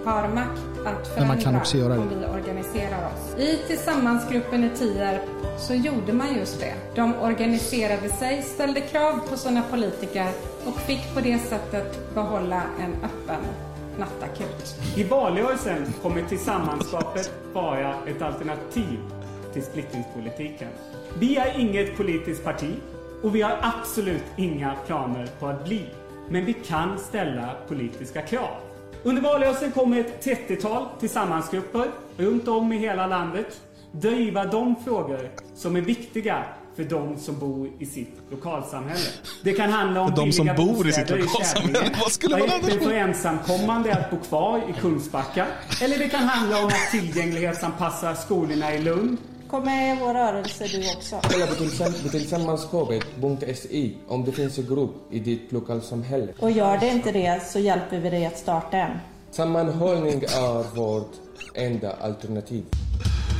har 0.05 0.27
makt 0.27 0.51
att 0.85 1.07
förändra 1.07 1.15
Men 1.17 1.27
man 1.27 1.37
kan 1.37 1.55
också 1.55 1.77
göra 1.77 1.93
det. 1.93 1.99
om 1.99 2.09
vi 2.09 2.25
organiserar 2.41 3.05
oss. 3.07 3.39
I 3.39 3.59
Tillsammansgruppen 3.67 4.63
i 4.63 4.69
Tierp 4.77 5.21
så 5.59 5.73
gjorde 5.73 6.13
man 6.13 6.35
just 6.37 6.59
det. 6.59 6.73
De 6.95 7.15
organiserade 7.15 8.09
sig, 8.09 8.41
ställde 8.41 8.81
krav 8.81 9.19
på 9.29 9.37
sina 9.37 9.61
politiker 9.71 10.27
och 10.65 10.75
fick 10.79 11.13
på 11.13 11.19
det 11.21 11.39
sättet 11.39 12.13
behålla 12.15 12.61
en 12.79 12.91
öppen 13.03 13.41
nattakut. 13.99 14.75
I 14.95 15.03
valrörelsen 15.03 15.93
kommer 16.01 16.21
tillsammanskapet 16.23 17.31
vara 17.53 17.93
ett 18.07 18.21
alternativ 18.21 18.99
till 19.53 19.63
splittringspolitiken. 19.63 20.67
Vi 21.19 21.37
är 21.37 21.59
inget 21.59 21.97
politiskt 21.97 22.43
parti 22.43 22.73
och 23.23 23.35
vi 23.35 23.41
har 23.41 23.57
absolut 23.61 24.23
inga 24.37 24.75
planer 24.87 25.27
på 25.39 25.47
att 25.47 25.65
bli. 25.65 25.85
Men 26.29 26.45
vi 26.45 26.53
kan 26.53 26.99
ställa 26.99 27.55
politiska 27.67 28.21
krav. 28.21 28.55
Under 29.03 29.21
valrörelsen 29.21 29.71
kommer 29.71 29.99
ett 29.99 30.25
30-tal 30.25 30.85
tillsammansgrupper 30.99 31.91
runt 32.17 32.47
om 32.47 32.73
i 32.73 32.77
hela 32.77 33.07
landet 33.07 33.61
driva 33.91 34.45
de 34.45 34.75
frågor 34.85 35.29
som 35.55 35.75
är 35.75 35.81
viktiga 35.81 36.43
för 36.75 36.83
de 36.83 37.17
som 37.17 37.39
bor 37.39 37.69
i 37.79 37.85
sitt 37.85 38.17
lokalsamhälle. 38.31 39.09
Det 39.43 39.53
kan 39.53 39.69
handla 39.69 40.01
om 40.01 40.09
För 40.09 40.15
de 40.15 40.31
som 40.31 40.47
bor 40.57 40.87
i 40.87 40.91
sitt 40.91 41.09
lokalsamhälle. 41.09 41.95
Vad 42.01 42.11
skulle 42.11 42.37
man 42.37 42.49
annars 42.49 42.83
för 42.83 42.93
ensamkommande 42.93 43.93
att 43.93 44.11
bo 44.11 44.17
kvar 44.17 44.61
i 44.69 44.81
Kungsbacka. 44.81 45.45
Eller 45.81 45.97
det 45.97 46.09
kan 46.09 46.23
handla 46.23 46.59
om 46.59 46.65
att 46.67 46.91
tillgänglighetsanpassa 46.91 48.15
skolorna 48.15 48.73
i 48.73 48.81
Lund. 48.81 49.17
Kom 49.51 49.63
med 49.65 49.97
i 49.97 49.99
vår 49.99 50.13
rörelse 50.13 50.67
du 50.67 50.79
också. 50.97 51.19
Kolla 51.23 51.47
på 51.47 51.53
tillsam- 51.53 52.03
på 52.03 52.09
tillsammanskapet.se 52.09 53.91
om 54.07 54.25
det 54.25 54.31
finns 54.31 54.57
en 54.57 54.65
grupp 54.65 54.95
i 55.11 55.19
ditt 55.19 55.51
lokalsamhälle. 55.51 56.33
Och 56.39 56.51
gör 56.51 56.77
det 56.77 56.87
inte 56.87 57.11
det 57.11 57.41
så 57.47 57.59
hjälper 57.59 57.99
vi 57.99 58.09
dig 58.09 58.25
att 58.25 58.37
starta 58.37 58.77
en. 58.77 58.91
Sammanhållning 59.31 60.23
är 60.23 60.75
vårt 60.75 61.11
enda 61.55 61.91
alternativ. 62.01 62.63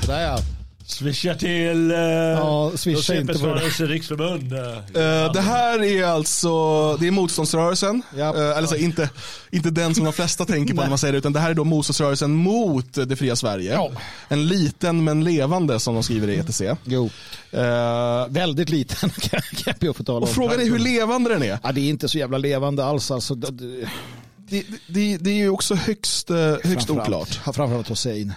Där 0.07 0.21
ja. 0.21 0.37
Swisha 0.85 1.35
till... 1.35 1.91
Uh, 1.91 1.97
Ja, 1.97 2.71
swisha 2.75 3.15
inte 3.15 3.33
på 3.39 3.45
det. 3.45 3.85
riksförbund. 3.85 4.53
eh. 4.53 4.59
Eh, 5.03 5.31
det 5.33 5.41
här 5.41 5.83
är 5.83 6.03
alltså, 6.05 6.49
det 6.97 7.07
är 7.07 7.11
motståndsrörelsen. 7.11 8.01
Ja. 8.17 8.35
Eh, 8.37 8.57
eller 8.57 8.67
så, 8.67 8.75
inte, 8.75 9.09
inte 9.51 9.69
den 9.69 9.95
som 9.95 10.03
de 10.03 10.13
flesta 10.13 10.45
tänker 10.45 10.73
på 10.73 10.81
när 10.81 10.89
man 10.89 10.97
säger 10.97 11.11
det, 11.11 11.17
utan 11.17 11.33
det 11.33 11.39
här 11.39 11.49
är 11.49 11.53
då 11.53 11.63
motståndsrörelsen 11.63 12.31
mot 12.31 12.93
det 12.93 13.15
fria 13.15 13.35
Sverige. 13.35 13.73
Ja. 13.73 13.91
En 14.29 14.47
liten 14.47 15.03
men 15.03 15.23
levande 15.23 15.79
som 15.79 15.93
de 15.93 16.03
skriver 16.03 16.27
i 16.27 16.35
ETC. 16.37 16.61
Jo, 16.83 17.09
Eh, 17.53 18.27
väldigt 18.29 18.69
liten 18.69 19.09
kan 19.55 19.73
jag 19.79 19.95
få 19.95 20.03
tala 20.03 20.17
om. 20.17 20.23
och 20.23 20.29
frågan 20.29 20.59
är 20.61 20.65
hur 20.65 20.79
levande 20.79 21.29
den 21.29 21.43
är. 21.43 21.59
Ja, 21.63 21.71
det 21.71 21.81
är 21.81 21.89
inte 21.89 22.07
så 22.09 22.17
jävla 22.17 22.37
levande 22.37 22.85
alls. 22.85 23.11
Alltså, 23.11 23.35
det, 23.35 23.51
det, 23.51 24.63
Det, 24.87 25.17
det, 25.17 25.29
är 25.29 25.35
ju 25.35 25.49
också 25.49 25.75
högst, 25.75 26.29
eh, 26.29 26.37
högst 26.37 26.63
framförallt- 26.63 27.01
oklart. 27.01 27.55
Framförallt 27.55 27.89
Hussein. 27.91 28.33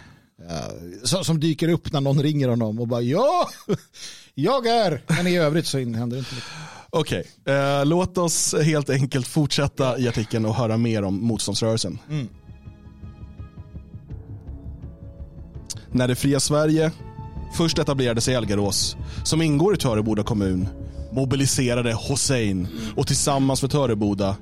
Ja, 0.49 1.25
som, 1.25 1.41
dyker 1.41 1.69
upp 1.69 1.93
när 1.93 2.01
någon 2.01 2.23
ringer 2.23 2.49
honom 2.49 2.81
och 2.81 2.89
bara 2.89 3.01
ja, 3.01 3.49
jag 4.35 4.67
är. 4.67 5.03
Men 5.07 5.27
i 5.27 5.39
övrigt 5.39 5.67
så 5.67 5.79
händer 5.79 5.99
det 5.99 6.19
inte 6.19 6.35
mycket. 6.35 6.51
Okej, 6.91 7.25
eh, 7.45 7.87
låt 7.87 8.19
oss 8.19 8.55
helt 8.63 8.91
enkelt 8.91 9.27
fortsätta 9.27 9.99
i 9.99 10.09
artikeln 10.09 10.45
och 10.47 10.55
höra 10.55 10.77
mer 10.77 11.03
om 11.03 11.21
motståndsrörelsen. 11.27 11.99
När 15.93 16.09
det 16.09 16.15
fria 16.15 16.41
Sverige 16.41 16.93
först 17.57 17.79
etablerade 17.79 18.21
sig 18.21 18.35
i 18.35 18.37
Elgarås, 18.37 18.97
som 19.25 19.43
ingår 19.43 19.75
i 19.75 19.77
Töreboda 19.77 20.23
kommun, 20.23 20.69
mobiliserade 21.12 21.99
Hussein 22.09 22.69
och 22.97 23.07
tillsammans 23.07 23.62
med 23.62 23.71
Töreboda 23.71 24.37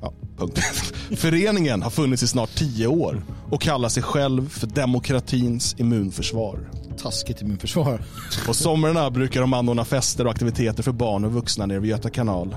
Ja, 0.00 0.12
punkt. 0.38 0.58
Föreningen 1.16 1.82
har 1.82 1.90
funnits 1.90 2.22
i 2.22 2.28
snart 2.28 2.54
tio 2.54 2.86
år 2.86 3.22
och 3.50 3.60
kallar 3.62 3.88
sig 3.88 4.02
själv 4.02 4.48
för 4.48 4.66
demokratins 4.66 5.74
immunförsvar. 5.78 6.70
Taskigt 6.98 7.42
immunförsvar. 7.42 8.02
På 8.46 8.54
somrarna 8.54 9.10
brukar 9.10 9.40
de 9.40 9.52
anordna 9.52 9.84
fester 9.84 10.24
och 10.24 10.30
aktiviteter 10.30 10.82
för 10.82 10.92
barn 10.92 11.24
och 11.24 11.32
vuxna 11.32 11.66
nere 11.66 11.78
vid 11.78 11.90
Göta 11.90 12.10
kanal. 12.10 12.56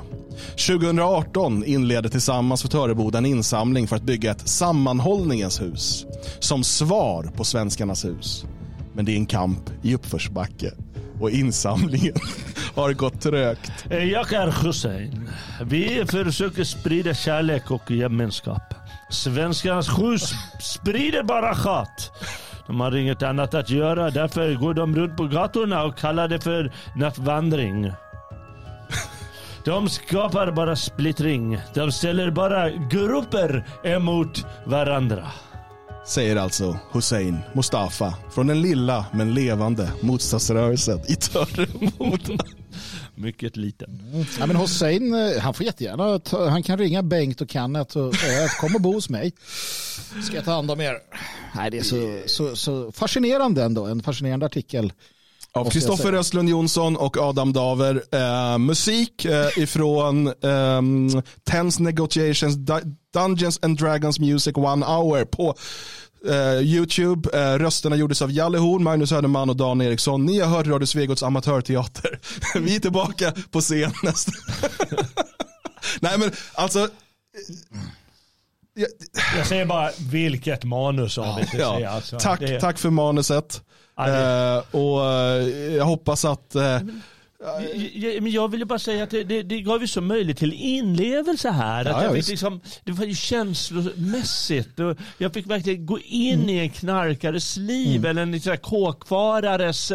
2018 0.67 1.63
inledde 1.63 2.09
tillsammans 2.09 2.61
för 2.61 2.69
Töreboda 2.69 3.17
en 3.17 3.25
insamling 3.25 3.87
för 3.87 3.95
att 3.95 4.03
bygga 4.03 4.31
ett 4.31 4.47
sammanhållningens 4.47 5.61
hus 5.61 6.05
som 6.39 6.63
svar 6.63 7.31
på 7.35 7.43
Svenskarnas 7.43 8.05
hus. 8.05 8.45
Men 8.93 9.05
det 9.05 9.11
är 9.11 9.15
en 9.15 9.25
kamp 9.25 9.69
i 9.81 9.95
uppförsbacke 9.95 10.71
och 11.19 11.31
insamlingen 11.31 12.13
har 12.75 12.93
gått 12.93 13.21
trögt. 13.21 13.71
Jag 13.89 14.33
är 14.33 14.63
Hussein. 14.63 15.29
Vi 15.61 16.05
försöker 16.07 16.63
sprida 16.63 17.13
kärlek 17.13 17.71
och 17.71 17.91
gemenskap. 17.91 18.73
Svenskarnas 19.09 19.99
hus 19.99 20.33
sprider 20.59 21.23
bara 21.23 21.53
hat. 21.53 22.11
De 22.67 22.79
har 22.79 22.95
inget 22.95 23.23
annat 23.23 23.53
att 23.53 23.69
göra, 23.69 24.09
därför 24.09 24.53
går 24.53 24.73
de 24.73 24.95
runt 24.95 25.17
på 25.17 25.27
gatorna 25.27 25.83
och 25.83 25.97
kallar 25.97 26.27
det 26.27 26.39
för 26.39 26.71
nattvandring. 26.95 27.91
De 29.65 29.89
skapar 29.89 30.51
bara 30.51 30.75
splittring. 30.75 31.59
De 31.73 31.91
ställer 31.91 32.31
bara 32.31 32.69
grupper 32.69 33.65
emot 33.83 34.45
varandra. 34.65 35.27
Säger 36.09 36.35
alltså 36.35 36.79
Hussein 36.91 37.37
Mustafa 37.53 38.13
från 38.31 38.47
den 38.47 38.61
lilla 38.61 39.05
men 39.13 39.33
levande 39.33 39.91
motståndsrörelsen 40.01 40.99
i 41.07 41.15
Töreboda. 41.15 42.43
Mycket 43.15 43.57
liten. 43.57 44.01
Ja, 44.39 44.45
men 44.45 44.55
Hussein, 44.55 45.13
eh, 45.13 45.41
han 45.41 45.53
får 45.53 45.65
jättegärna, 45.65 46.19
ta, 46.19 46.49
han 46.49 46.63
kan 46.63 46.77
ringa 46.77 47.03
Bengt 47.03 47.41
och 47.41 47.51
Kenneth 47.51 47.97
och 47.97 48.15
säga 48.15 48.45
att 48.45 48.57
kom 48.57 48.75
och 48.75 48.81
bo 48.81 48.93
hos 48.93 49.09
mig. 49.09 49.33
Ska 50.23 50.35
jag 50.35 50.45
ta 50.45 50.51
hand 50.51 50.71
om 50.71 50.81
er. 50.81 50.97
Nej, 51.55 51.71
det 51.71 51.77
är 51.77 51.83
så, 51.83 52.21
så, 52.25 52.55
så 52.55 52.91
fascinerande 52.91 53.63
ändå, 53.63 53.85
en 53.85 54.03
fascinerande 54.03 54.45
artikel. 54.45 54.93
Av 55.53 55.69
Kristoffer. 55.69 56.13
Östlund 56.13 56.49
Jonsson 56.49 56.97
och 56.97 57.17
Adam 57.17 57.53
Daver. 57.53 58.03
Eh, 58.11 58.57
musik 58.57 59.25
eh, 59.25 59.57
ifrån 59.57 60.27
ehm, 60.43 61.21
Tense 61.43 61.83
Negotiations 61.83 62.55
Du- 62.55 62.95
Dungeons 63.13 63.59
and 63.61 63.77
Dragons 63.77 64.19
Music 64.19 64.57
One 64.57 64.85
Hour 64.85 65.25
på 65.25 65.55
eh, 66.29 66.61
YouTube. 66.61 67.29
Eh, 67.39 67.57
rösterna 67.59 67.95
gjordes 67.95 68.21
av 68.21 68.31
Jalle 68.31 68.57
Horn, 68.57 68.83
Magnus 68.83 69.09
Söderman 69.09 69.49
och 69.49 69.55
Dan 69.55 69.81
Eriksson. 69.81 70.25
Ni 70.25 70.39
har 70.39 70.47
hört 70.57 70.67
Radio 70.67 70.85
Svegots 70.85 71.23
amatörteater. 71.23 72.19
Vi 72.59 72.75
är 72.75 72.79
tillbaka 72.79 73.33
på 73.51 73.61
scen 73.61 73.91
nästa. 74.03 74.31
Nej 75.99 76.17
men 76.19 76.31
alltså. 76.53 76.79
eh, 76.79 76.87
jag- 78.73 78.89
Jag 79.37 79.47
säger 79.47 79.65
bara 79.65 79.91
vilket 79.99 80.63
manus 80.63 81.17
av 81.17 81.39
ETC. 81.39 81.53
Ja, 81.59 81.89
alltså. 81.89 82.19
tack, 82.19 82.39
Det- 82.39 82.59
tack 82.59 82.79
för 82.79 82.89
manuset. 82.89 83.61
Eh, 84.07 84.63
och 84.71 85.05
eh, 85.05 85.75
jag 85.75 85.85
hoppas 85.85 86.25
att 86.25 86.55
eh, 86.55 86.79
Jag, 87.93 88.23
men 88.23 88.31
jag 88.31 88.47
vill 88.51 88.59
ju 88.59 88.65
bara 88.65 88.79
säga 88.79 89.03
att 89.03 89.09
det, 89.09 89.23
det, 89.23 89.43
det 89.43 89.61
gav 89.61 89.81
ju 89.81 89.87
så 89.87 90.01
möjlighet 90.01 90.37
till 90.37 90.53
inlevelse 90.53 91.49
här. 91.49 91.85
Ja, 91.85 91.91
att 91.91 91.97
ja, 91.97 92.03
jag 92.03 92.15
fick 92.15 92.27
liksom, 92.27 92.61
det 92.83 92.91
var 92.91 93.05
ju 93.05 93.15
känslomässigt. 93.15 94.79
Och 94.79 94.97
jag 95.17 95.33
fick 95.33 95.47
verkligen 95.47 95.85
gå 95.85 95.99
in 95.99 96.33
Mm. 96.39 96.49
i 96.49 96.59
en 96.59 96.69
knarkares 96.69 97.57
liv 97.57 98.05
eller 98.05 98.21
en 98.21 98.31
liksom, 98.31 98.57
kåkfarares 98.57 99.91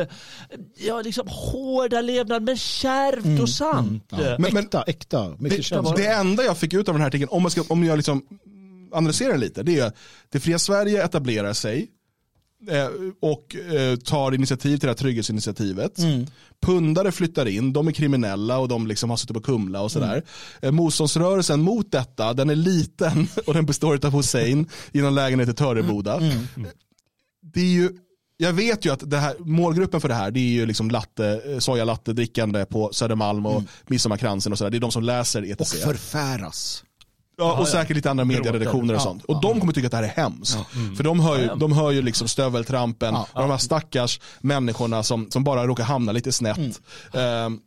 ja, 0.86 1.01
liksom, 1.02 1.26
hårda 1.28 2.01
levnad, 2.01 2.43
men 2.43 2.56
kärvt 2.56 3.43
och 3.43 3.48
sant. 3.48 4.12
Mm. 4.12 4.24
Ja. 4.26 4.36
Men- 4.39 4.55
men- 4.55 4.64
äkta, 4.64 4.82
äkta, 4.82 5.35
mycket 5.39 5.70
det, 5.70 5.93
det 5.97 6.06
enda 6.06 6.43
jag 6.43 6.59
fick 6.59 6.72
ut 6.74 6.89
av 6.89 6.94
den 6.94 7.01
här 7.01 7.09
artikeln, 7.09 7.28
om, 7.31 7.43
man 7.43 7.51
ska, 7.51 7.62
om 7.68 7.85
jag 7.85 7.97
liksom 7.97 8.22
analyserar 8.93 9.31
den 9.31 9.40
lite, 9.40 9.62
det 9.62 9.78
är 9.78 9.86
att 9.86 9.97
det 10.32 10.40
fria 10.40 10.59
Sverige 10.59 11.05
etablerar 11.05 11.52
sig 11.52 11.78
eh, 11.81 11.86
och 13.20 13.57
eh, 13.57 13.97
tar 13.97 14.32
initiativ 14.32 14.77
till 14.77 14.86
det 14.86 14.91
här 14.91 14.95
trygghetsinitiativet. 14.95 15.99
Pundare 16.62 17.12
flyttar 17.12 17.47
in, 17.49 17.73
de 17.73 17.89
är 17.89 17.93
kriminella 17.93 18.59
och 18.59 18.69
de 18.69 18.86
liksom 18.86 19.11
har 19.11 19.16
suttit 19.16 19.35
på 19.35 19.41
Kumla 19.43 19.81
och 19.81 19.93
sådär. 19.93 20.23
Eh, 20.62 20.70
motståndsrörelsen 20.73 21.61
mot 21.62 21.93
detta, 21.93 22.32
den 22.35 22.51
är 22.51 22.55
liten 22.57 23.28
och 23.47 23.55
den 23.55 23.66
består 23.66 24.07
av 24.07 24.12
Hussein 24.12 24.69
i 24.93 25.01
någon 25.01 25.15
lägenhet 25.15 25.49
i 25.49 25.55
Töreboda. 25.55 26.20
Det 27.43 27.61
är 27.61 27.65
ju 27.65 27.91
jag 28.36 28.53
vet 28.53 28.85
ju 28.85 28.93
att 28.93 29.11
det 29.11 29.19
här, 29.19 29.35
målgruppen 29.39 30.01
för 30.01 30.09
det 30.09 30.15
här 30.15 30.31
det 30.31 30.41
är 30.41 30.53
ju 30.53 30.66
liksom 30.66 30.91
latte, 30.91 31.43
eh, 31.47 31.59
sojalatte 31.59 32.12
drickande 32.12 32.65
på 32.65 32.93
Södermalm 32.93 33.47
och 33.47 33.62
Midsommarkransen 33.86 34.53
och 34.53 34.59
sådär. 34.59 34.70
Det 34.70 34.77
är 34.77 34.81
de 34.81 34.93
som 34.93 35.03
läser 35.03 35.43
Och 35.43 35.49
ETC. 35.49 35.74
förfäras. 35.85 36.85
Ja, 37.36 37.52
och 37.59 37.69
säkert 37.69 37.97
lite 37.97 38.11
andra 38.11 38.24
medieredaktioner 38.24 38.94
och 38.94 39.01
sånt. 39.01 39.24
Och 39.24 39.40
de 39.40 39.61
kommer 39.61 39.73
tycka 39.73 39.86
att 39.86 39.90
det 39.90 39.97
här 39.97 40.05
är 40.05 40.09
hemskt. 40.23 40.59
För 40.97 41.05
de 41.05 41.20
hör 41.20 41.39
ju, 41.39 41.51
de 41.56 41.73
hör 41.73 41.90
ju 41.90 42.02
liksom 42.02 42.28
stöveltrampen, 42.28 43.15
och 43.15 43.40
de 43.43 43.51
här 43.51 43.59
stackars 43.59 44.20
människorna 44.40 45.02
som, 45.02 45.31
som 45.31 45.44
bara 45.44 45.66
råkar 45.66 45.85
hamna 45.85 46.12
lite 46.12 46.32
snett. 46.32 46.81
Ehm, 47.12 47.59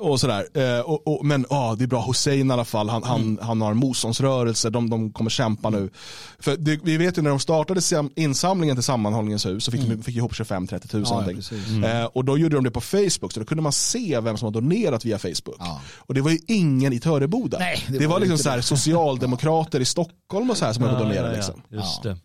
och 0.00 0.20
sådär. 0.20 0.46
Eh, 0.54 0.80
och, 0.80 1.06
och, 1.06 1.26
men 1.26 1.46
ah, 1.50 1.74
det 1.74 1.84
är 1.84 1.86
bra, 1.86 2.02
Hussein 2.06 2.50
i 2.50 2.52
alla 2.52 2.64
fall, 2.64 2.88
han, 2.88 3.02
han, 3.02 3.38
han 3.42 3.60
har 3.60 3.74
motståndsrörelse, 3.74 4.70
de, 4.70 4.90
de 4.90 5.12
kommer 5.12 5.30
kämpa 5.30 5.70
nu. 5.70 5.90
För 6.38 6.56
det, 6.56 6.80
vi 6.84 6.96
vet 6.96 7.18
ju 7.18 7.22
när 7.22 7.30
de 7.30 7.40
startade 7.40 7.80
sam- 7.80 8.10
insamlingen 8.16 8.76
till 8.76 8.82
Sammanhållningens 8.82 9.46
hus 9.46 9.64
så 9.64 9.70
fick 9.70 9.80
de 9.88 10.02
fick 10.02 10.16
ihop 10.16 10.32
25-30 10.32 10.78
tusen 10.80 11.02
Ja, 11.04 11.10
någonting. 11.10 11.36
precis. 11.36 11.84
Eh, 11.84 12.04
och 12.04 12.24
då 12.24 12.38
gjorde 12.38 12.54
de 12.56 12.64
det 12.64 12.70
på 12.70 12.80
Facebook, 12.80 13.32
så 13.32 13.40
då 13.40 13.46
kunde 13.46 13.62
man 13.62 13.72
se 13.72 14.20
vem 14.20 14.36
som 14.36 14.46
har 14.46 14.52
donerat 14.52 15.04
via 15.04 15.18
Facebook. 15.18 15.56
Ja. 15.58 15.80
Och 15.96 16.14
det 16.14 16.20
var 16.20 16.30
ju 16.30 16.38
ingen 16.46 16.92
i 16.92 17.00
Töreboda. 17.00 17.58
Nej, 17.58 17.84
det 17.88 17.98
det, 17.98 18.06
var 18.06 18.20
var, 18.20 18.26
liksom 18.26 18.62
så 18.62 18.62
socialdemokrater 18.62 19.80
i 19.80 19.84
Stockholm 19.84 20.50
och 20.50 20.56
så 20.56 20.64
här 20.64 20.72
som 20.72 20.82
höll 20.84 20.92
på 20.96 21.02
att 21.02 21.08
donera. 21.08 21.32
Liksom. 21.32 21.62
Just 21.68 22.04
Ja. 22.04 22.10
det. 22.10 22.16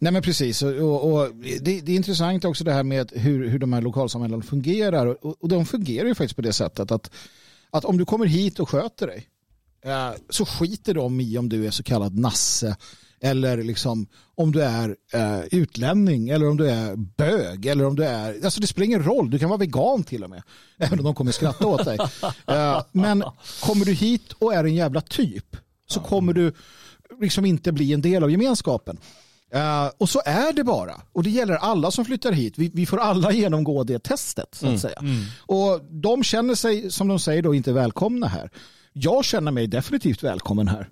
Nej 0.00 0.12
men 0.12 0.22
precis, 0.22 0.62
och, 0.62 1.12
och, 1.12 1.34
det, 1.60 1.80
det 1.80 1.92
är 1.92 1.96
intressant 1.96 2.44
också 2.44 2.64
det 2.64 2.72
här 2.72 2.82
med 2.82 3.12
hur, 3.14 3.48
hur 3.48 3.58
de 3.58 3.72
här 3.72 3.82
lokalsamhällena 3.82 4.42
fungerar. 4.42 5.06
Och, 5.06 5.42
och 5.42 5.48
de 5.48 5.66
fungerar 5.66 6.08
ju 6.08 6.14
faktiskt 6.14 6.36
på 6.36 6.42
det 6.42 6.52
sättet 6.52 6.90
att, 6.90 7.10
att 7.70 7.84
om 7.84 7.98
du 7.98 8.04
kommer 8.04 8.26
hit 8.26 8.58
och 8.58 8.68
sköter 8.68 9.06
dig 9.06 9.28
eh, 9.84 10.10
så 10.30 10.44
skiter 10.44 10.94
de 10.94 11.20
i 11.20 11.38
om 11.38 11.48
du 11.48 11.66
är 11.66 11.70
så 11.70 11.82
kallad 11.82 12.18
nasse 12.18 12.76
eller 13.20 13.62
liksom 13.62 14.06
om 14.34 14.52
du 14.52 14.62
är 14.62 14.96
eh, 15.12 15.40
utlänning 15.50 16.28
eller 16.28 16.48
om 16.48 16.56
du 16.56 16.70
är 16.70 16.96
bög 16.96 17.66
eller 17.66 17.84
om 17.84 17.96
du 17.96 18.04
är, 18.04 18.44
alltså 18.44 18.60
det 18.60 18.66
spelar 18.66 18.84
ingen 18.84 19.02
roll, 19.02 19.30
du 19.30 19.38
kan 19.38 19.48
vara 19.48 19.58
vegan 19.58 20.04
till 20.04 20.24
och 20.24 20.30
med, 20.30 20.42
även 20.78 20.98
om 20.98 21.04
de 21.04 21.14
kommer 21.14 21.32
skratta 21.32 21.66
åt 21.66 21.84
dig. 21.84 21.98
Eh, 22.46 22.82
men 22.92 23.24
kommer 23.62 23.84
du 23.84 23.92
hit 23.92 24.32
och 24.32 24.54
är 24.54 24.64
en 24.64 24.74
jävla 24.74 25.00
typ 25.00 25.56
så 25.86 26.00
kommer 26.00 26.32
du 26.32 26.52
liksom 27.20 27.44
inte 27.44 27.72
bli 27.72 27.92
en 27.92 28.02
del 28.02 28.22
av 28.22 28.30
gemenskapen. 28.30 28.98
Eh, 29.50 29.90
och 29.98 30.08
så 30.08 30.22
är 30.24 30.52
det 30.52 30.64
bara. 30.64 31.00
Och 31.12 31.22
det 31.22 31.30
gäller 31.30 31.54
alla 31.54 31.90
som 31.90 32.04
flyttar 32.04 32.32
hit. 32.32 32.58
Vi, 32.58 32.70
vi 32.74 32.86
får 32.86 32.98
alla 32.98 33.32
genomgå 33.42 33.84
det 33.84 33.98
testet. 33.98 34.54
Så 34.54 34.66
att 34.68 34.80
säga. 34.80 34.98
Och 35.46 35.80
de 35.90 36.22
känner 36.22 36.54
sig, 36.54 36.90
som 36.90 37.08
de 37.08 37.18
säger, 37.18 37.42
då, 37.42 37.54
inte 37.54 37.72
välkomna 37.72 38.26
här. 38.26 38.50
Jag 38.92 39.24
känner 39.24 39.52
mig 39.52 39.66
definitivt 39.66 40.22
välkommen 40.22 40.68
här. 40.68 40.88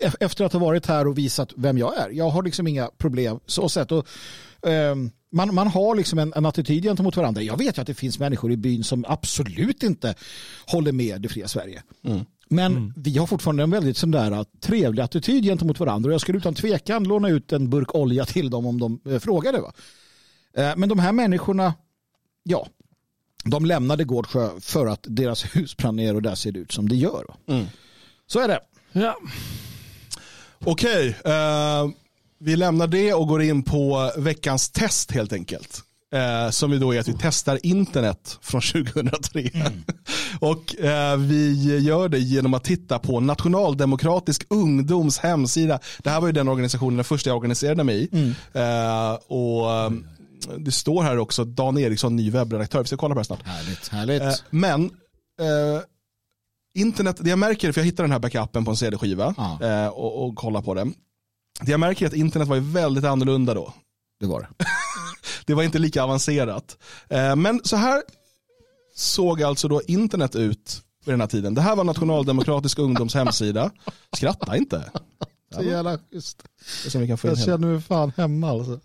E- 0.00 0.10
efter 0.20 0.44
att 0.44 0.52
ha 0.52 0.60
varit 0.60 0.86
här 0.86 1.06
och 1.06 1.18
visat 1.18 1.52
vem 1.56 1.78
jag 1.78 1.98
är. 1.98 2.10
Jag 2.10 2.30
har 2.30 2.42
liksom 2.42 2.66
inga 2.66 2.90
problem 2.98 3.38
så 3.46 3.68
sett. 3.68 3.92
Och, 3.92 4.06
eh, 4.68 4.94
man, 5.32 5.54
man 5.54 5.66
har 5.68 5.94
liksom 5.94 6.18
en, 6.18 6.32
en 6.36 6.46
attityd 6.46 6.82
gentemot 6.82 7.16
varandra. 7.16 7.42
Jag 7.42 7.58
vet 7.58 7.78
ju 7.78 7.80
att 7.80 7.86
det 7.86 7.94
finns 7.94 8.18
människor 8.18 8.52
i 8.52 8.56
byn 8.56 8.84
som 8.84 9.04
absolut 9.08 9.82
inte 9.82 10.14
håller 10.66 10.92
med 10.92 11.20
det 11.20 11.28
fria 11.28 11.48
Sverige. 11.48 11.82
Men 12.48 12.92
vi 12.96 13.18
har 13.18 13.26
fortfarande 13.26 13.62
en 13.62 13.70
väldigt 13.70 13.96
sån 13.96 14.10
där 14.10 14.44
trevlig 14.60 15.02
attityd 15.02 15.44
gentemot 15.44 15.80
varandra. 15.80 16.08
Och 16.08 16.14
jag 16.14 16.20
skulle 16.20 16.38
utan 16.38 16.54
tvekan 16.54 17.04
låna 17.04 17.28
ut 17.28 17.52
en 17.52 17.70
burk 17.70 17.94
olja 17.94 18.24
till 18.24 18.50
dem 18.50 18.66
om 18.66 18.80
de 18.80 19.00
eh, 19.12 19.18
frågade. 19.18 19.60
Va? 19.60 19.72
Eh, 20.56 20.76
men 20.76 20.88
de 20.88 20.98
här 20.98 21.12
människorna, 21.12 21.74
ja, 22.42 22.66
de 23.44 23.64
lämnade 23.64 24.04
Gårdsjö 24.04 24.50
för 24.60 24.86
att 24.86 25.06
deras 25.08 25.44
hus 25.56 25.76
brann 25.76 25.96
ner 25.96 26.14
och 26.14 26.22
där 26.22 26.34
ser 26.34 26.52
det 26.52 26.58
ut 26.58 26.72
som 26.72 26.88
det 26.88 26.96
gör. 26.96 27.24
Va? 27.28 27.64
Så 28.26 28.40
är 28.40 28.48
det. 28.48 28.60
Ja. 28.92 29.16
Okej, 30.64 31.16
eh, 31.24 31.88
vi 32.38 32.56
lämnar 32.56 32.86
det 32.86 33.14
och 33.14 33.28
går 33.28 33.42
in 33.42 33.62
på 33.62 34.12
veckans 34.16 34.70
test 34.70 35.12
helt 35.12 35.32
enkelt. 35.32 35.84
Eh, 36.14 36.50
som 36.50 36.72
ju 36.72 36.78
då 36.78 36.94
är 36.94 37.00
att 37.00 37.08
vi 37.08 37.14
testar 37.20 37.58
internet 37.62 38.38
från 38.42 38.60
2003. 38.72 39.50
och 40.40 40.80
eh, 40.80 41.16
vi 41.16 41.78
gör 41.80 42.08
det 42.08 42.18
genom 42.18 42.54
att 42.54 42.64
titta 42.64 42.98
på 42.98 43.20
Nationaldemokratisk 43.20 44.46
ungdoms 44.50 45.18
hemsida. 45.18 45.78
Det 45.98 46.10
här 46.10 46.20
var 46.20 46.28
ju 46.28 46.32
den 46.32 46.48
organisationen, 46.48 46.96
den 46.96 47.04
första 47.04 47.30
jag 47.30 47.36
organiserade 47.36 47.84
mig 47.84 48.08
i. 48.12 48.34
Eh, 48.52 49.12
och 49.26 49.72
eh, 49.72 49.90
det 50.58 50.70
står 50.72 51.02
här 51.02 51.18
också 51.18 51.44
Dan 51.44 51.78
Eriksson, 51.78 52.16
ny 52.16 52.30
webbredaktör. 52.30 52.80
Vi 52.80 52.86
ska 52.86 52.96
kolla 52.96 53.14
på 53.14 53.20
det 53.20 53.24
snart. 53.24 53.42
Härligt, 53.46 53.88
härligt. 53.88 54.22
Eh, 54.22 54.32
men 54.50 54.84
eh, 55.40 55.80
internet, 56.78 57.16
det 57.20 57.30
jag 57.30 57.38
märker, 57.38 57.72
för 57.72 57.80
jag 57.80 57.86
hittade 57.86 58.02
den 58.04 58.12
här 58.12 58.18
backupen 58.18 58.64
på 58.64 58.70
en 58.70 58.76
CD-skiva 58.76 59.34
Ja. 59.36 59.58
eh, 59.68 59.86
och, 59.88 60.24
och 60.26 60.36
kollar 60.36 60.62
på 60.62 60.74
den. 60.74 60.94
Det 61.60 61.70
jag 61.70 61.80
märker 61.80 62.04
är 62.06 62.08
att 62.08 62.14
internet 62.16 62.48
var 62.48 62.56
ju 62.56 62.62
väldigt 62.62 63.04
annorlunda 63.04 63.54
då. 63.54 63.74
det 64.20 64.26
var 64.26 64.40
det. 64.40 64.64
Det 65.46 65.54
var 65.54 65.62
inte 65.62 65.78
lika 65.78 66.02
avancerat. 66.02 66.78
Eh, 67.08 67.36
men 67.36 67.60
så 67.64 67.76
här 67.76 68.02
såg 68.94 69.42
alltså 69.42 69.68
då 69.68 69.82
internet 69.82 70.36
ut 70.36 70.82
vid 71.04 71.12
den 71.12 71.20
här 71.20 71.28
tiden. 71.28 71.54
Det 71.54 71.60
här 71.60 71.76
var 71.76 71.84
Nationaldemokratisk 71.84 72.78
ungdoms 72.78 73.14
hemsida. 73.14 73.70
Skratta 74.16 74.56
inte. 74.56 74.90
Så 75.54 75.62
jävla 75.62 75.98
schysst. 75.98 76.42
Jag 76.84 76.92
känner 77.38 77.58
mig 77.58 77.80
fan 77.80 78.12
hemma 78.16 78.50
alltså. 78.50 78.80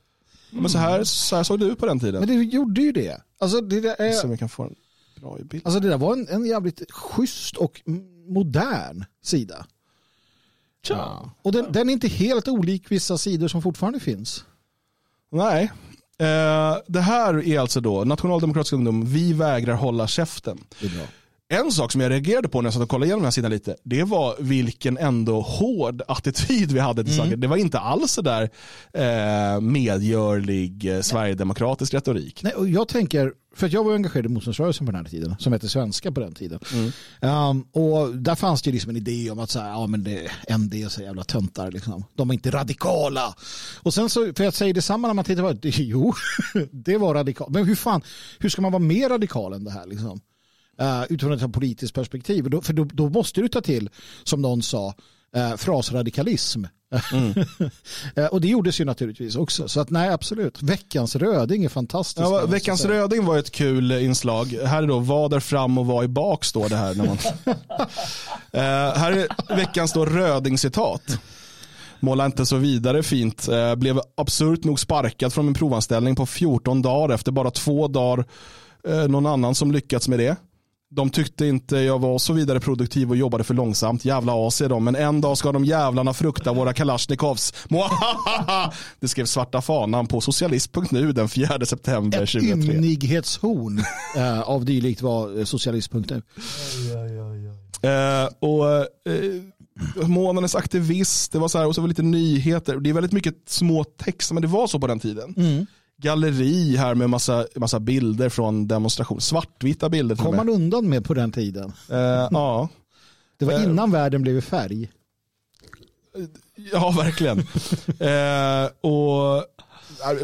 Men 0.52 0.70
så 0.70 0.78
här, 0.78 1.04
så 1.04 1.36
här 1.36 1.44
såg 1.44 1.60
det 1.60 1.66
ut 1.66 1.80
på 1.80 1.86
den 1.86 2.00
tiden. 2.00 2.20
Men 2.20 2.28
det 2.28 2.44
gjorde 2.44 2.82
ju 2.82 2.92
det. 2.92 3.22
Alltså 3.40 3.62
det, 3.62 3.80
där 3.80 4.02
är, 4.02 4.12
Så 4.12 4.28
vi 4.28 4.38
kan 4.38 4.50
få 4.50 4.64
en 4.64 4.76
bra 5.22 5.38
bild. 5.44 5.66
Alltså 5.66 5.80
det 5.80 5.90
där 5.90 5.98
var 5.98 6.14
en, 6.14 6.28
en 6.28 6.46
jävligt 6.46 6.92
schysst 6.92 7.58
och 7.58 7.82
modern 8.28 9.06
sida. 9.24 9.66
Ja. 10.88 11.32
Och 11.42 11.52
den, 11.52 11.72
den 11.72 11.90
är 11.90 11.94
inte 11.94 12.08
helt 12.08 12.48
olik 12.48 12.92
vissa 12.92 13.18
sidor 13.18 13.48
som 13.48 13.62
fortfarande 13.62 14.00
finns. 14.00 14.46
Nej. 15.32 15.72
Eh, 16.20 16.78
det 16.88 17.02
här 17.02 17.48
är 17.48 17.60
alltså 17.60 17.82
då 17.82 18.04
Nationaldemokratisk 18.04 18.74
ungdom, 18.74 19.06
vi 19.06 19.34
vägrar 19.34 19.74
hålla 19.74 20.08
käften. 20.08 20.58
Det 20.80 20.86
är 20.86 20.90
bra. 20.90 21.06
En 21.52 21.72
sak 21.72 21.92
som 21.92 22.02
jag 22.02 22.12
reagerade 22.12 22.48
på 22.48 22.62
när 22.62 22.68
jag 22.68 22.74
satt 22.74 22.84
och 22.84 22.90
kollade 22.90 23.06
igenom 23.06 23.20
den 23.20 23.26
här 23.26 23.32
sidan 23.32 23.52
lite, 23.52 23.76
det 23.84 24.04
var 24.04 24.36
vilken 24.40 24.98
ändå 24.98 25.42
hård 25.42 26.02
attityd 26.08 26.72
vi 26.72 26.80
hade 26.80 27.04
till 27.04 27.16
saker. 27.16 27.36
Det 27.36 27.48
var 27.48 27.58
inte 27.58 27.80
alls 27.80 28.12
så 28.12 28.22
där 28.22 28.50
eh, 28.94 29.62
medgörlig 29.62 30.96
eh, 30.96 31.02
sverigedemokratisk 31.02 31.94
retorik. 31.94 32.44
Nej, 32.44 32.54
och 32.54 32.70
jag 32.70 32.88
tänker, 32.88 33.34
för 33.56 33.68
att 33.68 33.74
jag 33.74 33.84
var 33.84 33.94
engagerad 33.94 34.26
i 34.26 34.30
motståndsrörelsen 34.30 34.86
på 34.86 34.92
den 34.92 35.06
här 35.06 35.12
tiden, 35.12 35.36
som 35.40 35.54
hette 35.54 35.70
Svenska 35.70 36.12
på 36.12 36.20
den 36.20 36.34
tiden. 36.34 36.60
Um, 37.22 37.62
och 37.62 38.16
där 38.16 38.36
fanns 38.36 38.62
det 38.62 38.72
liksom 38.72 38.90
en 38.90 38.98
idé 38.98 39.32
om 39.32 39.40
att 39.40 39.50
så 39.50 39.60
här, 39.60 39.70
ja, 39.70 39.88
men 39.88 40.04
det, 40.04 40.32
MD 40.48 40.84
är 40.84 40.90
så 40.90 41.02
jävla 41.02 41.24
töntar. 41.24 41.72
Liksom. 41.72 42.04
De 42.16 42.30
är 42.30 42.34
inte 42.34 42.52
radikala. 42.52 43.36
Och 43.84 43.94
sen 43.94 44.10
så, 44.10 44.34
för 44.34 44.44
jag 44.44 44.54
säger 44.54 44.74
detsamma 44.74 45.08
när 45.08 45.14
man 45.14 45.26
tittar 45.26 45.44
på 45.44 45.54
det, 45.54 45.70
jo, 45.78 46.14
det 46.72 46.98
var 46.98 47.14
radikalt. 47.14 47.50
Men 47.50 47.66
hur 47.66 47.76
fan, 47.76 48.02
hur 48.40 48.50
ska 48.50 48.62
man 48.62 48.72
vara 48.72 48.84
mer 48.84 49.10
radikal 49.10 49.54
än 49.54 49.64
det 49.64 49.72
här? 49.72 49.88
Liksom? 49.88 50.20
Uh, 50.82 51.04
utifrån 51.10 51.34
ett 51.34 51.54
politiskt 51.54 51.94
perspektiv. 51.94 52.50
Då, 52.50 52.62
för 52.62 52.74
då, 52.74 52.84
då 52.84 53.10
måste 53.10 53.42
du 53.42 53.48
ta 53.48 53.62
till, 53.62 53.90
som 54.24 54.42
någon 54.42 54.62
sa, 54.62 54.94
uh, 55.38 55.56
frasradikalism. 55.56 56.66
Eh, 58.16 58.26
och 58.26 58.42
det 58.42 58.48
gjordes 58.48 58.82
ju 58.82 58.86
naturligtvis 58.86 59.36
också. 59.36 59.68
Så 59.68 59.80
att 59.80 59.90
nej, 59.90 60.10
absolut. 60.10 60.62
Veckans 60.62 61.16
röding 61.16 61.64
är 61.64 61.70
fantastiskt. 61.70 62.30
Ja, 62.30 62.46
veckans 62.46 62.86
röding 62.86 63.26
var 63.26 63.38
ett 63.38 63.52
kul 63.52 63.92
eh, 63.92 64.06
inslag. 64.06 64.48
Här 64.66 64.84
är 64.84 64.88
då 64.88 65.00
vad 65.00 65.34
är 65.34 65.40
fram 65.40 65.78
och 65.78 65.86
vad 65.86 66.04
är 66.04 66.08
bak 66.08 66.46
står 66.46 66.70
det 66.70 66.76
här. 66.76 66.96
När 66.96 67.06
man... 67.06 67.18
Eh, 68.52 68.62
här 69.00 69.12
är 69.12 69.56
veckans 69.56 69.94
då 69.94 70.06
röding-citat. 70.06 71.20
Måla 72.00 72.26
inte 72.26 72.46
så 72.46 72.56
vidare 72.56 73.04
fint. 73.04 73.48
Eh, 73.48 73.76
blev 73.76 74.02
absurt 74.18 74.64
nog 74.64 74.80
sparkad 74.80 75.34
från 75.34 75.46
min 75.46 75.54
provanställning 75.54 76.16
på 76.16 76.26
14 76.26 76.82
dagar 76.82 77.16
efter 77.16 77.32
bara 77.32 77.52
två 77.52 77.88
dagar. 77.88 78.26
Eh, 78.88 79.08
någon 79.08 79.26
annan 79.26 79.56
som 79.56 79.72
lyckats 79.72 80.08
med 80.08 80.20
det. 80.20 80.36
De 80.92 81.10
tyckte 81.10 81.46
inte 81.46 81.78
jag 81.78 82.00
var 82.00 82.18
så 82.20 82.34
vidare 82.34 82.60
produktiv 82.60 83.10
och 83.10 83.18
jobbade 83.18 83.44
för 83.44 83.54
långsamt. 83.54 84.06
Jävla 84.06 84.48
as 84.48 84.62
är 84.62 84.70
de. 84.70 84.84
Men 84.84 84.96
en 84.96 85.22
dag 85.22 85.38
ska 85.38 85.52
de 85.52 85.66
jävlarna 85.66 86.14
frukta 86.14 86.54
våra 86.54 86.74
kalasjnikovs. 86.74 87.54
Det 89.00 89.08
skrev 89.08 89.26
svarta 89.26 89.62
fanan 89.62 90.08
på 90.08 90.22
socialist.nu 90.22 91.12
den 91.12 91.30
4 91.30 91.66
september 91.66 92.24
Ett 92.24 92.32
2003. 92.32 92.74
ymnighetshorn 92.74 93.84
eh, 94.16 94.42
av 94.42 94.66
dylikt 94.66 95.02
var 95.02 95.40
eh, 95.40 95.46
socialist.nu. 95.46 96.22
Eh, 97.82 98.30
och 98.40 100.10
månadens 100.10 100.56
aktivist, 100.56 101.32
det 101.32 101.40
var 101.40 101.48
så 101.48 101.58
här, 101.58 101.68
och 101.68 101.76
så 101.76 101.82
var 101.82 101.88
det 101.88 101.92
lite 101.92 102.02
nyheter. 102.02 102.78
Det 102.78 102.90
är 102.90 102.94
väldigt 102.94 103.12
mycket 103.12 103.36
små 103.48 103.84
texter, 103.84 104.34
men 104.34 104.42
det 104.42 104.48
var 104.48 104.68
så 104.68 104.80
på 104.80 104.88
den 104.88 105.00
tiden. 105.00 105.34
Mm. 105.38 105.66
Galleri 106.02 106.76
här 106.78 106.96
med 106.96 107.10
massa, 107.10 107.46
massa 107.56 107.80
bilder 107.80 108.30
från 108.30 108.68
demonstration. 108.68 109.22
Svartvita 109.22 109.90
bilder 109.90 110.16
kom 110.16 110.36
man 110.36 110.50
undan 110.50 110.90
med 110.90 111.06
på 111.06 111.14
den 111.14 111.32
tiden. 111.32 111.74
Eh, 111.90 111.98
ja. 112.32 112.70
Det 113.38 113.46
var 113.46 113.54
Eh. 113.54 113.64
innan 113.64 113.92
världen 113.92 114.22
blev 114.22 114.38
i 114.38 114.42
färg. 114.42 114.90
ja, 116.72 116.94
verkligen. 116.98 117.40
eh, 118.00 118.70
och 118.82 119.44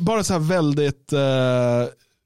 bara 0.02 0.24
så 0.24 0.34
här 0.34 0.40
väldigt, 0.40 1.14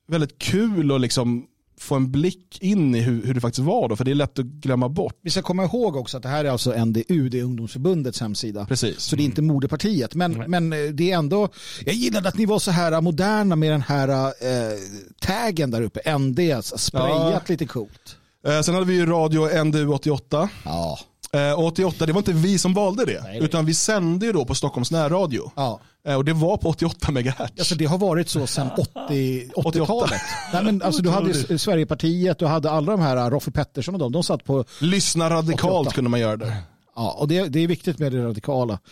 väldigt 0.08 0.38
kul 0.40 0.92
och 0.92 1.00
liksom 1.00 1.46
få 1.80 1.96
en 1.96 2.12
blick 2.12 2.58
in 2.62 2.96
i 2.96 3.00
hur, 3.00 3.26
hur 3.26 3.34
det 3.34 3.42
faktiskt 3.42 3.66
var 3.66 3.90
då, 3.90 3.96
för 3.96 4.06
det 4.06 4.12
är 4.12 4.16
lätt 4.16 4.40
att 4.40 4.46
glömma 4.46 4.90
bort. 4.90 5.14
Vi 5.22 5.30
ska 5.30 5.42
komma 5.42 5.64
ihåg 5.64 5.96
också 5.96 6.18
att 6.18 6.24
det 6.24 6.30
här 6.30 6.46
är 6.46 6.50
alltså 6.50 6.86
NDU, 6.86 7.30
det 7.30 7.40
är 7.40 7.44
ungdomsförbundets 7.44 8.22
hemsida. 8.22 8.66
Precis. 8.66 9.00
Så 9.00 9.16
det 9.16 9.24
är 9.24 9.26
inte 9.26 9.42
moderpartiet. 9.42 10.16
Men, 10.16 10.34
men 10.48 10.74
eh, 10.74 10.80
det 10.80 11.12
är 11.12 11.18
ändå, 11.18 11.50
jag 11.86 11.96
gillade 11.96 12.30
att 12.30 12.38
ni 12.38 12.46
var 12.46 12.60
så 12.60 12.72
här 12.72 13.02
moderna 13.02 13.56
med 13.56 13.72
den 13.72 13.82
här 13.82 14.10
eh, 14.28 14.78
taggen 15.22 15.72
där 15.72 15.82
uppe, 15.82 16.18
ND, 16.18 16.40
sprayat 16.64 17.34
Ja. 17.34 17.42
lite 17.48 17.66
coolt. 17.66 18.18
Eh, 18.48 18.62
sen 18.62 18.74
hade 18.74 18.86
vi 18.88 18.94
ju 18.96 19.06
radio 19.06 19.64
NDU 19.64 19.88
88. 19.88 20.50
Ja. 20.66 21.00
Eh, 21.34 21.60
88, 21.60 22.06
det 22.06 22.12
var 22.14 22.20
inte 22.20 22.34
vi 22.34 22.58
som 22.58 22.74
valde 22.74 23.06
det, 23.06 23.22
Nej. 23.24 23.40
utan 23.44 23.66
vi 23.66 23.74
sände 23.74 24.26
ju 24.26 24.32
då 24.32 24.46
på 24.46 24.56
Stockholms 24.56 24.92
närradio. 24.92 25.52
Ja. 25.56 25.80
Eh, 26.08 26.16
och 26.16 26.26
det 26.26 26.34
var 26.34 26.58
på 26.58 26.70
88 26.70 27.12
megahertz. 27.12 27.54
Alltså 27.60 27.76
det 27.76 27.86
har 27.86 27.98
varit 27.98 28.30
så 28.30 28.48
sedan 28.48 28.70
80 28.78 29.50
88. 29.56 29.94
80-talet. 29.94 30.22
Nej, 30.54 30.64
men 30.64 30.82
alltså 30.82 31.02
du 31.02 31.10
hade 31.10 31.32
S- 31.32 31.62
Sverigepartiet, 31.62 32.40
du 32.40 32.46
hade 32.46 32.72
alla 32.72 32.92
de 32.92 33.02
här, 33.02 33.32
Roffe 33.32 33.52
Pettersson 33.52 33.94
och 33.94 34.00
de, 34.00 34.12
de 34.12 34.24
satt 34.24 34.44
på, 34.44 34.66
Lyssna 34.82 35.30
radikalt 35.30 35.74
88. 35.74 35.96
kunde 35.96 36.10
man 36.10 36.20
göra 36.20 36.38
där. 36.38 36.54
ja, 36.96 37.12
och 37.20 37.28
det, 37.28 37.48
det 37.48 37.60
är 37.60 37.68
viktigt 37.68 38.00
med 38.00 38.12
det 38.12 38.24
radikala. 38.26 38.80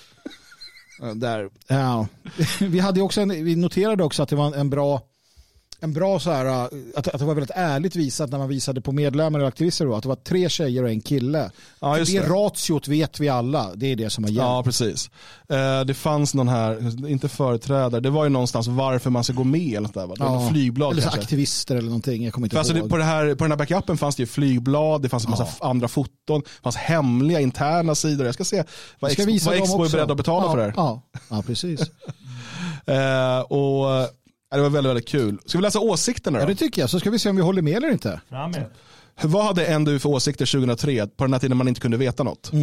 Eh, 1.03 1.09
Där. 1.15 1.49
Ja. 1.67 2.07
Vi, 2.59 2.79
hade 2.79 2.99
ju 2.99 3.03
också 3.05 3.21
en, 3.21 3.45
vi 3.45 3.55
noterade 3.55 4.03
också 4.03 4.23
att 4.23 4.29
det 4.29 4.35
var 4.35 4.55
en 4.55 4.69
bra 4.69 5.01
en 5.79 5.93
bra 5.93 6.19
så 6.19 6.31
här, 6.31 6.45
äh, 6.45 6.63
att, 6.95 7.07
att 7.07 7.19
det 7.19 7.25
var 7.25 7.33
väldigt 7.33 7.55
ärligt 7.55 7.95
visat 7.95 8.29
när 8.29 8.37
man 8.37 8.47
visade 8.47 8.81
på 8.81 8.91
medlemmar 8.91 9.39
och 9.39 9.47
aktivister 9.47 9.85
då, 9.85 9.95
att 9.95 10.03
det 10.03 10.09
var 10.09 10.15
tre 10.15 10.49
tjejer 10.49 10.83
och 10.83 10.89
en 10.89 11.01
kille. 11.01 11.51
Ja, 11.79 11.97
det 11.97 12.03
det. 12.03 12.19
ratiot 12.19 12.87
vet 12.87 13.19
vi 13.19 13.29
alla, 13.29 13.75
det 13.75 13.91
är 13.91 13.95
det 13.95 14.09
som 14.09 14.23
har 14.23 14.31
gällt. 14.31 14.41
Ja, 14.41 14.63
precis. 14.63 15.09
Eh, 15.49 15.81
det 15.81 15.93
fanns 15.93 16.33
någon 16.33 16.47
här, 16.47 17.07
inte 17.09 17.29
företrädare, 17.29 18.01
det 18.01 18.09
var 18.09 18.23
ju 18.23 18.29
någonstans 18.29 18.67
varför 18.67 19.09
man 19.09 19.23
ska 19.23 19.33
gå 19.33 19.43
med 19.43 19.69
eller 19.69 19.81
något 19.81 19.93
där. 19.93 20.07
Va? 20.07 20.15
Det 20.17 20.23
var 20.23 20.29
någon 20.29 20.49
flygblad 20.49 20.91
eller 20.91 21.01
kanske. 21.01 21.19
aktivister 21.19 21.75
eller 21.75 21.87
någonting, 21.87 22.23
jag 22.23 22.33
kommer 22.33 22.47
inte 22.47 22.57
alltså 22.59 22.73
det, 22.73 22.79
ihåg. 22.79 22.89
på, 22.89 22.97
det 22.97 23.03
här, 23.03 23.35
på 23.35 23.43
den 23.43 23.51
här 23.51 23.57
backupen 23.57 23.97
fanns 23.97 24.15
det 24.15 24.23
ju 24.23 24.27
flygblad, 24.27 25.01
det 25.01 25.09
fanns 25.09 25.25
en 25.25 25.31
massa 25.31 25.47
andra 25.59 25.87
foton, 25.87 26.41
det 26.41 26.63
fanns 26.63 26.75
hemliga 26.75 27.39
interna 27.39 27.95
sidor. 27.95 28.25
Jag 28.25 28.35
ska 28.35 28.43
se 28.43 28.63
vad 28.99 29.11
ska 29.11 29.25
visa 29.25 29.49
vad 29.49 29.59
Expo 29.59 29.77
är 29.77 29.81
också. 29.81 29.97
beredd 29.97 30.11
att 30.11 30.17
betala 30.17 30.45
ja, 30.45 30.51
för 30.51 30.57
det 30.57 30.63
här. 30.63 30.73
Ja, 30.75 31.01
ja 31.29 31.43
precis. 31.47 31.81
Eh, 32.85 33.39
och, 33.39 33.95
eh, 33.95 34.07
det 34.55 34.61
var 34.61 34.69
väldigt, 34.69 34.89
väldigt 34.89 35.07
kul. 35.07 35.37
Ska 35.45 35.57
vi 35.57 35.61
läsa 35.61 35.79
åsikterna 35.79 36.39
Ja, 36.39 36.45
då? 36.45 36.49
det 36.49 36.55
tycker 36.55 36.81
jag, 36.81 36.89
så 36.89 36.99
ska 36.99 37.09
vi 37.09 37.19
se 37.19 37.29
om 37.29 37.35
vi 37.35 37.41
håller 37.41 37.61
med 37.61 37.77
eller 37.77 37.91
inte. 37.91 38.21
Fram 38.29 38.51
med. 38.51 38.65
Vad 39.21 39.45
hade 39.45 39.79
NDU 39.79 39.99
för 39.99 40.09
åsikter 40.09 40.45
2003 40.45 41.07
på 41.07 41.23
den 41.23 41.33
här 41.33 41.39
tiden 41.39 41.57
man 41.57 41.67
inte 41.67 41.81
kunde 41.81 41.97
veta 41.97 42.23
något? 42.23 42.51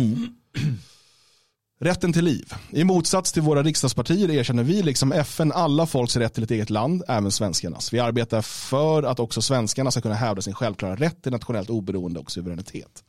Rätten 1.81 2.12
till 2.12 2.24
liv. 2.24 2.52
I 2.70 2.85
motsats 2.85 3.32
till 3.32 3.43
våra 3.43 3.62
riksdagspartier 3.62 4.31
erkänner 4.31 4.62
vi 4.62 4.82
liksom 4.82 5.12
FN 5.12 5.52
alla 5.52 5.86
folks 5.86 6.16
rätt 6.16 6.35
till 6.35 6.43
ett 6.44 6.51
eget 6.51 6.70
land, 6.70 7.02
även 7.09 7.31
svenskarnas. 7.32 7.93
Vi 7.93 8.01
arbetar 8.01 8.43
för 8.43 9.02
att 9.02 9.20
också 9.20 9.43
svenskarna 9.43 9.90
ska 9.90 10.01
kunna 10.01 10.15
hävda 10.15 10.43
sin 10.43 10.55
självklara 10.55 10.97
rätt 10.97 11.23
till 11.23 11.32
nationellt 11.32 11.70
oberoende 11.70 12.20
och 12.20 12.31
suveränitet. 12.31 13.05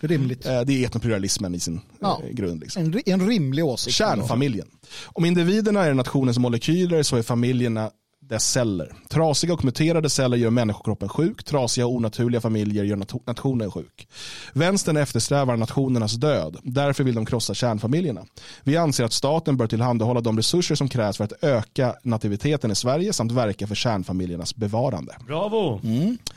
Rimligt. 0.00 0.46
Eh, 0.46 0.60
Det 0.60 0.72
är 0.72 0.86
etnopluralismen 0.86 1.54
i 1.54 1.60
sin 1.60 1.80
Ja. 2.00 2.22
eh, 2.24 2.30
grund. 2.34 2.60
Liksom. 2.60 2.82
En, 2.84 3.00
en 3.06 3.28
rimlig 3.28 3.64
åsikt. 3.64 3.96
Kärnfamiljen. 3.96 4.68
Om 5.06 5.24
individerna 5.24 5.84
är 5.84 5.94
nationens 5.94 6.38
molekyler 6.38 7.02
så 7.02 7.16
är 7.16 7.22
familjerna 7.22 7.90
dess 8.28 8.50
celler. 8.52 8.92
Trasiga 9.08 9.54
och 9.54 9.64
muterade 9.64 10.10
celler 10.10 10.36
gör 10.36 10.50
människokroppen 10.50 11.08
sjuk. 11.08 11.44
Trasiga 11.44 11.86
och 11.86 11.92
onaturliga 11.94 12.40
familjer 12.40 12.84
gör 12.84 12.96
nat- 12.96 13.22
nationen 13.26 13.70
sjuk. 13.70 14.08
Vänstern 14.52 14.96
eftersträvar 14.96 15.56
nationernas 15.56 16.12
död. 16.12 16.56
Därför 16.62 17.04
vill 17.04 17.14
de 17.14 17.26
krossa 17.26 17.54
kärnfamiljerna. 17.54 18.26
Vi 18.64 18.76
anser 18.76 19.04
att 19.04 19.12
staten 19.12 19.56
bör 19.56 19.66
tillhandahålla 19.66 20.20
de 20.20 20.36
resurser 20.36 20.74
som 20.74 20.88
krävs 20.88 21.16
för 21.16 21.24
att 21.24 21.44
öka 21.44 21.94
nativiteten 22.02 22.70
i 22.70 22.74
Sverige 22.74 23.12
samt 23.12 23.32
verka 23.32 23.66
för 23.66 23.74
kärnfamiljernas 23.74 24.56
bevarande. 24.56 25.16
Bravo. 25.26 25.80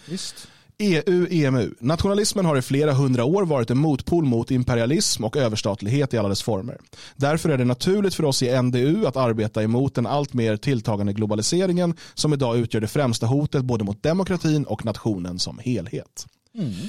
Visst. 0.09 0.47
EU, 0.81 1.27
EMU. 1.31 1.73
Nationalismen 1.79 2.45
har 2.45 2.57
i 2.57 2.61
flera 2.61 2.93
hundra 2.93 3.25
år 3.25 3.45
varit 3.45 3.69
en 3.69 3.77
motpol 3.77 4.25
mot 4.25 4.51
imperialism 4.51 5.23
och 5.23 5.37
överstatlighet 5.37 6.13
i 6.13 6.17
alla 6.17 6.29
dess 6.29 6.41
former. 6.41 6.77
Därför 7.15 7.49
är 7.49 7.57
det 7.57 7.65
naturligt 7.65 8.15
för 8.15 8.23
oss 8.25 8.43
i 8.43 8.61
NDU 8.61 9.05
att 9.05 9.17
arbeta 9.17 9.63
emot 9.63 9.95
den 9.95 10.05
allt 10.05 10.33
mer 10.33 10.57
tilltagande 10.57 11.13
globaliseringen 11.13 11.95
som 12.13 12.33
idag 12.33 12.57
utgör 12.57 12.81
det 12.81 12.87
främsta 12.87 13.25
hotet 13.25 13.65
både 13.65 13.83
mot 13.83 14.03
demokratin 14.03 14.63
och 14.63 14.85
nationen 14.85 15.39
som 15.39 15.59
helhet. 15.59 16.27
Mm. 16.55 16.67
Mm. 16.67 16.81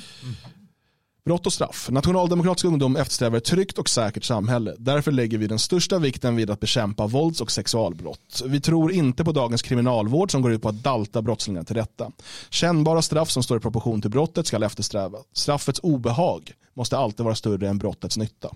Brott 1.25 1.47
och 1.47 1.53
straff. 1.53 1.89
Nationaldemokratisk 1.91 2.65
ungdom 2.65 2.97
eftersträvar 2.97 3.39
ett 3.39 3.45
tryggt 3.45 3.79
och 3.79 3.89
säkert 3.89 4.25
samhälle. 4.25 4.75
Därför 4.79 5.13
lägger 5.13 5.39
vi 5.39 5.47
den 5.47 5.59
största 5.59 5.99
vikten 5.99 6.37
vid 6.37 6.51
att 6.51 6.61
bekämpa 6.61 7.07
vålds 7.07 7.41
och 7.41 7.51
sexualbrott. 7.51 8.43
Vi 8.47 8.61
tror 8.61 8.93
inte 8.93 9.25
på 9.25 9.33
dagens 9.33 9.63
kriminalvård 9.63 10.31
som 10.31 10.43
går 10.43 10.53
ut 10.53 10.63
på 10.63 10.69
att 10.69 10.83
dalta 10.83 11.23
brottslingar 11.23 11.63
till 11.63 11.77
rätta. 11.77 12.11
Kännbara 12.51 13.03
straff 13.03 13.31
som 13.31 13.43
står 13.43 13.57
i 13.57 13.61
proportion 13.61 14.01
till 14.01 14.11
brottet 14.11 14.47
ska 14.47 14.65
eftersträvas. 14.65 15.23
Straffets 15.33 15.81
obehag 15.83 16.53
måste 16.75 16.99
alltid 16.99 17.25
vara 17.25 17.35
större 17.35 17.69
än 17.69 17.79
brottets 17.79 18.17
nytta. 18.17 18.49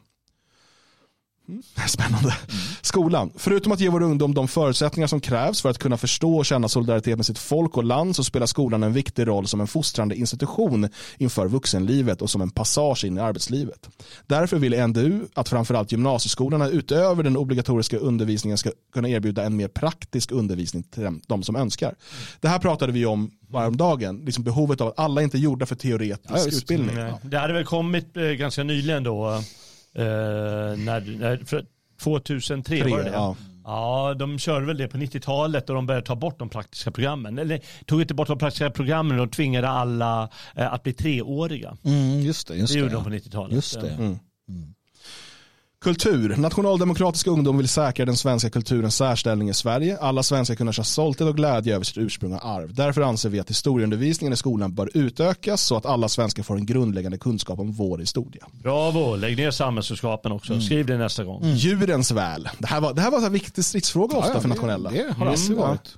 Mm, 1.48 1.62
Spännande. 1.88 2.36
Skolan. 2.82 3.30
Förutom 3.36 3.72
att 3.72 3.80
ge 3.80 3.88
vår 3.88 4.02
ungdom 4.02 4.34
de 4.34 4.48
förutsättningar 4.48 5.06
som 5.06 5.20
krävs 5.20 5.62
för 5.62 5.68
att 5.70 5.78
kunna 5.78 5.96
förstå 5.96 6.36
och 6.36 6.46
känna 6.46 6.68
solidaritet 6.68 7.16
med 7.16 7.26
sitt 7.26 7.38
folk 7.38 7.76
och 7.76 7.84
land 7.84 8.16
så 8.16 8.24
spelar 8.24 8.46
skolan 8.46 8.82
en 8.82 8.92
viktig 8.92 9.26
roll 9.26 9.46
som 9.46 9.60
en 9.60 9.66
fostrande 9.66 10.16
institution 10.16 10.88
inför 11.18 11.48
vuxenlivet 11.48 12.22
och 12.22 12.30
som 12.30 12.40
en 12.42 12.50
passage 12.50 13.04
in 13.04 13.16
i 13.16 13.20
arbetslivet. 13.20 13.88
Därför 14.26 14.58
vill 14.58 14.86
NDU 14.86 15.20
att 15.34 15.48
framförallt 15.48 15.92
gymnasieskolorna 15.92 16.68
utöver 16.68 17.22
den 17.22 17.36
obligatoriska 17.36 17.96
undervisningen 17.98 18.58
ska 18.58 18.70
kunna 18.94 19.08
erbjuda 19.08 19.44
en 19.44 19.56
mer 19.56 19.68
praktisk 19.68 20.32
undervisning 20.32 20.82
till 20.82 21.02
dem- 21.02 21.20
de 21.26 21.42
som 21.42 21.56
önskar. 21.56 21.94
Det 22.40 22.48
här 22.48 22.58
pratade 22.58 22.92
vi 22.92 23.06
om 23.06 23.30
häromdagen, 23.52 24.22
liksom 24.24 24.44
behovet 24.44 24.80
av 24.80 24.88
att 24.88 24.98
alla 24.98 25.22
inte 25.22 25.36
är 25.36 25.40
gjorda 25.40 25.66
för 25.66 25.74
teoretisk 25.74 26.30
Ja, 26.34 26.46
utbildning. 26.46 26.94
Nej. 26.96 27.12
Det 27.22 27.38
hade 27.38 27.52
väl 27.52 27.64
kommit 27.64 28.16
eh, 28.16 28.22
ganska 28.22 28.62
nyligen 28.62 29.02
då. 29.04 29.42
Eh, 29.98 30.04
när, 30.78 31.18
när, 31.18 31.36
för 31.44 31.66
2003 32.02 32.82
Tre, 32.82 32.90
var 32.90 33.02
det 33.02 33.10
ja. 33.10 33.36
Ja, 33.64 34.14
de 34.14 34.38
körde 34.38 34.66
väl 34.66 34.76
det 34.76 34.88
på 34.88 34.96
90-talet 34.96 35.70
och 35.70 35.76
de 35.76 35.86
började 35.86 36.06
ta 36.06 36.16
bort 36.16 36.38
de 36.38 36.48
praktiska 36.48 36.90
programmen. 36.90 37.38
Eller 37.38 37.60
tog 37.86 38.00
inte 38.00 38.14
bort 38.14 38.28
de 38.28 38.38
praktiska 38.38 38.70
programmen, 38.70 39.16
de 39.16 39.28
tvingade 39.28 39.68
alla 39.68 40.28
eh, 40.56 40.72
att 40.72 40.82
bli 40.82 40.92
treåriga. 40.92 41.76
Mm, 41.84 42.20
just 42.20 42.48
det. 42.48 42.56
Just 42.56 42.72
Det 42.72 42.78
det, 42.78 42.82
gjorde 42.82 42.94
ja. 42.94 42.98
de 42.98 43.04
på 43.04 43.28
90-talet. 43.28 43.54
Just 43.54 43.80
det. 43.80 43.90
Mm. 43.90 44.18
Kultur. 45.90 46.36
Nationaldemokratisk 46.36 47.26
ungdom 47.26 47.56
vill 47.58 47.68
säkra 47.68 48.04
den 48.06 48.16
svenska 48.16 48.50
kulturens 48.50 48.96
särställning 48.96 49.48
i 49.48 49.54
Sverige. 49.54 49.98
Alla 50.00 50.22
svenskar 50.22 50.54
kunna 50.54 50.72
känna 50.72 50.84
stolthet 50.84 51.28
och 51.28 51.36
glädje 51.36 51.74
över 51.74 51.84
sitt 51.84 51.98
ursprung 51.98 52.32
och 52.32 52.44
arv. 52.48 52.74
Därför 52.74 53.00
anser 53.02 53.28
vi 53.28 53.40
att 53.40 53.50
historieundervisningen 53.50 54.32
i 54.32 54.36
skolan 54.36 54.74
bör 54.74 54.90
utökas 54.94 55.62
så 55.62 55.76
att 55.76 55.86
alla 55.86 56.08
svenskar 56.08 56.42
får 56.42 56.56
en 56.56 56.66
grundläggande 56.66 57.18
kunskap 57.18 57.58
om 57.58 57.72
vår 57.72 57.98
historia. 57.98 58.46
Bravo, 58.62 59.16
lägg 59.16 59.36
ner 59.36 59.50
samhällskunskapen 59.50 60.32
också. 60.32 60.52
Mm. 60.52 60.62
Skriv 60.64 60.86
det 60.86 60.98
nästa 60.98 61.24
gång. 61.24 61.42
Djurens 61.44 62.10
väl. 62.12 62.48
Det 62.58 62.66
här 62.66 62.80
var, 62.80 62.94
det 62.94 63.00
här 63.00 63.10
var 63.10 63.26
en 63.26 63.32
viktig 63.32 63.64
stridsfråga 63.64 64.16
ofta 64.16 64.28
Ja, 64.30 64.34
ja, 64.34 64.40
för 64.40 64.48
det- 64.48 64.54
nationella. 64.54 64.90
Det 64.90 65.14
har 65.18 65.24
det 65.24 65.30
alltid 65.30 65.56
Ja. 65.56 65.66
varit. 65.68 65.96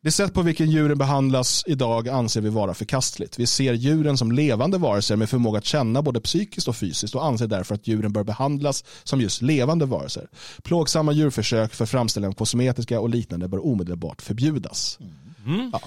Det 0.00 0.12
sätt 0.12 0.34
på 0.34 0.42
vilken 0.42 0.70
djuren 0.70 0.98
behandlas 0.98 1.64
idag 1.66 2.08
anser 2.08 2.40
vi 2.40 2.48
vara 2.48 2.74
förkastligt. 2.74 3.38
Vi 3.38 3.46
ser 3.46 3.72
djuren 3.72 4.18
som 4.18 4.32
levande 4.32 4.78
varelser 4.78 5.16
med 5.16 5.28
förmåga 5.28 5.58
att 5.58 5.64
känna 5.64 6.02
både 6.02 6.20
psykiskt 6.20 6.68
och 6.68 6.76
fysiskt 6.76 7.14
och 7.14 7.24
anser 7.24 7.46
därför 7.46 7.74
att 7.74 7.86
djuren 7.86 8.12
bör 8.12 8.24
behandlas 8.24 8.84
som 9.04 9.20
just 9.20 9.42
levande 9.42 9.86
varelser. 9.86 10.28
Plågsamma 10.62 11.12
djurförsök 11.12 11.74
för 11.74 11.86
framställning 11.86 12.28
av 12.28 12.34
kosmetiska 12.34 13.00
och 13.00 13.08
liknande 13.08 13.48
bör 13.48 13.66
omedelbart 13.66 14.22
förbjudas. 14.22 14.98
Mm. 15.46 15.70
Ja, 15.72 15.80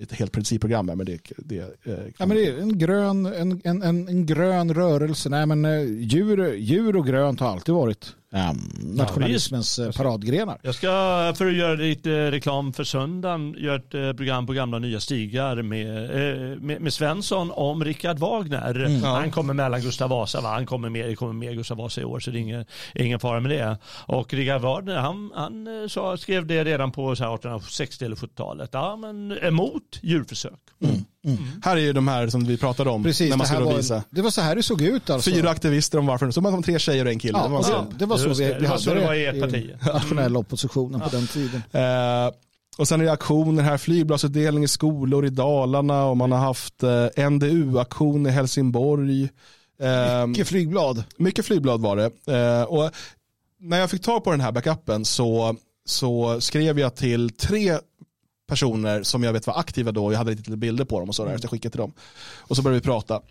ett 0.00 0.12
helt 0.12 0.32
principprogram 0.32 0.88
här, 0.88 0.96
men 0.96 1.06
det, 1.06 1.32
det 1.36 1.58
eh, 1.58 1.94
Ja, 2.18 2.26
men 2.26 2.36
det 2.36 2.46
är 2.46 2.58
en 2.58 2.78
grön, 2.78 3.26
en, 3.26 3.60
en, 3.64 3.82
en, 3.82 4.08
en 4.08 4.26
grön 4.26 4.74
rörelse. 4.74 5.28
Nej, 5.28 5.46
men, 5.46 5.64
eh, 5.64 5.82
djur, 5.82 6.54
djur 6.54 6.96
och 6.96 7.06
grönt 7.06 7.40
har 7.40 7.48
alltid 7.48 7.74
varit 7.74 8.16
um, 8.32 8.70
nationalismens 8.96 9.78
eh, 9.78 9.92
paradgrenar. 9.92 10.58
Jag 10.62 10.74
ska, 10.74 10.88
för 11.36 11.46
att 11.46 11.52
göra 11.52 11.74
lite 11.74 12.30
reklam 12.30 12.72
för 12.72 12.84
söndagen, 12.84 13.54
göra 13.58 13.76
ett 13.76 13.94
eh, 13.94 14.12
program 14.12 14.46
på 14.46 14.52
gamla 14.52 14.78
nya 14.78 15.00
stigar 15.00 15.62
med, 15.62 16.04
eh, 16.04 16.58
med, 16.58 16.80
med 16.80 16.92
Svensson 16.92 17.50
om 17.50 17.84
Richard 17.84 18.18
Wagner. 18.18 19.00
Han 19.04 19.30
kommer 19.30 19.54
mellan 19.54 19.80
Gustav 19.80 20.10
Vasa, 20.10 20.40
va? 20.40 20.48
han 20.48 20.66
kommer 20.66 20.88
med, 20.88 21.08
det 21.08 21.16
kommer 21.16 21.32
med 21.32 21.56
Gustav 21.56 21.76
Vasa 21.76 22.00
i 22.00 22.04
år 22.04 22.20
så 22.20 22.30
det 22.30 22.38
är 22.38 22.40
ingen, 22.40 22.64
ingen 22.94 23.20
fara 23.20 23.40
med 23.40 23.50
det. 23.50 23.78
Och 24.06 24.34
Richard 24.34 24.60
Wagner, 24.62 24.96
han, 24.96 25.32
han 25.34 25.88
sa, 25.88 26.16
skrev 26.16 26.46
det 26.46 26.64
redan 26.64 26.92
på 26.92 27.16
så 27.16 27.24
här 27.24 27.34
1860 27.34 28.04
eller 28.04 28.16
70-talet. 28.16 28.70
Ja, 28.72 28.96
men 28.96 29.38
emot 29.42 29.98
djurförsök. 30.02 30.60
Här 31.62 31.76
är 31.76 31.80
ju 31.80 31.92
de 31.92 32.08
här 32.08 32.28
som 32.28 32.44
vi 32.44 32.56
pratade 32.56 32.90
om 32.90 33.02
Precis, 33.02 33.30
när 33.30 33.36
man 33.36 33.44
det, 33.44 33.48
här 33.48 33.56
skulle 33.56 33.70
var, 33.70 33.76
visa. 33.76 34.02
det 34.10 34.22
var 34.22 34.30
så 34.30 34.40
här 34.40 34.56
det 34.56 34.62
såg 34.62 34.82
ut. 34.82 35.10
Alltså. 35.10 35.30
Fyra 35.30 35.50
aktivister 35.50 35.98
om 35.98 36.06
varför, 36.06 36.30
så 36.30 36.40
man 36.40 36.52
var 36.52 36.62
tre 36.62 36.78
tjejer 36.78 37.04
och 37.04 37.10
en 37.12 37.18
kille. 37.18 37.38
Ja, 37.38 37.44
det 37.44 37.50
var 37.50 37.80
en 37.80 37.98
det, 37.98 38.06
var 38.06 38.16
så 38.18 38.28
vi, 38.28 38.34
det, 38.34 38.44
vi 38.48 38.52
det 38.54 38.60
var 38.60 38.68
hade 38.68 38.82
så 38.82 38.94
det 38.94 39.00
det 39.00 39.06
var 39.06 39.14
i 39.14 39.26
ert 39.26 39.40
parti. 39.40 39.70
nationella 39.94 40.38
oppositionen 40.38 41.00
på 41.00 41.08
den 41.08 41.26
tiden. 41.26 41.62
Eh, 41.72 42.32
och 42.78 42.88
sen 42.88 43.00
är 43.00 43.04
det 43.04 43.12
aktioner 43.12 43.62
här, 43.62 43.78
flygbladsutdelning 43.78 44.64
i 44.64 44.68
skolor 44.68 45.26
i 45.26 45.30
Dalarna 45.30 46.04
och 46.04 46.16
man 46.16 46.32
har 46.32 46.38
haft 46.38 46.82
eh, 46.82 47.30
NDU-aktion 47.30 48.26
i 48.26 48.30
Helsingborg. 48.30 49.28
Eh, 49.80 50.26
Mycket 50.26 50.48
flygblad. 50.48 51.04
mycket 51.16 51.46
flygblad 51.46 51.80
var 51.80 51.96
det. 51.96 52.32
Eh, 52.36 52.62
och 52.62 52.90
när 53.60 53.78
jag 53.80 53.90
fick 53.90 54.02
tag 54.02 54.24
på 54.24 54.30
den 54.30 54.40
här 54.40 54.52
backupen 54.52 55.04
så, 55.04 55.56
så 55.84 56.40
skrev 56.40 56.78
jag 56.78 56.94
till 56.94 57.30
tre 57.30 57.78
personer 58.46 59.02
som 59.02 59.22
jag 59.22 59.32
vet 59.32 59.46
var 59.46 59.58
aktiva 59.58 59.92
då, 59.92 60.12
jag 60.12 60.18
hade 60.18 60.34
lite 60.34 60.56
bilder 60.56 60.84
på 60.84 61.00
dem 61.00 61.08
och 61.08 61.14
sådär, 61.14 61.38
så 61.38 61.44
jag 61.44 61.50
skickade 61.50 61.70
till 61.70 61.80
dem. 61.80 61.92
Och 62.36 62.56
så 62.56 62.62
började 62.62 62.80
vi 62.80 62.84
prata 62.84 63.22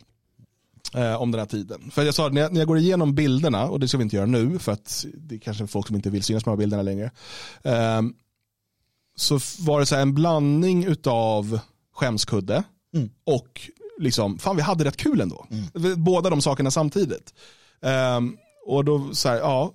eh, 0.96 1.22
om 1.22 1.32
den 1.32 1.40
här 1.40 1.46
tiden. 1.46 1.92
För 1.92 2.04
jag 2.04 2.14
sa, 2.16 2.30
när 2.30 2.42
jag, 2.42 2.54
när 2.54 2.62
jag 2.62 2.68
går 2.68 2.78
igenom 2.78 3.16
bilderna, 3.16 3.70
och 3.70 3.80
det 3.80 3.88
ska 3.88 3.98
vi 3.98 4.04
inte 4.04 4.16
göra 4.16 4.26
nu, 4.26 4.60
för 4.60 4.72
att 4.72 5.06
det 5.18 5.36
är 5.36 5.40
kanske 5.40 5.68
folk 5.68 5.88
som 5.88 5.96
inte 5.96 6.10
vill 6.10 6.24
synas 6.24 6.46
med 6.46 6.52
de 6.52 6.56
här 6.56 6.64
bilderna 6.64 6.84
längre. 6.84 7.12
ehm, 7.64 8.14
så 9.16 9.40
var 9.60 9.80
det 9.80 9.86
så 9.86 9.96
här 9.96 10.02
en 10.02 10.14
blandning 10.14 10.86
utav 10.86 11.60
skämskudde 11.94 12.64
och 13.24 13.62
liksom, 14.00 14.40
fan 14.40 14.56
vi 14.56 14.62
hade 14.62 14.84
rätt 14.86 14.98
kul 14.98 15.22
ändå. 15.22 15.48
Båda 15.98 16.30
de 16.30 16.42
sakerna 16.42 16.72
samtidigt. 16.72 17.34
Ehm, 17.82 18.38
och 18.66 18.86
då 18.86 19.14
så 19.14 19.30
här, 19.30 19.38
ja, 19.38 19.74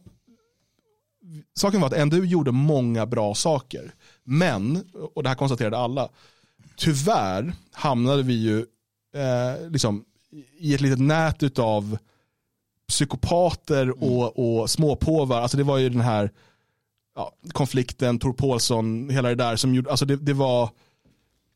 saken 1.54 1.80
var 1.80 1.88
att 1.94 2.06
NDU 2.06 2.24
gjorde 2.24 2.52
många 2.52 3.06
bra 3.06 3.34
saker. 3.34 3.94
Men, 4.28 4.84
och 5.14 5.22
det 5.22 5.28
här 5.28 5.36
konstaterade 5.36 5.78
alla, 5.78 6.08
tyvärr 6.76 7.52
hamnade 7.72 8.22
vi 8.22 8.34
ju 8.34 8.58
eh, 9.14 9.70
liksom, 9.70 10.04
i 10.58 10.74
ett 10.74 10.80
litet 10.80 11.00
nät 11.00 11.58
av 11.58 11.98
psykopater 12.88 14.04
och, 14.04 14.60
och 14.60 14.70
småpåvar. 14.70 15.40
Alltså 15.40 15.56
det 15.56 15.62
var 15.62 15.78
ju 15.78 15.88
den 15.88 16.00
här 16.00 16.30
ja, 17.14 17.32
konflikten, 17.52 18.18
Tor 18.18 18.32
Paulsson, 18.32 19.10
hela 19.10 19.28
det 19.28 19.34
där 19.34 19.56
som 19.56 19.74
gjorde, 19.74 19.90
alltså 19.90 20.06
det, 20.06 20.16
det 20.16 20.32
var 20.32 20.70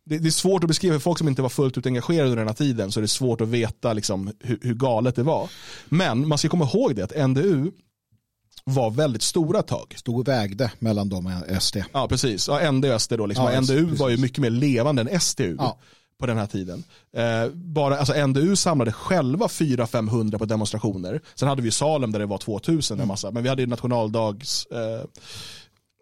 det, 0.05 0.19
det 0.19 0.29
är 0.29 0.31
svårt 0.31 0.65
att 0.65 0.69
beskriva 0.69 0.95
för 0.95 1.01
folk 1.01 1.19
som 1.19 1.29
inte 1.29 1.43
var 1.43 1.49
fullt 1.49 1.79
ut 1.79 1.87
engagerade 1.87 2.31
under 2.31 2.37
den 2.37 2.49
här 2.49 2.55
tiden 2.55 2.93
så 2.93 3.01
är 3.01 3.03
det 3.03 3.09
svårt 3.09 3.41
att 3.41 3.49
veta 3.49 3.93
liksom, 3.93 4.33
hur, 4.41 4.59
hur 4.63 4.75
galet 4.75 5.17
det 5.17 5.23
var. 5.23 5.51
Men 5.89 6.29
man 6.29 6.39
ska 6.39 6.49
komma 6.49 6.65
ihåg 6.65 6.97
det 6.97 7.03
att 7.03 7.31
NDU 7.31 7.71
var 8.65 8.91
väldigt 8.91 9.23
stora 9.23 9.63
tag. 9.63 9.95
Stod 9.97 10.19
och 10.21 10.29
vägde 10.29 10.73
mellan 10.79 11.09
dem 11.09 11.43
och 11.57 11.63
SD. 11.63 11.77
Ja, 11.93 12.09
precis. 12.09 12.49
Ja, 12.49 12.71
ND 12.73 12.85
och 12.85 13.03
SD 13.03 13.13
då. 13.17 13.27
Liksom. 13.27 13.45
Ja, 13.53 13.61
NDU 13.61 13.83
precis. 13.85 14.01
var 14.01 14.09
ju 14.09 14.17
mycket 14.17 14.39
mer 14.39 14.51
levande 14.51 15.03
än 15.03 15.21
SDU 15.21 15.57
Ja. 15.59 15.79
på 16.21 16.27
den 16.27 16.37
här 16.39 16.47
tiden. 16.47 16.85
Eh, 17.17 17.49
bara, 17.55 17.99
alltså 17.99 18.27
NDU 18.27 18.57
samlade 18.57 18.93
själva 18.93 19.47
400-500 19.47 20.39
på 20.39 20.45
demonstrationer. 20.45 21.21
Sen 21.35 21.49
hade 21.49 21.63
vi 21.63 21.71
Salem 21.71 22.13
där 22.13 22.19
det 22.19 22.27
var 22.27 22.39
2000 22.39 22.95
Mm. 22.95 23.03
en 23.03 23.09
massa. 23.09 23.31
Men 23.31 23.43
vi 23.43 23.49
hade 23.49 23.63
ju 23.63 23.67
nationaldags 23.69 24.67
eh, 24.67 25.05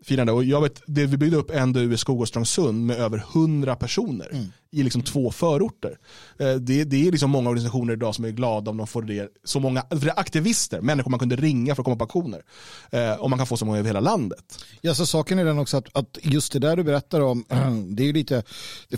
firande. 0.09 0.33
Och 0.33 0.45
jag 0.45 0.61
vet, 0.61 0.83
det 0.87 1.07
vi 1.07 1.17
byggde 1.17 1.37
upp 1.37 1.67
NDU 1.67 1.93
i 1.93 1.97
Skog 1.97 2.21
och 2.21 2.29
Strömsund 2.29 2.87
med 2.87 2.97
över 2.97 3.25
100 3.33 3.77
personer 3.77 4.29
Mm. 4.33 4.47
i 4.71 4.83
liksom 4.83 5.03
två 5.03 5.31
förorter. 5.31 5.99
Eh, 6.39 6.55
det, 6.55 6.85
det 6.85 7.09
är 7.09 7.13
liksom 7.13 7.31
många 7.31 7.51
organisationer 7.51 7.93
idag 7.93 8.15
som 8.15 8.25
är 8.25 8.31
glada 8.31 8.71
om 8.71 8.77
de 8.77 8.87
får 8.87 9.03
det. 9.03 9.29
Så 9.45 9.61
många, 9.61 9.83
för 9.91 9.97
det 9.97 10.11
är 10.11 10.21
aktivister, 10.21 10.81
människor 10.81 11.11
man 11.11 11.21
kunde 11.21 11.37
ringa 11.37 11.75
för 11.75 11.83
att 11.83 11.85
komma 11.85 11.97
på 11.97 12.05
aktioner. 12.05 12.43
Eh, 12.91 13.13
och 13.13 13.31
man 13.31 13.39
kan 13.39 13.47
få 13.47 13.57
så 13.57 13.65
många 13.65 13.79
över 13.79 13.89
hela 13.89 14.01
landet. 14.01 14.65
Ja, 14.81 14.95
så 14.95 15.07
saken 15.07 15.39
är 15.39 15.45
den 15.45 15.59
också 15.59 15.77
att, 15.77 15.89
att 15.93 16.19
just 16.23 16.53
det 16.53 16.59
där 16.59 16.77
du 16.77 16.83
berättar 16.83 17.21
om, 17.21 17.45
det 17.97 18.03
är 18.03 18.07
ju 18.07 18.13
lite 18.13 18.43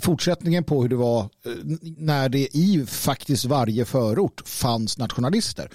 fortsättningen 0.01 0.63
på 0.63 0.81
hur 0.81 0.89
det 0.89 0.95
var 0.95 1.21
eh, 1.21 1.51
när 1.97 2.29
det 2.29 2.57
i 2.57 2.85
faktiskt 2.87 3.45
varje 3.45 3.85
förort 3.85 4.41
fanns 4.45 4.97
nationalister. 4.97 5.69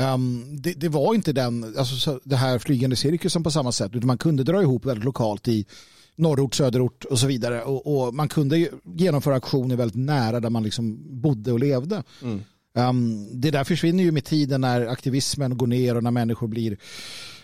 Ehm, 0.00 0.44
det, 0.62 0.72
det 0.72 0.88
var 0.88 1.14
inte 1.14 1.32
den, 1.32 1.74
alltså, 1.78 1.96
så- 1.96 2.20
det 2.24 2.36
här 2.36 2.58
flygande 2.58 2.96
cirkusen 2.96 3.42
på 3.42 3.50
samma 3.50 3.72
sätt, 3.72 3.90
utan 3.94 4.06
man 4.06 4.18
kunde 4.18 4.44
dra 4.44 4.62
ihop 4.62 4.84
väldigt 4.86 5.04
lokalt 5.04 5.48
i 5.48 5.66
norrort, 6.16 6.54
söderort 6.54 7.04
och 7.04 7.18
så 7.18 7.26
vidare. 7.26 7.62
Och, 7.62 8.06
och 8.06 8.14
man 8.14 8.28
kunde 8.28 8.68
genomföra 8.96 9.34
aktioner 9.36 9.76
väldigt 9.76 9.96
nära 9.96 10.40
där 10.40 10.50
man 10.50 10.62
liksom 10.62 10.98
bodde 11.20 11.52
och 11.52 11.60
levde. 11.60 12.02
Ehm, 12.74 13.40
det 13.40 13.50
där 13.50 13.64
försvinner 13.64 14.04
ju 14.04 14.12
med 14.12 14.24
tiden 14.24 14.60
när 14.60 14.86
aktivismen 14.86 15.58
går 15.58 15.66
ner 15.66 15.96
och 15.96 16.02
när 16.02 16.10
människor 16.10 16.48
blir 16.48 16.76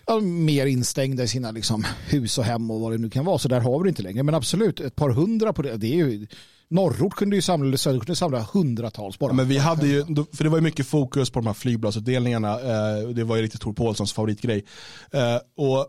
ja, 0.06 0.20
mer 0.20 0.66
instängda 0.66 1.22
i 1.24 1.28
sina 1.28 1.50
liksom, 1.50 1.84
hus 2.08 2.38
och 2.38 2.44
hem 2.44 2.70
och 2.70 2.80
vad 2.80 2.92
det 2.92 2.98
nu 2.98 3.10
kan 3.10 3.24
vara. 3.24 3.38
Så 3.38 3.48
där 3.48 3.60
har 3.60 3.78
vi 3.78 3.82
det 3.82 3.88
inte 3.88 4.02
längre. 4.02 4.22
Men 4.22 4.34
absolut, 4.34 4.80
ett 4.80 4.96
par 4.96 5.10
hundra 5.10 5.52
på 5.52 5.62
det. 5.62 5.76
det 5.76 5.86
är 5.86 5.96
ju, 6.06 6.26
norrort 6.68 7.14
kunde 7.14 7.36
ju 7.36 7.42
samla, 7.42 7.66
eller 7.66 7.76
söderort 7.76 8.06
kunde 8.06 8.16
samla 8.16 8.42
hundratals 8.52 9.18
bara. 9.18 9.30
Ja, 9.30 9.34
men 9.34 9.48
vi 9.48 9.58
hade 9.58 9.86
ju, 9.86 10.04
för 10.32 10.44
det 10.44 10.50
var 10.50 10.58
ju 10.58 10.64
mycket 10.64 10.86
fokus 10.86 11.30
på 11.30 11.38
de 11.38 11.46
här 11.46 11.54
flygbladsutdelningarna. 11.54 12.60
Eh, 12.60 13.08
det 13.08 13.24
var 13.24 13.36
ju 13.36 13.42
riktigt 13.42 13.60
Tor 13.60 13.72
Paulssons 13.72 14.12
favoritgrej. 14.12 14.64
Eh, 15.10 15.38
och 15.56 15.86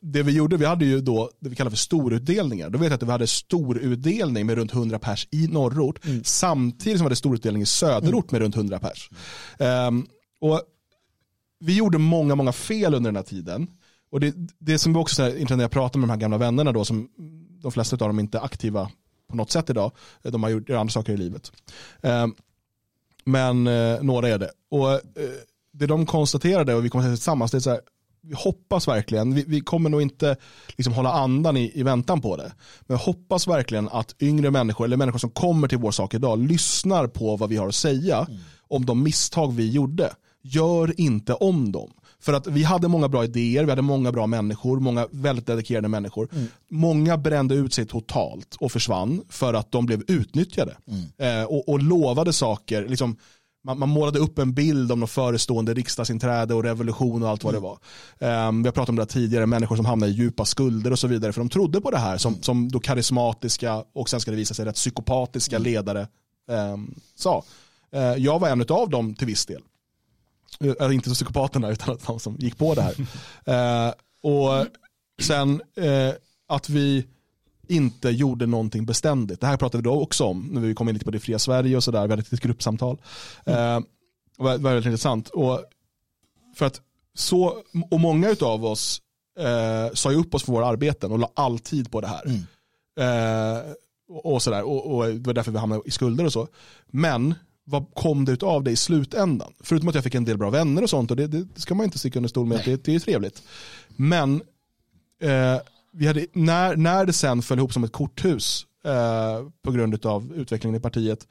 det 0.00 0.22
vi 0.22 0.32
gjorde, 0.32 0.56
vi 0.56 0.64
hade 0.64 0.84
ju 0.84 1.00
då 1.00 1.30
det 1.40 1.48
vi 1.48 1.56
kallar 1.56 1.70
för 1.70 1.76
storutdelningar. 1.76 2.70
Då 2.70 2.78
vet 2.78 2.90
jag 2.90 2.96
att 2.96 3.02
vi 3.02 3.12
hade 3.12 3.26
storutdelning 3.26 4.46
med 4.46 4.56
runt 4.56 4.74
100 4.74 4.98
pers 4.98 5.28
i 5.30 5.48
norrort. 5.48 5.98
Samtidigt 6.24 6.98
som 6.98 7.04
vi 7.04 7.06
hade 7.06 7.16
storutdelning 7.16 7.62
i 7.62 7.66
söderort 7.66 8.30
med 8.30 8.40
runt 8.40 8.56
100 8.56 8.78
pers. 8.78 9.10
Ehm, 9.58 10.06
och 10.40 10.62
vi 11.60 11.76
gjorde 11.76 11.98
många, 11.98 12.34
många 12.34 12.52
fel 12.52 12.94
under 12.94 13.08
den 13.08 13.16
här 13.16 13.22
tiden. 13.22 13.66
Och 14.10 14.20
det, 14.20 14.34
det 14.58 14.78
som 14.78 14.92
vi 14.92 14.98
också 14.98 15.14
så 15.14 15.22
här, 15.22 15.36
inte 15.36 15.56
när 15.56 15.64
jag 15.64 15.70
pratar 15.70 16.00
med 16.00 16.08
de 16.08 16.10
här 16.10 16.20
gamla 16.20 16.38
vännerna 16.38 16.72
då, 16.72 16.84
som 16.84 17.08
de 17.62 17.72
flesta 17.72 17.96
av 17.96 18.08
dem 18.08 18.20
inte 18.20 18.38
är 18.38 18.44
aktiva 18.44 18.90
på 19.28 19.36
något 19.36 19.50
sätt 19.50 19.70
idag. 19.70 19.92
De 20.22 20.42
har 20.42 20.50
gjort 20.50 20.70
andra 20.70 20.92
saker 20.92 21.12
i 21.12 21.16
livet. 21.16 21.52
Ehm, 22.02 22.34
men 23.24 23.66
eh, 23.66 24.02
några 24.02 24.28
är 24.28 24.38
det. 24.38 24.50
Och 24.70 24.92
eh, 24.92 25.00
det 25.72 25.86
de 25.86 26.06
konstaterade 26.06 26.74
och 26.74 26.84
vi 26.84 26.88
kommer 26.88 27.04
tillsammans, 27.04 27.50
det 27.50 27.58
är 27.58 27.60
så 27.60 27.70
här, 27.70 27.80
vi 28.22 28.34
hoppas 28.34 28.88
verkligen, 28.88 29.34
vi, 29.34 29.44
vi 29.46 29.60
kommer 29.60 29.90
nog 29.90 30.02
inte 30.02 30.36
liksom 30.76 30.92
hålla 30.92 31.12
andan 31.12 31.56
i, 31.56 31.72
i 31.74 31.82
väntan 31.82 32.20
på 32.20 32.36
det. 32.36 32.52
Men 32.80 32.94
jag 32.96 33.04
hoppas 33.04 33.48
verkligen 33.48 33.88
att 33.88 34.22
yngre 34.22 34.50
människor, 34.50 34.84
eller 34.84 34.96
människor 34.96 35.18
som 35.18 35.30
kommer 35.30 35.68
till 35.68 35.78
vår 35.78 35.90
sak 35.90 36.14
idag, 36.14 36.38
lyssnar 36.38 37.06
på 37.06 37.36
vad 37.36 37.48
vi 37.48 37.56
har 37.56 37.68
att 37.68 37.74
säga 37.74 38.26
om 38.68 38.86
de 38.86 39.02
misstag 39.02 39.52
vi 39.52 39.70
gjorde. 39.70 40.12
Gör 40.42 41.00
inte 41.00 41.34
om 41.34 41.72
dem. 41.72 41.90
För 42.22 42.32
att 42.32 42.46
vi 42.46 42.62
hade 42.62 42.88
många 42.88 43.08
bra 43.08 43.24
idéer, 43.24 43.64
vi 43.64 43.70
hade 43.70 43.82
många 43.82 44.12
bra 44.12 44.26
människor, 44.26 44.80
många 44.80 45.08
väldigt 45.10 45.46
dedikerade 45.46 45.88
människor. 45.88 46.28
Många 46.70 47.16
brände 47.18 47.54
ut 47.54 47.72
sig 47.74 47.86
totalt 47.86 48.56
och 48.60 48.72
försvann 48.72 49.22
för 49.28 49.54
att 49.54 49.72
de 49.72 49.86
blev 49.86 50.02
utnyttjade. 50.08 50.76
Eh, 51.18 51.44
och, 51.44 51.68
och 51.68 51.82
lovade 51.82 52.32
saker, 52.32 52.88
liksom, 52.88 53.16
man, 53.64 53.78
man 53.78 53.88
målade 53.88 54.18
upp 54.18 54.38
en 54.38 54.54
bild 54.54 54.92
om 54.92 55.00
någon 55.00 55.08
förestående 55.08 55.74
riksdagsinträde 55.74 56.54
och 56.54 56.64
revolution 56.64 57.22
och 57.22 57.28
allt 57.28 57.44
vad 57.44 57.54
det 57.54 57.60
var. 57.60 57.78
Um, 58.18 58.62
vi 58.62 58.68
har 58.68 58.72
pratat 58.72 58.88
om 58.88 58.96
det 58.96 59.02
här 59.02 59.06
tidigare, 59.06 59.46
människor 59.46 59.76
som 59.76 59.86
hamnade 59.86 60.12
i 60.12 60.14
djupa 60.14 60.44
skulder 60.44 60.90
och 60.90 60.98
så 60.98 61.06
vidare 61.06 61.32
för 61.32 61.40
de 61.40 61.48
trodde 61.48 61.80
på 61.80 61.90
det 61.90 61.98
här 61.98 62.18
som, 62.18 62.42
som 62.42 62.68
då 62.68 62.80
karismatiska 62.80 63.84
och 63.94 64.08
sen 64.08 64.20
ska 64.20 64.30
det 64.30 64.36
visa 64.36 64.54
sig 64.54 64.64
rätt 64.64 64.74
psykopatiska 64.74 65.58
ledare 65.58 66.08
um, 66.50 66.94
sa. 67.14 67.44
Uh, 67.94 68.00
jag 68.00 68.38
var 68.38 68.48
en 68.48 68.64
av 68.68 68.90
dem 68.90 69.14
till 69.14 69.26
viss 69.26 69.46
del. 69.46 69.62
Uh, 70.64 70.94
inte 70.94 71.10
psykopaterna 71.10 71.70
utan 71.70 71.98
de 72.06 72.20
som 72.20 72.36
gick 72.38 72.58
på 72.58 72.74
det 72.74 72.82
här. 72.82 73.00
Uh, 73.88 73.94
och 74.32 74.66
sen 75.22 75.62
uh, 75.78 76.12
att 76.48 76.68
vi 76.68 77.06
inte 77.68 78.10
gjorde 78.10 78.46
någonting 78.46 78.86
beständigt. 78.86 79.40
Det 79.40 79.46
här 79.46 79.56
pratade 79.56 79.82
vi 79.82 79.84
då 79.84 80.02
också 80.02 80.24
om 80.24 80.48
när 80.52 80.60
vi 80.60 80.74
kom 80.74 80.88
in 80.88 80.94
lite 80.94 81.04
på 81.04 81.10
det 81.10 81.20
fria 81.20 81.38
Sverige 81.38 81.76
och 81.76 81.84
sådär. 81.84 82.02
Vi 82.02 82.10
hade 82.10 82.22
ett 82.22 82.32
litet 82.32 82.46
gruppsamtal. 82.46 83.00
Eh, 83.44 83.80
det 84.36 84.44
var 84.44 84.58
väldigt 84.58 84.84
intressant. 84.84 85.28
Och, 85.28 85.64
för 86.54 86.66
att 86.66 86.80
så, 87.14 87.62
och 87.90 88.00
många 88.00 88.36
av 88.40 88.64
oss 88.64 89.02
eh, 89.38 89.94
sa 89.94 90.12
ju 90.12 90.18
upp 90.18 90.34
oss 90.34 90.44
för 90.44 90.52
våra 90.52 90.66
arbeten 90.66 91.12
och 91.12 91.18
la 91.18 91.30
all 91.34 91.58
tid 91.58 91.90
på 91.90 92.00
det 92.00 92.06
här. 92.06 92.24
Eh, 93.00 93.62
och, 94.08 94.32
och, 94.32 94.42
sådär. 94.42 94.62
Och, 94.62 94.96
och 94.96 95.06
det 95.06 95.26
var 95.26 95.34
därför 95.34 95.52
vi 95.52 95.58
hamnade 95.58 95.82
i 95.84 95.90
skulder 95.90 96.24
och 96.24 96.32
så. 96.32 96.48
Men 96.86 97.34
vad 97.68 97.94
kom 97.94 98.24
det 98.24 98.42
av 98.42 98.64
det 98.64 98.70
i 98.70 98.76
slutändan? 98.76 99.52
Förutom 99.60 99.88
att 99.88 99.94
jag 99.94 100.04
fick 100.04 100.14
en 100.14 100.24
del 100.24 100.38
bra 100.38 100.50
vänner 100.50 100.82
och 100.82 100.90
sånt 100.90 101.10
och 101.10 101.16
det, 101.16 101.26
det 101.26 101.60
ska 101.60 101.74
man 101.74 101.84
inte 101.84 101.98
sticka 101.98 102.18
under 102.18 102.28
stol 102.28 102.46
med, 102.46 102.62
det, 102.64 102.84
det 102.84 102.94
är 102.94 102.98
trevligt. 102.98 103.42
Men 103.96 104.42
eh, 105.22 105.60
vi 105.92 106.06
hade, 106.06 106.26
när, 106.32 106.76
när 106.76 107.06
det 107.06 107.12
sen 107.12 107.42
föll 107.42 107.58
ihop 107.58 107.72
som 107.72 107.84
ett 107.84 107.92
korthus 107.92 108.66
eh, 108.84 109.48
på 109.62 109.70
grund 109.70 110.06
av 110.06 110.32
utvecklingen 110.36 110.76
i 110.76 110.80
partiet 110.80 111.26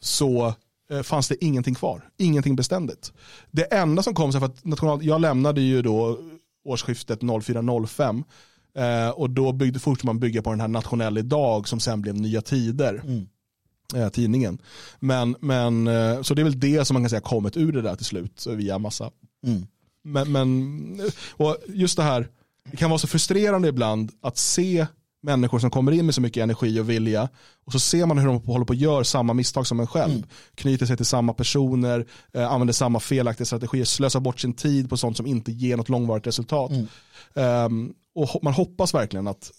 så 0.00 0.54
eh, 0.90 1.02
fanns 1.02 1.28
det 1.28 1.44
ingenting 1.44 1.74
kvar. 1.74 2.08
Ingenting 2.18 2.56
beständigt. 2.56 3.12
Det 3.50 3.74
enda 3.74 4.02
som 4.02 4.14
kom 4.14 4.32
sig 4.32 4.40
för 4.40 4.46
att 4.46 4.64
national, 4.64 5.04
jag 5.04 5.20
lämnade 5.20 5.60
ju 5.60 5.82
då 5.82 6.18
årsskiftet 6.64 7.20
04-05 7.20 8.24
eh, 8.76 9.10
och 9.10 9.30
då 9.30 9.52
byggde, 9.52 9.78
fortsatte 9.78 10.06
man 10.06 10.20
bygga 10.20 10.42
på 10.42 10.50
den 10.50 10.60
här 10.60 10.68
nationell 10.68 11.18
idag 11.18 11.68
som 11.68 11.80
sen 11.80 12.02
blev 12.02 12.14
Nya 12.14 12.42
Tider. 12.42 13.02
Mm. 13.04 13.26
Eh, 13.94 14.08
tidningen. 14.08 14.58
Men, 15.00 15.36
men, 15.40 15.86
eh, 15.88 16.22
så 16.22 16.34
det 16.34 16.42
är 16.42 16.44
väl 16.44 16.60
det 16.60 16.84
som 16.84 16.94
man 16.94 17.02
kan 17.02 17.10
säga 17.10 17.20
kommit 17.20 17.56
ur 17.56 17.72
det 17.72 17.82
där 17.82 17.96
till 17.96 18.06
slut 18.06 18.46
via 18.46 18.78
massa. 18.78 19.10
Men, 20.04 20.32
men 20.32 21.00
och 21.32 21.56
just 21.68 21.96
det 21.96 22.02
här, 22.02 22.28
det 22.70 22.76
kan 22.76 22.90
vara 22.90 22.98
så 22.98 23.06
frustrerande 23.06 23.68
ibland 23.68 24.10
att 24.20 24.36
se 24.38 24.86
människor 25.22 25.58
som 25.58 25.70
kommer 25.70 25.92
in 25.92 26.06
med 26.06 26.14
så 26.14 26.20
mycket 26.20 26.42
energi 26.42 26.80
och 26.80 26.90
vilja 26.90 27.28
och 27.64 27.72
så 27.72 27.78
ser 27.78 28.06
man 28.06 28.18
hur 28.18 28.26
de 28.26 28.36
håller 28.40 28.64
på 28.64 28.72
att 28.72 28.78
göra 28.78 29.04
samma 29.04 29.34
misstag 29.34 29.66
som 29.66 29.80
en 29.80 29.86
själv. 29.86 30.22
Knyter 30.54 30.86
sig 30.86 30.96
till 30.96 31.06
samma 31.06 31.32
personer, 31.34 32.06
eh, 32.32 32.52
använder 32.52 32.72
samma 32.74 33.00
felaktiga 33.00 33.44
strategier, 33.46 33.84
slösar 33.84 34.20
bort 34.20 34.40
sin 34.40 34.52
tid 34.54 34.90
på 34.90 34.96
sånt 34.96 35.16
som 35.16 35.26
inte 35.26 35.52
ger 35.52 35.76
något 35.76 35.88
långvarigt 35.88 36.26
resultat. 36.26 36.70
Ehm, 37.34 37.92
och 38.14 38.28
ho- 38.28 38.38
man 38.42 38.52
hoppas 38.52 38.94
verkligen 38.94 39.26
att, 39.28 39.50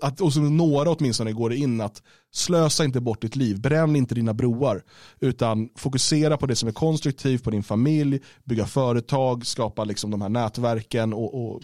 att 0.00 0.20
och 0.20 0.32
så 0.32 0.40
några 0.40 0.90
åtminstone 0.90 1.32
går 1.32 1.50
det 1.50 1.56
in 1.56 1.80
att 1.80 2.02
slösa 2.32 2.84
inte 2.84 3.00
bort 3.00 3.22
ditt 3.22 3.36
liv, 3.36 3.60
bränn 3.60 3.96
inte 3.96 4.14
dina 4.14 4.34
broar, 4.34 4.82
utan 5.20 5.68
fokusera 5.76 6.36
på 6.36 6.46
det 6.46 6.56
som 6.56 6.68
är 6.68 6.72
konstruktivt, 6.72 7.44
på 7.44 7.50
din 7.50 7.62
familj, 7.62 8.20
bygga 8.44 8.66
företag, 8.66 9.46
skapa 9.46 9.84
liksom 9.84 10.10
de 10.10 10.22
här 10.22 10.28
nätverken 10.28 11.12
och, 11.12 11.34
och 11.34 11.60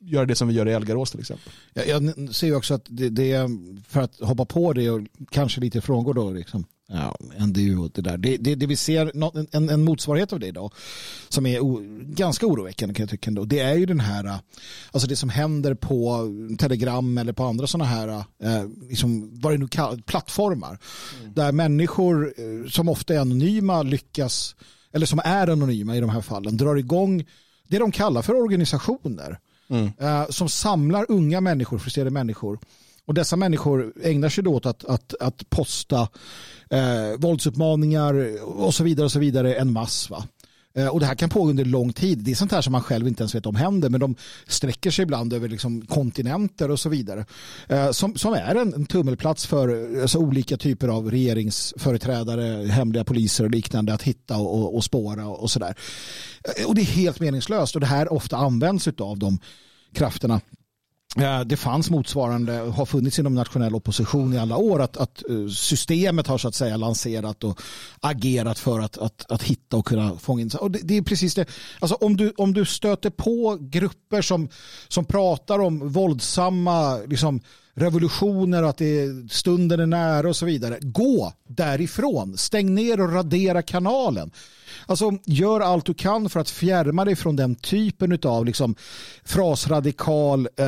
göra 0.00 0.26
det 0.26 0.34
som 0.34 0.48
vi 0.48 0.54
gör 0.54 0.68
i 0.68 0.72
Elgarås 0.72 1.10
till 1.10 1.20
exempel. 1.20 1.52
Jag, 1.72 1.86
jag 1.86 2.34
ser 2.34 2.46
ju 2.46 2.56
också 2.56 2.74
att 2.74 2.86
det, 2.88 3.08
det 3.08 3.32
är, 3.32 3.48
för 3.88 4.00
att 4.00 4.20
hoppa 4.20 4.44
på 4.44 4.72
det 4.72 4.90
och 4.90 5.00
kanske 5.30 5.60
lite 5.60 5.80
frångå 5.80 6.12
då 6.12 6.30
liksom, 6.30 6.64
ja, 6.88 7.16
NDU 7.46 7.78
och 7.78 7.90
det 7.94 8.02
där. 8.02 8.16
Det, 8.16 8.36
det, 8.36 8.54
det 8.54 8.66
vi 8.66 8.76
ser, 8.76 9.12
en, 9.56 9.68
en 9.70 9.84
motsvarighet 9.84 10.32
av 10.32 10.40
det 10.40 10.46
idag, 10.46 10.72
som 11.28 11.46
är 11.46 11.60
o, 11.60 11.80
ganska 12.06 12.46
oroväckande 12.46 12.94
kan 12.94 13.02
jag 13.02 13.10
tycka 13.10 13.30
ändå, 13.30 13.44
det 13.44 13.60
är 13.60 13.74
ju 13.74 13.86
den 13.86 14.00
här, 14.00 14.38
alltså 14.90 15.08
det 15.08 15.16
som 15.16 15.28
händer 15.28 15.74
på 15.74 16.28
Telegram 16.58 17.18
eller 17.18 17.32
på 17.32 17.44
andra 17.44 17.66
sådana 17.66 17.90
här, 17.90 18.08
eh, 18.42 18.68
liksom, 18.88 19.40
vad 19.40 19.52
det 19.52 19.58
nu 19.58 19.68
kallas, 19.68 20.00
plattformar. 20.06 20.78
Där 21.34 21.52
människor 21.52 22.34
eh, 22.36 22.70
som 22.70 22.88
ofta 22.88 23.14
är 23.14 23.18
anonyma 23.18 23.82
lyckas, 23.82 24.56
eller 24.92 25.06
som 25.06 25.20
är 25.24 25.48
anonyma 25.48 25.96
i 25.96 26.00
de 26.00 26.10
här 26.10 26.20
fallen, 26.20 26.56
drar 26.56 26.76
igång 26.76 27.24
det 27.68 27.78
de 27.78 27.92
kallar 27.92 28.22
för 28.22 28.34
organisationer 28.34 29.38
eh, 29.98 30.26
som 30.30 30.48
samlar 30.48 31.06
unga 31.08 31.40
människor, 31.40 31.78
frustrerade 31.78 32.10
människor. 32.10 32.58
Och 33.06 33.14
dessa 33.14 33.36
människor 33.36 33.92
ägnar 34.02 34.28
sig 34.28 34.44
då 34.44 34.54
åt 34.54 34.66
att, 34.66 34.84
att, 34.84 35.14
att 35.20 35.50
posta 35.50 36.08
eh, 36.70 37.18
våldsuppmaningar 37.18 38.42
och 38.42 38.74
så 38.74 38.84
vidare 38.84 39.04
och 39.04 39.12
så 39.12 39.18
vidare 39.18 39.54
en 39.54 39.72
mass. 39.72 40.10
Va? 40.10 40.24
Eh, 40.74 40.86
och 40.86 41.00
det 41.00 41.06
här 41.06 41.14
kan 41.14 41.28
pågå 41.30 41.50
under 41.50 41.64
lång 41.64 41.92
tid. 41.92 42.18
Det 42.18 42.30
är 42.30 42.34
sånt 42.34 42.52
här 42.52 42.60
som 42.62 42.72
man 42.72 42.82
själv 42.82 43.08
inte 43.08 43.22
ens 43.22 43.34
vet 43.34 43.46
om 43.46 43.54
händer 43.54 43.88
men 43.88 44.00
de 44.00 44.14
sträcker 44.46 44.90
sig 44.90 45.02
ibland 45.02 45.32
över 45.32 45.48
liksom 45.48 45.86
kontinenter 45.86 46.70
och 46.70 46.80
så 46.80 46.88
vidare. 46.88 47.26
Eh, 47.68 47.90
som, 47.90 48.16
som 48.16 48.34
är 48.34 48.54
en, 48.54 48.74
en 48.74 48.86
tummelplats 48.86 49.46
för 49.46 49.98
alltså, 50.02 50.18
olika 50.18 50.56
typer 50.56 50.88
av 50.88 51.10
regeringsföreträdare, 51.10 52.66
hemliga 52.66 53.04
poliser 53.04 53.44
och 53.44 53.50
liknande 53.50 53.94
att 53.94 54.02
hitta 54.02 54.36
och, 54.36 54.58
och, 54.58 54.74
och 54.74 54.84
spåra 54.84 55.26
och, 55.28 55.42
och 55.42 55.50
sådär. 55.50 55.74
Eh, 56.58 56.66
Och 56.66 56.74
det 56.74 56.80
är 56.80 56.84
helt 56.86 57.20
meningslöst 57.20 57.74
och 57.74 57.80
det 57.80 57.86
här 57.86 58.12
ofta 58.12 58.36
används 58.36 58.88
av 58.98 59.18
de 59.18 59.38
krafterna. 59.94 60.40
Eh, 61.16 61.40
det 61.40 61.56
fanns 61.56 61.90
motsvarande, 61.90 62.52
har 62.52 62.86
funnits 62.86 63.18
inom 63.18 63.34
nationell 63.34 63.74
opposition 63.74 64.34
i 64.34 64.38
alla 64.38 64.56
år, 64.56 64.82
att, 64.82 64.96
att 64.96 65.22
eh, 65.30 65.48
systemet 65.48 66.26
har 66.26 66.38
så 66.38 66.48
att 66.48 66.54
säga 66.54 66.76
lanserat 66.76 67.44
och 67.44 67.60
agerat 68.00 68.58
för 68.58 68.80
att, 68.80 68.98
att, 68.98 69.32
att 69.32 69.42
hitta 69.42 69.76
och 69.76 69.86
kunna 69.86 70.16
fånga 70.16 70.42
in. 70.42 70.50
Och 70.60 70.70
det, 70.70 70.78
det 70.82 70.96
är 70.96 71.02
precis 71.02 71.34
det, 71.34 71.46
alltså 71.78 71.94
om 71.94 72.16
du, 72.16 72.32
om 72.36 72.54
du 72.54 72.64
stöter 72.64 73.10
på 73.10 73.58
grupper 73.60 74.22
som, 74.22 74.48
som 74.88 75.04
pratar 75.04 75.58
om 75.58 75.88
våldsamma 75.88 76.98
liksom, 76.98 77.40
revolutioner, 77.74 78.62
att 78.62 78.76
det 78.76 79.00
är, 79.00 79.28
stunden 79.28 79.80
är 79.80 79.86
nära 79.86 80.28
och 80.28 80.36
så 80.36 80.46
vidare, 80.46 80.78
gå 80.80 81.32
därifrån, 81.48 82.36
stäng 82.36 82.74
ner 82.74 83.00
och 83.00 83.12
radera 83.12 83.62
kanalen. 83.62 84.30
Alltså 84.86 85.12
gör 85.24 85.60
allt 85.60 85.86
du 85.86 85.94
kan 85.94 86.30
för 86.30 86.40
att 86.40 86.50
fjärma 86.50 87.04
dig 87.04 87.16
från 87.16 87.36
den 87.36 87.54
typen 87.54 88.18
av 88.24 88.44
liksom, 88.44 88.74
frasradikal, 89.24 90.48
eh, 90.56 90.66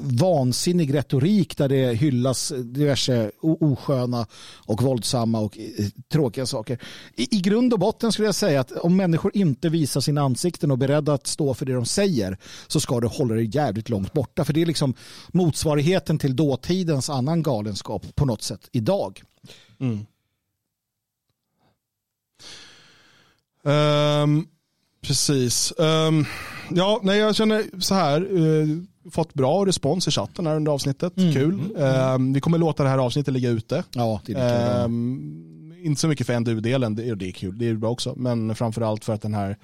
vansinnig 0.00 0.94
retorik 0.94 1.56
där 1.56 1.68
det 1.68 1.94
hyllas 1.94 2.52
diverse 2.64 3.30
osköna 3.40 4.26
och 4.66 4.82
våldsamma 4.82 5.40
och 5.40 5.58
eh, 5.58 5.86
tråkiga 6.12 6.46
saker. 6.46 6.78
I, 7.16 7.36
I 7.36 7.40
grund 7.40 7.72
och 7.72 7.78
botten 7.78 8.12
skulle 8.12 8.28
jag 8.28 8.34
säga 8.34 8.60
att 8.60 8.72
om 8.72 8.96
människor 8.96 9.36
inte 9.36 9.68
visar 9.68 10.00
sina 10.00 10.20
ansikten 10.20 10.70
och 10.70 10.76
är 10.76 10.86
beredda 10.86 11.12
att 11.12 11.26
stå 11.26 11.54
för 11.54 11.66
det 11.66 11.72
de 11.72 11.86
säger 11.86 12.38
så 12.66 12.80
ska 12.80 13.00
du 13.00 13.06
hålla 13.06 13.34
dig 13.34 13.50
jävligt 13.56 13.88
långt 13.88 14.12
borta. 14.12 14.44
För 14.44 14.52
det 14.52 14.62
är 14.62 14.66
liksom 14.66 14.94
motsvarigheten 15.28 16.18
till 16.18 16.36
dåtidens 16.36 17.10
annan 17.10 17.42
galenskap 17.42 18.14
på 18.14 18.24
något 18.24 18.42
sätt 18.42 18.68
idag. 18.72 19.22
Mm. 19.80 20.06
Ehm, 23.64 24.46
precis. 25.06 25.72
Ehm, 25.78 26.24
ja, 26.70 27.00
nej, 27.02 27.18
jag 27.18 27.36
känner 27.36 27.80
så 27.80 27.94
här. 27.94 28.32
Uh, 28.32 28.82
fått 29.10 29.34
bra 29.34 29.66
respons 29.66 30.08
i 30.08 30.10
chatten 30.10 30.46
här 30.46 30.56
under 30.56 30.72
avsnittet. 30.72 31.12
Kul. 31.14 31.60
Ehm, 31.78 32.32
vi 32.32 32.40
kommer 32.40 32.58
låta 32.58 32.82
det 32.82 32.88
här 32.88 32.98
avsnittet 32.98 33.34
ligga 33.34 33.50
ute. 33.50 33.84
Ja, 33.94 34.20
det 34.26 34.32
är 34.32 34.78
det. 34.82 34.84
Inte 35.84 36.00
så 36.00 36.08
mycket 36.08 36.26
för 36.26 36.40
NDU-delen, 36.40 36.94
det, 36.94 37.14
det 37.14 37.28
är 37.28 37.32
kul, 37.32 37.58
det 37.58 37.68
är 37.68 37.74
bra 37.74 37.90
också. 37.90 38.14
Men 38.16 38.54
framförallt 38.54 39.04
för 39.04 39.12
att 39.12 39.22
den 39.22 39.34
här 39.34 39.56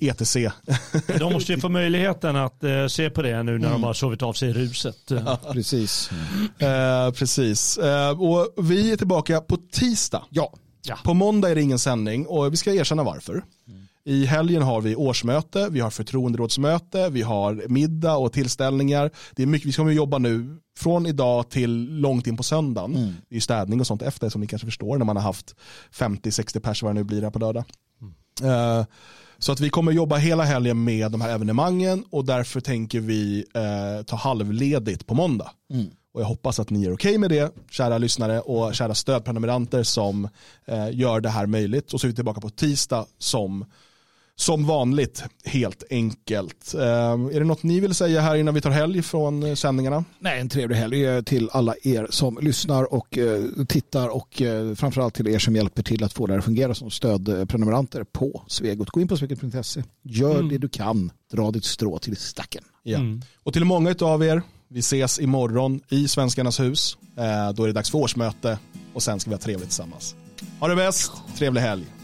ETC, 0.00 0.36
De 1.18 1.32
måste 1.32 1.52
ju 1.52 1.60
få 1.60 1.68
möjligheten 1.68 2.36
att 2.36 2.64
eh, 2.64 2.86
se 2.86 3.10
på 3.10 3.22
det 3.22 3.42
nu 3.42 3.58
när 3.58 3.70
de 3.70 3.82
har 3.82 3.92
sovit 3.92 4.22
av 4.22 4.32
sig 4.32 4.52
ruset. 4.52 5.12
Precis. 5.52 6.10
Eh, 6.58 7.10
precis. 7.10 7.78
Eh, 7.78 8.20
och 8.20 8.48
vi 8.56 8.92
är 8.92 8.96
tillbaka 8.96 9.40
på 9.40 9.56
tisdag. 9.72 10.22
Ja. 10.30 10.52
Ja. 10.88 10.98
På 11.04 11.14
måndag 11.14 11.50
är 11.50 11.54
det 11.54 11.62
ingen 11.62 11.78
sändning 11.78 12.26
och 12.26 12.52
vi 12.52 12.56
ska 12.56 12.74
erkänna 12.74 13.02
varför. 13.02 13.44
I 14.04 14.24
helgen 14.24 14.62
har 14.62 14.80
vi 14.80 14.96
årsmöte, 14.96 15.68
vi 15.70 15.80
har 15.80 15.90
förtroenderådsmöte, 15.90 17.08
vi 17.10 17.22
har 17.22 17.64
middag 17.68 18.16
och 18.16 18.32
tillställningar. 18.32 19.10
Det 19.36 19.42
är 19.42 19.46
mycket, 19.46 19.68
vi 19.68 19.72
kommer 19.72 19.92
jobba 19.92 20.18
nu 20.18 20.58
från 20.78 21.06
idag 21.06 21.48
till 21.48 22.00
långt 22.00 22.26
in 22.26 22.36
på 22.36 22.42
söndagen. 22.42 23.14
Det 23.28 23.36
är 23.36 23.40
städning 23.40 23.80
och 23.80 23.86
sånt 23.86 24.02
efter 24.02 24.28
som 24.28 24.40
ni 24.40 24.46
kanske 24.46 24.66
förstår 24.66 24.98
när 24.98 25.04
man 25.04 25.16
har 25.16 25.22
haft 25.22 25.54
50-60 25.92 26.60
pers 26.60 26.82
vad 26.82 26.90
det 26.90 26.94
nu 26.94 27.04
blir 27.04 27.22
här 27.22 27.30
på 27.30 27.38
lördag. 27.38 27.64
Eh, 28.42 28.84
så 29.38 29.52
att 29.52 29.60
vi 29.60 29.70
kommer 29.70 29.92
jobba 29.92 30.16
hela 30.16 30.44
helgen 30.44 30.84
med 30.84 31.12
de 31.12 31.20
här 31.20 31.34
evenemangen 31.34 32.04
och 32.10 32.24
därför 32.24 32.60
tänker 32.60 33.00
vi 33.00 33.44
eh, 33.54 34.04
ta 34.04 34.16
halvledigt 34.16 35.06
på 35.06 35.14
måndag. 35.14 35.50
Och 36.16 36.22
jag 36.22 36.26
hoppas 36.26 36.60
att 36.60 36.70
ni 36.70 36.84
är 36.84 36.92
okej 36.92 37.18
med 37.18 37.30
det, 37.30 37.52
kära 37.70 37.98
lyssnare 37.98 38.40
och 38.40 38.74
kära 38.74 38.94
stödprenumeranter 38.94 39.82
som 39.82 40.28
eh, 40.64 40.90
gör 40.92 41.20
det 41.20 41.28
här 41.28 41.46
möjligt. 41.46 41.92
Och 41.92 42.00
så 42.00 42.06
är 42.06 42.08
vi 42.08 42.14
tillbaka 42.14 42.40
på 42.40 42.50
tisdag 42.50 43.06
som, 43.18 43.64
som 44.36 44.66
vanligt, 44.66 45.24
helt 45.44 45.84
enkelt. 45.90 46.74
Eh, 46.74 46.82
är 46.82 47.38
det 47.38 47.44
något 47.44 47.62
ni 47.62 47.80
vill 47.80 47.94
säga 47.94 48.20
här 48.20 48.36
innan 48.36 48.54
vi 48.54 48.60
tar 48.60 48.70
helg 48.70 49.02
från 49.02 49.42
eh, 49.42 49.54
sändningarna? 49.54 50.04
Nej, 50.18 50.40
en 50.40 50.48
trevlig 50.48 50.76
helg 50.76 51.24
till 51.24 51.48
alla 51.52 51.74
er 51.82 52.06
som 52.10 52.38
lyssnar 52.42 52.94
och 52.94 53.18
eh, 53.18 53.44
tittar 53.68 54.08
och 54.08 54.42
eh, 54.42 54.74
framförallt 54.74 55.14
till 55.14 55.28
er 55.28 55.38
som 55.38 55.56
hjälper 55.56 55.82
till 55.82 56.04
att 56.04 56.12
få 56.12 56.26
det 56.26 56.32
här 56.32 56.38
att 56.38 56.44
fungera 56.44 56.74
som 56.74 56.90
stödprenumeranter 56.90 58.04
på 58.04 58.42
Svegot. 58.46 58.90
Gå 58.90 59.00
in 59.00 59.08
på 59.08 59.16
svegot.se, 59.16 59.82
gör 60.02 60.42
det 60.42 60.58
du 60.58 60.68
kan, 60.68 61.10
dra 61.32 61.50
ditt 61.50 61.64
strå 61.64 61.98
till 61.98 62.16
stacken. 62.16 62.64
Ja. 62.82 62.98
Och 63.42 63.52
till 63.52 63.64
många 63.64 63.94
av 64.00 64.24
er, 64.24 64.42
vi 64.68 64.78
ses 64.78 65.20
imorgon 65.20 65.80
i 65.88 66.08
Svenskarnas 66.08 66.60
hus. 66.60 66.98
Eh, 67.16 67.52
då 67.52 67.62
är 67.62 67.66
det 67.66 67.72
dags 67.72 67.90
för 67.90 67.98
årsmöte 67.98 68.58
och 68.94 69.02
sen 69.02 69.20
ska 69.20 69.30
vi 69.30 69.34
ha 69.34 69.40
trevligt 69.40 69.68
tillsammans. 69.68 70.14
Ha 70.60 70.68
det 70.68 70.76
bäst, 70.76 71.12
trevlig 71.36 71.60
helg. 71.60 71.95